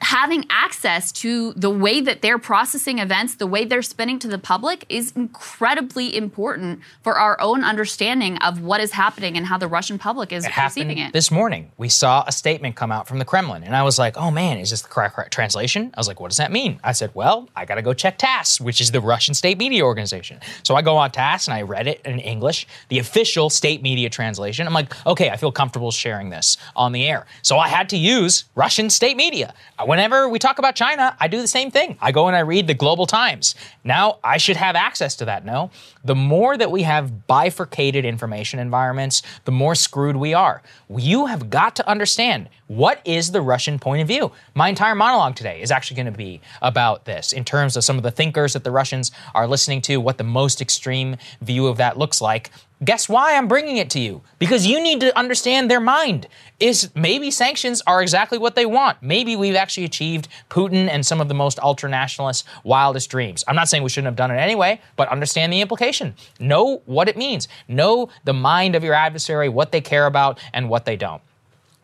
Having 0.01 0.45
access 0.49 1.11
to 1.13 1.53
the 1.53 1.69
way 1.69 2.01
that 2.01 2.21
they're 2.21 2.37
processing 2.37 2.99
events, 2.99 3.35
the 3.35 3.47
way 3.47 3.63
they're 3.63 3.81
spinning 3.81 4.19
to 4.19 4.27
the 4.27 4.37
public 4.37 4.85
is 4.89 5.13
incredibly 5.15 6.15
important 6.15 6.81
for 7.01 7.17
our 7.17 7.39
own 7.39 7.63
understanding 7.63 8.37
of 8.39 8.61
what 8.61 8.81
is 8.81 8.91
happening 8.91 9.37
and 9.37 9.45
how 9.45 9.57
the 9.57 9.67
Russian 9.67 9.97
public 9.97 10.33
is 10.33 10.43
It 10.45 10.51
happened 10.51 10.89
receiving 10.89 10.97
it. 10.97 11.13
this 11.13 11.31
morning. 11.31 11.71
We 11.77 11.87
saw 11.89 12.23
a 12.27 12.31
statement 12.31 12.75
come 12.75 12.91
out 12.91 13.07
from 13.07 13.19
the 13.19 13.25
Kremlin, 13.25 13.63
and 13.63 13.75
I 13.75 13.83
was 13.83 13.97
like, 13.97 14.17
"Oh 14.17 14.31
man, 14.31 14.57
is 14.57 14.69
this 14.71 14.81
the 14.81 14.89
correct, 14.89 15.15
correct 15.15 15.31
translation?" 15.33 15.91
I 15.93 15.99
was 15.99 16.07
like, 16.09 16.19
"What 16.19 16.29
does 16.29 16.37
that 16.37 16.51
mean?" 16.51 16.79
I 16.83 16.91
said, 16.91 17.11
"Well, 17.13 17.49
I 17.55 17.63
got 17.65 17.75
to 17.75 17.81
go 17.81 17.93
check 17.93 18.17
TASS, 18.17 18.59
which 18.59 18.81
is 18.81 18.91
the 18.91 19.01
Russian 19.01 19.33
state 19.33 19.57
media 19.57 19.83
organization." 19.85 20.39
So 20.63 20.75
I 20.75 20.81
go 20.81 20.97
on 20.97 21.11
TASS 21.11 21.47
and 21.47 21.55
I 21.55 21.61
read 21.61 21.87
it 21.87 22.01
in 22.05 22.19
English, 22.19 22.67
the 22.89 22.99
official 22.99 23.49
state 23.49 23.81
media 23.81 24.09
translation. 24.09 24.67
I'm 24.67 24.73
like, 24.73 24.93
"Okay, 25.07 25.29
I 25.29 25.37
feel 25.37 25.53
comfortable 25.53 25.91
sharing 25.91 26.29
this 26.31 26.57
on 26.75 26.91
the 26.91 27.07
air." 27.07 27.25
So 27.41 27.57
I 27.57 27.69
had 27.69 27.87
to 27.89 27.97
use 27.97 28.43
Russian 28.55 28.89
state 28.89 29.15
media. 29.15 29.53
Whenever 29.85 30.27
we 30.27 30.39
talk 30.39 30.57
about 30.57 30.75
China, 30.75 31.15
I 31.19 31.27
do 31.27 31.39
the 31.39 31.47
same 31.47 31.69
thing. 31.69 31.97
I 32.01 32.11
go 32.11 32.27
and 32.27 32.35
I 32.35 32.39
read 32.39 32.65
the 32.65 32.73
Global 32.73 33.05
Times. 33.05 33.53
Now 33.83 34.17
I 34.23 34.37
should 34.37 34.57
have 34.57 34.75
access 34.75 35.15
to 35.17 35.25
that. 35.25 35.45
No, 35.45 35.69
the 36.03 36.15
more 36.15 36.57
that 36.57 36.71
we 36.71 36.81
have 36.83 37.27
bifurcated 37.27 38.03
information 38.03 38.59
environments, 38.59 39.21
the 39.45 39.51
more 39.51 39.75
screwed 39.75 40.15
we 40.15 40.33
are. 40.33 40.63
You 40.89 41.27
have 41.27 41.51
got 41.51 41.75
to 41.75 41.87
understand 41.87 42.49
what 42.67 42.99
is 43.05 43.31
the 43.31 43.41
Russian 43.41 43.77
point 43.77 44.01
of 44.01 44.07
view. 44.07 44.31
My 44.55 44.69
entire 44.69 44.95
monologue 44.95 45.35
today 45.35 45.61
is 45.61 45.69
actually 45.69 45.97
going 45.97 46.11
to 46.11 46.17
be 46.17 46.41
about 46.63 47.05
this 47.05 47.31
in 47.31 47.45
terms 47.45 47.77
of 47.77 47.83
some 47.83 47.97
of 47.97 48.03
the 48.03 48.09
thinkers 48.09 48.53
that 48.53 48.63
the 48.63 48.71
Russians 48.71 49.11
are 49.35 49.47
listening 49.47 49.81
to, 49.83 49.97
what 49.97 50.17
the 50.17 50.23
most 50.23 50.61
extreme 50.61 51.17
view 51.41 51.67
of 51.67 51.77
that 51.77 51.95
looks 51.95 52.21
like. 52.21 52.49
Guess 52.83 53.07
why 53.07 53.35
I'm 53.35 53.47
bringing 53.47 53.77
it 53.77 53.89
to 53.91 53.99
you? 53.99 54.21
Because 54.37 54.67
you 54.67 54.81
need 54.81 54.99
to 54.99 55.17
understand 55.17 55.71
their 55.71 55.79
mind. 55.79 56.27
Is 56.59 56.89
maybe 56.93 57.31
sanctions 57.31 57.81
are 57.87 58.01
exactly 58.01 58.37
what 58.37 58.55
they 58.55 58.65
want. 58.65 59.01
Maybe 59.01 59.35
we've 59.35 59.55
actually 59.55 59.85
achieved 59.85 60.27
Putin 60.49 60.89
and 60.89 61.05
some 61.05 61.21
of 61.21 61.27
the 61.29 61.33
most 61.33 61.57
ultra 61.59 61.89
nationalist, 61.89 62.45
wildest 62.63 63.09
dreams. 63.09 63.43
I'm 63.47 63.55
not 63.55 63.69
saying 63.69 63.83
we 63.83 63.89
shouldn't 63.89 64.07
have 64.07 64.15
done 64.15 64.31
it 64.31 64.39
anyway, 64.39 64.81
but 64.97 65.07
understand 65.09 65.53
the 65.53 65.61
implication. 65.61 66.15
Know 66.39 66.81
what 66.85 67.07
it 67.07 67.17
means. 67.17 67.47
Know 67.67 68.09
the 68.25 68.33
mind 68.33 68.75
of 68.75 68.83
your 68.83 68.93
adversary, 68.93 69.47
what 69.47 69.71
they 69.71 69.81
care 69.81 70.05
about, 70.05 70.39
and 70.53 70.69
what 70.69 70.85
they 70.85 70.95
don't 70.95 71.21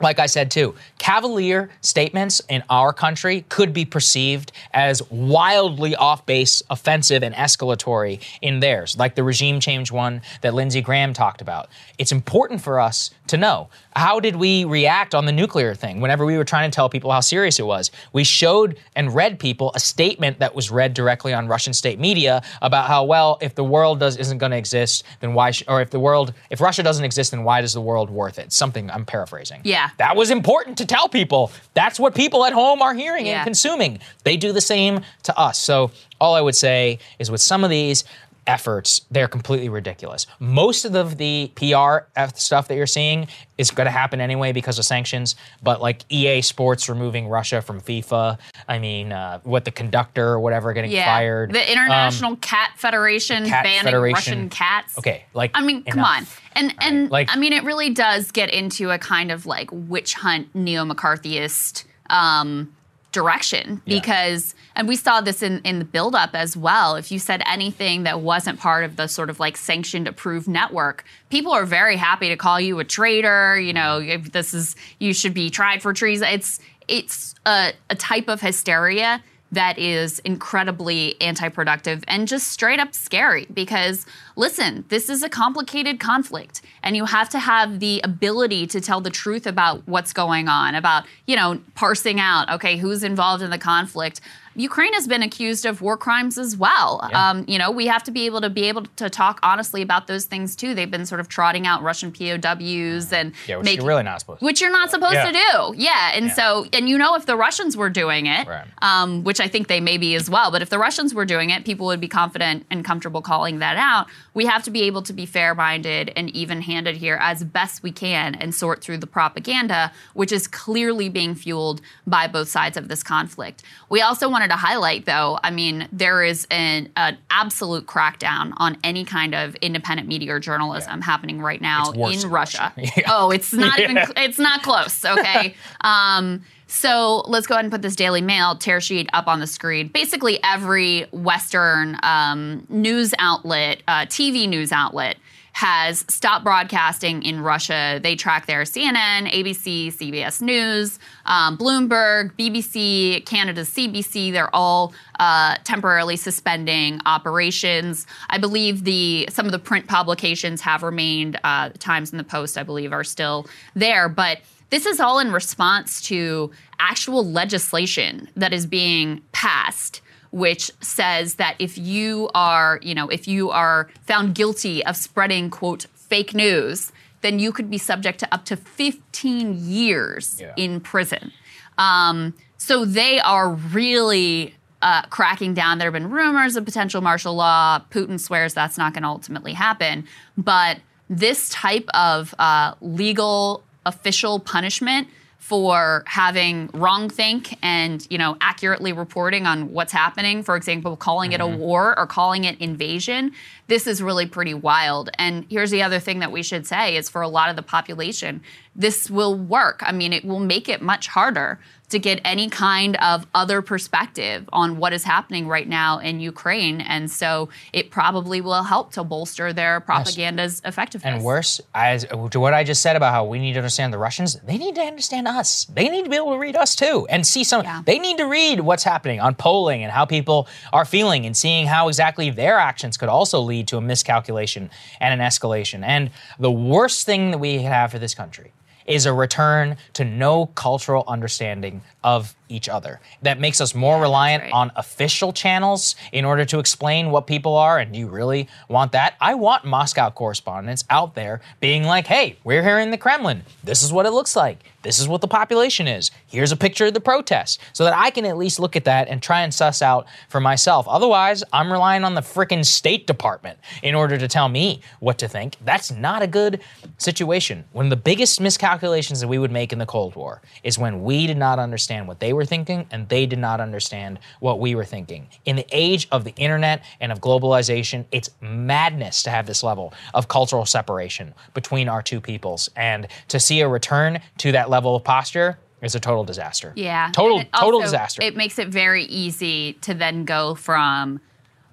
like 0.02 0.20
I 0.20 0.26
said 0.26 0.52
too, 0.52 0.76
cavalier 0.98 1.70
statements 1.82 2.42
in 2.50 2.64
our 2.70 2.94
country 2.94 3.46
could 3.50 3.74
be 3.74 3.86
perceived 3.86 4.52
as 4.74 5.02
wildly 5.10 5.96
off 5.96 6.26
base, 6.26 6.64
offensive, 6.70 7.24
and 7.24 7.36
escalatory 7.36 8.22
in 8.42 8.60
theirs, 8.60 8.98
like 8.98 9.16
the 9.16 9.24
regime 9.24 9.60
change 9.60 9.92
one 9.92 10.22
that 10.42 10.54
Lindsey 10.54 10.82
Graham 10.82 11.14
talked 11.14 11.42
about. 11.42 11.70
It's 11.98 12.12
important 12.12 12.62
for 12.62 12.80
us 12.80 13.12
to 13.32 13.38
know 13.38 13.68
how 13.96 14.20
did 14.22 14.38
we 14.38 14.64
react 14.64 15.14
on 15.14 15.26
the 15.26 15.32
nuclear 15.34 15.76
thing 15.76 16.00
whenever 16.00 16.26
we 16.26 16.38
were 16.38 16.46
trying 16.46 16.70
to 16.72 16.74
tell 16.74 16.88
people 16.88 17.12
how 17.12 17.20
serious 17.20 17.60
it 17.60 17.66
was. 17.66 17.92
We 18.14 18.24
showed 18.24 18.78
and 18.96 19.14
read 19.14 19.38
people 19.40 19.72
a 19.76 19.80
statement 19.82 20.40
that 20.40 20.56
was 20.56 20.72
read 20.72 20.94
directly 20.94 21.34
on 21.34 21.48
Russian 21.48 21.74
state 21.74 22.00
media 22.00 22.42
about 22.62 22.88
how 22.88 23.04
well 23.04 23.38
if 23.42 23.56
the 23.56 23.64
world 23.66 24.00
does 24.00 24.16
isn't 24.16 24.38
going 24.38 24.52
to 24.52 24.58
exist, 24.58 25.04
then 25.20 25.34
why 25.34 25.52
sh- 25.52 25.64
or 25.68 25.82
if 25.82 25.90
the 25.90 26.00
world 26.00 26.34
if 26.50 26.62
Russia 26.62 26.84
doesn't 26.84 27.04
exist, 27.04 27.32
then 27.32 27.44
why 27.44 27.60
does 27.60 27.74
the 27.74 27.82
world 27.82 28.10
worth 28.10 28.40
it? 28.40 28.54
Something 28.54 28.90
I'm 28.90 29.06
paraphrasing. 29.06 29.62
Yeah. 29.64 29.90
That 29.98 30.16
was 30.16 30.30
important 30.32 30.78
to 30.78 30.86
tell 30.86 31.10
people. 31.10 31.52
That's 31.74 32.00
what 32.00 32.16
people 32.16 32.46
at 32.46 32.54
home 32.54 32.82
are 32.82 32.94
hearing 32.94 33.26
Yeah. 33.26 33.38
and 33.40 33.44
consuming. 33.46 34.00
They 34.24 34.38
do 34.38 34.54
the 34.54 34.62
same 34.62 35.02
to 35.24 35.38
us. 35.38 35.58
So 35.58 35.92
all 36.20 36.36
I 36.36 36.42
would 36.42 36.56
say 36.56 37.00
is 37.20 37.30
with 37.32 37.42
some 37.42 37.64
of 37.64 37.70
these 37.70 38.04
efforts, 38.48 39.02
they're 39.12 39.28
completely 39.28 39.70
ridiculous. 39.70 40.26
Most 40.40 40.86
of 40.86 40.92
the, 40.94 41.04
the 41.04 41.52
PR 41.56 42.06
stuff 42.36 42.68
that 42.68 42.76
you're 42.76 42.88
seeing 42.88 43.28
is 43.58 43.70
going 43.72 43.86
to 43.86 43.92
happen 43.92 44.20
anyway 44.20 44.52
because 44.52 44.80
of 44.80 44.86
sanctions. 44.86 45.36
But 45.62 45.82
like 45.82 46.04
EA 46.12 46.42
Sports 46.42 46.90
removing 46.90 47.28
Russia 47.28 47.62
from 47.62 47.80
FIFA, 47.82 48.40
I 48.68 48.80
mean, 48.80 49.12
uh, 49.12 49.40
what 49.44 49.66
the 49.66 49.72
conductor 49.72 50.28
or 50.30 50.40
whatever 50.40 50.74
getting 50.74 50.92
Yeah. 50.92 51.06
fired. 51.06 51.54
The 51.54 51.72
International 51.72 52.36
Cat 52.38 52.72
Federation 52.78 53.46
Cat 53.46 53.64
banning 53.64 53.84
Federation. 53.84 54.14
Russian 54.14 54.50
cats. 54.50 54.98
Okay, 54.98 55.26
like 55.34 55.52
I 55.54 55.62
mean, 55.62 55.84
come 55.84 56.04
on. 56.04 56.26
And 56.56 56.74
and 56.82 57.10
Like- 57.12 57.30
I 57.32 57.38
mean 57.38 57.54
it 57.54 57.64
really 57.64 57.92
does 57.92 58.32
get 58.32 58.50
into 58.52 58.90
a 58.92 58.98
kind 58.98 59.32
of 59.32 59.46
like 59.46 59.70
witch 59.72 60.16
hunt 60.16 60.54
neo 60.56 60.84
McCarthyist 60.86 61.86
um 62.10 62.74
direction 63.12 63.82
Yeah. 63.86 64.00
because 64.00 64.56
and 64.76 64.88
we 64.88 64.96
saw 64.96 65.20
this 65.22 65.44
in 65.44 65.60
in 65.64 65.80
the 65.80 65.86
build 65.86 66.16
up 66.16 66.32
as 66.34 66.56
well 66.56 66.96
if 66.96 67.12
you 67.12 67.20
said 67.20 67.42
anything 67.46 68.04
that 68.04 68.22
wasn't 68.22 68.60
part 68.60 68.84
of 68.86 68.96
the 68.96 69.08
sort 69.08 69.30
of 69.30 69.40
like 69.40 69.58
sanctioned 69.58 70.08
approved 70.08 70.48
network 70.48 71.04
people 71.30 71.52
are 71.52 71.66
very 71.66 71.98
happy 71.98 72.30
to 72.30 72.38
call 72.38 72.60
you 72.60 72.80
a 72.80 72.84
traitor 72.86 73.60
you 73.60 73.74
know 73.74 74.00
if 74.00 74.32
this 74.32 74.54
is 74.54 74.76
you 75.00 75.14
should 75.14 75.34
be 75.34 75.50
tried 75.50 75.82
for 75.82 75.92
treason 75.94 76.28
it's 76.30 76.60
it's 76.88 77.36
a, 77.46 77.74
a 77.90 77.96
type 77.96 78.28
of 78.30 78.40
hysteria 78.42 79.22
that 79.54 79.78
is 79.78 80.20
incredibly 80.20 81.20
anti-productive 81.22 82.04
and 82.08 82.28
just 82.28 82.48
straight 82.48 82.80
up 82.80 82.94
scary 82.94 83.46
because 83.54 84.06
listen 84.42 84.84
this 84.90 85.10
is 85.10 85.22
a 85.24 85.30
complicated 85.30 86.00
conflict 86.00 86.62
and 86.84 86.96
you 86.98 87.06
have 87.06 87.30
to 87.30 87.40
have 87.40 87.80
the 87.80 88.02
ability 88.04 88.66
to 88.68 88.82
tell 88.82 89.00
the 89.00 89.10
truth 89.24 89.46
about 89.48 89.76
what's 89.88 90.12
going 90.14 90.48
on 90.48 90.74
about 90.76 91.06
you 91.28 91.36
know 91.36 91.60
parsing 91.76 92.20
out 92.20 92.50
okay 92.56 92.76
who's 92.78 93.04
involved 93.04 93.42
in 93.44 93.50
the 93.52 93.58
conflict 93.74 94.20
Ukraine 94.54 94.94
has 94.96 95.08
been 95.08 95.24
accused 95.24 95.66
of 95.66 95.82
war 95.82 95.96
crimes 95.96 96.38
as 96.38 96.58
well. 96.58 97.00
Yeah. 97.10 97.30
Um, 97.30 97.46
you 97.48 97.58
know, 97.58 97.72
we 97.72 97.88
have 97.88 98.04
to 98.04 98.12
be 98.12 98.26
able 98.26 98.42
to 98.42 98.50
be 98.50 98.64
able 98.68 98.84
to 98.98 99.10
talk 99.10 99.40
honestly 99.44 99.82
about 99.82 100.08
those 100.08 100.26
things 100.26 100.58
too. 100.58 100.76
They've 100.76 100.92
been 100.92 101.06
sort 101.06 101.22
of 101.22 101.30
trotting 101.30 101.66
out 101.66 101.82
Russian 101.84 102.12
POWs 102.12 103.14
and 103.14 103.32
Yeah, 103.48 103.56
which 103.56 103.64
making- 103.66 103.80
you're 103.80 103.88
really 103.88 104.04
not 104.04 104.20
supposed 104.20 104.40
to. 104.40 104.46
which 104.46 104.60
you're 104.60 104.70
not 104.80 104.92
supposed 104.92 105.14
Yeah. 105.14 105.32
to 105.32 105.32
do. 105.32 105.74
Yeah, 105.78 106.12
and 106.16 106.34
so 106.34 106.66
and 106.74 106.90
you 106.90 106.98
know 106.98 107.16
if 107.16 107.26
the 107.28 107.38
Russians 107.38 107.78
were 107.78 107.90
doing 107.90 108.26
it, 108.26 108.46
Right. 108.46 108.66
um, 108.82 109.24
which 109.24 109.40
I 109.40 109.48
think 109.48 109.70
they 109.70 109.80
may 109.80 109.98
be 109.98 110.16
as 110.16 110.30
well, 110.30 110.52
but 110.52 110.62
if 110.62 110.70
the 110.70 110.78
Russians 110.80 111.14
were 111.14 111.24
doing 111.26 111.50
it, 111.50 111.64
people 111.64 111.86
would 111.86 112.02
be 112.02 112.10
confident 112.10 112.66
and 112.70 112.84
comfortable 112.84 113.22
calling 113.22 113.60
that 113.60 113.78
out. 113.78 114.08
We 114.34 114.46
have 114.46 114.64
to 114.64 114.72
be 114.72 114.84
able 114.84 115.02
to 115.04 115.14
be 115.14 115.26
fair-minded 115.26 116.14
and 116.16 116.30
even-handed 116.30 116.98
here 116.98 117.18
as 117.20 117.44
best 117.44 117.84
we 117.84 117.92
can 117.92 118.36
and 118.36 118.54
sort 118.54 118.82
through 118.82 119.00
the 119.00 119.08
propaganda, 119.08 119.92
which 120.14 120.32
is 120.32 120.48
clearly 120.48 121.10
being 121.10 121.36
fueled 121.36 121.82
by 122.08 122.28
both 122.28 122.48
sides 122.48 122.78
of 122.78 122.88
this 122.88 123.04
conflict. 123.04 123.64
We 123.90 124.02
also 124.02 124.30
wanted 124.30 124.50
to 124.50 124.56
highlight, 124.58 125.06
though, 125.06 125.40
I 125.44 125.52
mean, 125.52 125.88
there 125.92 126.24
is 126.24 126.48
an, 126.50 126.90
an 126.96 127.18
absolute 127.30 127.86
crackdown 127.88 128.54
on 128.58 128.78
any 128.84 129.04
kind 129.04 129.36
of 129.36 129.56
independent 129.56 130.08
media 130.08 130.36
or 130.36 130.40
journalism 130.40 131.02
happening 131.02 131.42
right 131.42 131.62
now 131.62 131.92
in 131.92 132.12
in 132.12 132.30
Russia. 132.30 132.74
Russia. 132.78 132.92
Yeah. 132.98 133.04
Oh, 133.08 133.32
it's 133.32 133.54
not 133.54 133.80
even, 133.80 133.98
it's 134.18 134.40
not 134.40 134.64
close. 134.64 135.06
Okay. 135.06 135.56
um, 135.82 136.44
so 136.72 137.24
let's 137.28 137.48
go 137.48 137.56
ahead 137.56 137.66
and 137.66 137.72
put 137.72 137.82
this 137.82 137.98
Daily 137.98 138.22
Mail 138.22 138.56
tear 138.56 138.80
sheet 138.80 139.10
up 139.12 139.28
on 139.28 139.42
the 139.42 139.48
screen. 139.48 139.90
Basically, 139.90 140.40
every 140.42 141.06
Western 141.12 141.98
um, 142.02 142.66
news 142.70 143.14
outlet, 143.20 143.84
uh, 143.90 144.06
TV 144.06 144.48
news 144.48 144.72
outlet, 144.72 145.18
has 145.52 146.06
stopped 146.08 146.46
broadcasting 146.46 147.24
in 147.24 147.42
Russia. 147.42 148.00
They 148.02 148.16
track 148.16 148.46
their 148.46 148.62
CNN, 148.62 149.30
ABC, 149.30 149.88
CBS 149.88 150.42
News, 150.42 150.98
um, 151.26 151.58
Bloomberg, 151.58 152.32
BBC, 152.38 153.26
Canada's 153.26 153.70
CBC. 153.70 154.32
They're 154.32 154.56
all 154.56 154.94
uh, 155.20 155.58
temporarily 155.66 156.16
suspending 156.16 157.02
operations. 157.06 158.08
I 158.30 158.38
believe 158.38 158.86
the 158.86 159.28
some 159.30 159.46
of 159.46 159.52
the 159.52 159.60
print 159.60 159.88
publications 159.88 160.62
have 160.62 160.84
remained. 160.84 161.38
Uh, 161.44 161.72
Times 161.80 162.12
and 162.12 162.20
the 162.20 162.24
Post, 162.24 162.58
I 162.58 162.64
believe, 162.64 162.94
are 162.94 163.04
still 163.04 163.46
there, 163.76 164.08
but. 164.08 164.40
This 164.72 164.86
is 164.86 165.00
all 165.00 165.20
in 165.20 165.32
response 165.32 166.02
to 166.04 166.52
actual 166.80 167.24
legislation 167.30 168.28
that 168.36 168.52
is 168.54 168.66
being 168.66 169.22
passed 169.32 170.02
which 170.34 170.72
says 170.80 171.36
that 171.36 171.58
if 171.60 171.78
you 171.78 172.30
are, 172.34 172.80
you 172.82 172.96
know, 172.96 173.10
if 173.10 173.28
you 173.28 173.50
are 173.50 173.90
found 174.08 174.34
guilty 174.34 174.82
of 174.86 174.96
spreading 174.96 175.50
quote 175.50 175.88
fake 175.96 176.34
news, 176.34 176.94
then 177.20 177.38
you 177.38 177.52
could 177.52 177.70
be 177.70 177.78
subject 177.78 178.18
to 178.20 178.34
up 178.34 178.46
to 178.46 178.56
15 178.56 179.58
years 179.60 180.38
Yeah. 180.40 180.54
in 180.56 180.80
prison. 180.80 181.34
Um, 181.78 182.34
so 182.56 182.86
they 182.86 183.20
are 183.20 183.50
really 183.52 184.56
uh, 184.82 185.02
cracking 185.10 185.54
down. 185.54 185.80
There 185.80 185.88
have 185.88 185.94
been 185.94 186.10
rumors 186.10 186.56
of 186.56 186.64
potential 186.64 187.02
martial 187.02 187.36
law. 187.36 187.82
Putin 187.92 188.18
swears 188.18 188.54
that's 188.54 188.78
not 188.78 188.94
going 188.94 189.04
to 189.04 189.10
ultimately 189.10 189.52
happen. 189.52 190.08
But 190.38 190.80
this 191.10 191.50
type 191.50 191.90
of 191.94 192.34
uh, 192.40 192.76
legal 192.80 193.64
official 193.86 194.40
punishment 194.40 195.08
for 195.42 196.04
having 196.06 196.70
wrong 196.72 197.10
think 197.10 197.58
and 197.64 198.06
you 198.12 198.18
know 198.18 198.38
accurately 198.42 198.94
reporting 198.94 199.48
on 199.48 199.74
what's 199.74 199.92
happening. 199.92 200.44
For 200.44 200.56
example 200.56 200.96
calling 200.96 201.32
it 201.32 201.42
a 201.42 201.46
mm-hmm. 201.46 201.58
war 201.58 201.98
or 201.98 202.06
calling 202.06 202.44
it 202.44 202.62
invasion. 202.62 203.32
This 203.68 203.88
is 203.88 204.04
really 204.04 204.28
pretty 204.28 204.54
wild. 204.54 205.10
And 205.18 205.46
here's 205.50 205.72
the 205.72 205.82
other 205.82 206.00
thing 206.00 206.20
that 206.20 206.32
we 206.32 206.44
should 206.44 206.68
say 206.68 206.96
is 206.96 207.10
for 207.10 207.22
a 207.22 207.28
lot 207.28 207.50
of 207.50 207.56
the 207.56 207.64
population 207.64 208.44
this 208.76 209.10
will 209.10 209.36
work 209.36 209.82
i 209.84 209.92
mean 209.92 210.14
it 210.14 210.26
will 210.26 210.40
make 210.40 210.70
it 210.70 210.82
much 210.82 211.08
harder 211.08 211.60
to 211.92 212.00
get 212.00 212.20
any 212.26 212.50
kind 212.50 212.96
of 212.98 213.28
other 213.36 213.62
perspective 213.62 214.50
on 214.52 214.78
what 214.78 214.94
is 214.94 215.04
happening 215.04 215.48
right 215.48 215.68
now 215.68 216.00
in 216.00 216.20
Ukraine. 216.20 216.82
And 216.82 217.12
so 217.12 217.50
it 217.74 217.92
probably 217.92 218.42
will 218.42 218.64
help 218.64 218.94
to 218.94 219.04
bolster 219.04 219.54
their 219.54 219.82
propaganda's 219.82 220.62
effectiveness. 220.66 221.16
And 221.16 221.24
worse, 221.24 221.62
as 221.76 222.06
to 222.32 222.40
what 222.40 222.54
I 222.54 222.64
just 222.64 222.82
said 222.82 222.96
about 222.96 223.14
how 223.14 223.26
we 223.26 223.40
need 223.40 223.54
to 223.54 223.60
understand 223.60 223.94
the 223.94 223.98
Russians, 223.98 224.36
they 224.42 224.58
need 224.58 224.76
to 224.76 224.82
understand 224.82 225.28
us. 225.28 225.66
They 225.66 225.90
need 225.90 226.06
to 226.06 226.10
be 226.10 226.16
able 226.16 226.32
to 226.32 226.40
read 226.40 226.56
us 226.56 226.76
too 226.76 227.06
and 227.10 227.28
see 227.28 227.44
some. 227.44 227.64
Yeah. 227.64 227.82
They 227.86 228.00
need 228.00 228.18
to 228.18 228.26
read 228.26 228.62
what's 228.62 228.84
happening 228.84 229.20
on 229.20 229.36
polling 229.36 229.84
and 229.84 229.92
how 229.92 230.06
people 230.06 230.48
are 230.72 230.86
feeling 230.86 231.26
and 231.26 231.36
seeing 231.36 231.68
how 231.68 231.90
exactly 231.90 232.30
their 232.30 232.58
actions 232.58 232.98
could 232.98 233.10
also 233.10 233.42
lead 233.42 233.68
to 233.68 233.78
a 233.78 233.82
miscalculation 233.82 234.70
and 235.02 235.20
an 235.20 235.26
escalation. 235.26 235.84
And 235.84 236.12
the 236.40 236.52
worst 236.52 237.06
thing 237.06 237.32
that 237.32 237.38
we 237.38 237.62
have 237.64 237.92
for 237.92 238.00
this 238.00 238.16
country 238.16 238.54
is 238.92 239.06
a 239.06 239.14
return 239.14 239.78
to 239.94 240.04
no 240.04 240.48
cultural 240.48 241.04
understanding 241.08 241.82
of 242.04 242.36
each 242.52 242.70
other. 242.70 243.00
That 243.22 243.40
makes 243.40 243.62
us 243.62 243.74
more 243.74 244.00
reliant 244.00 244.44
right. 244.44 244.52
on 244.52 244.72
official 244.76 245.34
channels 245.34 245.96
in 246.12 246.26
order 246.26 246.46
to 246.46 246.60
explain 246.60 247.10
what 247.10 247.26
people 247.26 247.56
are. 247.56 247.80
And 247.80 247.96
you 247.96 248.08
really 248.08 248.48
want 248.68 248.92
that? 248.92 249.16
I 249.22 249.36
want 249.36 249.66
Moscow 249.66 250.10
correspondents 250.10 250.84
out 250.90 251.16
there 251.16 251.42
being 251.60 251.84
like, 251.84 252.08
hey, 252.08 252.38
we're 252.44 252.64
here 252.64 252.80
in 252.80 252.92
the 252.92 252.98
Kremlin. 252.98 253.44
This 253.64 253.82
is 253.82 253.94
what 253.94 254.06
it 254.06 254.12
looks 254.12 254.36
like. 254.36 254.60
This 254.84 254.98
is 254.98 255.08
what 255.08 255.22
the 255.22 255.28
population 255.28 255.88
is. 255.88 256.10
Here's 256.26 256.52
a 256.52 256.58
picture 256.58 256.88
of 256.88 256.94
the 256.96 257.00
protest 257.00 257.60
so 257.72 257.84
that 257.84 257.94
I 257.96 258.10
can 258.10 258.26
at 258.26 258.38
least 258.38 258.60
look 258.60 258.76
at 258.76 258.86
that 258.86 259.08
and 259.08 259.22
try 259.22 259.42
and 259.42 259.54
suss 259.54 259.82
out 259.82 260.08
for 260.28 260.40
myself. 260.40 260.88
Otherwise, 260.88 261.44
I'm 261.54 261.72
relying 261.72 262.04
on 262.04 262.16
the 262.16 262.22
frickin' 262.22 262.66
State 262.66 263.06
Department 263.06 263.60
in 263.84 263.94
order 263.94 264.18
to 264.18 264.28
tell 264.28 264.50
me 264.50 264.82
what 265.00 265.20
to 265.20 265.28
think. 265.28 265.58
That's 265.64 265.92
not 265.92 266.24
a 266.24 266.28
good 266.28 266.62
situation. 266.98 267.66
One 267.74 267.86
of 267.86 267.90
the 267.92 267.96
biggest 267.96 268.42
miscalculations 268.42 269.20
that 269.20 269.28
we 269.28 269.38
would 269.38 269.52
make 269.52 269.72
in 269.72 269.78
the 269.78 269.86
Cold 269.86 270.16
War 270.16 270.42
is 270.64 270.80
when 270.80 271.04
we 271.04 271.28
did 271.28 271.38
not 271.38 271.60
understand 271.60 272.08
what 272.08 272.20
they 272.20 272.34
were 272.34 272.41
thinking 272.46 272.88
and 272.92 273.08
they 273.10 273.26
did 273.26 273.40
not 273.40 273.60
understand 273.60 274.20
what 274.40 274.60
we 274.60 274.76
were 274.76 274.86
thinking. 274.86 275.28
In 275.46 275.56
the 275.56 275.66
age 275.72 276.08
of 276.12 276.24
the 276.24 276.34
internet 276.36 276.84
and 277.00 277.12
of 277.12 277.20
globalization, 277.20 278.06
it's 278.12 278.30
madness 278.42 279.24
to 279.24 279.30
have 279.30 279.46
this 279.46 279.64
level 279.64 279.94
of 280.14 280.28
cultural 280.28 280.66
separation 280.66 281.34
between 281.54 281.90
our 281.90 282.02
two 282.02 282.22
peoples. 282.22 282.70
And 282.76 283.08
to 283.30 283.40
see 283.40 283.62
a 283.62 283.68
return 283.68 284.20
to 284.40 284.52
that 284.52 284.70
level 284.70 284.96
of 284.96 285.04
posture 285.04 285.58
is 285.82 285.96
a 285.96 286.00
total 286.00 286.24
disaster. 286.24 286.74
Yeah. 286.76 287.10
Total, 287.12 287.40
total 287.40 287.80
also- 287.80 287.82
disaster. 287.82 288.22
It 288.22 288.36
makes 288.36 288.60
it 288.60 288.68
very 288.68 289.04
easy 289.06 289.74
to 289.82 289.94
then 289.94 290.26
go 290.26 290.56
from 290.56 291.20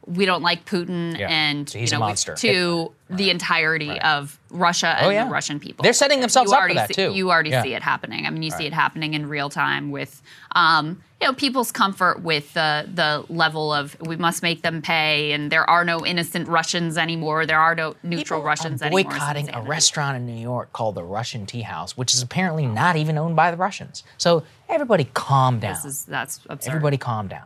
we 0.08 0.24
don't 0.24 0.42
like 0.42 0.64
Putin 0.64 1.18
Yeah. 1.18 1.28
and 1.28 1.68
So 1.68 1.78
he's 1.78 1.92
you 1.92 1.98
know, 1.98 2.14
to 2.14 2.92
the 3.10 3.30
entirety 3.30 4.00
of 4.00 4.38
Russia 4.50 4.88
and 4.88 5.06
Oh, 5.06 5.10
yeah. 5.10 5.24
the 5.24 5.30
Russian 5.30 5.60
people. 5.60 5.82
They're 5.82 5.92
setting 5.92 6.20
themselves 6.20 6.50
You 6.50 6.56
up 6.56 6.68
for 6.68 6.74
that, 6.74 6.88
see- 6.88 6.94
too. 6.94 7.12
You 7.12 7.30
already 7.30 7.50
Yeah. 7.50 7.62
see 7.62 7.74
it 7.74 7.82
happening. 7.82 8.26
I 8.26 8.30
mean, 8.30 8.42
you 8.42 8.50
see 8.50 8.66
it 8.66 8.72
happening 8.72 9.12
in 9.14 9.28
real 9.28 9.50
time 9.50 9.90
with 9.90 10.22
um, 10.54 11.02
you 11.20 11.26
know 11.26 11.34
people's 11.34 11.70
comfort 11.72 12.22
with 12.22 12.54
the 12.54 12.88
the 12.94 13.24
level 13.28 13.72
of 13.72 13.96
we 14.00 14.16
must 14.16 14.42
make 14.42 14.62
them 14.62 14.80
pay, 14.80 15.32
and 15.32 15.50
there 15.52 15.68
are 15.68 15.84
no 15.84 16.06
innocent 16.06 16.48
Russians 16.48 16.96
anymore. 16.96 17.44
There 17.44 17.58
are 17.60 17.74
no 17.74 17.96
neutral 18.02 18.40
People 18.40 18.46
Russians 18.46 18.80
are 18.82 18.86
anymore. 18.86 19.12
boycotting 19.12 19.50
a 19.54 19.60
restaurant 19.62 20.16
in 20.16 20.26
New 20.26 20.40
York 20.40 20.72
called 20.72 20.94
the 20.94 21.02
Russian 21.04 21.44
Tea 21.44 21.62
House, 21.62 21.96
which 21.98 22.14
is 22.14 22.22
apparently 22.22 22.66
not 22.66 22.96
even 22.96 23.18
owned 23.18 23.36
by 23.36 23.50
the 23.50 23.56
Russians. 23.56 24.04
So 24.16 24.44
everybody 24.68 25.04
calm 25.12 25.58
down. 25.60 25.74
This 25.74 25.84
is 25.84 26.04
that's 26.04 26.40
absurd. 26.48 26.70
everybody 26.70 26.96
calm 26.96 27.26
down. 27.28 27.44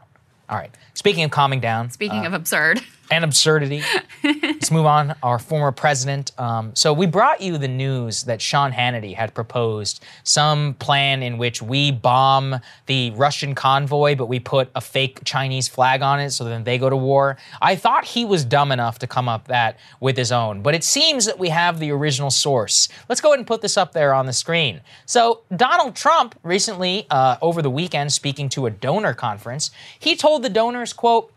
All 0.51 0.59
right. 0.59 0.71
Speaking 1.03 1.25
of 1.25 1.33
calming 1.33 1.59
down, 1.59 1.91
Speaking 1.91 2.23
uh, 2.23 2.29
of 2.29 2.33
absurd. 2.33 2.81
And 3.11 3.25
absurdity. 3.25 3.83
Let's 4.25 4.71
move 4.71 4.87
on. 4.87 5.15
Our 5.23 5.39
former 5.39 5.73
president. 5.73 6.33
Um, 6.39 6.75
so 6.75 6.93
we 6.93 7.07
brought 7.07 7.41
you 7.41 7.59
the 7.59 7.69
news 7.69 8.25
that 8.25 8.41
Sean 8.41 8.73
Hannity 8.73 9.15
had 9.15 9.35
proposed 9.35 10.03
some 10.23 10.75
plan 10.75 11.23
in 11.23 11.39
which 11.39 11.61
we 11.61 11.91
bomb 11.91 12.61
the 12.87 13.11
Russian 13.13 13.55
convoy, 13.55 14.15
but 14.15 14.27
we 14.27 14.41
put 14.41 14.71
a 14.75 14.81
fake 14.81 15.21
Chinese 15.25 15.69
flag 15.69 16.03
on 16.03 16.21
it, 16.21 16.31
so 16.31 16.45
then 16.45 16.65
they 16.65 16.79
go 16.79 16.89
to 16.89 16.97
war. 16.97 17.37
I 17.61 17.77
thought 17.77 18.05
he 18.05 18.25
was 18.25 18.45
dumb 18.45 18.73
enough 18.73 18.99
to 19.01 19.07
come 19.07 19.29
up 19.29 19.49
that 19.49 19.79
with 20.01 20.17
his 20.17 20.33
own, 20.33 20.63
but 20.63 20.75
it 20.75 20.85
seems 20.85 21.27
that 21.27 21.39
we 21.39 21.49
have 21.49 21.79
the 21.79 21.91
original 21.91 22.31
source. 22.31 22.89
Let's 23.09 23.21
go 23.21 23.31
ahead 23.31 23.41
and 23.41 23.47
put 23.47 23.63
this 23.63 23.77
up 23.77 23.93
there 23.93 24.15
on 24.15 24.27
the 24.27 24.33
screen. 24.33 24.81
So 25.07 25.43
Donald 25.55 25.97
Trump 25.97 26.39
recently, 26.43 27.07
uh, 27.11 27.37
over 27.43 27.63
the 27.63 27.71
weekend, 27.71 28.13
speaking 28.13 28.49
to 28.51 28.67
a 28.67 28.71
donor 28.71 29.15
conference, 29.15 29.71
he 29.99 30.17
told 30.17 30.43
the 30.43 30.51
donors, 30.51 30.93
"quote." 30.93 31.33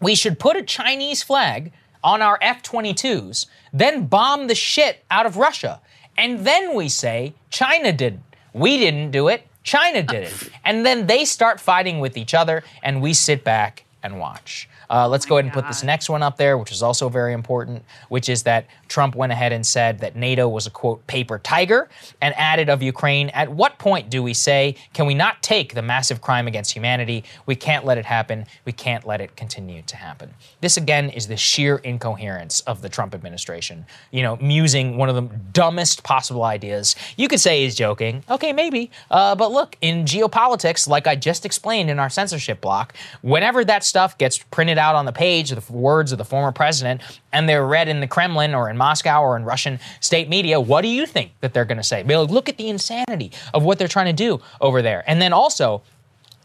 We 0.00 0.14
should 0.14 0.38
put 0.38 0.56
a 0.56 0.62
Chinese 0.62 1.22
flag 1.22 1.72
on 2.02 2.22
our 2.22 2.38
F 2.40 2.62
22s, 2.62 3.46
then 3.72 4.06
bomb 4.06 4.46
the 4.46 4.54
shit 4.54 5.04
out 5.10 5.26
of 5.26 5.36
Russia. 5.36 5.80
And 6.16 6.46
then 6.46 6.74
we 6.74 6.88
say, 6.88 7.34
China 7.50 7.92
did. 7.92 8.20
We 8.52 8.78
didn't 8.78 9.10
do 9.10 9.28
it, 9.28 9.46
China 9.62 10.02
did 10.02 10.24
it. 10.24 10.50
And 10.64 10.84
then 10.84 11.06
they 11.06 11.24
start 11.24 11.60
fighting 11.60 12.00
with 12.00 12.16
each 12.16 12.34
other, 12.34 12.64
and 12.82 13.00
we 13.00 13.12
sit 13.14 13.44
back 13.44 13.84
and 14.02 14.18
watch. 14.18 14.68
Uh, 14.88 15.08
let's 15.08 15.26
go 15.26 15.36
ahead 15.36 15.44
and 15.44 15.52
put 15.54 15.66
this 15.66 15.82
next 15.82 16.08
one 16.08 16.22
up 16.22 16.36
there, 16.36 16.56
which 16.58 16.72
is 16.72 16.82
also 16.82 17.08
very 17.08 17.32
important, 17.32 17.84
which 18.08 18.28
is 18.28 18.42
that 18.44 18.66
Trump 18.88 19.14
went 19.14 19.32
ahead 19.32 19.52
and 19.52 19.66
said 19.66 19.98
that 20.00 20.16
NATO 20.16 20.48
was 20.48 20.66
a 20.66 20.70
quote 20.70 21.06
paper 21.06 21.38
tiger 21.38 21.88
and 22.20 22.34
added 22.36 22.68
of 22.68 22.82
Ukraine. 22.82 23.28
At 23.30 23.50
what 23.50 23.78
point 23.78 24.10
do 24.10 24.22
we 24.22 24.34
say, 24.34 24.76
can 24.92 25.06
we 25.06 25.14
not 25.14 25.42
take 25.42 25.74
the 25.74 25.82
massive 25.82 26.20
crime 26.20 26.46
against 26.46 26.72
humanity? 26.72 27.24
We 27.46 27.56
can't 27.56 27.84
let 27.84 27.98
it 27.98 28.04
happen. 28.04 28.46
We 28.64 28.72
can't 28.72 29.06
let 29.06 29.20
it 29.20 29.36
continue 29.36 29.82
to 29.82 29.96
happen. 29.96 30.34
This 30.60 30.76
again 30.76 31.10
is 31.10 31.26
the 31.26 31.36
sheer 31.36 31.76
incoherence 31.78 32.60
of 32.60 32.82
the 32.82 32.88
Trump 32.88 33.14
administration. 33.14 33.86
You 34.10 34.22
know, 34.22 34.36
musing 34.36 34.96
one 34.96 35.08
of 35.08 35.14
the 35.14 35.22
dumbest 35.52 36.02
possible 36.02 36.44
ideas. 36.44 36.96
You 37.16 37.28
could 37.28 37.40
say 37.40 37.62
he's 37.62 37.74
joking. 37.74 38.24
Okay, 38.30 38.52
maybe. 38.52 38.90
Uh, 39.10 39.34
but 39.34 39.52
look, 39.52 39.76
in 39.80 40.04
geopolitics, 40.04 40.88
like 40.88 41.06
I 41.06 41.16
just 41.16 41.44
explained 41.44 41.90
in 41.90 41.98
our 41.98 42.10
censorship 42.10 42.60
block, 42.60 42.94
whenever 43.22 43.64
that 43.64 43.84
stuff 43.84 44.16
gets 44.18 44.38
printed 44.38 44.75
out 44.78 44.94
on 44.94 45.04
the 45.04 45.12
page, 45.12 45.50
the 45.50 45.72
words 45.72 46.12
of 46.12 46.18
the 46.18 46.24
former 46.24 46.52
president, 46.52 47.02
and 47.32 47.48
they're 47.48 47.66
read 47.66 47.88
in 47.88 48.00
the 48.00 48.06
Kremlin 48.06 48.54
or 48.54 48.70
in 48.70 48.76
Moscow 48.76 49.22
or 49.22 49.36
in 49.36 49.44
Russian 49.44 49.78
state 50.00 50.28
media, 50.28 50.60
what 50.60 50.82
do 50.82 50.88
you 50.88 51.06
think 51.06 51.32
that 51.40 51.54
they're 51.54 51.64
going 51.64 51.78
to 51.78 51.84
say? 51.84 52.02
Be 52.02 52.16
like, 52.16 52.30
look 52.30 52.48
at 52.48 52.56
the 52.56 52.68
insanity 52.68 53.32
of 53.54 53.64
what 53.64 53.78
they're 53.78 53.88
trying 53.88 54.06
to 54.06 54.12
do 54.12 54.40
over 54.60 54.82
there. 54.82 55.04
And 55.06 55.20
then 55.20 55.32
also, 55.32 55.82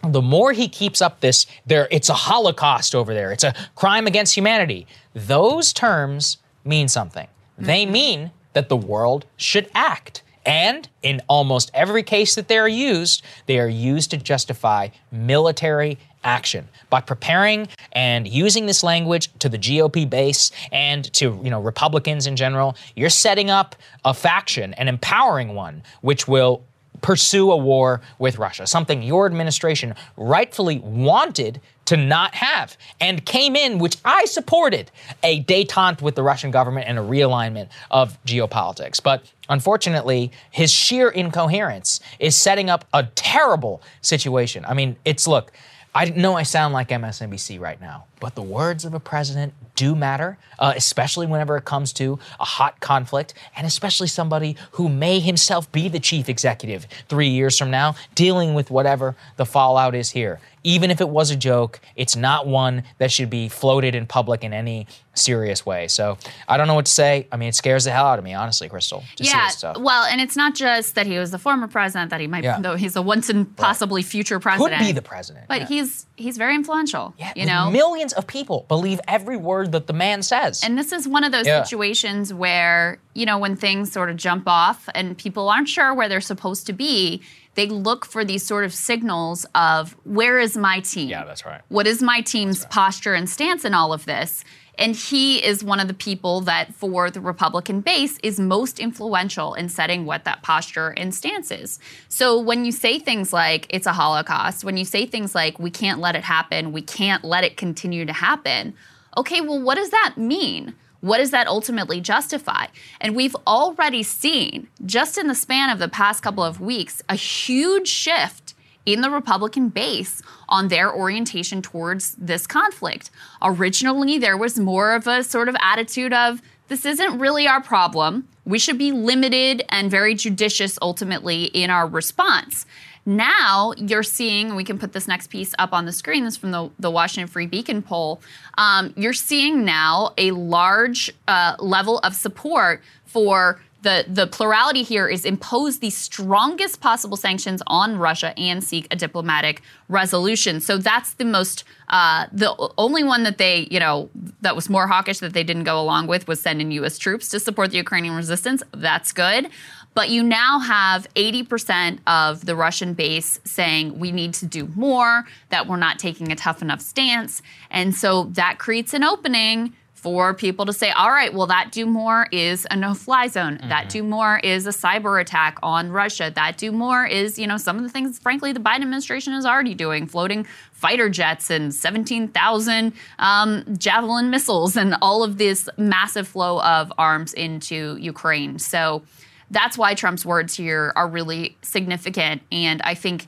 the 0.03 0.21
more 0.21 0.51
he 0.51 0.67
keeps 0.67 1.01
up 1.01 1.19
this, 1.19 1.45
there 1.65 1.87
it's 1.91 2.09
a 2.09 2.13
holocaust 2.13 2.95
over 2.95 3.13
there. 3.13 3.31
It's 3.31 3.43
a 3.43 3.53
crime 3.75 4.07
against 4.07 4.35
humanity. 4.35 4.87
Those 5.13 5.73
terms 5.73 6.37
mean 6.63 6.87
something. 6.87 7.27
They 7.57 7.83
mm-hmm. 7.83 7.91
mean 7.91 8.31
that 8.53 8.69
the 8.69 8.77
world 8.77 9.25
should 9.37 9.69
act. 9.73 10.23
And 10.45 10.89
in 11.03 11.21
almost 11.27 11.69
every 11.73 12.01
case 12.01 12.33
that 12.35 12.47
they 12.47 12.57
are 12.57 12.67
used, 12.67 13.21
they 13.45 13.59
are 13.59 13.69
used 13.69 14.09
to 14.11 14.17
justify 14.17 14.89
military 15.11 15.99
action 16.23 16.67
by 16.89 17.01
preparing 17.01 17.67
and 17.93 18.27
using 18.27 18.65
this 18.65 18.83
language 18.83 19.29
to 19.39 19.49
the 19.49 19.57
GOP 19.57 20.09
base 20.09 20.51
and 20.71 21.11
to 21.13 21.39
you 21.43 21.49
know 21.49 21.61
Republicans 21.61 22.27
in 22.27 22.35
general. 22.35 22.75
You're 22.95 23.09
setting 23.09 23.49
up 23.49 23.75
a 24.05 24.13
faction 24.13 24.73
and 24.75 24.89
empowering 24.89 25.55
one 25.55 25.83
which 26.01 26.27
will 26.27 26.63
pursue 27.01 27.51
a 27.51 27.57
war 27.57 28.01
with 28.19 28.37
Russia 28.37 28.67
something 28.67 29.01
your 29.01 29.25
administration 29.25 29.95
rightfully 30.17 30.79
wanted 30.79 31.59
to 31.85 31.97
not 31.97 32.35
have 32.35 32.77
and 32.99 33.25
came 33.25 33.55
in 33.55 33.79
which 33.79 33.97
I 34.05 34.25
supported 34.25 34.91
a 35.23 35.43
détente 35.43 36.01
with 36.01 36.15
the 36.15 36.23
Russian 36.23 36.51
government 36.51 36.87
and 36.87 36.99
a 36.99 37.01
realignment 37.01 37.69
of 37.89 38.23
geopolitics. 38.23 39.01
But 39.01 39.23
unfortunately 39.49 40.31
his 40.51 40.71
sheer 40.71 41.09
incoherence 41.09 41.99
is 42.19 42.35
setting 42.35 42.69
up 42.69 42.85
a 42.93 43.03
terrible 43.15 43.81
situation. 44.01 44.63
I 44.65 44.73
mean 44.73 44.95
it's 45.05 45.27
look 45.27 45.51
I 45.93 46.05
know 46.05 46.37
I 46.37 46.43
sound 46.43 46.73
like 46.73 46.87
MSNBC 46.87 47.59
right 47.59 47.79
now, 47.81 48.05
but 48.21 48.35
the 48.35 48.41
words 48.41 48.85
of 48.85 48.93
a 48.93 48.99
president 48.99 49.53
do 49.75 49.93
matter, 49.93 50.37
uh, 50.57 50.71
especially 50.75 51.27
whenever 51.27 51.57
it 51.57 51.65
comes 51.65 51.91
to 51.93 52.17
a 52.39 52.45
hot 52.45 52.79
conflict, 52.79 53.33
and 53.57 53.67
especially 53.67 54.07
somebody 54.07 54.55
who 54.73 54.87
may 54.87 55.19
himself 55.19 55.69
be 55.73 55.89
the 55.89 55.99
chief 55.99 56.29
executive 56.29 56.87
three 57.09 57.27
years 57.27 57.57
from 57.57 57.71
now, 57.71 57.95
dealing 58.15 58.53
with 58.53 58.71
whatever 58.71 59.17
the 59.35 59.45
fallout 59.45 59.93
is 59.93 60.11
here. 60.11 60.39
Even 60.63 60.91
if 60.91 61.01
it 61.01 61.09
was 61.09 61.31
a 61.31 61.35
joke, 61.35 61.79
it's 61.95 62.15
not 62.15 62.47
one 62.47 62.83
that 62.99 63.11
should 63.11 63.29
be 63.29 63.49
floated 63.49 63.95
in 63.95 64.05
public 64.05 64.43
in 64.43 64.53
any 64.53 64.87
serious 65.13 65.65
way. 65.65 65.87
So 65.87 66.17
I 66.47 66.55
don't 66.57 66.67
know 66.67 66.73
what 66.75 66.85
to 66.85 66.91
say. 66.91 67.27
I 67.31 67.37
mean, 67.37 67.49
it 67.49 67.55
scares 67.55 67.83
the 67.83 67.91
hell 67.91 68.05
out 68.05 68.17
of 68.19 68.23
me, 68.25 68.33
honestly, 68.33 68.69
Krystal. 68.69 69.03
yeah, 69.17 69.49
well, 69.77 70.05
and 70.05 70.21
it's 70.21 70.35
not 70.37 70.55
just 70.55 70.95
that 70.95 71.05
he 71.05 71.17
was 71.17 71.31
the 71.31 71.39
former 71.39 71.67
president, 71.67 72.11
that 72.11 72.21
he 72.21 72.27
might, 72.27 72.43
Yeah. 72.43 72.59
though 72.61 72.75
he's 72.75 72.95
a 72.95 73.01
once 73.01 73.29
and 73.29 73.53
possibly 73.57 74.03
future 74.03 74.39
president. 74.39 74.77
Could 74.79 74.85
be 74.85 74.91
the 74.93 75.01
president. 75.01 75.47
But 75.47 75.61
yeah. 75.61 75.67
he's 75.67 76.05
he's 76.15 76.37
very 76.37 76.55
influential. 76.55 77.13
Yeah, 77.17 77.33
you 77.35 77.45
know, 77.45 77.69
millions 77.71 78.13
of 78.13 78.27
people 78.27 78.65
believe 78.67 79.01
every 79.07 79.37
word 79.37 79.71
that 79.73 79.87
the 79.87 79.93
man 79.93 80.21
says. 80.21 80.63
And 80.63 80.77
this 80.77 80.91
is 80.91 81.07
one 81.07 81.23
of 81.23 81.31
those 81.31 81.47
Yeah. 81.47 81.63
situations 81.63 82.33
where, 82.33 82.99
you 83.15 83.25
know, 83.25 83.37
when 83.39 83.55
things 83.55 83.91
sort 83.91 84.09
of 84.09 84.17
jump 84.17 84.47
off 84.47 84.87
and 84.95 85.17
people 85.17 85.49
aren't 85.49 85.67
sure 85.67 85.93
where 85.93 86.07
they're 86.07 86.21
supposed 86.21 86.67
to 86.67 86.73
be, 86.73 87.21
they 87.55 87.67
look 87.67 88.05
for 88.05 88.23
these 88.23 88.45
sort 88.45 88.63
of 88.63 88.73
signals 88.73 89.45
of 89.55 89.95
where 90.03 90.39
is 90.39 90.55
my 90.55 90.79
team? 90.79 91.09
Yeah, 91.09 91.25
that's 91.25 91.45
right. 91.45 91.61
What 91.69 91.87
is 91.87 92.01
my 92.01 92.21
team's 92.21 92.65
posture 92.65 93.13
and 93.13 93.29
stance 93.29 93.65
in 93.65 93.73
all 93.73 93.93
of 93.93 94.05
this? 94.05 94.43
And 94.77 94.95
he 94.95 95.43
is 95.43 95.63
one 95.63 95.79
of 95.79 95.87
the 95.87 95.93
people 95.93 96.41
that, 96.41 96.73
for 96.73 97.11
the 97.11 97.19
Republican 97.19 97.81
base, 97.81 98.17
is 98.23 98.39
most 98.39 98.79
influential 98.79 99.53
in 99.53 99.69
setting 99.69 100.05
what 100.05 100.23
that 100.23 100.41
posture 100.43 100.89
and 100.97 101.13
stance 101.13 101.51
is. 101.51 101.77
So 102.07 102.39
when 102.39 102.65
you 102.65 102.71
say 102.71 102.97
things 102.97 103.33
like 103.33 103.67
it's 103.69 103.85
a 103.85 103.93
Holocaust, 103.93 104.63
when 104.63 104.77
you 104.77 104.85
say 104.85 105.05
things 105.05 105.35
like 105.35 105.59
we 105.59 105.69
can't 105.69 105.99
let 105.99 106.15
it 106.15 106.23
happen, 106.23 106.71
we 106.71 106.81
can't 106.81 107.23
let 107.23 107.43
it 107.43 107.57
continue 107.57 108.05
to 108.05 108.13
happen, 108.13 108.73
okay, 109.17 109.41
well, 109.41 109.61
what 109.61 109.75
does 109.75 109.89
that 109.89 110.13
mean? 110.17 110.73
What 111.01 111.17
does 111.17 111.31
that 111.31 111.47
ultimately 111.47 111.99
justify? 111.99 112.67
And 112.99 113.15
we've 113.15 113.35
already 113.45 114.03
seen, 114.03 114.67
just 114.85 115.17
in 115.17 115.27
the 115.27 115.35
span 115.35 115.69
of 115.69 115.79
the 115.79 115.89
past 115.89 116.23
couple 116.23 116.43
of 116.43 116.61
weeks, 116.61 117.01
a 117.09 117.15
huge 117.15 117.87
shift 117.87 118.53
in 118.85 119.01
the 119.01 119.09
Republican 119.09 119.69
base 119.69 120.21
on 120.49 120.67
their 120.67 120.93
orientation 120.93 121.61
towards 121.61 122.15
this 122.15 122.47
conflict. 122.47 123.09
Originally, 123.41 124.17
there 124.17 124.37
was 124.37 124.59
more 124.59 124.93
of 124.93 125.07
a 125.07 125.23
sort 125.23 125.49
of 125.49 125.55
attitude 125.61 126.13
of 126.13 126.41
this 126.67 126.85
isn't 126.85 127.19
really 127.19 127.47
our 127.47 127.61
problem. 127.61 128.27
We 128.45 128.57
should 128.57 128.77
be 128.77 128.91
limited 128.91 129.63
and 129.69 129.91
very 129.91 130.15
judicious 130.15 130.79
ultimately 130.81 131.45
in 131.45 131.69
our 131.69 131.85
response. 131.85 132.65
Now 133.05 133.73
you're 133.77 134.03
seeing, 134.03 134.55
we 134.55 134.63
can 134.63 134.77
put 134.77 134.93
this 134.93 135.07
next 135.07 135.27
piece 135.27 135.53
up 135.57 135.73
on 135.73 135.85
the 135.85 135.91
screen. 135.91 136.23
This 136.23 136.35
is 136.35 136.39
from 136.39 136.51
the, 136.51 136.69
the 136.79 136.91
Washington 136.91 137.27
Free 137.27 137.47
Beacon 137.47 137.81
poll. 137.81 138.21
Um, 138.57 138.93
you're 138.95 139.13
seeing 139.13 139.65
now 139.65 140.13
a 140.17 140.31
large 140.31 141.11
uh, 141.27 141.55
level 141.59 141.99
of 141.99 142.13
support 142.15 142.81
for 143.05 143.59
the, 143.81 144.05
the 144.07 144.27
plurality 144.27 144.83
here 144.83 145.07
is 145.07 145.25
impose 145.25 145.79
the 145.79 145.89
strongest 145.89 146.81
possible 146.81 147.17
sanctions 147.17 147.63
on 147.65 147.97
Russia 147.97 148.37
and 148.37 148.63
seek 148.63 148.87
a 148.91 148.95
diplomatic 148.95 149.61
resolution. 149.89 150.61
So 150.61 150.77
that's 150.77 151.15
the 151.15 151.25
most, 151.25 151.63
uh, 151.89 152.27
the 152.31 152.55
only 152.77 153.03
one 153.03 153.23
that 153.23 153.39
they, 153.39 153.67
you 153.71 153.79
know, 153.79 154.09
that 154.41 154.55
was 154.55 154.69
more 154.69 154.87
hawkish 154.87 155.19
that 155.19 155.33
they 155.33 155.43
didn't 155.43 155.63
go 155.63 155.81
along 155.81 156.07
with 156.07 156.27
was 156.27 156.39
sending 156.39 156.71
U.S. 156.71 156.99
troops 156.99 157.29
to 157.29 157.39
support 157.39 157.71
the 157.71 157.77
Ukrainian 157.77 158.15
resistance. 158.15 158.61
That's 158.71 159.11
good. 159.11 159.49
But 159.93 160.09
you 160.09 160.23
now 160.23 160.59
have 160.59 161.07
80% 161.15 161.99
of 162.07 162.45
the 162.45 162.55
Russian 162.55 162.93
base 162.93 163.39
saying 163.43 163.99
we 163.99 164.11
need 164.11 164.33
to 164.35 164.45
do 164.45 164.67
more, 164.75 165.25
that 165.49 165.67
we're 165.67 165.77
not 165.77 165.99
taking 165.99 166.31
a 166.31 166.35
tough 166.35 166.61
enough 166.61 166.81
stance. 166.81 167.41
And 167.69 167.93
so 167.93 168.25
that 168.33 168.57
creates 168.57 168.93
an 168.93 169.03
opening 169.03 169.73
for 170.01 170.33
people 170.33 170.65
to 170.65 170.73
say, 170.73 170.89
all 170.89 171.11
right, 171.11 171.31
well, 171.31 171.45
that 171.45 171.71
do 171.71 171.85
more 171.85 172.27
is 172.31 172.65
a 172.71 172.75
no 172.75 172.95
fly 172.95 173.27
zone. 173.27 173.59
That 173.67 173.87
do 173.89 174.01
more 174.01 174.39
is 174.39 174.65
a 174.65 174.71
cyber 174.71 175.21
attack 175.21 175.59
on 175.61 175.91
Russia. 175.91 176.31
That 176.33 176.57
do 176.57 176.71
more 176.71 177.05
is, 177.05 177.37
you 177.37 177.45
know, 177.45 177.57
some 177.57 177.77
of 177.77 177.83
the 177.83 177.89
things, 177.89 178.17
frankly, 178.17 178.51
the 178.51 178.59
Biden 178.59 178.81
administration 178.81 179.33
is 179.33 179.45
already 179.45 179.75
doing, 179.75 180.07
floating 180.07 180.47
fighter 180.71 181.07
jets 181.07 181.51
and 181.51 181.71
17,000 181.71 182.93
um, 183.19 183.63
Javelin 183.77 184.31
missiles 184.31 184.75
and 184.75 184.95
all 185.03 185.23
of 185.23 185.37
this 185.37 185.69
massive 185.77 186.27
flow 186.27 186.59
of 186.63 186.91
arms 186.97 187.35
into 187.35 187.95
Ukraine. 187.97 188.57
So 188.57 189.03
that's 189.51 189.77
why 189.77 189.93
Trump's 189.93 190.25
words 190.25 190.55
here 190.55 190.93
are 190.95 191.07
really 191.07 191.57
significant. 191.61 192.41
And 192.51 192.81
I 192.81 192.95
think 192.95 193.27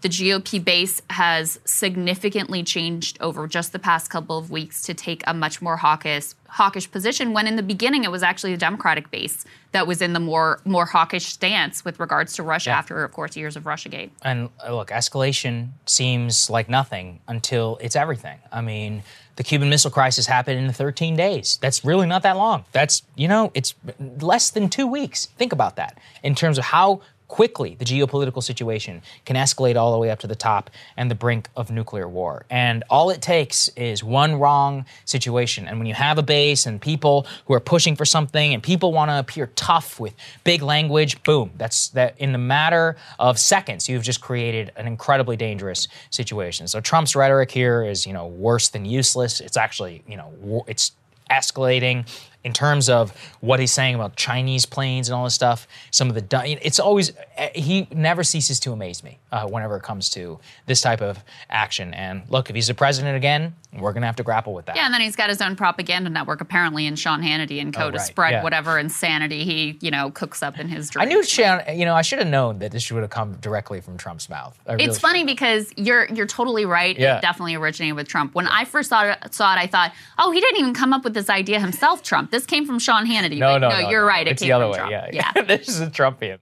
the 0.00 0.08
GOP 0.08 0.62
base 0.62 1.00
has 1.08 1.58
significantly 1.64 2.62
changed 2.62 3.16
over 3.20 3.48
just 3.48 3.72
the 3.72 3.78
past 3.78 4.10
couple 4.10 4.36
of 4.36 4.50
weeks 4.50 4.82
to 4.82 4.92
take 4.92 5.22
a 5.26 5.34
much 5.34 5.60
more 5.60 5.76
hawkish 5.78 6.32
hawkish 6.46 6.88
position 6.88 7.32
when 7.32 7.48
in 7.48 7.56
the 7.56 7.62
beginning 7.62 8.04
it 8.04 8.10
was 8.10 8.22
actually 8.22 8.52
the 8.52 8.58
Democratic 8.58 9.10
base 9.10 9.44
that 9.72 9.86
was 9.86 10.02
in 10.02 10.12
the 10.12 10.20
more 10.20 10.60
more 10.66 10.84
hawkish 10.84 11.24
stance 11.24 11.84
with 11.86 11.98
regards 11.98 12.34
to 12.34 12.42
Russia 12.42 12.70
after 12.70 13.02
of 13.02 13.12
course 13.12 13.34
years 13.34 13.56
of 13.56 13.64
Russiagate. 13.64 14.10
And 14.22 14.50
uh, 14.64 14.74
look, 14.74 14.90
escalation 14.90 15.70
seems 15.86 16.50
like 16.50 16.68
nothing 16.68 17.20
until 17.26 17.78
it's 17.80 17.96
everything. 17.96 18.38
I 18.52 18.60
mean, 18.60 19.02
the 19.36 19.42
Cuban 19.42 19.68
Missile 19.68 19.90
Crisis 19.90 20.26
happened 20.26 20.58
in 20.58 20.72
13 20.72 21.16
days. 21.16 21.58
That's 21.60 21.84
really 21.84 22.06
not 22.06 22.22
that 22.22 22.36
long. 22.36 22.64
That's, 22.72 23.02
you 23.16 23.28
know, 23.28 23.50
it's 23.54 23.74
less 24.20 24.50
than 24.50 24.68
two 24.68 24.86
weeks. 24.86 25.26
Think 25.26 25.52
about 25.52 25.76
that 25.76 25.98
in 26.22 26.34
terms 26.34 26.58
of 26.58 26.64
how 26.64 27.00
quickly 27.28 27.74
the 27.78 27.84
geopolitical 27.84 28.42
situation 28.42 29.02
can 29.24 29.36
escalate 29.36 29.76
all 29.76 29.92
the 29.92 29.98
way 29.98 30.10
up 30.10 30.18
to 30.20 30.26
the 30.26 30.34
top 30.34 30.70
and 30.96 31.10
the 31.10 31.14
brink 31.14 31.48
of 31.56 31.70
nuclear 31.70 32.08
war. 32.08 32.44
And 32.50 32.84
all 32.90 33.10
it 33.10 33.22
takes 33.22 33.68
is 33.68 34.04
one 34.04 34.36
wrong 34.36 34.84
situation. 35.04 35.66
And 35.66 35.78
when 35.78 35.86
you 35.86 35.94
have 35.94 36.18
a 36.18 36.22
base 36.22 36.66
and 36.66 36.80
people 36.80 37.26
who 37.46 37.54
are 37.54 37.60
pushing 37.60 37.96
for 37.96 38.04
something 38.04 38.52
and 38.52 38.62
people 38.62 38.92
want 38.92 39.10
to 39.10 39.18
appear 39.18 39.50
tough 39.56 39.98
with 39.98 40.14
big 40.44 40.62
language, 40.62 41.22
boom, 41.22 41.50
that's 41.56 41.88
that 41.90 42.14
in 42.18 42.32
the 42.32 42.38
matter 42.38 42.96
of 43.18 43.38
seconds, 43.38 43.88
you've 43.88 44.02
just 44.02 44.20
created 44.20 44.72
an 44.76 44.86
incredibly 44.86 45.36
dangerous 45.36 45.88
situation. 46.10 46.68
So 46.68 46.80
Trump's 46.80 47.16
rhetoric 47.16 47.50
here 47.50 47.84
is, 47.84 48.06
you 48.06 48.12
know, 48.12 48.26
worse 48.26 48.68
than 48.68 48.84
useless. 48.84 49.40
It's 49.40 49.56
actually, 49.56 50.02
you 50.06 50.16
know, 50.16 50.64
it's 50.68 50.92
escalating 51.30 52.06
in 52.44 52.52
terms 52.52 52.90
of 52.90 53.12
what 53.40 53.58
he's 53.58 53.72
saying 53.72 53.94
about 53.94 54.16
Chinese 54.16 54.66
planes 54.66 55.08
and 55.08 55.16
all 55.16 55.24
this 55.24 55.34
stuff, 55.34 55.66
some 55.90 56.08
of 56.10 56.14
the 56.14 56.58
it's 56.62 56.78
always 56.78 57.12
he 57.54 57.88
never 57.90 58.22
ceases 58.22 58.60
to 58.60 58.72
amaze 58.72 59.02
me 59.02 59.18
uh, 59.32 59.46
whenever 59.48 59.76
it 59.76 59.82
comes 59.82 60.10
to 60.10 60.38
this 60.66 60.80
type 60.80 61.00
of 61.00 61.24
action. 61.48 61.94
And 61.94 62.22
look, 62.28 62.50
if 62.50 62.54
he's 62.54 62.66
the 62.66 62.74
president 62.74 63.16
again, 63.16 63.54
we're 63.72 63.92
gonna 63.92 64.06
have 64.06 64.16
to 64.16 64.22
grapple 64.22 64.52
with 64.52 64.66
that. 64.66 64.76
Yeah, 64.76 64.84
and 64.84 64.94
then 64.94 65.00
he's 65.00 65.16
got 65.16 65.30
his 65.30 65.40
own 65.40 65.56
propaganda 65.56 66.10
network 66.10 66.40
apparently 66.40 66.86
in 66.86 66.96
Sean 66.96 67.22
Hannity 67.22 67.60
and 67.60 67.74
co 67.74 67.84
Oh, 67.84 67.90
to 67.90 67.98
right, 67.98 68.06
spread 68.06 68.32
yeah. 68.32 68.42
whatever 68.42 68.78
insanity 68.78 69.44
he 69.44 69.78
you 69.80 69.90
know 69.90 70.10
cooks 70.10 70.42
up 70.42 70.58
in 70.58 70.68
his. 70.68 70.90
I 70.90 70.92
Drink. 70.92 71.08
knew 71.10 71.24
Sean, 71.24 71.60
you 71.74 71.84
know, 71.84 71.94
I 71.94 72.02
should 72.02 72.18
have 72.18 72.28
known 72.28 72.58
that 72.60 72.72
this 72.72 72.90
would 72.90 73.02
have 73.02 73.10
come 73.10 73.34
directly 73.40 73.80
from 73.80 73.96
Trump's 73.96 74.28
mouth. 74.28 74.58
Really 74.68 74.84
It's 74.84 74.98
funny 74.98 75.24
because 75.24 75.72
you're 75.76 76.06
you're 76.06 76.26
totally 76.26 76.66
right. 76.66 76.98
Yeah. 76.98 77.18
It 77.18 77.22
definitely 77.22 77.54
originated 77.54 77.96
with 77.96 78.08
Trump. 78.08 78.34
When 78.34 78.46
I 78.46 78.64
first 78.64 78.90
saw 78.90 79.04
it, 79.04 79.34
saw 79.34 79.54
it, 79.54 79.58
I 79.58 79.66
thought, 79.66 79.92
oh, 80.18 80.30
he 80.30 80.40
didn't 80.40 80.60
even 80.60 80.74
come 80.74 80.92
up 80.92 81.04
with 81.04 81.14
this 81.14 81.28
idea 81.30 81.58
himself. 81.58 82.02
Trump. 82.02 82.30
This 82.34 82.46
came 82.46 82.66
from 82.66 82.80
Sean 82.80 83.06
Hannity. 83.06 83.38
No, 83.38 83.54
But 83.54 83.58
no, 83.58 83.68
no, 83.68 83.88
you're 83.90 84.00
no. 84.00 84.08
right. 84.08 84.26
It 84.26 84.32
It's 84.32 84.42
came 84.42 84.48
the 84.48 84.52
other 84.54 84.64
from 84.64 84.72
way. 84.72 84.78
Trump. 84.90 85.12
Yeah, 85.14 85.32
yeah. 85.36 85.42
this 85.46 85.68
is 85.68 85.80
a 85.80 85.86
Trumpian. 85.86 86.40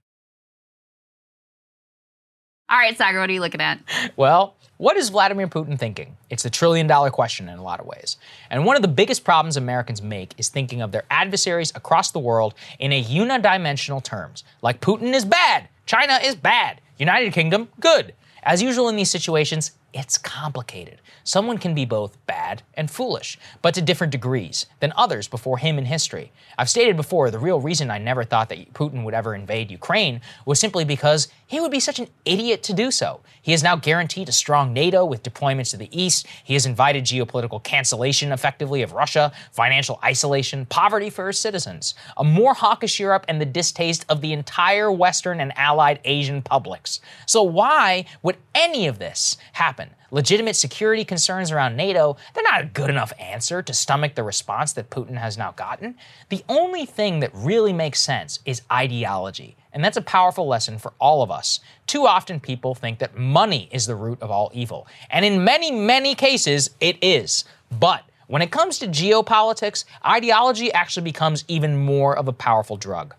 All 2.67 2.79
right, 2.79 2.97
Saagar, 2.97 3.19
what 3.19 3.29
are 3.29 3.33
you 3.33 3.41
looking 3.41 3.61
at? 3.61 3.79
Well, 4.15 4.55
what 4.77 4.97
is 4.97 5.09
Vladimir 5.09 5.47
Putin 5.47 5.77
thinking? 5.77 6.17
It's 6.31 6.41
the 6.41 6.49
trillion 6.49 6.87
dollar 6.87 7.11
question 7.11 7.47
in 7.47 7.59
a 7.59 7.61
lot 7.63 7.79
of 7.79 7.85
ways. 7.85 8.17
And 8.49 8.65
one 8.65 8.75
of 8.75 8.81
the 8.81 8.87
biggest 8.87 9.23
problems 9.23 9.55
Americans 9.55 10.01
make 10.01 10.33
is 10.39 10.49
thinking 10.49 10.81
of 10.81 10.91
their 10.91 11.03
adversaries 11.11 11.71
across 11.75 12.09
the 12.09 12.17
world 12.17 12.55
in 12.79 12.91
a 12.91 13.03
unidimensional 13.03 14.03
terms. 14.03 14.43
Like 14.63 14.81
Putin 14.81 15.13
is 15.13 15.25
bad, 15.25 15.69
China 15.85 16.17
is 16.23 16.33
bad, 16.33 16.81
United 16.97 17.33
Kingdom 17.33 17.69
good. 17.79 18.15
As 18.41 18.63
usual 18.63 18.89
in 18.89 18.95
these 18.95 19.11
situations, 19.11 19.73
it's 19.93 20.17
complicated. 20.17 20.99
Someone 21.23 21.57
can 21.57 21.75
be 21.75 21.85
both 21.85 22.17
bad 22.25 22.63
and 22.73 22.89
foolish, 22.89 23.37
but 23.61 23.73
to 23.75 23.81
different 23.81 24.11
degrees 24.11 24.65
than 24.79 24.91
others 24.95 25.27
before 25.27 25.59
him 25.59 25.77
in 25.77 25.85
history. 25.85 26.31
I've 26.57 26.69
stated 26.69 26.97
before 26.97 27.29
the 27.29 27.39
real 27.39 27.61
reason 27.61 27.91
I 27.91 27.99
never 27.99 28.23
thought 28.23 28.49
that 28.49 28.73
Putin 28.73 29.03
would 29.03 29.13
ever 29.13 29.35
invade 29.35 29.71
Ukraine 29.71 30.21
was 30.45 30.59
simply 30.59 30.83
because 30.83 31.27
he 31.47 31.59
would 31.59 31.71
be 31.71 31.79
such 31.79 31.99
an 31.99 32.07
idiot 32.25 32.63
to 32.63 32.73
do 32.73 32.89
so. 32.89 33.21
He 33.41 33.53
is 33.53 33.61
now 33.61 33.75
guaranteed 33.75 34.29
a 34.29 34.31
strong 34.31 34.73
NATO 34.73 35.05
with 35.05 35.21
deployments 35.21 35.71
to 35.71 35.77
the 35.77 35.89
east. 35.91 36.25
He 36.43 36.53
has 36.53 36.65
invited 36.65 37.03
geopolitical 37.03 37.61
cancellation 37.61 38.31
effectively 38.31 38.81
of 38.81 38.93
Russia, 38.93 39.31
financial 39.51 39.99
isolation, 40.03 40.65
poverty 40.65 41.09
for 41.09 41.27
his 41.27 41.39
citizens, 41.39 41.93
a 42.17 42.23
more 42.23 42.53
hawkish 42.53 42.99
Europe, 42.99 43.25
and 43.27 43.39
the 43.39 43.45
distaste 43.45 44.05
of 44.09 44.21
the 44.21 44.33
entire 44.33 44.91
Western 44.91 45.39
and 45.39 45.55
allied 45.57 45.99
Asian 46.05 46.41
publics. 46.41 46.99
So, 47.27 47.43
why 47.43 48.05
would 48.23 48.37
any 48.55 48.87
of 48.87 48.97
this 48.97 49.37
happen? 49.53 49.82
Legitimate 50.11 50.55
security 50.55 51.03
concerns 51.03 51.51
around 51.51 51.75
NATO, 51.75 52.17
they're 52.33 52.43
not 52.43 52.61
a 52.61 52.65
good 52.65 52.89
enough 52.89 53.13
answer 53.19 53.61
to 53.61 53.73
stomach 53.73 54.15
the 54.15 54.23
response 54.23 54.73
that 54.73 54.89
Putin 54.89 55.17
has 55.17 55.37
now 55.37 55.51
gotten. 55.53 55.95
The 56.29 56.43
only 56.47 56.85
thing 56.85 57.19
that 57.21 57.31
really 57.33 57.73
makes 57.73 57.99
sense 57.99 58.39
is 58.45 58.61
ideology. 58.71 59.55
And 59.71 59.83
that's 59.83 59.97
a 59.97 60.01
powerful 60.01 60.47
lesson 60.47 60.77
for 60.77 60.93
all 60.99 61.23
of 61.23 61.31
us. 61.31 61.59
Too 61.87 62.05
often 62.05 62.39
people 62.39 62.75
think 62.75 62.99
that 62.99 63.17
money 63.17 63.69
is 63.71 63.87
the 63.87 63.95
root 63.95 64.21
of 64.21 64.29
all 64.29 64.51
evil. 64.53 64.87
And 65.09 65.25
in 65.25 65.43
many, 65.43 65.71
many 65.71 66.13
cases, 66.15 66.69
it 66.79 66.97
is. 67.01 67.45
But 67.71 68.03
when 68.27 68.41
it 68.41 68.51
comes 68.51 68.79
to 68.79 68.87
geopolitics, 68.87 69.85
ideology 70.05 70.71
actually 70.71 71.03
becomes 71.03 71.43
even 71.47 71.77
more 71.77 72.15
of 72.15 72.27
a 72.27 72.33
powerful 72.33 72.77
drug 72.77 73.15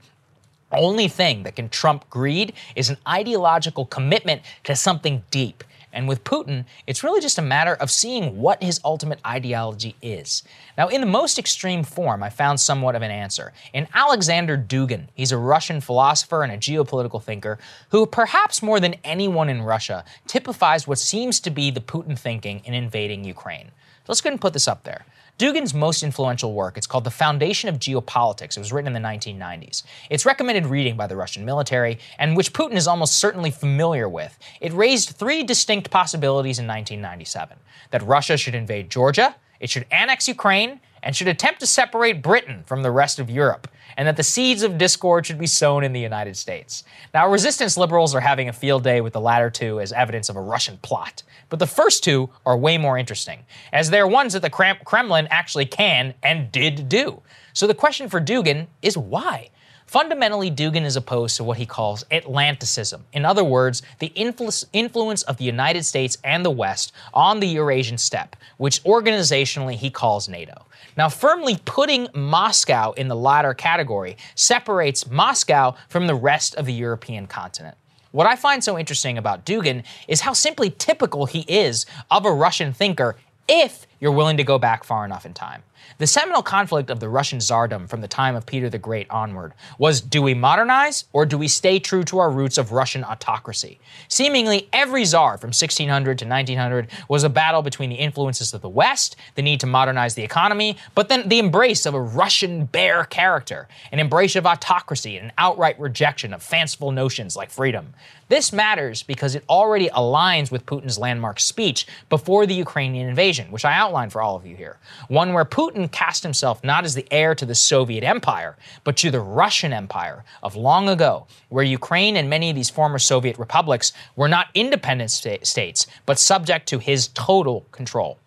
only 0.77 1.09
thing 1.09 1.45
that 1.45 1.57
can 1.57 1.69
trump 1.69 2.09
greed 2.11 2.53
is 2.77 2.91
an 2.91 2.99
ideological 3.09 3.86
commitment 3.86 4.43
to 4.65 4.77
something 4.77 5.23
deep. 5.31 5.65
And 5.95 6.09
with 6.09 6.25
Putin, 6.25 6.65
it's 6.87 7.03
really 7.03 7.21
just 7.21 7.39
a 7.39 7.43
matter 7.43 7.75
of 7.75 7.91
seeing 7.91 8.39
what 8.39 8.62
his 8.62 8.81
ultimate 8.85 9.21
ideology 9.25 9.95
is. 10.03 10.43
Now, 10.77 10.89
in 10.89 11.01
the 11.01 11.07
most 11.07 11.39
extreme 11.39 11.85
form, 11.85 12.23
I 12.23 12.31
found 12.31 12.61
somewhat 12.61 12.97
of 12.97 13.03
an 13.03 13.11
answer 13.11 13.53
in 13.73 13.87
Alexander 13.95 14.59
Dugin. 14.59 15.07
He's 15.15 15.33
a 15.33 15.39
Russian 15.39 15.81
philosopher 15.81 16.43
and 16.43 16.53
a 16.53 16.59
geopolitical 16.59 17.23
thinker 17.23 17.59
who, 17.91 18.05
perhaps 18.07 18.62
more 18.62 18.81
than 18.81 18.97
anyone 19.05 19.49
in 19.49 19.62
Russia, 19.62 20.05
typifies 20.27 20.87
what 20.87 20.99
seems 20.99 21.41
to 21.41 21.51
be 21.51 21.71
the 21.71 21.81
Putin 21.81 22.19
thinking 22.19 22.61
in 22.65 22.75
invading 22.75 23.25
Ukraine. 23.25 23.66
So 23.66 24.09
let's 24.09 24.21
go 24.21 24.29
ahead 24.29 24.35
and 24.35 24.41
put 24.41 24.53
this 24.53 24.69
up 24.69 24.85
there. 24.85 25.07
Dugin's 25.36 25.74
most 25.74 26.05
influential 26.05 26.52
work, 26.52 26.77
it's 26.77 26.86
called 26.86 27.02
The 27.02 27.11
Foundation 27.11 27.69
of 27.69 27.81
Geopolitics. 27.81 28.56
It 28.56 28.61
was 28.61 28.73
written 28.73 28.94
in 28.94 29.02
the 29.02 29.09
1990s. 29.09 29.82
It's 30.09 30.24
recommended 30.24 30.66
reading 30.66 30.97
by 30.97 31.09
the 31.09 31.16
Russian 31.16 31.44
military, 31.44 31.98
and 32.20 32.36
which 32.36 32.52
Putin 32.52 32.74
is 32.74 32.86
almost 32.86 33.16
certainly 33.16 33.51
familiar 33.51 34.09
with. 34.09 34.39
It 34.61 34.73
raised 34.73 35.11
three 35.11 35.43
distinct 35.43 35.90
possibilities 35.90 36.61
in 36.61 36.69
1997 36.69 37.56
that 37.90 38.02
Russia 38.02 38.36
should 38.36 38.55
invade 38.55 38.90
Georgia, 38.90 39.35
it 39.59 39.70
should 39.70 39.86
annex 39.90 40.28
Ukraine, 40.28 40.78
and 41.02 41.16
should 41.16 41.28
attempt 41.28 41.59
to 41.61 41.66
separate 41.66 42.23
Britain 42.23 42.62
from 42.65 42.85
the 42.85 42.93
rest 42.93 43.19
of 43.19 43.28
Europe, 43.28 43.66
and 43.97 44.09
that 44.09 44.16
the 44.16 44.23
seeds 44.23 44.62
of 44.62 44.79
discord 44.79 45.27
should 45.27 45.39
be 45.39 45.47
sown 45.47 45.85
in 45.85 45.93
the 45.93 46.01
United 46.01 46.37
States. 46.37 46.85
Now, 47.12 47.31
resistance 47.31 47.77
liberals 47.77 48.15
are 48.15 48.21
having 48.21 48.49
a 48.49 48.53
field 48.53 48.85
day 48.85 49.01
with 49.01 49.12
the 49.12 49.21
latter 49.21 49.51
two 49.51 49.81
as 49.81 49.93
evidence 49.93 50.29
of 50.29 50.37
a 50.37 50.41
Russian 50.41 50.79
plot. 50.79 51.23
But 51.49 51.59
the 51.59 51.66
first 51.66 52.03
two 52.03 52.31
are 52.45 52.57
way 52.57 52.79
more 52.79 52.99
interesting, 52.99 53.45
as 53.73 53.91
they're 53.91 54.07
ones 54.07 54.33
that 54.33 54.43
the 54.43 54.51
Kremlin 54.51 55.29
actually 55.31 55.66
can 55.66 56.15
and 56.23 56.51
did 56.51 56.89
do. 56.89 57.23
So 57.53 57.66
the 57.66 57.75
question 57.75 58.09
for 58.09 58.21
Dugin 58.21 58.66
is 58.83 58.99
why? 58.99 59.51
Fundamentally, 59.86 60.51
Dugin 60.51 60.85
is 60.85 60.97
opposed 60.97 61.36
to 61.36 61.44
what 61.44 61.59
he 61.59 61.66
calls 61.66 62.05
Atlanticism. 62.11 63.05
In 63.12 63.24
other 63.24 63.44
words, 63.44 63.82
the 63.98 64.12
influ- 64.16 64.65
influence 64.73 65.23
of 65.23 65.36
the 65.36 65.44
United 65.44 65.85
States 65.85 66.19
and 66.24 66.44
the 66.44 66.51
West 66.51 66.93
on 67.12 67.40
the 67.40 67.47
Eurasian 67.47 67.98
steppe, 67.98 68.36
which 68.56 68.82
organizationally 68.85 69.74
he 69.74 69.90
calls 69.90 70.28
NATO. 70.28 70.65
Now, 70.97 71.09
firmly 71.09 71.59
putting 71.65 72.09
Moscow 72.15 72.93
in 72.93 73.09
the 73.09 73.16
latter 73.16 73.52
category 73.52 74.16
separates 74.35 75.11
Moscow 75.11 75.74
from 75.89 76.06
the 76.06 76.15
rest 76.15 76.55
of 76.55 76.66
the 76.66 76.73
European 76.73 77.27
continent. 77.27 77.77
What 78.12 78.27
I 78.28 78.36
find 78.36 78.62
so 78.62 78.78
interesting 78.78 79.19
about 79.19 79.44
Dugin 79.44 79.82
is 80.06 80.20
how 80.20 80.32
simply 80.35 80.70
typical 80.70 81.27
he 81.27 81.40
is 81.48 81.85
of 82.11 82.24
a 82.24 82.32
Russian 82.32 82.73
thinker 82.73 83.16
if 83.48 83.86
you're 84.01 84.12
willing 84.12 84.36
to 84.36 84.44
go 84.44 84.59
back 84.59 84.85
far 84.85 85.05
enough 85.05 85.27
in 85.27 85.35
time. 85.35 85.62
The 85.98 86.06
seminal 86.06 86.43
conflict 86.43 86.90
of 86.90 87.01
the 87.01 87.09
Russian 87.09 87.39
Tsardom 87.39 87.89
from 87.89 88.01
the 88.01 88.09
time 88.09 88.35
of 88.35 88.47
Peter 88.47 88.69
the 88.69 88.78
Great 88.78 89.09
onward 89.11 89.55
was 89.78 90.01
do 90.01 90.20
we 90.23 90.35
modernize 90.35 91.05
or 91.12 91.24
do 91.24 91.39
we 91.39 91.48
stay 91.48 91.78
true 91.78 92.02
to 92.05 92.19
our 92.19 92.31
roots 92.31 92.59
of 92.59 92.73
Russian 92.73 93.05
autocracy? 93.05 93.78
Seemingly 94.09 94.69
every 94.73 95.05
czar 95.05 95.39
from 95.39 95.48
1600 95.48 96.19
to 96.19 96.27
1900 96.27 96.89
was 97.09 97.23
a 97.23 97.28
battle 97.28 97.62
between 97.62 97.90
the 97.90 97.97
influences 97.97 98.52
of 98.52 98.61
the 98.61 98.69
West, 98.69 99.16
the 99.35 99.43
need 99.43 99.61
to 99.61 99.66
modernize 99.66 100.15
the 100.15 100.23
economy, 100.23 100.77
but 100.94 101.09
then 101.09 101.28
the 101.28 101.39
embrace 101.39 101.86
of 101.86 101.94
a 101.94 102.01
Russian 102.01 102.65
bear 102.66 103.05
character, 103.05 103.69
an 103.93 103.98
embrace 103.98 104.36
of 104.36 104.47
autocracy, 104.47 105.16
and 105.16 105.27
an 105.27 105.32
outright 105.39 105.78
rejection 105.78 106.35
of 106.35 106.43
fanciful 106.43 106.90
notions 106.90 107.36
like 107.36 107.51
freedom. 107.51 107.94
This 108.28 108.52
matters 108.52 109.02
because 109.02 109.35
it 109.35 109.44
already 109.48 109.89
aligns 109.90 110.51
with 110.51 110.65
Putin's 110.66 110.98
landmark 110.98 111.39
speech 111.39 111.86
before 112.09 112.47
the 112.47 112.55
Ukrainian 112.55 113.09
invasion, 113.09 113.51
which 113.51 113.65
I 113.65 113.74
outlined 113.74 114.12
for 114.12 114.23
all 114.23 114.35
of 114.35 114.47
you 114.47 114.56
here. 114.56 114.78
One 115.09 115.35
where 115.35 115.44
Putin 115.44 115.73
cast 115.88 116.22
himself 116.22 116.62
not 116.62 116.84
as 116.84 116.94
the 116.94 117.06
heir 117.10 117.34
to 117.34 117.44
the 117.44 117.55
Soviet 117.55 118.05
Empire, 118.05 118.56
but 118.84 118.96
to 118.98 119.10
the 119.10 119.20
Russian 119.20 119.72
Empire 119.72 120.24
of 120.42 120.56
long 120.56 120.88
ago, 120.88 121.26
where 121.48 121.64
Ukraine 121.64 122.16
and 122.16 122.30
many 122.30 122.51
of 122.51 122.56
these 122.56 122.70
former 122.70 122.98
Soviet 122.98 123.38
republics 123.38 123.92
were 124.16 124.28
not 124.28 124.48
independent 124.55 125.10
sta- 125.10 125.42
states, 125.42 125.86
but 126.06 126.18
subject 126.18 126.68
to 126.68 126.78
his 126.78 127.09
total 127.09 127.66
control. 127.72 128.18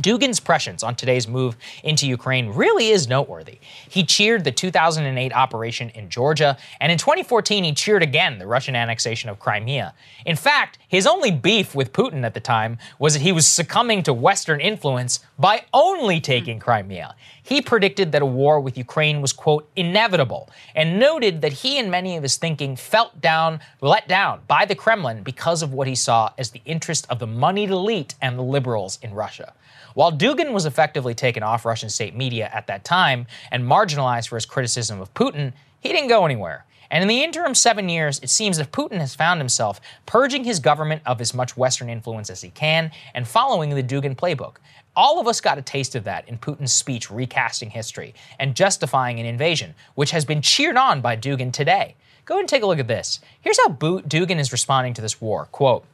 Dugin's 0.00 0.40
prescience 0.40 0.82
on 0.82 0.94
today's 0.94 1.26
move 1.28 1.56
into 1.82 2.06
Ukraine 2.06 2.50
really 2.50 2.88
is 2.88 3.08
noteworthy. 3.08 3.58
He 3.88 4.04
cheered 4.04 4.44
the 4.44 4.52
2008 4.52 5.32
operation 5.32 5.90
in 5.90 6.08
Georgia, 6.08 6.56
and 6.80 6.92
in 6.92 6.98
2014 6.98 7.64
he 7.64 7.72
cheered 7.72 8.02
again 8.02 8.38
the 8.38 8.46
Russian 8.46 8.76
annexation 8.76 9.30
of 9.30 9.38
Crimea. 9.38 9.94
In 10.24 10.36
fact, 10.36 10.78
his 10.88 11.06
only 11.06 11.30
beef 11.30 11.74
with 11.74 11.92
Putin 11.92 12.24
at 12.24 12.34
the 12.34 12.40
time 12.40 12.78
was 12.98 13.14
that 13.14 13.22
he 13.22 13.32
was 13.32 13.46
succumbing 13.46 14.02
to 14.04 14.12
Western 14.12 14.60
influence 14.60 15.20
by 15.38 15.64
only 15.72 16.20
taking 16.20 16.58
Crimea. 16.58 17.14
He 17.42 17.62
predicted 17.62 18.12
that 18.12 18.22
a 18.22 18.26
war 18.26 18.60
with 18.60 18.76
Ukraine 18.76 19.22
was, 19.22 19.32
quote, 19.32 19.68
inevitable, 19.74 20.50
and 20.74 20.98
noted 20.98 21.40
that 21.40 21.52
he 21.52 21.78
and 21.78 21.90
many 21.90 22.16
of 22.16 22.22
his 22.22 22.36
thinking 22.36 22.76
felt 22.76 23.20
down, 23.20 23.60
let 23.80 24.06
down 24.06 24.40
by 24.46 24.64
the 24.66 24.74
Kremlin 24.74 25.22
because 25.22 25.62
of 25.62 25.72
what 25.72 25.86
he 25.86 25.94
saw 25.94 26.30
as 26.36 26.50
the 26.50 26.60
interest 26.64 27.06
of 27.08 27.18
the 27.18 27.26
moneyed 27.26 27.70
elite 27.70 28.14
and 28.20 28.38
the 28.38 28.42
liberals 28.42 28.98
in 29.02 29.14
Russia. 29.14 29.54
While 29.98 30.12
Dugin 30.12 30.52
was 30.52 30.64
effectively 30.64 31.12
taken 31.12 31.42
off 31.42 31.64
Russian 31.64 31.88
state 31.88 32.14
media 32.14 32.48
at 32.54 32.68
that 32.68 32.84
time 32.84 33.26
and 33.50 33.64
marginalized 33.64 34.28
for 34.28 34.36
his 34.36 34.46
criticism 34.46 35.00
of 35.00 35.12
Putin, 35.12 35.54
he 35.80 35.88
didn't 35.88 36.06
go 36.06 36.24
anywhere. 36.24 36.66
And 36.88 37.02
in 37.02 37.08
the 37.08 37.24
interim 37.24 37.52
seven 37.52 37.88
years, 37.88 38.20
it 38.20 38.30
seems 38.30 38.58
that 38.58 38.70
Putin 38.70 39.00
has 39.00 39.16
found 39.16 39.40
himself 39.40 39.80
purging 40.06 40.44
his 40.44 40.60
government 40.60 41.02
of 41.04 41.20
as 41.20 41.34
much 41.34 41.56
Western 41.56 41.90
influence 41.90 42.30
as 42.30 42.42
he 42.42 42.50
can 42.50 42.92
and 43.12 43.26
following 43.26 43.70
the 43.70 43.82
Dugin 43.82 44.14
playbook. 44.14 44.58
All 44.94 45.18
of 45.18 45.26
us 45.26 45.40
got 45.40 45.58
a 45.58 45.62
taste 45.62 45.96
of 45.96 46.04
that 46.04 46.28
in 46.28 46.38
Putin's 46.38 46.72
speech 46.72 47.10
recasting 47.10 47.70
history 47.70 48.14
and 48.38 48.54
justifying 48.54 49.18
an 49.18 49.26
invasion, 49.26 49.74
which 49.96 50.12
has 50.12 50.24
been 50.24 50.42
cheered 50.42 50.76
on 50.76 51.00
by 51.00 51.16
Dugin 51.16 51.52
today. 51.52 51.96
Go 52.24 52.34
ahead 52.34 52.42
and 52.42 52.48
take 52.48 52.62
a 52.62 52.66
look 52.66 52.78
at 52.78 52.86
this. 52.86 53.18
Here's 53.40 53.58
how 53.58 53.70
Dugin 53.70 54.38
is 54.38 54.52
responding 54.52 54.94
to 54.94 55.02
this 55.02 55.20
war. 55.20 55.46
Quote, 55.46 55.84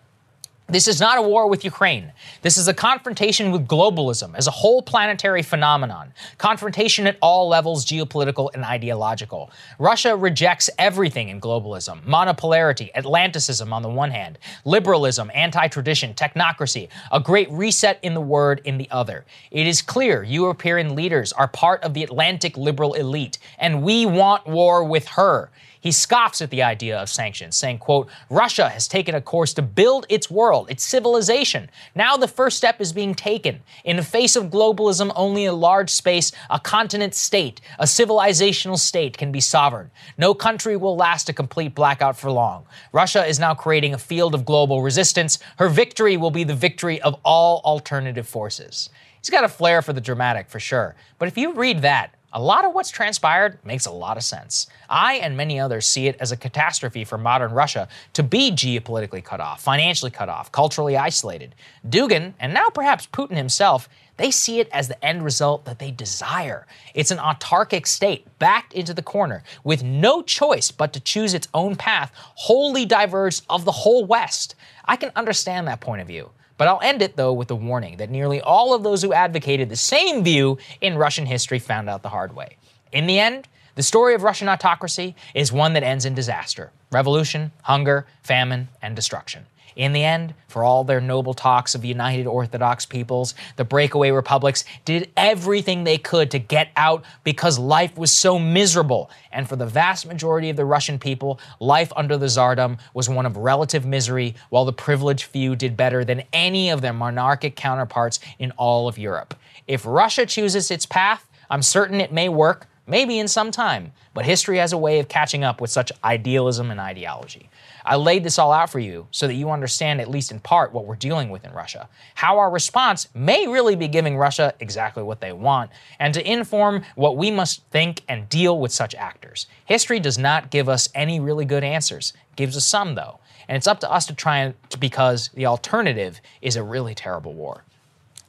This 0.67 0.89
is 0.89 0.99
not 0.99 1.19
a 1.19 1.23
war 1.23 1.47
with 1.47 1.63
Ukraine. 1.63 2.11
This 2.41 2.57
is 2.57 2.69
a 2.69 2.75
confrontation 2.75 3.53
with 3.53 3.69
globalism 3.69 4.35
as 4.35 4.47
a 4.47 4.51
whole 4.51 4.81
planetary 4.81 5.43
phenomenon. 5.43 6.15
Confrontation 6.39 7.07
at 7.07 7.19
all 7.21 7.49
levels, 7.49 7.85
geopolitical 7.85 8.49
and 8.55 8.65
ideological. 8.65 9.51
Russia 9.79 10.17
rejects 10.17 10.71
everything 10.79 11.29
in 11.29 11.39
globalism 11.39 12.03
monopolarity, 12.05 12.89
Atlanticism 12.95 13.75
on 13.75 13.83
the 13.83 13.91
one 13.91 14.11
hand, 14.11 14.39
liberalism, 14.65 15.31
anti 15.35 15.69
tradition, 15.69 16.15
technocracy, 16.15 16.89
a 17.13 17.21
great 17.21 17.51
reset 17.51 17.99
in 18.03 18.15
the 18.15 18.21
word 18.21 18.63
in 18.65 18.79
the 18.79 18.91
other. 18.91 19.27
It 19.51 19.67
is 19.67 19.83
clear 19.83 20.23
European 20.23 20.95
leaders 20.95 21.31
are 21.35 21.47
part 21.47 21.83
of 21.83 21.93
the 21.93 22.03
Atlantic 22.03 22.57
liberal 22.57 22.95
elite, 22.95 23.39
and 23.59 23.83
we 23.83 24.07
want 24.07 24.47
war 24.47 24.83
with 24.83 25.09
her. 25.09 25.51
He 25.85 25.93
scoffs 25.93 26.41
at 26.41 26.49
the 26.49 26.63
idea 26.63 26.99
of 26.99 27.11
sanctions, 27.11 27.59
saying, 27.59 27.77
quote, 27.77 28.09
Russia 28.31 28.71
has 28.71 28.89
taken 28.89 29.15
a 29.15 29.21
course 29.21 29.53
to 29.53 29.61
build 29.61 30.07
its 30.09 30.31
world, 30.31 30.71
its 30.71 30.83
civilization. 30.83 31.69
Now 31.95 32.17
the 32.17 32.27
first 32.27 32.57
step 32.57 32.81
is 32.81 32.95
being 32.95 33.15
taken. 33.15 33.61
In 33.85 33.99
the 33.99 34.03
face 34.03 34.35
of 34.35 34.47
globalism, 34.47 35.13
only 35.15 35.45
a 35.45 35.53
large 35.53 35.91
space, 35.91 36.33
a 36.49 36.59
continent 36.59 37.15
state, 37.15 37.61
a 37.79 37.85
civilizational 37.85 38.79
state 38.79 39.19
can 39.19 39.31
be 39.31 39.41
sovereign. 39.41 39.91
No 40.17 40.33
country 40.33 40.75
will 40.75 40.97
last 40.97 41.29
a 41.29 41.35
complete 41.35 41.75
blackout 41.75 42.17
for 42.17 42.31
long. 42.31 42.65
Russia 42.91 43.23
is 43.27 43.39
now 43.39 43.55
creating 43.55 43.93
a 43.93 43.99
field 43.99 44.35
of 44.35 44.47
global 44.47 44.81
resistance. 44.81 45.39
Her 45.59 45.69
victory 45.69 46.17
will 46.17 46.31
be 46.31 46.45
the 46.45 46.55
victory 46.55 46.99
of 47.03 47.21
all 47.27 47.61
alternative 47.63 48.27
forces. 48.27 48.89
He's 49.21 49.29
got 49.29 49.45
a 49.45 49.49
flair 49.49 49.83
for 49.83 49.93
the 49.93 50.01
dramatic, 50.01 50.49
for 50.49 50.61
sure. 50.61 50.97
But 51.19 51.29
if 51.29 51.37
you 51.37 51.53
read 51.53 51.83
that, 51.83 52.14
a 52.35 52.41
lot 52.41 52.65
of 52.65 52.75
what's 52.75 52.91
transpired 52.91 53.59
makes 53.65 53.87
a 53.87 53.93
lot 53.93 54.17
of 54.17 54.25
sense. 54.25 54.67
I 54.91 55.15
and 55.15 55.37
many 55.37 55.61
others 55.61 55.87
see 55.87 56.09
it 56.09 56.17
as 56.19 56.33
a 56.33 56.37
catastrophe 56.37 57.05
for 57.05 57.17
modern 57.17 57.53
Russia 57.53 57.89
to 58.15 58.25
be 58.25 58.51
geopolitically 58.51 59.23
cut 59.23 59.41
off, 59.41 59.63
financially 59.63 60.11
cut 60.11 60.29
off, 60.29 60.51
culturally 60.51 60.97
isolated. 60.97 61.55
Dugin, 61.89 62.35
and 62.41 62.53
now 62.53 62.69
perhaps 62.71 63.07
Putin 63.07 63.37
himself, 63.37 63.89
they 64.17 64.33
see 64.33 64.59
it 64.59 64.69
as 64.73 64.89
the 64.89 65.05
end 65.05 65.25
result 65.25 65.65
that 65.65 65.79
they 65.79 65.93
desire. 65.93 66.67
It's 66.93 67.13
an 67.13 67.19
autarkic 67.19 67.87
state 67.87 68.27
backed 68.41 68.73
into 68.73 68.95
the 68.95 69.03
corner 69.03 69.45
with 69.63 69.85
no 69.85 70.21
choice 70.21 70.73
but 70.73 70.93
to 70.93 71.01
choose 71.01 71.35
its 71.35 71.49
own 71.55 71.77
path, 71.77 72.11
wholly 72.15 72.85
diverged 72.85 73.45
of 73.49 73.65
the 73.65 73.73
whole 73.73 74.05
West. 74.05 74.57
I 74.85 74.97
can 74.97 75.13
understand 75.15 75.69
that 75.69 75.81
point 75.81 76.01
of 76.01 76.09
view. 76.09 76.31
But 76.57 76.69
I'll 76.69 76.81
end 76.83 77.03
it, 77.03 77.17
though, 77.17 77.33
with 77.33 77.51
a 77.51 77.55
warning 77.55 77.97
that 77.97 78.11
nearly 78.11 78.41
all 78.41 78.75
of 78.75 78.83
those 78.83 79.03
who 79.03 79.13
advocated 79.13 79.69
the 79.69 79.77
same 79.77 80.23
view 80.23 80.59
in 80.81 80.97
Russian 80.97 81.27
history 81.27 81.59
found 81.59 81.91
out 81.91 82.03
the 82.03 82.11
hard 82.11 82.35
way. 82.35 82.57
In 82.93 83.07
the 83.07 83.19
end, 83.19 83.49
the 83.75 83.83
story 83.83 84.15
of 84.15 84.23
Russian 84.23 84.49
autocracy 84.49 85.17
is 85.35 85.53
one 85.53 85.73
that 85.73 85.83
ends 85.83 86.05
in 86.05 86.15
disaster 86.15 86.71
revolution, 86.93 87.51
hunger, 87.63 88.07
famine, 88.23 88.69
and 88.81 88.95
destruction. 88.95 89.47
In 89.77 89.93
the 89.93 90.05
end, 90.05 90.35
for 90.47 90.63
all 90.63 90.85
their 90.85 91.01
noble 91.01 91.35
talks 91.35 91.75
of 91.75 91.85
united 91.85 92.27
Orthodox 92.27 92.87
peoples, 92.87 93.35
the 93.57 93.65
breakaway 93.65 94.11
republics 94.13 94.65
did 94.85 95.11
everything 95.17 95.83
they 95.83 95.99
could 95.99 96.31
to 96.31 96.39
get 96.39 96.69
out 96.77 97.05
because 97.25 97.59
life 97.59 97.97
was 97.99 98.13
so 98.13 98.39
miserable. 98.39 99.11
And 99.33 99.49
for 99.49 99.57
the 99.57 99.67
vast 99.67 100.07
majority 100.07 100.51
of 100.51 100.57
the 100.57 100.65
Russian 100.65 100.99
people, 100.99 101.41
life 101.59 101.93
under 101.97 102.17
the 102.17 102.27
Tsardom 102.27 102.79
was 102.95 103.09
one 103.09 103.27
of 103.27 103.37
relative 103.37 103.85
misery, 103.85 104.37
while 104.51 104.65
the 104.65 104.73
privileged 104.73 105.25
few 105.25 105.57
did 105.57 105.77
better 105.77 106.05
than 106.05 106.23
any 106.33 106.71
of 106.71 106.81
their 106.81 106.93
monarchic 106.93 107.57
counterparts 107.57 108.21
in 108.39 108.53
all 108.53 108.87
of 108.87 108.97
Europe. 108.97 109.35
If 109.67 109.85
Russia 109.85 110.25
chooses 110.27 110.71
its 110.71 110.87
path, 110.87 111.29
I'm 111.51 111.63
certain 111.63 112.01
it 112.01 112.13
may 112.13 112.29
work, 112.29 112.69
maybe 112.87 113.19
in 113.19 113.29
some 113.29 113.51
time, 113.51 113.93
but 114.13 114.25
history 114.25 114.59
has 114.59 114.73
a 114.73 114.79
way 114.79 115.01
of 115.01 115.09
catching 115.09 115.43
up 115.43 115.61
with 115.61 115.71
such 115.71 115.91
idealism 116.05 116.71
and 116.71 116.79
ideology. 116.79 117.49
I 117.85 117.97
laid 117.97 118.25
this 118.25 118.39
all 118.39 118.53
out 118.53 118.71
for 118.71 118.79
you 118.79 119.07
so 119.11 119.27
that 119.27 119.35
you 119.35 119.51
understand, 119.51 120.01
at 120.01 120.09
least 120.09 120.33
in 120.33 120.41
part, 120.41 120.73
what 120.73 120.87
we're 120.87 120.97
dealing 120.97 121.29
with 121.29 121.45
in 121.45 121.53
Russia, 121.53 121.89
how 122.15 122.39
our 122.39 122.51
response 122.51 123.09
may 123.15 123.47
really 123.47 123.77
be 123.77 123.89
giving 123.89 124.17
Russia 124.17 124.55
exactly 124.61 125.03
what 125.03 125.21
they 125.21 125.33
want, 125.33 125.71
and 125.99 126.15
to 126.15 126.31
inform 126.31 126.83
what 126.95 127.17
we 127.17 127.31
must 127.31 127.63
think 127.71 128.01
and 128.09 128.29
deal 128.29 128.59
with 128.59 128.73
such 128.73 128.95
actors. 128.95 129.47
History 129.67 130.01
does 130.01 130.19
not 130.19 130.51
give 130.51 130.69
us 130.69 130.89
any 130.95 131.21
really 131.21 131.45
good 131.45 131.65
answers, 131.65 132.15
it 132.31 132.37
gives 132.37 132.57
us 132.57 132.67
some, 132.67 132.95
though. 132.95 133.19
And 133.49 133.57
it's 133.57 133.67
up 133.67 133.81
to 133.81 133.91
us 133.91 134.07
to 134.07 134.15
try 134.15 134.39
and, 134.39 134.55
because 134.81 135.29
the 135.35 135.45
alternative 135.45 136.21
is 136.41 136.57
a 136.57 136.63
really 136.63 136.95
terrible 136.95 137.35
war. 137.35 137.65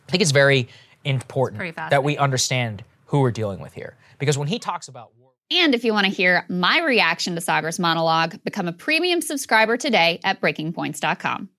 I 0.07 0.11
think 0.11 0.22
it's 0.22 0.32
very 0.32 0.68
important 1.06 1.61
It's 1.61 1.76
that 1.76 2.03
we 2.03 2.18
understand 2.18 2.84
who 3.06 3.22
we're 3.22 3.32
dealing 3.32 3.60
with 3.60 3.73
here. 3.73 3.95
Because 4.19 4.38
when 4.38 4.48
he 4.48 4.60
talks 4.60 4.88
about 4.88 5.11
war, 5.19 5.25
And 5.52 5.76
if 5.76 5.84
you 5.84 5.94
want 5.94 6.06
to 6.08 6.12
hear 6.12 6.46
my 6.50 6.82
reaction 6.82 7.36
to 7.36 7.42
Saagar's 7.42 7.80
monologue, 7.80 8.36
become 8.44 8.68
a 8.68 8.74
premium 8.74 9.22
subscriber 9.22 9.78
today 9.78 10.20
at 10.24 10.42
breakingpoints.com. 10.42 11.50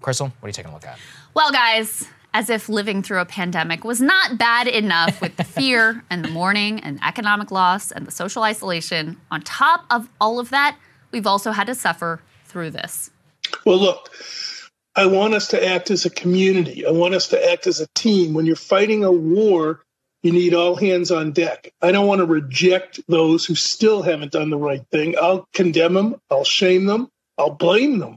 Krystal, 0.00 0.32
what 0.40 0.44
are 0.44 0.48
you 0.48 0.52
taking 0.52 0.70
a 0.70 0.74
look 0.74 0.86
at? 0.86 0.98
Well, 1.34 1.50
guys, 1.50 2.06
as 2.34 2.50
if 2.50 2.68
living 2.68 3.02
through 3.02 3.20
a 3.20 3.24
pandemic 3.24 3.84
was 3.84 4.00
not 4.00 4.38
bad 4.38 4.68
enough 4.68 5.20
with 5.20 5.36
the 5.36 5.44
fear 5.44 6.04
and 6.10 6.24
the 6.24 6.28
mourning 6.28 6.80
and 6.80 7.00
economic 7.02 7.50
loss 7.50 7.90
and 7.90 8.06
the 8.06 8.10
social 8.10 8.42
isolation, 8.42 9.20
on 9.30 9.40
top 9.42 9.86
of 9.90 10.08
all 10.20 10.38
of 10.38 10.50
that, 10.50 10.76
we've 11.10 11.26
also 11.26 11.52
had 11.52 11.66
to 11.66 11.74
suffer 11.74 12.20
through 12.44 12.70
this. 12.70 13.10
Well, 13.64 13.78
look, 13.78 14.10
I 14.94 15.06
want 15.06 15.34
us 15.34 15.48
to 15.48 15.64
act 15.64 15.90
as 15.90 16.04
a 16.04 16.10
community. 16.10 16.86
I 16.86 16.90
want 16.90 17.14
us 17.14 17.28
to 17.28 17.50
act 17.50 17.66
as 17.66 17.80
a 17.80 17.86
team. 17.94 18.34
When 18.34 18.46
you're 18.46 18.56
fighting 18.56 19.04
a 19.04 19.10
war, 19.12 19.80
you 20.24 20.32
need 20.32 20.54
all 20.54 20.74
hands 20.74 21.10
on 21.10 21.32
deck. 21.32 21.70
I 21.82 21.92
don't 21.92 22.06
want 22.06 22.20
to 22.20 22.24
reject 22.24 22.98
those 23.06 23.44
who 23.44 23.54
still 23.54 24.02
haven't 24.02 24.32
done 24.32 24.48
the 24.48 24.56
right 24.56 24.84
thing. 24.90 25.16
I'll 25.20 25.46
condemn 25.52 25.92
them, 25.92 26.16
I'll 26.30 26.44
shame 26.44 26.86
them, 26.86 27.10
I'll 27.36 27.54
blame 27.54 27.98
them. 27.98 28.16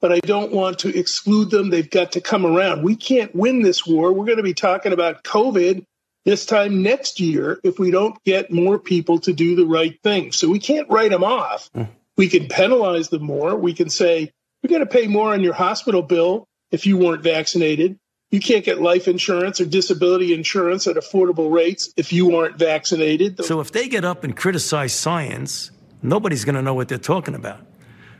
But 0.00 0.12
I 0.12 0.18
don't 0.18 0.52
want 0.52 0.80
to 0.80 0.96
exclude 0.96 1.50
them. 1.50 1.70
They've 1.70 1.88
got 1.88 2.12
to 2.12 2.20
come 2.20 2.44
around. 2.44 2.82
We 2.82 2.96
can't 2.96 3.34
win 3.34 3.62
this 3.62 3.86
war. 3.86 4.12
We're 4.12 4.26
going 4.26 4.36
to 4.36 4.42
be 4.42 4.54
talking 4.54 4.92
about 4.92 5.22
COVID 5.22 5.86
this 6.24 6.44
time 6.44 6.82
next 6.82 7.20
year 7.20 7.60
if 7.62 7.78
we 7.78 7.92
don't 7.92 8.22
get 8.24 8.52
more 8.52 8.78
people 8.78 9.20
to 9.20 9.32
do 9.32 9.54
the 9.54 9.64
right 9.64 9.98
thing. 10.02 10.32
So 10.32 10.50
we 10.50 10.58
can't 10.58 10.90
write 10.90 11.12
them 11.12 11.24
off. 11.24 11.70
Hmm. 11.72 11.84
We 12.16 12.28
can 12.28 12.48
penalize 12.48 13.08
them 13.08 13.22
more. 13.22 13.56
We 13.56 13.72
can 13.72 13.88
say, 13.88 14.32
we 14.62 14.68
got 14.68 14.78
to 14.78 14.86
pay 14.86 15.06
more 15.06 15.32
on 15.32 15.42
your 15.42 15.54
hospital 15.54 16.02
bill 16.02 16.46
if 16.72 16.86
you 16.86 16.98
weren't 16.98 17.22
vaccinated. 17.22 17.98
You 18.30 18.40
can't 18.40 18.64
get 18.64 18.80
life 18.80 19.06
insurance 19.06 19.60
or 19.60 19.66
disability 19.66 20.34
insurance 20.34 20.86
at 20.86 20.96
affordable 20.96 21.52
rates 21.52 21.92
if 21.96 22.12
you 22.12 22.34
aren't 22.36 22.58
vaccinated. 22.58 23.44
So 23.44 23.60
if 23.60 23.70
they 23.70 23.88
get 23.88 24.04
up 24.04 24.24
and 24.24 24.36
criticize 24.36 24.92
science, 24.92 25.70
nobody's 26.02 26.44
going 26.44 26.56
to 26.56 26.62
know 26.62 26.74
what 26.74 26.88
they're 26.88 26.98
talking 26.98 27.36
about. 27.36 27.60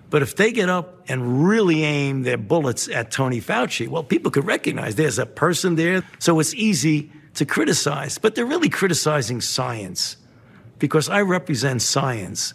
But 0.09 0.23
if 0.23 0.37
they 0.37 0.53
get 0.53 0.69
up 0.69 1.03
and 1.09 1.45
really 1.45 1.83
aim 1.83 2.23
their 2.23 2.39
bullets 2.39 2.89
at 2.89 3.11
Tony 3.11 3.41
Fauci, 3.41 3.89
well, 3.89 4.05
people 4.05 4.31
could 4.31 4.47
recognize 4.47 4.95
there's 4.95 5.19
a 5.19 5.27
person 5.27 5.74
there. 5.74 6.05
So 6.20 6.39
it's 6.39 6.55
easy 6.55 7.11
to 7.35 7.45
criticize. 7.45 8.16
But 8.16 8.37
they're 8.37 8.47
really 8.47 8.69
criticizing 8.69 9.41
science 9.41 10.16
because 10.78 11.09
I 11.09 11.23
represent 11.23 11.83
science. 11.83 12.55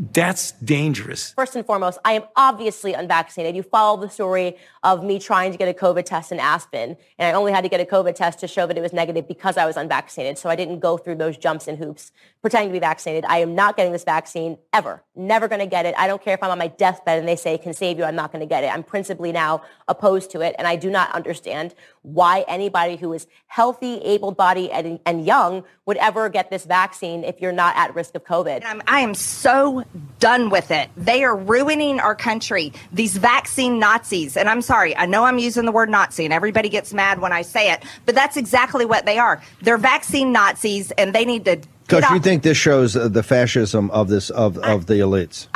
That's 0.00 0.52
dangerous. 0.52 1.34
First 1.34 1.56
and 1.56 1.66
foremost, 1.66 1.98
I 2.06 2.14
am 2.14 2.22
obviously 2.34 2.94
unvaccinated. 2.94 3.54
You 3.54 3.62
follow 3.62 4.00
the 4.00 4.08
story 4.08 4.56
of 4.82 5.04
me 5.04 5.18
trying 5.18 5.52
to 5.52 5.58
get 5.58 5.68
a 5.68 5.74
COVID 5.74 6.06
test 6.06 6.32
in 6.32 6.40
Aspen, 6.40 6.96
and 7.18 7.36
I 7.36 7.38
only 7.38 7.52
had 7.52 7.64
to 7.64 7.68
get 7.68 7.80
a 7.80 7.84
COVID 7.84 8.14
test 8.14 8.38
to 8.40 8.48
show 8.48 8.66
that 8.66 8.78
it 8.78 8.80
was 8.80 8.94
negative 8.94 9.28
because 9.28 9.58
I 9.58 9.66
was 9.66 9.76
unvaccinated. 9.76 10.38
So 10.38 10.48
I 10.48 10.56
didn't 10.56 10.80
go 10.80 10.96
through 10.96 11.16
those 11.16 11.36
jumps 11.36 11.68
and 11.68 11.76
hoops 11.76 12.12
pretending 12.40 12.70
to 12.70 12.72
be 12.72 12.78
vaccinated. 12.78 13.26
I 13.26 13.38
am 13.38 13.54
not 13.54 13.76
getting 13.76 13.92
this 13.92 14.04
vaccine 14.04 14.56
ever. 14.72 15.02
Never 15.14 15.48
going 15.48 15.60
to 15.60 15.66
get 15.66 15.84
it. 15.84 15.94
I 15.98 16.06
don't 16.06 16.22
care 16.22 16.32
if 16.32 16.42
I'm 16.42 16.50
on 16.50 16.56
my 16.56 16.68
deathbed 16.68 17.18
and 17.18 17.28
they 17.28 17.36
say 17.36 17.52
it 17.52 17.62
can 17.62 17.74
save 17.74 17.98
you. 17.98 18.04
I'm 18.04 18.16
not 18.16 18.32
going 18.32 18.40
to 18.40 18.48
get 18.48 18.64
it. 18.64 18.68
I'm 18.68 18.82
principally 18.82 19.32
now 19.32 19.62
opposed 19.86 20.30
to 20.30 20.40
it, 20.40 20.54
and 20.58 20.66
I 20.66 20.76
do 20.76 20.88
not 20.88 21.12
understand 21.12 21.74
why 22.02 22.44
anybody 22.48 22.96
who 22.96 23.12
is 23.12 23.26
healthy, 23.46 23.98
able-bodied, 23.98 24.70
and, 24.70 25.00
and 25.04 25.26
young 25.26 25.64
would 25.86 25.96
ever 25.98 26.28
get 26.28 26.50
this 26.50 26.64
vaccine 26.64 27.24
if 27.24 27.40
you're 27.40 27.52
not 27.52 27.76
at 27.76 27.94
risk 27.94 28.14
of 28.14 28.24
COVID. 28.24 28.62
I'm, 28.64 28.82
I 28.86 29.00
am 29.00 29.14
so 29.14 29.84
done 30.18 30.50
with 30.50 30.70
it. 30.70 30.88
They 30.96 31.24
are 31.24 31.36
ruining 31.36 32.00
our 32.00 32.14
country. 32.14 32.72
These 32.92 33.16
vaccine 33.16 33.78
Nazis, 33.78 34.36
and 34.36 34.48
I'm 34.48 34.62
sorry, 34.62 34.96
I 34.96 35.06
know 35.06 35.24
I'm 35.24 35.38
using 35.38 35.64
the 35.64 35.72
word 35.72 35.90
Nazi, 35.90 36.24
and 36.24 36.32
everybody 36.32 36.68
gets 36.68 36.94
mad 36.94 37.20
when 37.20 37.32
I 37.32 37.42
say 37.42 37.72
it, 37.72 37.84
but 38.06 38.14
that's 38.14 38.36
exactly 38.36 38.84
what 38.84 39.06
they 39.06 39.18
are. 39.18 39.42
They're 39.62 39.78
vaccine 39.78 40.32
Nazis, 40.32 40.90
and 40.92 41.14
they 41.14 41.24
need 41.24 41.44
to. 41.44 41.56
Coach, 41.88 42.02
get 42.02 42.12
you 42.12 42.20
think 42.20 42.44
this 42.44 42.56
shows 42.56 42.96
uh, 42.96 43.08
the 43.08 43.22
fascism 43.22 43.90
of 43.90 44.08
this 44.08 44.30
of, 44.30 44.58
of 44.58 44.86
the 44.86 44.94
elites? 44.94 45.48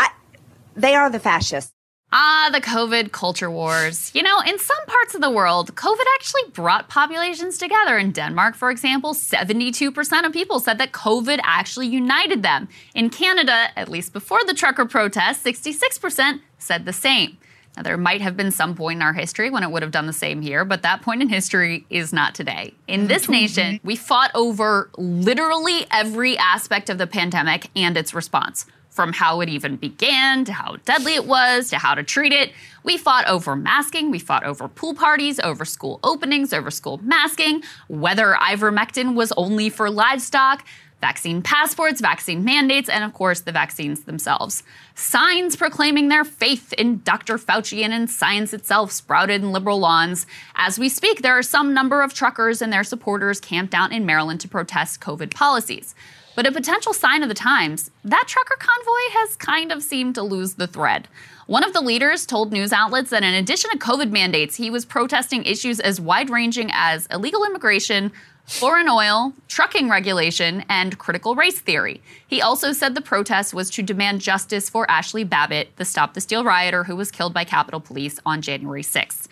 they 0.76 0.94
are 0.94 1.10
the 1.10 1.20
fascists. 1.20 1.73
Ah, 2.16 2.48
the 2.52 2.60
COVID 2.60 3.10
culture 3.10 3.50
wars. 3.50 4.12
You 4.14 4.22
know, 4.22 4.38
in 4.46 4.56
some 4.56 4.86
parts 4.86 5.16
of 5.16 5.20
the 5.20 5.30
world, 5.30 5.74
COVID 5.74 6.04
actually 6.14 6.42
brought 6.52 6.88
populations 6.88 7.58
together. 7.58 7.98
In 7.98 8.12
Denmark, 8.12 8.54
for 8.54 8.70
example, 8.70 9.14
72% 9.14 10.24
of 10.24 10.32
people 10.32 10.60
said 10.60 10.78
that 10.78 10.92
COVID 10.92 11.40
actually 11.42 11.88
united 11.88 12.44
them. 12.44 12.68
In 12.94 13.10
Canada, 13.10 13.66
at 13.74 13.88
least 13.88 14.12
before 14.12 14.44
the 14.46 14.54
trucker 14.54 14.84
protests, 14.84 15.42
66% 15.42 16.38
said 16.56 16.84
the 16.84 16.92
same. 16.92 17.36
Now, 17.76 17.82
there 17.82 17.96
might 17.96 18.20
have 18.20 18.36
been 18.36 18.52
some 18.52 18.76
point 18.76 18.98
in 18.98 19.02
our 19.02 19.12
history 19.12 19.50
when 19.50 19.64
it 19.64 19.72
would 19.72 19.82
have 19.82 19.90
done 19.90 20.06
the 20.06 20.12
same 20.12 20.40
here, 20.40 20.64
but 20.64 20.82
that 20.82 21.02
point 21.02 21.20
in 21.20 21.28
history 21.28 21.84
is 21.90 22.12
not 22.12 22.32
today. 22.36 22.74
In 22.86 23.08
this 23.08 23.28
nation, 23.28 23.80
we 23.82 23.96
fought 23.96 24.30
over 24.36 24.88
literally 24.96 25.84
every 25.90 26.38
aspect 26.38 26.90
of 26.90 26.98
the 26.98 27.08
pandemic 27.08 27.70
and 27.74 27.96
its 27.96 28.14
response. 28.14 28.66
From 28.94 29.12
how 29.12 29.40
it 29.40 29.48
even 29.48 29.76
began, 29.76 30.44
to 30.44 30.52
how 30.52 30.76
deadly 30.84 31.14
it 31.14 31.26
was, 31.26 31.68
to 31.70 31.78
how 31.78 31.94
to 31.94 32.02
treat 32.02 32.32
it. 32.32 32.52
We 32.84 32.96
fought 32.96 33.26
over 33.26 33.56
masking, 33.56 34.10
we 34.10 34.20
fought 34.20 34.44
over 34.44 34.68
pool 34.68 34.94
parties, 34.94 35.40
over 35.40 35.64
school 35.64 35.98
openings, 36.04 36.52
over 36.52 36.70
school 36.70 36.98
masking, 37.02 37.62
whether 37.88 38.34
ivermectin 38.40 39.14
was 39.14 39.32
only 39.36 39.68
for 39.68 39.90
livestock 39.90 40.64
vaccine 41.04 41.42
passports, 41.42 42.00
vaccine 42.00 42.44
mandates, 42.44 42.88
and 42.88 43.04
of 43.04 43.12
course, 43.12 43.40
the 43.40 43.52
vaccines 43.52 44.04
themselves. 44.04 44.62
Signs 44.94 45.54
proclaiming 45.54 46.08
their 46.08 46.24
faith 46.24 46.72
in 46.72 47.02
Dr. 47.02 47.36
Fauci 47.36 47.84
and 47.84 47.92
in 47.92 48.08
science 48.08 48.54
itself 48.54 48.90
sprouted 48.90 49.42
in 49.42 49.52
liberal 49.52 49.78
lawns. 49.78 50.26
As 50.54 50.78
we 50.78 50.88
speak, 50.88 51.20
there 51.20 51.36
are 51.36 51.42
some 51.42 51.74
number 51.74 52.00
of 52.00 52.14
truckers 52.14 52.62
and 52.62 52.72
their 52.72 52.84
supporters 52.84 53.38
camped 53.38 53.74
out 53.74 53.92
in 53.92 54.06
Maryland 54.06 54.40
to 54.40 54.48
protest 54.48 55.02
COVID 55.02 55.34
policies. 55.34 55.94
But 56.34 56.46
a 56.46 56.52
potential 56.52 56.92
sign 56.92 57.22
of 57.22 57.28
the 57.28 57.34
times, 57.34 57.90
that 58.04 58.24
trucker 58.26 58.56
convoy 58.58 59.18
has 59.18 59.36
kind 59.36 59.70
of 59.70 59.82
seemed 59.82 60.16
to 60.16 60.22
lose 60.22 60.54
the 60.54 60.66
thread. 60.66 61.08
One 61.46 61.62
of 61.62 61.72
the 61.72 61.80
leaders 61.80 62.26
told 62.26 62.52
news 62.52 62.72
outlets 62.72 63.10
that 63.10 63.22
in 63.22 63.34
addition 63.34 63.70
to 63.70 63.78
COVID 63.78 64.10
mandates, 64.10 64.56
he 64.56 64.70
was 64.70 64.84
protesting 64.84 65.44
issues 65.44 65.78
as 65.78 66.00
wide 66.00 66.30
ranging 66.30 66.70
as 66.72 67.06
illegal 67.06 67.44
immigration, 67.44 68.10
foreign 68.46 68.88
oil, 68.88 69.32
trucking 69.48 69.88
regulation, 69.88 70.64
and 70.68 70.98
critical 70.98 71.34
race 71.34 71.60
theory. 71.60 72.02
He 72.26 72.42
also 72.42 72.72
said 72.72 72.94
the 72.94 73.00
protest 73.00 73.54
was 73.54 73.70
to 73.70 73.82
demand 73.82 74.20
justice 74.20 74.68
for 74.68 74.86
Ashli 74.86 75.28
Babbitt, 75.28 75.76
the 75.76 75.84
Stop 75.84 76.14
the 76.14 76.20
Steal 76.20 76.44
rioter 76.44 76.84
who 76.84 76.96
was 76.96 77.10
killed 77.10 77.32
by 77.32 77.44
Capitol 77.44 77.80
Police 77.80 78.18
on 78.26 78.42
January 78.42 78.82
6th. 78.82 79.28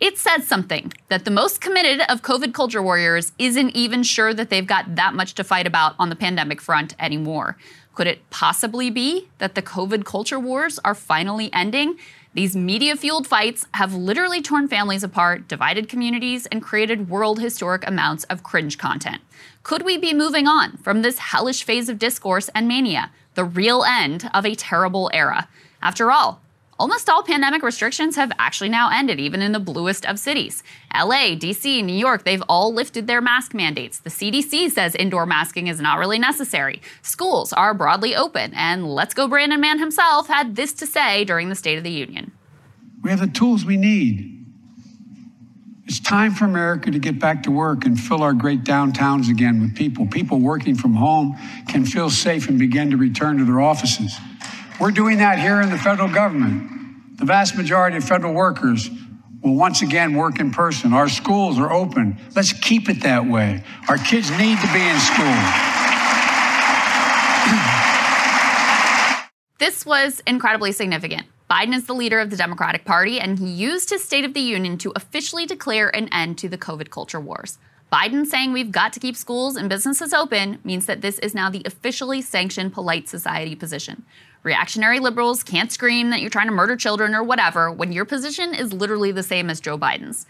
It 0.00 0.16
says 0.16 0.46
something 0.46 0.94
that 1.08 1.26
the 1.26 1.30
most 1.30 1.60
committed 1.60 2.00
of 2.10 2.22
COVID 2.22 2.54
culture 2.54 2.82
warriors 2.82 3.32
isn't 3.38 3.76
even 3.76 4.02
sure 4.02 4.32
that 4.32 4.48
they've 4.48 4.66
got 4.66 4.96
that 4.96 5.12
much 5.12 5.34
to 5.34 5.44
fight 5.44 5.66
about 5.66 5.94
on 5.98 6.08
the 6.08 6.16
pandemic 6.16 6.62
front 6.62 6.94
anymore. 6.98 7.58
Could 7.94 8.06
it 8.06 8.30
possibly 8.30 8.88
be 8.88 9.28
that 9.36 9.54
the 9.54 9.60
COVID 9.60 10.06
culture 10.06 10.40
wars 10.40 10.78
are 10.86 10.94
finally 10.94 11.52
ending? 11.52 11.98
These 12.32 12.56
media 12.56 12.96
fueled 12.96 13.26
fights 13.26 13.66
have 13.74 13.92
literally 13.92 14.40
torn 14.40 14.68
families 14.68 15.02
apart, 15.02 15.48
divided 15.48 15.90
communities, 15.90 16.46
and 16.46 16.62
created 16.62 17.10
world 17.10 17.38
historic 17.38 17.86
amounts 17.86 18.24
of 18.24 18.42
cringe 18.42 18.78
content. 18.78 19.20
Could 19.64 19.84
we 19.84 19.98
be 19.98 20.14
moving 20.14 20.46
on 20.46 20.78
from 20.78 21.02
this 21.02 21.18
hellish 21.18 21.62
phase 21.62 21.90
of 21.90 21.98
discourse 21.98 22.48
and 22.54 22.66
mania, 22.66 23.10
the 23.34 23.44
real 23.44 23.84
end 23.84 24.30
of 24.32 24.46
a 24.46 24.54
terrible 24.54 25.10
era? 25.12 25.46
After 25.82 26.10
all, 26.10 26.40
Almost 26.80 27.10
all 27.10 27.22
pandemic 27.22 27.62
restrictions 27.62 28.16
have 28.16 28.32
actually 28.38 28.70
now 28.70 28.88
ended, 28.90 29.20
even 29.20 29.42
in 29.42 29.52
the 29.52 29.60
bluest 29.60 30.06
of 30.06 30.18
cities. 30.18 30.62
LA, 30.94 31.36
DC, 31.36 31.84
New 31.84 31.92
York, 31.92 32.24
they've 32.24 32.42
all 32.48 32.72
lifted 32.72 33.06
their 33.06 33.20
mask 33.20 33.52
mandates. 33.52 33.98
The 33.98 34.08
CDC 34.08 34.70
says 34.70 34.94
indoor 34.94 35.26
masking 35.26 35.66
is 35.66 35.78
not 35.78 35.98
really 35.98 36.18
necessary. 36.18 36.80
Schools 37.02 37.52
are 37.52 37.74
broadly 37.74 38.16
open. 38.16 38.54
And 38.54 38.86
Let's 38.86 39.12
Go 39.12 39.28
Brandon 39.28 39.60
Mann 39.60 39.78
himself 39.78 40.28
had 40.28 40.56
this 40.56 40.72
to 40.72 40.86
say 40.86 41.22
during 41.26 41.50
the 41.50 41.54
State 41.54 41.76
of 41.76 41.84
the 41.84 41.90
Union. 41.90 42.32
We 43.02 43.10
have 43.10 43.20
the 43.20 43.26
tools 43.26 43.66
we 43.66 43.76
need. 43.76 44.42
It's 45.84 46.00
time 46.00 46.32
for 46.32 46.46
America 46.46 46.90
to 46.90 46.98
get 46.98 47.18
back 47.18 47.42
to 47.42 47.50
work 47.50 47.84
and 47.84 48.00
fill 48.00 48.22
our 48.22 48.32
great 48.32 48.64
downtowns 48.64 49.28
again 49.28 49.60
with 49.60 49.76
people. 49.76 50.06
People 50.06 50.40
working 50.40 50.76
from 50.76 50.94
home 50.94 51.36
can 51.68 51.84
feel 51.84 52.08
safe 52.08 52.48
and 52.48 52.58
begin 52.58 52.90
to 52.90 52.96
return 52.96 53.36
to 53.36 53.44
their 53.44 53.60
offices. 53.60 54.16
We're 54.80 54.92
doing 54.92 55.18
that 55.18 55.38
here 55.38 55.60
in 55.60 55.68
the 55.68 55.76
federal 55.76 56.08
government. 56.08 57.18
The 57.18 57.26
vast 57.26 57.54
majority 57.54 57.98
of 57.98 58.04
federal 58.04 58.32
workers 58.32 58.88
will 59.42 59.54
once 59.54 59.82
again 59.82 60.14
work 60.14 60.40
in 60.40 60.50
person. 60.52 60.94
Our 60.94 61.10
schools 61.10 61.58
are 61.58 61.70
open. 61.70 62.18
Let's 62.34 62.54
keep 62.54 62.88
it 62.88 63.02
that 63.02 63.26
way. 63.26 63.62
Our 63.90 63.98
kids 63.98 64.30
need 64.30 64.58
to 64.58 64.72
be 64.72 64.80
in 64.80 64.98
school. 64.98 65.36
this 69.58 69.84
was 69.84 70.22
incredibly 70.26 70.72
significant. 70.72 71.26
Biden 71.50 71.74
is 71.74 71.84
the 71.84 71.94
leader 71.94 72.18
of 72.18 72.30
the 72.30 72.36
Democratic 72.36 72.86
Party, 72.86 73.20
and 73.20 73.38
he 73.38 73.50
used 73.50 73.90
his 73.90 74.02
State 74.02 74.24
of 74.24 74.32
the 74.32 74.40
Union 74.40 74.78
to 74.78 74.94
officially 74.96 75.44
declare 75.44 75.94
an 75.94 76.08
end 76.08 76.38
to 76.38 76.48
the 76.48 76.56
COVID 76.56 76.88
culture 76.88 77.20
wars. 77.20 77.58
Biden 77.92 78.24
saying 78.24 78.52
we've 78.52 78.70
got 78.70 78.94
to 78.94 79.00
keep 79.00 79.16
schools 79.16 79.56
and 79.56 79.68
businesses 79.68 80.14
open 80.14 80.58
means 80.64 80.86
that 80.86 81.02
this 81.02 81.18
is 81.18 81.34
now 81.34 81.50
the 81.50 81.62
officially 81.66 82.22
sanctioned 82.22 82.72
polite 82.72 83.08
society 83.08 83.56
position. 83.56 84.04
Reactionary 84.42 85.00
liberals 85.00 85.42
can't 85.42 85.70
scream 85.70 86.10
that 86.10 86.20
you're 86.20 86.30
trying 86.30 86.46
to 86.46 86.52
murder 86.52 86.74
children 86.74 87.14
or 87.14 87.22
whatever 87.22 87.70
when 87.70 87.92
your 87.92 88.06
position 88.06 88.54
is 88.54 88.72
literally 88.72 89.12
the 89.12 89.22
same 89.22 89.50
as 89.50 89.60
Joe 89.60 89.76
Biden's. 89.76 90.26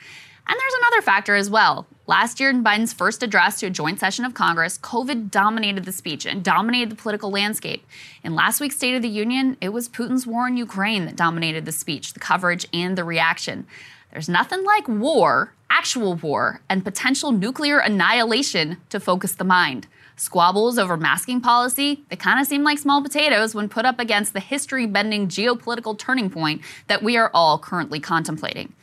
And 0.49 0.59
there's 0.59 0.75
another 0.81 1.03
factor 1.03 1.37
as 1.37 1.49
well. 1.49 1.87
Last 2.09 2.41
year, 2.41 2.51
in 2.51 2.65
Biden's 2.65 2.93
first 2.93 3.23
address 3.23 3.61
to 3.61 3.67
a 3.67 3.71
joint 3.71 4.01
session 4.01 4.25
of 4.25 4.35
Congress, 4.35 4.79
COVID 4.79 5.31
dominated 5.31 5.85
the 5.85 5.93
speech 5.93 6.27
and 6.27 6.43
dominated 6.43 6.91
the 6.91 6.97
political 6.97 7.31
landscape. 7.31 7.87
In 8.25 8.35
last 8.35 8.61
week's 8.61 8.75
State 8.75 8.97
of 8.97 9.03
the 9.03 9.09
Union, 9.09 9.57
it 9.61 9.69
was 9.69 9.89
Putin's 9.89 10.27
war 10.27 10.49
in 10.49 10.57
Ukraine 10.57 11.05
that 11.05 11.15
dominated 11.15 11.67
the 11.67 11.73
speech, 11.73 12.15
the 12.15 12.19
coverage, 12.19 12.67
and 12.73 12.99
the 12.99 13.05
reaction. 13.05 13.65
There's 14.11 14.29
nothing 14.29 14.65
like 14.65 14.89
war, 14.89 15.55
actual 15.71 16.15
war, 16.17 16.63
and 16.69 16.83
potential 16.83 17.31
nuclear 17.31 17.79
annihilation 17.79 18.79
to 18.89 18.99
focus 18.99 19.37
the 19.37 19.45
mind. 19.45 19.87
Squabbles 20.21 20.79
over 20.79 20.99
masking 20.99 21.41
policy, 21.41 22.05
they 22.11 22.17
kind 22.17 22.39
of 22.39 22.47
seem 22.47 22.63
like 22.63 22.77
small 22.77 23.01
potatoes 23.01 23.55
when 23.55 23.71
put 23.71 23.87
up 23.87 23.99
against 23.99 24.35
the 24.35 24.41
history 24.41 24.85
bending 24.85 25.29
geopolitical 25.29 25.99
turning 25.99 26.29
point 26.29 26.61
that 26.89 27.03
we 27.03 27.17
are 27.17 27.31
all 27.33 27.59
currently 27.59 28.01
contemplating. 28.01 28.75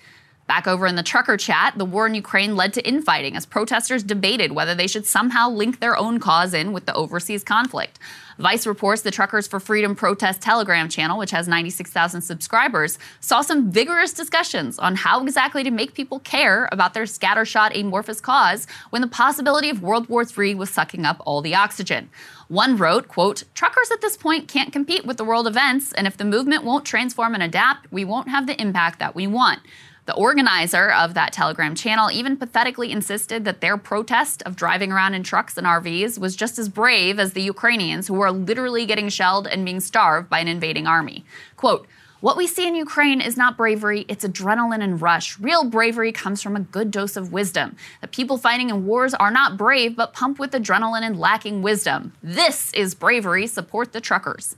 Back 0.47 0.65
over 0.65 0.87
in 0.87 0.95
the 0.95 1.03
trucker 1.03 1.35
chat, 1.35 1.77
the 1.77 1.83
war 1.83 2.07
in 2.07 2.15
Ukraine 2.15 2.55
led 2.55 2.73
to 2.75 2.87
infighting 2.87 3.35
as 3.35 3.45
protesters 3.45 4.01
debated 4.01 4.53
whether 4.53 4.73
they 4.73 4.87
should 4.87 5.05
somehow 5.05 5.49
link 5.49 5.81
their 5.81 5.97
own 5.97 6.21
cause 6.21 6.53
in 6.53 6.71
with 6.71 6.85
the 6.85 6.93
overseas 6.93 7.43
conflict. 7.43 7.99
Vice 8.39 8.65
reports 8.65 9.01
the 9.01 9.11
Truckers 9.11 9.45
for 9.45 9.59
Freedom 9.59 9.93
protest 9.93 10.41
Telegram 10.41 10.87
channel, 10.87 11.17
which 11.17 11.31
has 11.31 11.49
96,000 11.49 12.21
subscribers, 12.21 12.97
saw 13.19 13.41
some 13.41 13.71
vigorous 13.71 14.13
discussions 14.13 14.79
on 14.79 14.95
how 14.95 15.21
exactly 15.21 15.63
to 15.63 15.71
make 15.71 15.93
people 15.93 16.19
care 16.19 16.69
about 16.71 16.93
their 16.93 17.03
scattershot 17.03 17.77
amorphous 17.77 18.21
cause 18.21 18.67
when 18.91 19.01
the 19.01 19.07
possibility 19.07 19.69
of 19.69 19.81
World 19.81 20.07
War 20.07 20.23
III 20.23 20.55
was 20.55 20.69
sucking 20.69 21.03
up 21.03 21.21
all 21.25 21.41
the 21.41 21.55
oxygen. 21.55 22.09
One 22.47 22.77
wrote, 22.77 23.09
quote, 23.09 23.43
truckers 23.53 23.91
at 23.91 23.99
this 23.99 24.15
point 24.15 24.47
can't 24.47 24.71
compete 24.71 25.05
with 25.05 25.17
the 25.17 25.25
world 25.25 25.47
events, 25.47 25.91
and 25.91 26.07
if 26.07 26.15
the 26.15 26.23
movement 26.23 26.63
won't 26.63 26.85
transform 26.85 27.33
and 27.33 27.43
adapt, 27.43 27.91
we 27.91 28.05
won't 28.05 28.29
have 28.29 28.47
the 28.47 28.59
impact 28.61 28.99
that 28.99 29.15
we 29.15 29.27
want. 29.27 29.59
The 30.07 30.15
organizer 30.15 30.89
of 30.89 31.15
that 31.15 31.33
Telegram 31.33 31.75
channel 31.75 32.09
even 32.09 32.37
pathetically 32.37 32.93
insisted 32.93 33.43
that 33.43 33.59
their 33.59 33.75
protest 33.75 34.41
of 34.43 34.55
driving 34.55 34.89
around 34.89 35.15
in 35.15 35.21
trucks 35.21 35.57
and 35.57 35.67
RVs 35.67 36.17
was 36.17 36.37
just 36.37 36.57
as 36.57 36.69
brave 36.69 37.19
as 37.19 37.33
the 37.33 37.41
Ukrainians 37.41 38.07
who 38.07 38.21
are 38.21 38.31
literally 38.31 38.85
getting 38.85 39.09
shelled 39.09 39.47
and 39.47 39.65
being 39.65 39.81
starved 39.81 40.29
by 40.29 40.39
an 40.39 40.47
invading 40.47 40.87
army. 40.87 41.25
Quote, 41.57 41.87
what 42.21 42.37
we 42.37 42.47
see 42.47 42.65
in 42.65 42.73
Ukraine 42.73 43.19
is 43.19 43.35
not 43.35 43.57
bravery, 43.57 44.05
it's 44.07 44.25
adrenaline 44.25 44.81
and 44.81 45.01
rush. 45.01 45.37
Real 45.39 45.65
bravery 45.65 46.13
comes 46.13 46.41
from 46.41 46.55
a 46.55 46.61
good 46.61 46.89
dose 46.89 47.17
of 47.17 47.33
wisdom. 47.33 47.75
The 47.99 48.07
people 48.07 48.37
fighting 48.37 48.69
in 48.69 48.85
wars 48.85 49.13
are 49.13 49.29
not 49.29 49.57
brave, 49.57 49.97
but 49.97 50.13
pumped 50.13 50.39
with 50.39 50.51
adrenaline 50.51 51.03
and 51.03 51.19
lacking 51.19 51.61
wisdom. 51.61 52.13
This 52.23 52.73
is 52.73 52.95
bravery. 52.95 53.45
Support 53.45 53.91
the 53.91 54.01
truckers. 54.01 54.55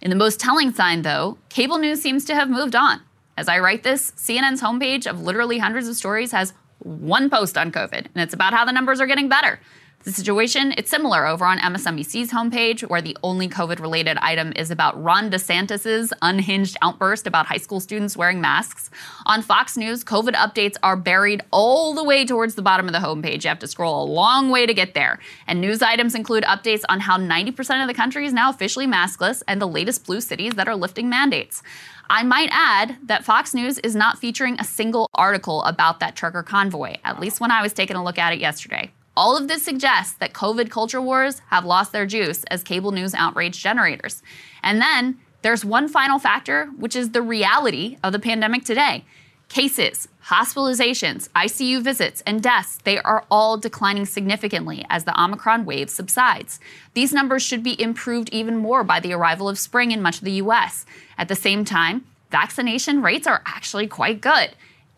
In 0.00 0.10
the 0.10 0.16
most 0.16 0.38
telling 0.38 0.72
sign, 0.72 1.02
though, 1.02 1.38
cable 1.48 1.78
news 1.78 2.00
seems 2.00 2.24
to 2.26 2.36
have 2.36 2.48
moved 2.48 2.76
on. 2.76 3.00
As 3.36 3.48
I 3.48 3.58
write 3.58 3.82
this, 3.82 4.10
CNN's 4.12 4.60
homepage 4.60 5.06
of 5.06 5.22
literally 5.22 5.58
hundreds 5.58 5.88
of 5.88 5.96
stories 5.96 6.32
has 6.32 6.52
one 6.80 7.30
post 7.30 7.56
on 7.56 7.72
COVID, 7.72 7.92
and 7.92 8.16
it's 8.16 8.34
about 8.34 8.52
how 8.52 8.64
the 8.64 8.72
numbers 8.72 9.00
are 9.00 9.06
getting 9.06 9.28
better. 9.28 9.60
The 10.04 10.10
situation, 10.10 10.74
it's 10.76 10.90
similar 10.90 11.28
over 11.28 11.44
on 11.44 11.58
MSNBC's 11.58 12.32
homepage, 12.32 12.82
where 12.90 13.00
the 13.00 13.16
only 13.22 13.48
COVID 13.48 13.78
related 13.78 14.18
item 14.18 14.52
is 14.56 14.72
about 14.72 15.00
Ron 15.00 15.30
DeSantis' 15.30 16.10
unhinged 16.20 16.76
outburst 16.82 17.28
about 17.28 17.46
high 17.46 17.58
school 17.58 17.78
students 17.78 18.16
wearing 18.16 18.40
masks. 18.40 18.90
On 19.26 19.42
Fox 19.42 19.76
News, 19.76 20.02
COVID 20.02 20.32
updates 20.32 20.74
are 20.82 20.96
buried 20.96 21.42
all 21.52 21.94
the 21.94 22.02
way 22.02 22.24
towards 22.24 22.56
the 22.56 22.62
bottom 22.62 22.86
of 22.86 22.92
the 22.92 22.98
homepage. 22.98 23.44
You 23.44 23.48
have 23.50 23.60
to 23.60 23.68
scroll 23.68 24.02
a 24.02 24.10
long 24.10 24.50
way 24.50 24.66
to 24.66 24.74
get 24.74 24.94
there. 24.94 25.20
And 25.46 25.60
news 25.60 25.82
items 25.82 26.16
include 26.16 26.42
updates 26.44 26.82
on 26.88 26.98
how 26.98 27.16
90% 27.16 27.80
of 27.80 27.86
the 27.86 27.94
country 27.94 28.26
is 28.26 28.32
now 28.32 28.50
officially 28.50 28.88
maskless 28.88 29.44
and 29.46 29.62
the 29.62 29.68
latest 29.68 30.04
blue 30.04 30.20
cities 30.20 30.54
that 30.54 30.66
are 30.66 30.74
lifting 30.74 31.08
mandates. 31.08 31.62
I 32.10 32.24
might 32.24 32.48
add 32.50 32.98
that 33.04 33.24
Fox 33.24 33.54
News 33.54 33.78
is 33.78 33.94
not 33.94 34.18
featuring 34.18 34.56
a 34.58 34.64
single 34.64 35.08
article 35.14 35.62
about 35.62 36.00
that 36.00 36.16
trucker 36.16 36.42
convoy, 36.42 36.96
at 37.04 37.20
least 37.20 37.40
when 37.40 37.52
I 37.52 37.62
was 37.62 37.72
taking 37.72 37.94
a 37.94 38.02
look 38.02 38.18
at 38.18 38.32
it 38.32 38.40
yesterday. 38.40 38.90
All 39.16 39.36
of 39.36 39.46
this 39.46 39.62
suggests 39.62 40.14
that 40.14 40.32
COVID 40.32 40.70
culture 40.70 41.00
wars 41.00 41.40
have 41.50 41.66
lost 41.66 41.92
their 41.92 42.06
juice 42.06 42.44
as 42.44 42.62
cable 42.62 42.92
news 42.92 43.14
outrage 43.14 43.62
generators. 43.62 44.22
And 44.62 44.80
then 44.80 45.18
there's 45.42 45.64
one 45.64 45.88
final 45.88 46.18
factor, 46.18 46.66
which 46.78 46.96
is 46.96 47.10
the 47.10 47.20
reality 47.20 47.98
of 48.02 48.12
the 48.12 48.18
pandemic 48.18 48.64
today. 48.64 49.04
Cases, 49.50 50.08
hospitalizations, 50.28 51.28
ICU 51.30 51.82
visits, 51.82 52.22
and 52.26 52.42
deaths, 52.42 52.78
they 52.84 52.98
are 53.00 53.26
all 53.30 53.58
declining 53.58 54.06
significantly 54.06 54.86
as 54.88 55.04
the 55.04 55.22
Omicron 55.22 55.66
wave 55.66 55.90
subsides. 55.90 56.58
These 56.94 57.12
numbers 57.12 57.42
should 57.42 57.62
be 57.62 57.78
improved 57.78 58.30
even 58.30 58.56
more 58.56 58.82
by 58.82 58.98
the 58.98 59.12
arrival 59.12 59.50
of 59.50 59.58
spring 59.58 59.90
in 59.90 60.00
much 60.00 60.18
of 60.18 60.24
the 60.24 60.40
US. 60.44 60.86
At 61.18 61.28
the 61.28 61.34
same 61.34 61.66
time, 61.66 62.06
vaccination 62.30 63.02
rates 63.02 63.26
are 63.26 63.42
actually 63.44 63.88
quite 63.88 64.22
good. 64.22 64.52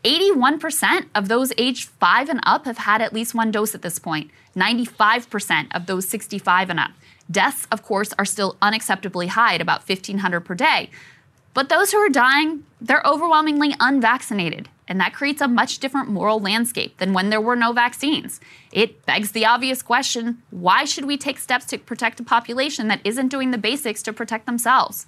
81% 0.04 1.06
of 1.14 1.28
those 1.28 1.52
aged 1.56 1.88
5 1.88 2.28
and 2.28 2.40
up 2.44 2.66
have 2.66 2.78
had 2.78 3.00
at 3.00 3.12
least 3.12 3.34
one 3.34 3.50
dose 3.50 3.74
at 3.74 3.82
this 3.82 3.98
point, 3.98 4.30
95% 4.54 5.74
of 5.74 5.86
those 5.86 6.08
65 6.08 6.70
and 6.70 6.78
up. 6.78 6.90
Deaths, 7.30 7.66
of 7.72 7.82
course, 7.82 8.12
are 8.18 8.24
still 8.24 8.56
unacceptably 8.60 9.28
high 9.28 9.54
at 9.54 9.62
about 9.62 9.88
1,500 9.88 10.40
per 10.42 10.54
day. 10.54 10.90
But 11.54 11.68
those 11.68 11.92
who 11.92 11.98
are 11.98 12.08
dying, 12.08 12.64
they're 12.80 13.06
overwhelmingly 13.06 13.74
unvaccinated. 13.80 14.68
And 14.86 15.00
that 15.00 15.14
creates 15.14 15.40
a 15.40 15.48
much 15.48 15.78
different 15.78 16.10
moral 16.10 16.40
landscape 16.40 16.98
than 16.98 17.14
when 17.14 17.30
there 17.30 17.40
were 17.40 17.56
no 17.56 17.72
vaccines. 17.72 18.40
It 18.70 19.06
begs 19.06 19.32
the 19.32 19.46
obvious 19.46 19.82
question 19.82 20.42
why 20.50 20.84
should 20.84 21.06
we 21.06 21.16
take 21.16 21.38
steps 21.38 21.64
to 21.66 21.78
protect 21.78 22.20
a 22.20 22.24
population 22.24 22.88
that 22.88 23.00
isn't 23.04 23.28
doing 23.28 23.50
the 23.50 23.58
basics 23.58 24.02
to 24.02 24.12
protect 24.12 24.44
themselves? 24.44 25.06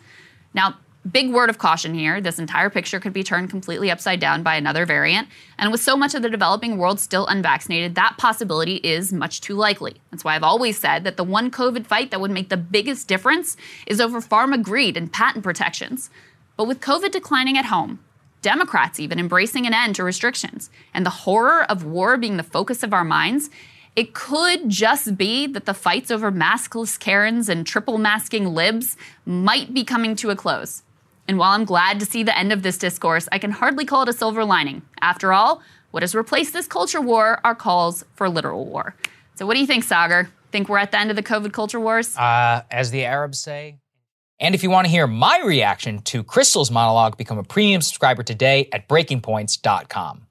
Now, 0.54 0.78
big 1.10 1.32
word 1.32 1.50
of 1.50 1.58
caution 1.58 1.94
here 1.94 2.20
this 2.20 2.38
entire 2.38 2.70
picture 2.70 3.00
could 3.00 3.12
be 3.12 3.22
turned 3.22 3.50
completely 3.50 3.90
upside 3.90 4.20
down 4.20 4.42
by 4.42 4.54
another 4.54 4.86
variant. 4.86 5.28
And 5.58 5.70
with 5.70 5.80
so 5.80 5.96
much 5.96 6.14
of 6.14 6.22
the 6.22 6.30
developing 6.30 6.78
world 6.78 7.00
still 7.00 7.26
unvaccinated, 7.26 7.94
that 7.94 8.16
possibility 8.18 8.76
is 8.76 9.12
much 9.12 9.40
too 9.40 9.54
likely. 9.54 9.96
That's 10.10 10.24
why 10.24 10.34
I've 10.34 10.42
always 10.42 10.78
said 10.78 11.04
that 11.04 11.16
the 11.16 11.24
one 11.24 11.50
COVID 11.50 11.86
fight 11.86 12.10
that 12.10 12.20
would 12.20 12.30
make 12.30 12.48
the 12.48 12.56
biggest 12.56 13.08
difference 13.08 13.56
is 13.86 14.00
over 14.00 14.20
pharma 14.20 14.62
greed 14.62 14.96
and 14.96 15.12
patent 15.12 15.44
protections. 15.44 16.10
But 16.56 16.66
with 16.66 16.80
COVID 16.80 17.12
declining 17.12 17.58
at 17.58 17.66
home, 17.66 18.00
Democrats 18.42 19.00
even 19.00 19.18
embracing 19.18 19.66
an 19.66 19.74
end 19.74 19.96
to 19.96 20.04
restrictions, 20.04 20.70
and 20.94 21.04
the 21.04 21.10
horror 21.10 21.64
of 21.64 21.84
war 21.84 22.16
being 22.16 22.36
the 22.36 22.42
focus 22.42 22.82
of 22.82 22.92
our 22.92 23.04
minds, 23.04 23.50
it 23.96 24.14
could 24.14 24.68
just 24.68 25.16
be 25.16 25.46
that 25.46 25.64
the 25.64 25.74
fights 25.74 26.10
over 26.10 26.30
maskless 26.30 26.98
Karens 26.98 27.48
and 27.48 27.66
triple 27.66 27.98
masking 27.98 28.54
libs 28.54 28.96
might 29.24 29.72
be 29.72 29.84
coming 29.84 30.14
to 30.16 30.30
a 30.30 30.36
close. 30.36 30.82
And 31.28 31.38
while 31.38 31.52
I'm 31.52 31.64
glad 31.64 31.98
to 32.00 32.06
see 32.06 32.22
the 32.22 32.36
end 32.36 32.52
of 32.52 32.62
this 32.62 32.78
discourse, 32.78 33.28
I 33.32 33.38
can 33.38 33.50
hardly 33.50 33.84
call 33.84 34.02
it 34.02 34.08
a 34.08 34.12
silver 34.12 34.44
lining. 34.44 34.82
After 35.00 35.32
all, 35.32 35.62
what 35.90 36.02
has 36.02 36.14
replaced 36.14 36.52
this 36.52 36.66
culture 36.66 37.00
war 37.00 37.40
are 37.44 37.54
calls 37.54 38.04
for 38.14 38.28
literal 38.28 38.66
war. 38.66 38.94
So, 39.34 39.46
what 39.46 39.54
do 39.54 39.60
you 39.60 39.66
think, 39.66 39.84
Saagar? 39.84 40.28
Think 40.52 40.68
we're 40.68 40.78
at 40.78 40.92
the 40.92 40.98
end 40.98 41.10
of 41.10 41.16
the 41.16 41.22
COVID 41.22 41.52
culture 41.52 41.80
wars? 41.80 42.16
Uh, 42.16 42.62
as 42.70 42.90
the 42.90 43.04
Arabs 43.04 43.40
say, 43.40 43.78
and 44.38 44.54
if 44.54 44.62
you 44.62 44.70
want 44.70 44.86
to 44.86 44.90
hear 44.90 45.06
my 45.06 45.40
reaction 45.44 46.02
to 46.02 46.22
Krystal's 46.22 46.70
monologue, 46.70 47.16
become 47.16 47.38
a 47.38 47.42
premium 47.42 47.80
subscriber 47.80 48.22
today 48.22 48.68
at 48.72 48.88
breakingpoints.com. 48.88 50.26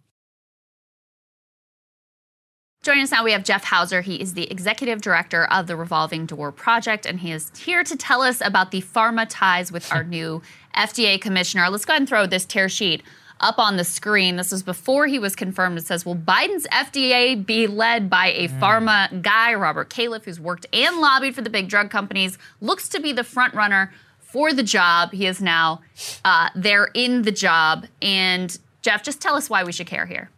Joining 2.83 3.01
us 3.01 3.09
now, 3.09 3.23
we 3.23 3.31
have 3.31 3.43
Jeff 3.43 3.63
Hauser. 3.63 4.01
He 4.01 4.21
is 4.21 4.35
the 4.35 4.49
executive 4.51 5.01
director 5.01 5.45
of 5.45 5.65
the 5.65 5.75
Revolving 5.75 6.27
Door 6.27 6.51
Project, 6.51 7.07
and 7.07 7.19
he 7.19 7.31
is 7.31 7.51
here 7.57 7.83
to 7.83 7.97
tell 7.97 8.21
us 8.21 8.41
about 8.41 8.69
the 8.69 8.79
pharma 8.79 9.25
ties 9.27 9.71
with 9.71 9.91
our 9.91 10.03
new 10.17 10.43
FDA 10.75 11.19
commissioner. 11.19 11.69
Let's 11.69 11.85
go 11.85 11.93
ahead 11.93 12.01
and 12.01 12.09
throw 12.09 12.25
this 12.25 12.45
tear 12.45 12.69
sheet 12.69 13.03
up 13.39 13.59
on 13.59 13.77
the 13.77 13.83
screen. 13.83 14.35
This 14.35 14.51
was 14.51 14.63
before 14.63 15.07
he 15.07 15.19
was 15.19 15.35
confirmed. 15.35 15.77
It 15.77 15.85
says, 15.85 16.05
Will 16.05 16.15
Biden's 16.15 16.67
FDA 16.67 17.45
be 17.45 17.67
led 17.67 18.09
by 18.09 18.27
a 18.27 18.47
mm. 18.47 18.59
pharma 18.59 19.21
guy, 19.21 19.53
Robert 19.53 19.89
Califf, 19.89 20.25
who's 20.25 20.39
worked 20.39 20.65
and 20.73 20.97
lobbied 20.97 21.35
for 21.35 21.41
the 21.41 21.49
big 21.49 21.67
drug 21.67 21.89
companies, 21.89 22.37
looks 22.61 22.89
to 22.89 22.99
be 22.99 23.11
the 23.11 23.23
front 23.23 23.53
runner 23.53 23.91
for 24.19 24.53
the 24.53 24.63
job. 24.63 25.11
He 25.11 25.27
is 25.27 25.41
now 25.41 25.81
uh, 26.23 26.49
there 26.55 26.89
in 26.93 27.23
the 27.23 27.31
job. 27.31 27.85
And 28.01 28.57
Jeff, 28.81 29.03
just 29.03 29.21
tell 29.21 29.35
us 29.35 29.49
why 29.49 29.63
we 29.63 29.71
should 29.71 29.87
care 29.87 30.05
here. 30.05 30.29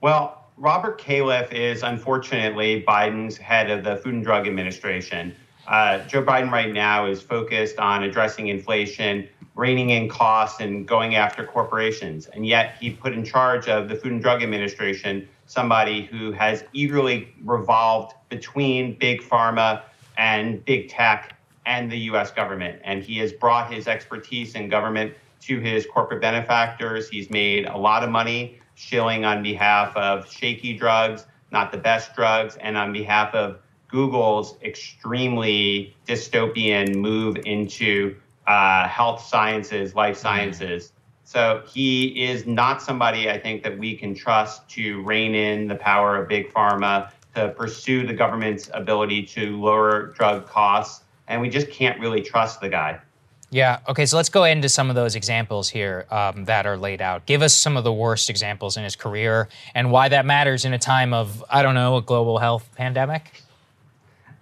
Well, 0.00 0.42
Robert 0.56 1.00
Califf 1.00 1.52
is 1.52 1.82
unfortunately 1.82 2.84
Biden's 2.86 3.36
head 3.36 3.70
of 3.70 3.84
the 3.84 3.96
Food 3.96 4.14
and 4.14 4.24
Drug 4.24 4.46
Administration. 4.46 5.34
Uh, 5.66 5.98
Joe 6.06 6.22
Biden 6.22 6.50
right 6.50 6.72
now 6.72 7.06
is 7.06 7.22
focused 7.22 7.78
on 7.78 8.02
addressing 8.02 8.48
inflation, 8.48 9.28
reining 9.54 9.90
in 9.90 10.08
costs, 10.08 10.60
and 10.60 10.86
going 10.86 11.14
after 11.14 11.44
corporations. 11.44 12.26
And 12.26 12.46
yet 12.46 12.76
he 12.80 12.90
put 12.90 13.12
in 13.12 13.24
charge 13.24 13.68
of 13.68 13.88
the 13.88 13.94
Food 13.94 14.12
and 14.12 14.22
Drug 14.22 14.42
Administration 14.42 15.28
somebody 15.46 16.06
who 16.06 16.32
has 16.32 16.64
eagerly 16.72 17.34
revolved 17.44 18.14
between 18.30 18.96
big 18.98 19.20
pharma 19.20 19.82
and 20.16 20.64
big 20.64 20.88
tech 20.88 21.36
and 21.66 21.90
the 21.90 21.98
US 22.10 22.30
government. 22.30 22.80
And 22.84 23.02
he 23.02 23.18
has 23.18 23.32
brought 23.32 23.72
his 23.72 23.86
expertise 23.86 24.54
in 24.54 24.68
government 24.68 25.14
to 25.42 25.58
his 25.60 25.86
corporate 25.86 26.20
benefactors. 26.20 27.08
He's 27.08 27.30
made 27.30 27.66
a 27.66 27.76
lot 27.76 28.02
of 28.02 28.10
money 28.10 28.58
shilling 28.74 29.24
on 29.24 29.42
behalf 29.42 29.94
of 29.96 30.30
shaky 30.30 30.76
drugs, 30.76 31.26
not 31.50 31.72
the 31.72 31.78
best 31.78 32.14
drugs, 32.14 32.56
and 32.56 32.76
on 32.76 32.92
behalf 32.92 33.34
of 33.34 33.58
Google's 33.88 34.56
extremely 34.62 35.94
dystopian 36.06 36.94
move 36.94 37.36
into 37.44 38.16
uh, 38.52 38.86
health 38.86 39.24
sciences, 39.24 39.94
life 39.94 40.14
mm-hmm. 40.16 40.22
sciences. 40.22 40.92
So 41.24 41.62
he 41.66 42.22
is 42.22 42.46
not 42.46 42.82
somebody 42.82 43.30
I 43.30 43.38
think 43.38 43.62
that 43.62 43.78
we 43.78 43.96
can 43.96 44.14
trust 44.14 44.68
to 44.70 45.02
rein 45.02 45.34
in 45.34 45.68
the 45.68 45.74
power 45.74 46.20
of 46.20 46.28
big 46.28 46.52
pharma, 46.52 47.10
to 47.34 47.48
pursue 47.50 48.06
the 48.06 48.12
government's 48.12 48.68
ability 48.74 49.22
to 49.36 49.58
lower 49.58 50.08
drug 50.08 50.46
costs. 50.46 51.04
And 51.28 51.40
we 51.40 51.48
just 51.48 51.70
can't 51.70 51.98
really 51.98 52.20
trust 52.20 52.60
the 52.60 52.68
guy. 52.68 53.00
Yeah. 53.48 53.78
Okay. 53.88 54.04
So 54.04 54.16
let's 54.16 54.28
go 54.28 54.44
into 54.44 54.68
some 54.68 54.90
of 54.90 54.96
those 54.96 55.14
examples 55.14 55.70
here 55.70 56.06
um, 56.10 56.44
that 56.44 56.66
are 56.66 56.76
laid 56.76 57.00
out. 57.00 57.24
Give 57.24 57.40
us 57.40 57.54
some 57.54 57.78
of 57.78 57.84
the 57.84 57.92
worst 57.92 58.28
examples 58.28 58.76
in 58.76 58.84
his 58.84 58.96
career 58.96 59.48
and 59.74 59.90
why 59.90 60.08
that 60.08 60.26
matters 60.26 60.64
in 60.66 60.74
a 60.74 60.78
time 60.78 61.14
of, 61.14 61.42
I 61.48 61.62
don't 61.62 61.74
know, 61.74 61.96
a 61.96 62.02
global 62.02 62.38
health 62.38 62.68
pandemic. 62.76 63.42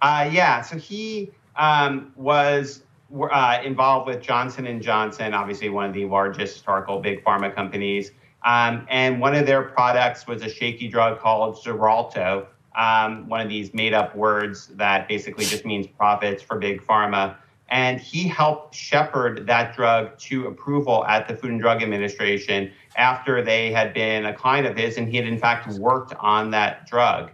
Uh, 0.01 0.29
yeah. 0.31 0.61
So 0.61 0.77
he 0.77 1.31
um, 1.55 2.11
was 2.15 2.83
uh, 3.31 3.61
involved 3.63 4.07
with 4.07 4.21
Johnson 4.21 4.67
and 4.67 4.81
Johnson, 4.81 5.33
obviously 5.33 5.69
one 5.69 5.85
of 5.85 5.93
the 5.93 6.05
largest 6.05 6.55
historical 6.55 6.99
big 6.99 7.23
pharma 7.23 7.53
companies. 7.53 8.11
Um, 8.43 8.87
and 8.89 9.21
one 9.21 9.35
of 9.35 9.45
their 9.45 9.61
products 9.61 10.25
was 10.25 10.41
a 10.41 10.49
shaky 10.49 10.87
drug 10.87 11.19
called 11.19 11.55
Xarelto, 11.57 12.47
um, 12.75 13.27
one 13.27 13.41
of 13.41 13.49
these 13.49 13.73
made-up 13.73 14.15
words 14.15 14.67
that 14.75 15.07
basically 15.07 15.45
just 15.45 15.65
means 15.65 15.85
profits 15.87 16.41
for 16.41 16.57
big 16.57 16.81
pharma 16.81 17.35
and 17.71 18.01
he 18.01 18.27
helped 18.27 18.75
shepherd 18.75 19.47
that 19.47 19.73
drug 19.75 20.17
to 20.19 20.47
approval 20.47 21.05
at 21.05 21.27
the 21.27 21.33
Food 21.33 21.51
and 21.51 21.61
Drug 21.61 21.81
Administration 21.81 22.69
after 22.97 23.41
they 23.41 23.71
had 23.71 23.93
been 23.93 24.25
a 24.25 24.33
client 24.33 24.67
of 24.67 24.75
his, 24.75 24.97
and 24.97 25.07
he 25.07 25.15
had 25.15 25.25
in 25.25 25.39
fact 25.39 25.67
worked 25.79 26.13
on 26.19 26.51
that 26.51 26.85
drug. 26.85 27.31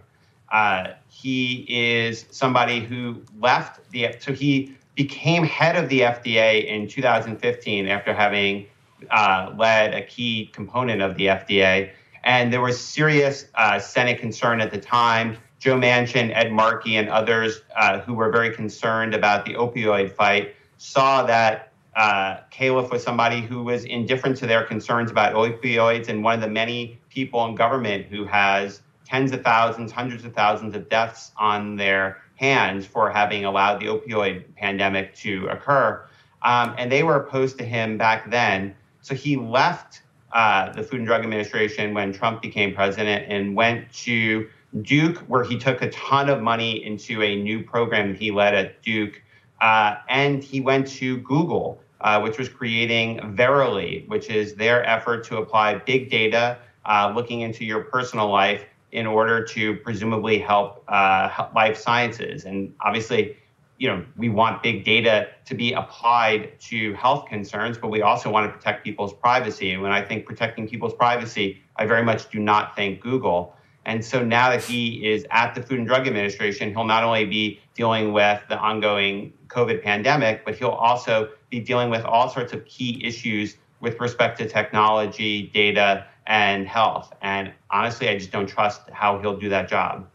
Uh, 0.52 0.92
he 1.08 1.66
is 1.68 2.24
somebody 2.30 2.80
who 2.80 3.20
left 3.40 3.90
the 3.90 4.14
so 4.20 4.32
he 4.32 4.77
became 4.98 5.44
head 5.44 5.76
of 5.76 5.88
the 5.88 6.00
FDA 6.00 6.64
in 6.64 6.88
2015 6.88 7.86
after 7.86 8.12
having 8.12 8.66
uh, 9.12 9.54
led 9.56 9.94
a 9.94 10.02
key 10.04 10.50
component 10.52 11.00
of 11.00 11.16
the 11.16 11.26
FDA, 11.26 11.92
and 12.24 12.52
there 12.52 12.60
was 12.60 12.80
serious 12.80 13.46
uh, 13.54 13.78
Senate 13.78 14.18
concern 14.18 14.60
at 14.60 14.72
the 14.72 14.80
time. 14.80 15.38
Joe 15.60 15.76
Manchin, 15.76 16.34
Ed 16.34 16.50
Markey, 16.50 16.96
and 16.96 17.08
others 17.08 17.60
uh, 17.76 18.00
who 18.00 18.12
were 18.12 18.32
very 18.32 18.52
concerned 18.52 19.14
about 19.14 19.44
the 19.44 19.54
opioid 19.54 20.10
fight 20.10 20.56
saw 20.78 21.22
that 21.22 21.72
uh, 21.94 22.38
Califf 22.50 22.90
was 22.90 23.04
somebody 23.04 23.40
who 23.40 23.62
was 23.62 23.84
indifferent 23.84 24.36
to 24.38 24.48
their 24.48 24.64
concerns 24.64 25.12
about 25.12 25.32
opioids 25.34 26.08
and 26.08 26.24
one 26.24 26.34
of 26.34 26.40
the 26.40 26.48
many 26.48 26.98
people 27.08 27.44
in 27.46 27.54
government 27.54 28.06
who 28.06 28.24
has 28.24 28.82
tens 29.04 29.30
of 29.30 29.44
thousands, 29.44 29.92
hundreds 29.92 30.24
of 30.24 30.34
thousands 30.34 30.74
of 30.74 30.88
deaths 30.88 31.30
on 31.36 31.76
their 31.76 32.20
hands 32.38 32.86
for 32.86 33.10
having 33.10 33.44
allowed 33.44 33.80
the 33.80 33.86
opioid 33.86 34.44
pandemic 34.54 35.14
to 35.16 35.46
occur. 35.48 36.02
Um, 36.42 36.74
and 36.78 36.90
they 36.90 37.02
were 37.02 37.16
opposed 37.16 37.58
to 37.58 37.64
him 37.64 37.98
back 37.98 38.30
then. 38.30 38.74
So 39.00 39.14
he 39.14 39.36
left 39.36 40.02
uh, 40.32 40.72
the 40.72 40.84
Food 40.84 41.00
and 41.00 41.06
Drug 41.06 41.22
Administration 41.22 41.94
when 41.94 42.12
Trump 42.12 42.40
became 42.40 42.74
president 42.74 43.26
and 43.28 43.56
went 43.56 43.92
to 44.04 44.48
Duke, 44.82 45.18
where 45.26 45.42
he 45.42 45.58
took 45.58 45.82
a 45.82 45.90
ton 45.90 46.28
of 46.28 46.40
money 46.40 46.84
into 46.84 47.22
a 47.22 47.34
new 47.34 47.64
program 47.64 48.14
he 48.14 48.30
led 48.30 48.54
at 48.54 48.82
Duke. 48.82 49.20
Uh, 49.60 49.96
and 50.08 50.44
he 50.44 50.60
went 50.60 50.86
to 50.86 51.16
Google, 51.18 51.80
uh, 52.02 52.20
which 52.20 52.38
was 52.38 52.48
creating 52.48 53.34
Verily, 53.34 54.04
which 54.06 54.28
is 54.28 54.54
their 54.54 54.84
effort 54.84 55.24
to 55.24 55.38
apply 55.38 55.74
big 55.76 56.08
data, 56.08 56.58
uh, 56.84 57.12
looking 57.16 57.40
into 57.40 57.64
your 57.64 57.82
personal 57.84 58.28
life 58.30 58.64
in 58.92 59.06
order 59.06 59.44
to 59.44 59.76
presumably 59.76 60.38
help 60.38 60.82
uh, 60.88 61.48
life 61.54 61.76
sciences. 61.76 62.44
And 62.44 62.74
obviously, 62.80 63.36
you 63.78 63.88
know, 63.88 64.04
we 64.16 64.28
want 64.28 64.62
big 64.62 64.84
data 64.84 65.28
to 65.44 65.54
be 65.54 65.72
applied 65.72 66.58
to 66.60 66.94
health 66.94 67.28
concerns, 67.28 67.78
but 67.78 67.88
we 67.88 68.02
also 68.02 68.30
want 68.30 68.50
to 68.50 68.56
protect 68.56 68.84
people's 68.84 69.12
privacy. 69.12 69.72
And 69.72 69.82
when 69.82 69.92
I 69.92 70.02
think 70.02 70.26
protecting 70.26 70.68
people's 70.68 70.94
privacy, 70.94 71.62
I 71.76 71.86
very 71.86 72.02
much 72.02 72.30
do 72.30 72.40
not 72.40 72.74
think 72.74 73.00
Google. 73.00 73.54
And 73.84 74.04
so 74.04 74.24
now 74.24 74.50
that 74.50 74.62
he 74.62 75.08
is 75.08 75.24
at 75.30 75.54
the 75.54 75.62
Food 75.62 75.78
and 75.78 75.86
Drug 75.86 76.06
Administration, 76.06 76.72
he'll 76.72 76.84
not 76.84 77.04
only 77.04 77.24
be 77.24 77.60
dealing 77.74 78.12
with 78.12 78.42
the 78.48 78.58
ongoing 78.58 79.32
COVID 79.46 79.82
pandemic, 79.82 80.44
but 80.44 80.56
he'll 80.56 80.68
also 80.70 81.30
be 81.48 81.60
dealing 81.60 81.88
with 81.88 82.04
all 82.04 82.28
sorts 82.28 82.52
of 82.52 82.64
key 82.66 83.00
issues 83.04 83.56
with 83.80 83.98
respect 84.00 84.38
to 84.38 84.48
technology, 84.48 85.50
data, 85.54 86.04
and 86.28 86.68
health. 86.68 87.12
And 87.22 87.52
honestly, 87.70 88.08
I 88.08 88.16
just 88.16 88.30
don't 88.30 88.46
trust 88.46 88.82
how 88.92 89.18
he'll 89.18 89.38
do 89.38 89.48
that 89.48 89.68
job. 89.68 90.06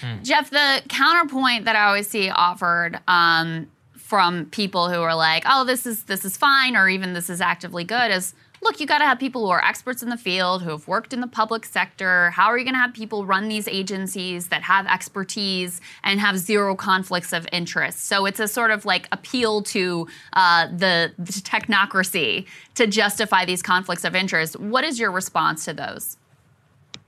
Hmm. 0.00 0.22
Jeff, 0.22 0.50
the 0.50 0.82
counterpoint 0.88 1.66
that 1.66 1.76
I 1.76 1.86
always 1.86 2.08
see 2.08 2.30
offered 2.30 2.98
um, 3.06 3.70
from 3.96 4.46
people 4.46 4.88
who 4.90 5.00
are 5.00 5.14
like, 5.14 5.44
"Oh, 5.46 5.64
this 5.64 5.86
is 5.86 6.04
this 6.04 6.24
is 6.24 6.36
fine," 6.36 6.76
or 6.76 6.88
even 6.88 7.12
"This 7.12 7.30
is 7.30 7.40
actively 7.40 7.84
good," 7.84 8.10
is 8.10 8.34
look, 8.62 8.80
you 8.80 8.86
got 8.86 8.98
to 8.98 9.04
have 9.04 9.18
people 9.18 9.44
who 9.44 9.50
are 9.50 9.64
experts 9.64 10.02
in 10.02 10.08
the 10.08 10.16
field, 10.16 10.62
who 10.62 10.70
have 10.70 10.86
worked 10.88 11.12
in 11.12 11.20
the 11.20 11.26
public 11.26 11.64
sector. 11.64 12.30
How 12.30 12.46
are 12.46 12.58
you 12.58 12.64
going 12.64 12.74
to 12.74 12.80
have 12.80 12.94
people 12.94 13.26
run 13.26 13.48
these 13.48 13.68
agencies 13.68 14.48
that 14.48 14.62
have 14.62 14.86
expertise 14.86 15.80
and 16.02 16.20
have 16.20 16.38
zero 16.38 16.74
conflicts 16.74 17.32
of 17.32 17.46
interest? 17.52 18.06
So 18.06 18.26
it's 18.26 18.40
a 18.40 18.48
sort 18.48 18.70
of 18.70 18.84
like 18.84 19.08
appeal 19.12 19.62
to 19.64 20.08
uh, 20.32 20.68
the, 20.68 21.12
the 21.18 21.32
technocracy 21.32 22.46
to 22.74 22.86
justify 22.86 23.44
these 23.44 23.62
conflicts 23.62 24.04
of 24.04 24.14
interest. 24.14 24.58
What 24.58 24.84
is 24.84 24.98
your 24.98 25.10
response 25.10 25.64
to 25.66 25.72
those? 25.72 26.16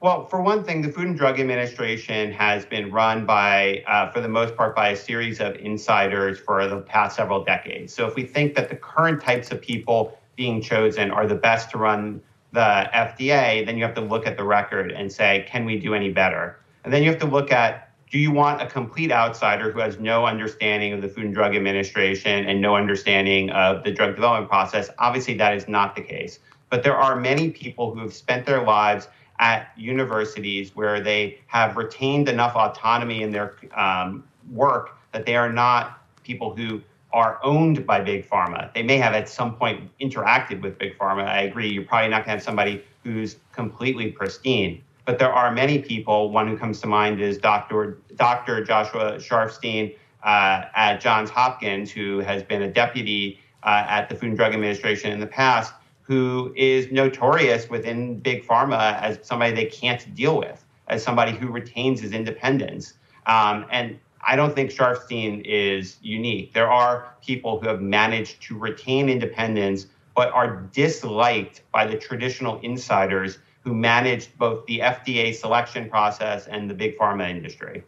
Well, 0.03 0.25
for 0.25 0.41
one 0.41 0.65
thing, 0.65 0.81
the 0.81 0.91
Food 0.91 1.09
and 1.09 1.19
Drug 1.19 1.39
Administration 1.39 2.33
has 2.33 2.65
been 2.65 2.91
run 2.91 3.27
by, 3.27 3.85
uh, 3.87 4.11
for 4.11 4.23
the 4.23 4.29
most 4.29 4.57
part, 4.57 4.75
by 4.75 4.91
a 4.91 4.97
series 4.97 5.41
of 5.41 5.57
insiders 5.57 6.39
for 6.39 6.67
the 6.67 6.79
past 6.79 7.17
several 7.17 7.45
decades. 7.45 7.93
So 7.93 8.07
if 8.07 8.15
we 8.15 8.25
think 8.25 8.55
that 8.55 8.71
the 8.71 8.77
current 8.77 9.21
types 9.21 9.51
of 9.51 9.61
people 9.61 10.19
being 10.41 10.63
chosen 10.63 11.11
are 11.11 11.27
the 11.27 11.35
best 11.35 11.69
to 11.71 11.77
run 11.77 12.19
the 12.53 12.89
FDA, 12.95 13.67
then 13.67 13.77
you 13.77 13.85
have 13.85 13.95
to 13.95 14.01
look 14.01 14.27
at 14.27 14.39
the 14.39 14.43
record 14.43 14.91
and 14.91 15.13
say, 15.13 15.45
can 15.47 15.67
we 15.67 15.79
do 15.79 15.93
any 15.93 16.11
better? 16.11 16.59
And 16.83 16.91
then 16.91 17.03
you 17.03 17.11
have 17.11 17.21
to 17.21 17.27
look 17.27 17.53
at 17.53 17.93
do 18.11 18.19
you 18.19 18.33
want 18.33 18.63
a 18.63 18.67
complete 18.67 19.13
outsider 19.13 19.71
who 19.71 19.81
has 19.81 19.99
no 19.99 20.25
understanding 20.25 20.95
of 20.95 21.03
the 21.03 21.09
Food 21.09 21.27
and 21.27 21.35
Drug 21.35 21.55
Administration 21.55 22.47
and 22.47 22.59
no 22.59 22.75
understanding 22.75 23.51
of 23.51 23.85
the 23.85 23.93
drug 23.93 24.15
development 24.15 24.49
process? 24.49 24.89
Obviously, 24.99 25.35
that 25.35 25.55
is 25.55 25.69
not 25.69 25.95
the 25.95 26.01
case. 26.01 26.39
But 26.71 26.85
there 26.85 26.97
are 26.97 27.17
many 27.17 27.51
people 27.51 27.93
who 27.93 28.01
have 28.01 28.15
spent 28.15 28.47
their 28.47 28.63
lives 28.65 29.09
at 29.41 29.71
universities 29.77 30.75
where 30.75 31.01
they 31.01 31.39
have 31.49 31.77
retained 31.77 32.31
enough 32.31 32.57
autonomy 32.57 33.23
in 33.23 33.31
their 33.31 33.57
um, 33.77 34.25
work 34.51 34.97
that 35.13 35.27
they 35.27 35.37
are 35.37 35.53
not 35.53 36.03
people 36.25 36.57
who 36.57 36.81
are 37.13 37.39
owned 37.43 37.87
by 37.87 38.01
big 38.01 38.29
pharma. 38.29 38.73
They 38.73 38.83
may 38.83 38.99
have 38.99 39.15
at 39.15 39.29
some 39.29 39.57
point 39.57 39.91
interacted 40.01 40.63
with 40.63 40.79
big 40.79 40.97
pharma. 40.99 41.27
I 41.27 41.43
agree. 41.43 41.69
You're 41.69 41.85
probably 41.85 42.09
not 42.09 42.19
going 42.19 42.27
to 42.27 42.31
have 42.31 42.43
somebody 42.43 42.85
who's 43.03 43.37
completely 43.53 44.13
pristine. 44.13 44.83
But 45.07 45.19
there 45.19 45.33
are 45.33 45.51
many 45.51 45.81
people. 45.81 46.31
One 46.31 46.47
who 46.47 46.57
comes 46.57 46.81
to 46.83 46.87
mind 46.87 47.21
is 47.21 47.39
Dr. 47.39 47.99
Dr. 48.15 48.63
Joshua 48.63 49.17
Sharfstein 49.17 49.97
uh, 50.23 50.65
at 50.75 51.01
Johns 51.01 51.31
Hopkins, 51.31 51.91
who 51.91 52.19
has 52.21 52.43
been 52.43 52.63
a 52.63 52.71
deputy 52.71 53.41
uh, 53.63 53.85
at 53.89 54.09
the 54.09 54.15
Food 54.15 54.31
and 54.31 54.37
Drug 54.37 54.53
Administration 54.53 55.11
in 55.11 55.21
the 55.21 55.27
past, 55.27 55.73
who 56.03 56.53
is 56.57 56.93
notorious 56.93 57.69
within 57.69 58.19
big 58.21 58.47
pharma 58.47 59.01
as 59.01 59.19
somebody 59.23 59.53
they 59.53 59.67
can't 59.67 60.15
deal 60.15 60.39
with, 60.39 60.65
as 60.89 61.03
somebody 61.03 61.33
who 61.33 61.49
retains 61.49 62.01
his 62.01 62.13
independence. 62.13 62.95
Um, 63.27 63.67
and 63.71 63.99
I 64.27 64.37
don't 64.37 64.55
think 64.55 64.71
Sharfstein 64.71 65.43
is 65.45 65.97
unique. 66.03 66.53
There 66.53 66.71
are 66.71 67.15
people 67.25 67.61
who 67.61 67.69
have 67.69 67.81
managed 67.81 68.43
to 68.43 68.59
retain 68.59 69.09
independence 69.09 69.87
but 70.15 70.33
are 70.33 70.63
disliked 70.73 71.63
by 71.73 71.87
the 71.87 71.97
traditional 71.97 72.61
insiders 72.61 73.39
who 73.63 73.75
managed 73.75 74.37
both 74.39 74.67
the 74.67 74.81
FDA 74.81 75.35
selection 75.35 75.89
process 75.89 76.47
and 76.47 76.69
the 76.69 76.75
big 76.75 76.99
pharma 76.99 77.31
industry. 77.31 77.83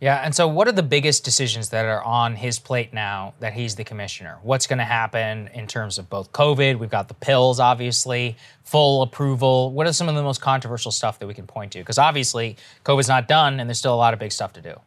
Yeah, 0.00 0.22
and 0.24 0.34
so 0.34 0.48
what 0.48 0.66
are 0.66 0.72
the 0.72 0.82
biggest 0.82 1.24
decisions 1.24 1.68
that 1.70 1.84
are 1.84 2.02
on 2.02 2.34
his 2.34 2.58
plate 2.58 2.94
now 2.94 3.34
that 3.40 3.52
he's 3.52 3.74
the 3.74 3.84
commissioner? 3.84 4.38
What's 4.42 4.66
going 4.66 4.78
to 4.78 4.84
happen 4.84 5.50
in 5.52 5.66
terms 5.66 5.98
of 5.98 6.08
both 6.08 6.32
COVID? 6.32 6.78
We've 6.78 6.90
got 6.90 7.08
the 7.08 7.14
pills, 7.14 7.60
obviously, 7.60 8.36
full 8.64 9.02
approval. 9.02 9.72
What 9.72 9.86
are 9.86 9.92
some 9.92 10.08
of 10.08 10.14
the 10.14 10.22
most 10.22 10.40
controversial 10.40 10.90
stuff 10.90 11.18
that 11.18 11.26
we 11.26 11.34
can 11.34 11.46
point 11.46 11.72
to? 11.72 11.80
Because 11.80 11.98
obviously, 11.98 12.56
COVID's 12.84 13.08
not 13.08 13.28
done 13.28 13.60
and 13.60 13.68
there's 13.68 13.78
still 13.78 13.94
a 13.94 13.96
lot 13.96 14.14
of 14.14 14.20
big 14.20 14.32
stuff 14.32 14.54
to 14.54 14.62
do. 14.62 14.80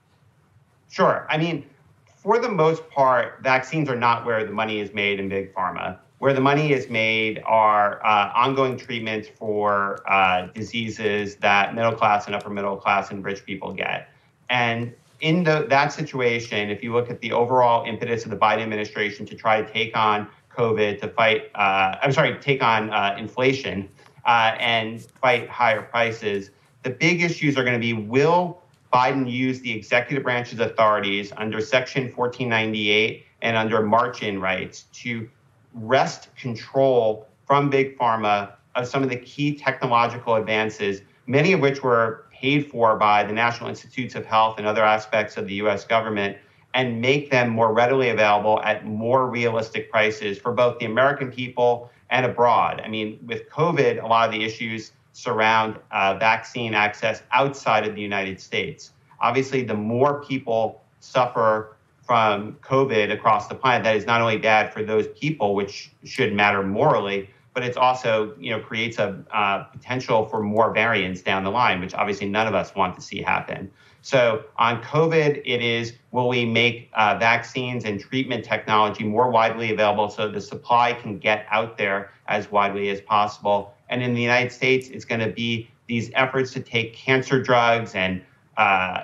Sure. 0.93 1.25
I 1.27 1.39
mean, 1.39 1.65
for 2.05 2.37
the 2.37 2.49
most 2.49 2.87
part, 2.91 3.41
vaccines 3.41 3.89
are 3.89 3.95
not 3.95 4.27
where 4.27 4.45
the 4.45 4.51
money 4.51 4.79
is 4.79 4.93
made 4.93 5.19
in 5.19 5.27
big 5.27 5.51
pharma. 5.51 5.97
Where 6.19 6.33
the 6.33 6.39
money 6.39 6.71
is 6.71 6.87
made 6.87 7.41
are 7.47 7.99
uh, 8.05 8.31
ongoing 8.35 8.77
treatments 8.77 9.27
for 9.27 10.03
uh, 10.07 10.49
diseases 10.53 11.37
that 11.37 11.73
middle 11.73 11.93
class 11.93 12.27
and 12.27 12.35
upper 12.35 12.51
middle 12.51 12.77
class 12.77 13.09
and 13.09 13.25
rich 13.25 13.43
people 13.43 13.73
get. 13.73 14.09
And 14.51 14.93
in 15.19 15.43
the, 15.43 15.65
that 15.67 15.91
situation, 15.91 16.69
if 16.69 16.83
you 16.83 16.93
look 16.93 17.09
at 17.09 17.19
the 17.21 17.31
overall 17.31 17.83
impetus 17.85 18.23
of 18.25 18.29
the 18.29 18.37
Biden 18.37 18.61
administration 18.61 19.25
to 19.25 19.35
try 19.35 19.63
to 19.63 19.73
take 19.73 19.97
on 19.97 20.27
COVID, 20.55 21.01
to 21.01 21.07
fight, 21.07 21.49
uh, 21.55 21.95
I'm 22.03 22.11
sorry, 22.11 22.37
take 22.37 22.61
on 22.61 22.91
uh, 22.91 23.15
inflation 23.17 23.89
uh, 24.27 24.55
and 24.59 25.01
fight 25.01 25.49
higher 25.49 25.81
prices, 25.81 26.51
the 26.83 26.91
big 26.91 27.23
issues 27.23 27.57
are 27.57 27.63
going 27.63 27.73
to 27.73 27.79
be 27.79 27.93
will 27.93 28.62
Biden 28.93 29.29
used 29.29 29.63
the 29.63 29.71
executive 29.71 30.23
branch's 30.23 30.59
authorities 30.59 31.33
under 31.37 31.59
Section 31.59 32.03
1498 32.03 33.25
and 33.41 33.57
under 33.57 33.81
march-in 33.81 34.39
rights 34.39 34.83
to 34.93 35.27
wrest 35.73 36.29
control 36.35 37.27
from 37.47 37.71
Big 37.71 37.97
Pharma 37.97 38.53
of 38.75 38.87
some 38.87 39.01
of 39.01 39.09
the 39.09 39.17
key 39.17 39.55
technological 39.55 40.35
advances, 40.35 41.01
many 41.25 41.53
of 41.53 41.59
which 41.59 41.81
were 41.81 42.25
paid 42.31 42.69
for 42.69 42.95
by 42.97 43.23
the 43.23 43.33
National 43.33 43.67
Institutes 43.67 44.13
of 44.13 44.25
Health 44.25 44.59
and 44.59 44.67
other 44.67 44.83
aspects 44.83 45.37
of 45.37 45.47
the 45.47 45.55
US 45.55 45.85
government, 45.85 46.37
and 46.75 47.01
make 47.01 47.31
them 47.31 47.49
more 47.49 47.73
readily 47.73 48.09
available 48.09 48.61
at 48.61 48.85
more 48.85 49.27
realistic 49.27 49.91
prices 49.91 50.37
for 50.37 50.51
both 50.51 50.77
the 50.79 50.85
American 50.85 51.31
people 51.31 51.89
and 52.09 52.25
abroad. 52.25 52.81
I 52.83 52.87
mean, 52.89 53.19
with 53.25 53.49
COVID, 53.49 54.03
a 54.03 54.05
lot 54.05 54.27
of 54.27 54.33
the 54.33 54.43
issues 54.43 54.91
surround 55.13 55.79
uh, 55.91 56.15
vaccine 56.15 56.73
access 56.73 57.23
outside 57.31 57.87
of 57.87 57.95
the 57.95 58.01
United 58.01 58.39
States. 58.41 58.91
Obviously, 59.21 59.63
the 59.63 59.73
more 59.73 60.23
people 60.23 60.81
suffer 60.99 61.77
from 62.05 62.53
COVID 62.61 63.11
across 63.11 63.47
the 63.47 63.55
planet, 63.55 63.83
that 63.85 63.95
is 63.95 64.05
not 64.05 64.19
only 64.19 64.37
bad 64.37 64.73
for 64.73 64.83
those 64.83 65.07
people, 65.09 65.55
which 65.55 65.91
should 66.03 66.33
matter 66.33 66.61
morally, 66.61 67.29
but 67.53 67.63
it's 67.63 67.77
also 67.77 68.35
you 68.39 68.51
know 68.51 68.59
creates 68.59 68.97
a 68.97 69.23
uh, 69.31 69.63
potential 69.65 70.25
for 70.25 70.41
more 70.41 70.73
variants 70.73 71.21
down 71.21 71.43
the 71.43 71.51
line, 71.51 71.79
which 71.79 71.93
obviously 71.93 72.27
none 72.27 72.47
of 72.47 72.55
us 72.55 72.75
want 72.75 72.95
to 72.95 73.01
see 73.01 73.21
happen. 73.21 73.71
So 74.01 74.43
on 74.57 74.83
COVID, 74.83 75.41
it 75.45 75.61
is 75.61 75.93
will 76.11 76.27
we 76.27 76.45
make 76.45 76.89
uh, 76.93 77.17
vaccines 77.17 77.85
and 77.85 78.01
treatment 78.01 78.43
technology 78.43 79.05
more 79.05 79.29
widely 79.29 79.71
available 79.71 80.09
so 80.09 80.29
the 80.29 80.41
supply 80.41 80.93
can 80.93 81.19
get 81.19 81.45
out 81.49 81.77
there 81.77 82.11
as 82.27 82.51
widely 82.51 82.89
as 82.89 82.99
possible. 82.99 83.73
And 83.93 84.01
in 84.01 84.15
the 84.15 84.21
United 84.23 84.51
States, 84.51 84.87
it's 84.87 85.05
going 85.05 85.21
to 85.21 85.29
be 85.29 85.69
these 85.85 86.09
efforts 86.15 86.51
to 86.53 86.59
take 86.59 86.95
cancer 86.95 87.39
drugs 87.39 87.93
and 87.93 88.23
uh, 88.57 89.03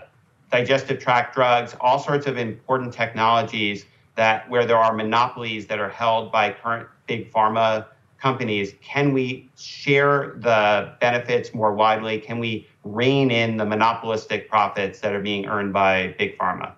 digestive 0.52 0.98
tract 0.98 1.36
drugs, 1.36 1.76
all 1.80 2.00
sorts 2.00 2.26
of 2.26 2.40
important 2.40 2.92
technologies 2.92 3.86
that 4.16 4.50
where 4.50 4.66
there 4.66 4.78
are 4.78 4.92
monopolies 4.92 5.68
that 5.68 5.78
are 5.78 5.90
held 5.90 6.32
by 6.32 6.52
current 6.52 6.88
big 7.06 7.32
pharma 7.32 7.86
companies. 8.20 8.74
Can 8.82 9.14
we 9.14 9.48
share 9.60 10.34
the 10.40 10.92
benefits 11.00 11.54
more 11.54 11.76
widely? 11.76 12.18
Can 12.18 12.40
we 12.40 12.68
rein 12.84 13.30
in 13.30 13.58
the 13.58 13.66
monopolistic 13.68 14.50
profits 14.50 15.02
that 15.02 15.14
are 15.14 15.22
being 15.22 15.46
earned 15.46 15.72
by 15.72 16.16
big 16.18 16.36
pharma? 16.40 16.74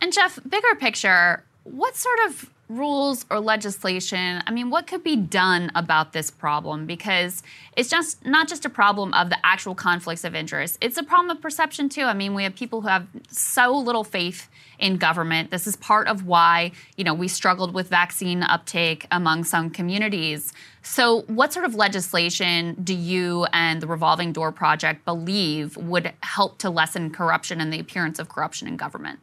And 0.00 0.12
Jeff, 0.12 0.40
bigger 0.48 0.74
picture, 0.80 1.44
what 1.62 1.94
sort 1.94 2.18
of 2.26 2.50
rules 2.68 3.24
or 3.30 3.38
legislation 3.38 4.42
i 4.46 4.50
mean 4.50 4.70
what 4.70 4.86
could 4.86 5.04
be 5.04 5.16
done 5.16 5.70
about 5.74 6.12
this 6.12 6.30
problem? 6.30 6.86
Because 6.86 7.42
it's 7.76 7.90
just 7.90 8.24
not 8.24 8.48
just 8.48 8.64
a 8.64 8.70
problem 8.70 9.12
of 9.14 9.28
the 9.30 9.38
actual 9.44 9.74
conflicts 9.74 10.24
of 10.24 10.34
interest 10.34 10.78
it's 10.80 10.96
a 10.96 11.02
problem 11.02 11.36
of 11.36 11.42
perception 11.42 11.88
too. 11.88 12.02
I 12.02 12.14
mean 12.14 12.34
we 12.34 12.42
have 12.44 12.54
people 12.54 12.80
who 12.80 12.88
have 12.88 13.06
so 13.30 13.76
little 13.76 14.04
faith 14.04 14.48
in 14.78 14.96
government. 14.96 15.50
This 15.50 15.66
is 15.66 15.76
part 15.76 16.06
of 16.08 16.26
why 16.26 16.72
you 16.96 17.04
know 17.04 17.14
we 17.14 17.28
struggled 17.28 17.74
with 17.74 17.88
vaccine 17.88 18.42
uptake 18.42 19.06
among 19.10 19.44
some 19.44 19.70
communities. 19.70 20.52
So 20.82 21.22
what 21.22 21.52
sort 21.52 21.64
of 21.64 21.74
legislation 21.74 22.76
do 22.82 22.94
you 22.94 23.46
and 23.52 23.80
the 23.80 23.86
revolving 23.86 24.32
door 24.32 24.52
project 24.52 25.04
believe 25.04 25.76
would 25.76 26.12
help 26.22 26.58
to 26.58 26.70
lessen 26.70 27.10
corruption 27.10 27.60
and 27.60 27.72
the 27.72 27.80
appearance 27.80 28.18
of 28.18 28.28
corruption 28.28 28.68
in 28.68 28.76
government 28.76 29.20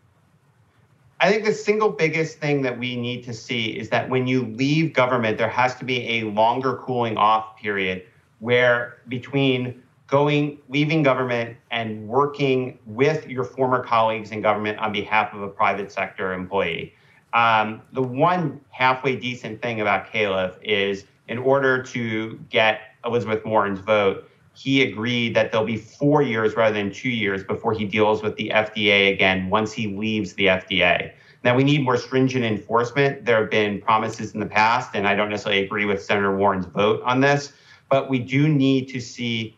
I 1.24 1.32
think 1.32 1.46
the 1.46 1.54
single 1.54 1.88
biggest 1.88 2.40
thing 2.40 2.64
that 2.64 2.78
we 2.78 2.98
need 2.98 3.24
to 3.24 3.34
see 3.34 3.68
is 3.68 3.88
that 3.92 4.10
when 4.10 4.28
you 4.28 4.46
leave 4.46 4.92
government, 4.92 5.38
there 5.38 5.48
has 5.48 5.74
to 5.76 5.86
be 5.86 6.20
a 6.20 6.24
longer 6.26 6.76
cooling 6.76 7.16
off 7.16 7.56
period 7.56 8.04
where 8.40 8.98
between 9.08 9.82
going, 10.08 10.60
leaving 10.68 11.02
government 11.02 11.56
and 11.72 12.06
working 12.10 12.78
with 12.86 13.26
your 13.26 13.46
former 13.46 13.82
colleagues 13.82 14.32
in 14.32 14.42
government 14.42 14.78
on 14.80 14.92
behalf 14.92 15.34
of 15.34 15.42
a 15.42 15.48
private 15.48 15.94
sector 15.94 16.34
employee. 16.34 16.94
Um, 17.32 17.82
the 17.94 18.04
one 18.04 18.60
halfway 18.72 19.16
decent 19.16 19.62
thing 19.62 19.80
about 19.80 20.12
Califf 20.12 20.58
is 20.62 21.06
in 21.30 21.38
order 21.38 21.82
to 21.84 22.38
get 22.50 22.82
Elizabeth 23.06 23.46
Warren's 23.46 23.80
vote, 23.80 24.30
he 24.56 24.84
agreed 24.84 25.36
that 25.36 25.52
there'll 25.52 25.66
be 25.66 25.78
four 25.78 26.22
years 26.22 26.56
rather 26.56 26.76
than 26.76 26.92
two 26.92 27.10
years 27.10 27.44
before 27.44 27.74
he 27.74 27.86
deals 27.86 28.22
with 28.22 28.36
the 28.36 28.50
FDA 28.54 29.12
again 29.12 29.50
once 29.50 29.74
he 29.74 29.88
leaves 29.88 30.34
the 30.34 30.46
FDA. 30.46 31.12
Now, 31.44 31.56
we 31.56 31.64
need 31.64 31.84
more 31.84 31.98
stringent 31.98 32.46
enforcement. 32.46 33.26
There 33.26 33.42
have 33.42 33.50
been 33.50 33.82
promises 33.82 34.34
in 34.34 34.40
the 34.40 34.46
past, 34.46 34.92
and 34.94 35.08
I 35.08 35.16
don't 35.16 35.30
necessarily 35.30 35.64
agree 35.64 35.86
with 35.86 36.02
Senator 36.02 36.36
Warren's 36.38 36.66
vote 36.68 37.02
on 37.04 37.20
this, 37.20 37.52
but 37.90 38.10
we 38.10 38.20
do 38.20 38.48
need 38.48 38.88
to 38.90 39.02
see 39.02 39.58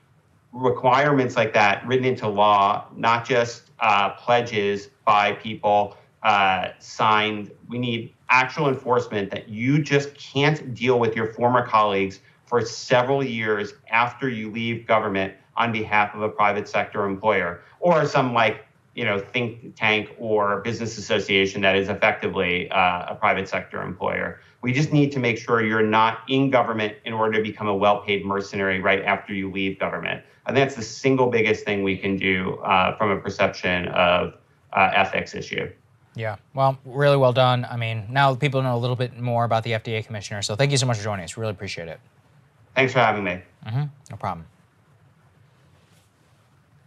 requirements 0.52 1.36
like 1.36 1.54
that 1.54 1.86
written 1.86 2.06
into 2.06 2.28
law, 2.28 2.88
not 2.96 3.26
just 3.26 3.70
uh, 3.82 4.12
pledges 4.12 4.90
by 5.06 5.34
people 5.34 5.98
uh, 6.24 6.70
signed. 6.80 7.52
We 7.68 7.78
need 7.78 8.14
actual 8.30 8.68
enforcement 8.68 9.30
that 9.32 9.50
you 9.50 9.82
just 9.84 10.16
can't 10.16 10.74
deal 10.74 11.00
with 11.00 11.16
your 11.16 11.34
former 11.34 11.66
colleagues 11.68 12.20
for 12.46 12.62
several 12.62 13.24
years 13.24 13.74
after 13.90 14.30
you 14.30 14.52
leave 14.52 14.88
government 14.88 15.34
on 15.58 15.72
behalf 15.72 16.14
of 16.14 16.22
a 16.22 16.30
private 16.30 16.68
sector 16.68 17.06
employer 17.06 17.62
or 17.80 18.06
some 18.06 18.34
like 18.34 18.66
you 18.94 19.04
know 19.06 19.20
think 19.20 19.76
tank 19.76 20.10
or 20.18 20.62
business 20.62 20.98
association 20.98 21.62
that 21.62 21.76
is 21.76 21.90
effectively 21.90 22.70
uh, 22.72 23.06
a 23.10 23.16
private 23.16 23.48
sector 23.48 23.82
employer. 23.82 24.40
We 24.62 24.74
just 24.74 24.92
need 24.92 25.12
to 25.12 25.20
make 25.20 25.38
sure 25.38 25.64
you're 25.64 25.84
not 25.84 26.22
in 26.28 26.50
government 26.50 26.96
in 27.06 27.14
order 27.14 27.38
to 27.38 27.44
become 27.44 27.68
a 27.68 27.76
well-paid 27.76 28.26
mercenary 28.26 28.80
right 28.82 29.04
after 29.04 29.34
you 29.34 29.52
leave 29.52 29.78
government. 29.80 30.24
And 30.48 30.58
that's 30.58 30.76
the 30.76 30.82
single 30.82 31.28
biggest 31.28 31.66
thing 31.66 31.84
we 31.84 31.98
can 31.98 32.18
do 32.18 32.56
uh, 32.58 32.98
from 32.98 33.12
a 33.12 33.20
perception 33.20 33.88
of 33.90 34.34
uh, 34.74 34.92
ethics 34.94 35.36
issue. 35.36 35.72
Yeah, 36.16 36.38
well, 36.54 36.80
really 36.86 37.18
well 37.18 37.34
done. 37.34 37.68
I 37.70 37.76
mean, 37.76 38.08
now 38.10 38.34
people 38.36 38.62
know 38.62 38.76
a 38.76 38.80
little 38.80 38.96
bit 38.96 39.20
more 39.20 39.44
about 39.44 39.64
the 39.64 39.72
FDA 39.72 40.06
commissioner. 40.06 40.42
So 40.42 40.56
thank 40.56 40.72
you 40.72 40.78
so 40.78 40.86
much 40.86 40.98
for 40.98 41.04
joining 41.04 41.26
us. 41.26 41.38
Really 41.38 41.52
appreciate 41.52 41.90
it. 41.90 42.00
Thanks 42.76 42.94
for 42.94 43.00
having 43.00 43.24
me. 43.24 43.42
Mm-hmm. 43.66 43.84
No 44.12 44.18
problem. 44.18 44.46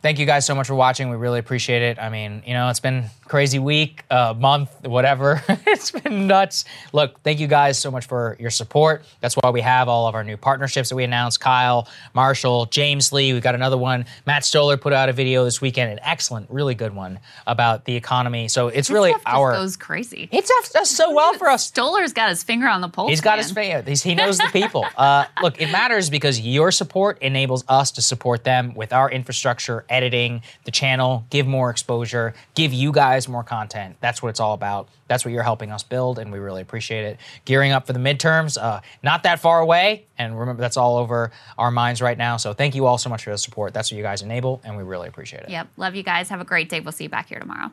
Thank 0.00 0.18
you 0.18 0.26
guys 0.26 0.46
so 0.46 0.54
much 0.54 0.68
for 0.68 0.74
watching. 0.74 1.10
We 1.10 1.16
really 1.16 1.40
appreciate 1.40 1.82
it. 1.82 1.98
I 1.98 2.08
mean, 2.08 2.42
you 2.46 2.54
know, 2.54 2.68
it's 2.68 2.78
been 2.80 3.06
crazy 3.28 3.58
week, 3.58 4.04
uh, 4.10 4.34
month, 4.36 4.70
whatever. 4.86 5.42
it's 5.48 5.90
been 5.90 6.26
nuts. 6.26 6.64
Look, 6.92 7.20
thank 7.22 7.38
you 7.38 7.46
guys 7.46 7.78
so 7.78 7.90
much 7.90 8.06
for 8.06 8.36
your 8.40 8.50
support. 8.50 9.04
That's 9.20 9.34
why 9.36 9.50
we 9.50 9.60
have 9.60 9.88
all 9.88 10.06
of 10.06 10.14
our 10.14 10.24
new 10.24 10.36
partnerships 10.36 10.88
that 10.88 10.96
we 10.96 11.04
announced. 11.04 11.40
Kyle, 11.40 11.88
Marshall, 12.14 12.66
James 12.66 13.12
Lee. 13.12 13.32
We've 13.32 13.42
got 13.42 13.54
another 13.54 13.76
one. 13.76 14.06
Matt 14.26 14.44
Stoller 14.44 14.76
put 14.76 14.92
out 14.92 15.08
a 15.08 15.12
video 15.12 15.44
this 15.44 15.60
weekend, 15.60 15.92
an 15.92 16.00
excellent, 16.02 16.50
really 16.50 16.74
good 16.74 16.94
one 16.94 17.20
about 17.46 17.84
the 17.84 17.94
economy. 17.94 18.48
So 18.48 18.68
it's 18.68 18.90
really 18.90 19.14
our. 19.26 19.52
goes 19.52 19.76
crazy. 19.76 20.28
It 20.32 20.50
does, 20.72 20.90
so 20.90 21.12
well 21.14 21.34
for 21.34 21.48
us. 21.48 21.70
Stoller's 21.70 22.12
got 22.12 22.30
his 22.30 22.42
finger 22.42 22.66
on 22.66 22.80
the 22.80 22.88
pulse. 22.88 23.10
He's 23.10 23.20
got 23.20 23.32
man. 23.32 23.38
his 23.38 23.52
fan. 23.52 23.86
He's, 23.86 24.02
he 24.02 24.14
knows 24.14 24.38
the 24.38 24.48
people. 24.52 24.86
Uh, 24.96 25.26
look, 25.42 25.60
it 25.60 25.70
matters 25.70 26.08
because 26.10 26.40
your 26.40 26.70
support 26.70 27.18
enables 27.20 27.64
us 27.68 27.90
to 27.92 28.02
support 28.02 28.44
them 28.44 28.74
with 28.74 28.92
our 28.92 29.10
infrastructure, 29.10 29.84
editing 29.88 30.42
the 30.64 30.70
channel, 30.70 31.26
give 31.30 31.46
more 31.46 31.70
exposure, 31.70 32.34
give 32.54 32.72
you 32.72 32.90
guys 32.92 33.17
more 33.26 33.42
content. 33.42 33.96
That's 34.00 34.22
what 34.22 34.28
it's 34.28 34.38
all 34.38 34.52
about. 34.52 34.88
That's 35.08 35.24
what 35.24 35.32
you're 35.32 35.42
helping 35.42 35.72
us 35.72 35.82
build, 35.82 36.18
and 36.18 36.30
we 36.30 36.38
really 36.38 36.60
appreciate 36.60 37.04
it. 37.04 37.18
Gearing 37.46 37.72
up 37.72 37.86
for 37.86 37.94
the 37.94 37.98
midterms, 37.98 38.62
uh, 38.62 38.82
not 39.02 39.22
that 39.22 39.40
far 39.40 39.60
away, 39.60 40.06
and 40.18 40.38
remember 40.38 40.60
that's 40.60 40.76
all 40.76 40.98
over 40.98 41.32
our 41.56 41.70
minds 41.70 42.02
right 42.02 42.18
now. 42.18 42.36
So 42.36 42.52
thank 42.52 42.74
you 42.74 42.86
all 42.86 42.98
so 42.98 43.08
much 43.08 43.24
for 43.24 43.30
the 43.30 43.38
support. 43.38 43.72
That's 43.72 43.90
what 43.90 43.96
you 43.96 44.02
guys 44.02 44.22
enable, 44.22 44.60
and 44.62 44.76
we 44.76 44.82
really 44.82 45.08
appreciate 45.08 45.44
it. 45.44 45.50
Yep. 45.50 45.68
Love 45.78 45.94
you 45.94 46.02
guys. 46.02 46.28
Have 46.28 46.40
a 46.40 46.44
great 46.44 46.68
day. 46.68 46.80
We'll 46.80 46.92
see 46.92 47.04
you 47.04 47.10
back 47.10 47.28
here 47.28 47.40
tomorrow. 47.40 47.72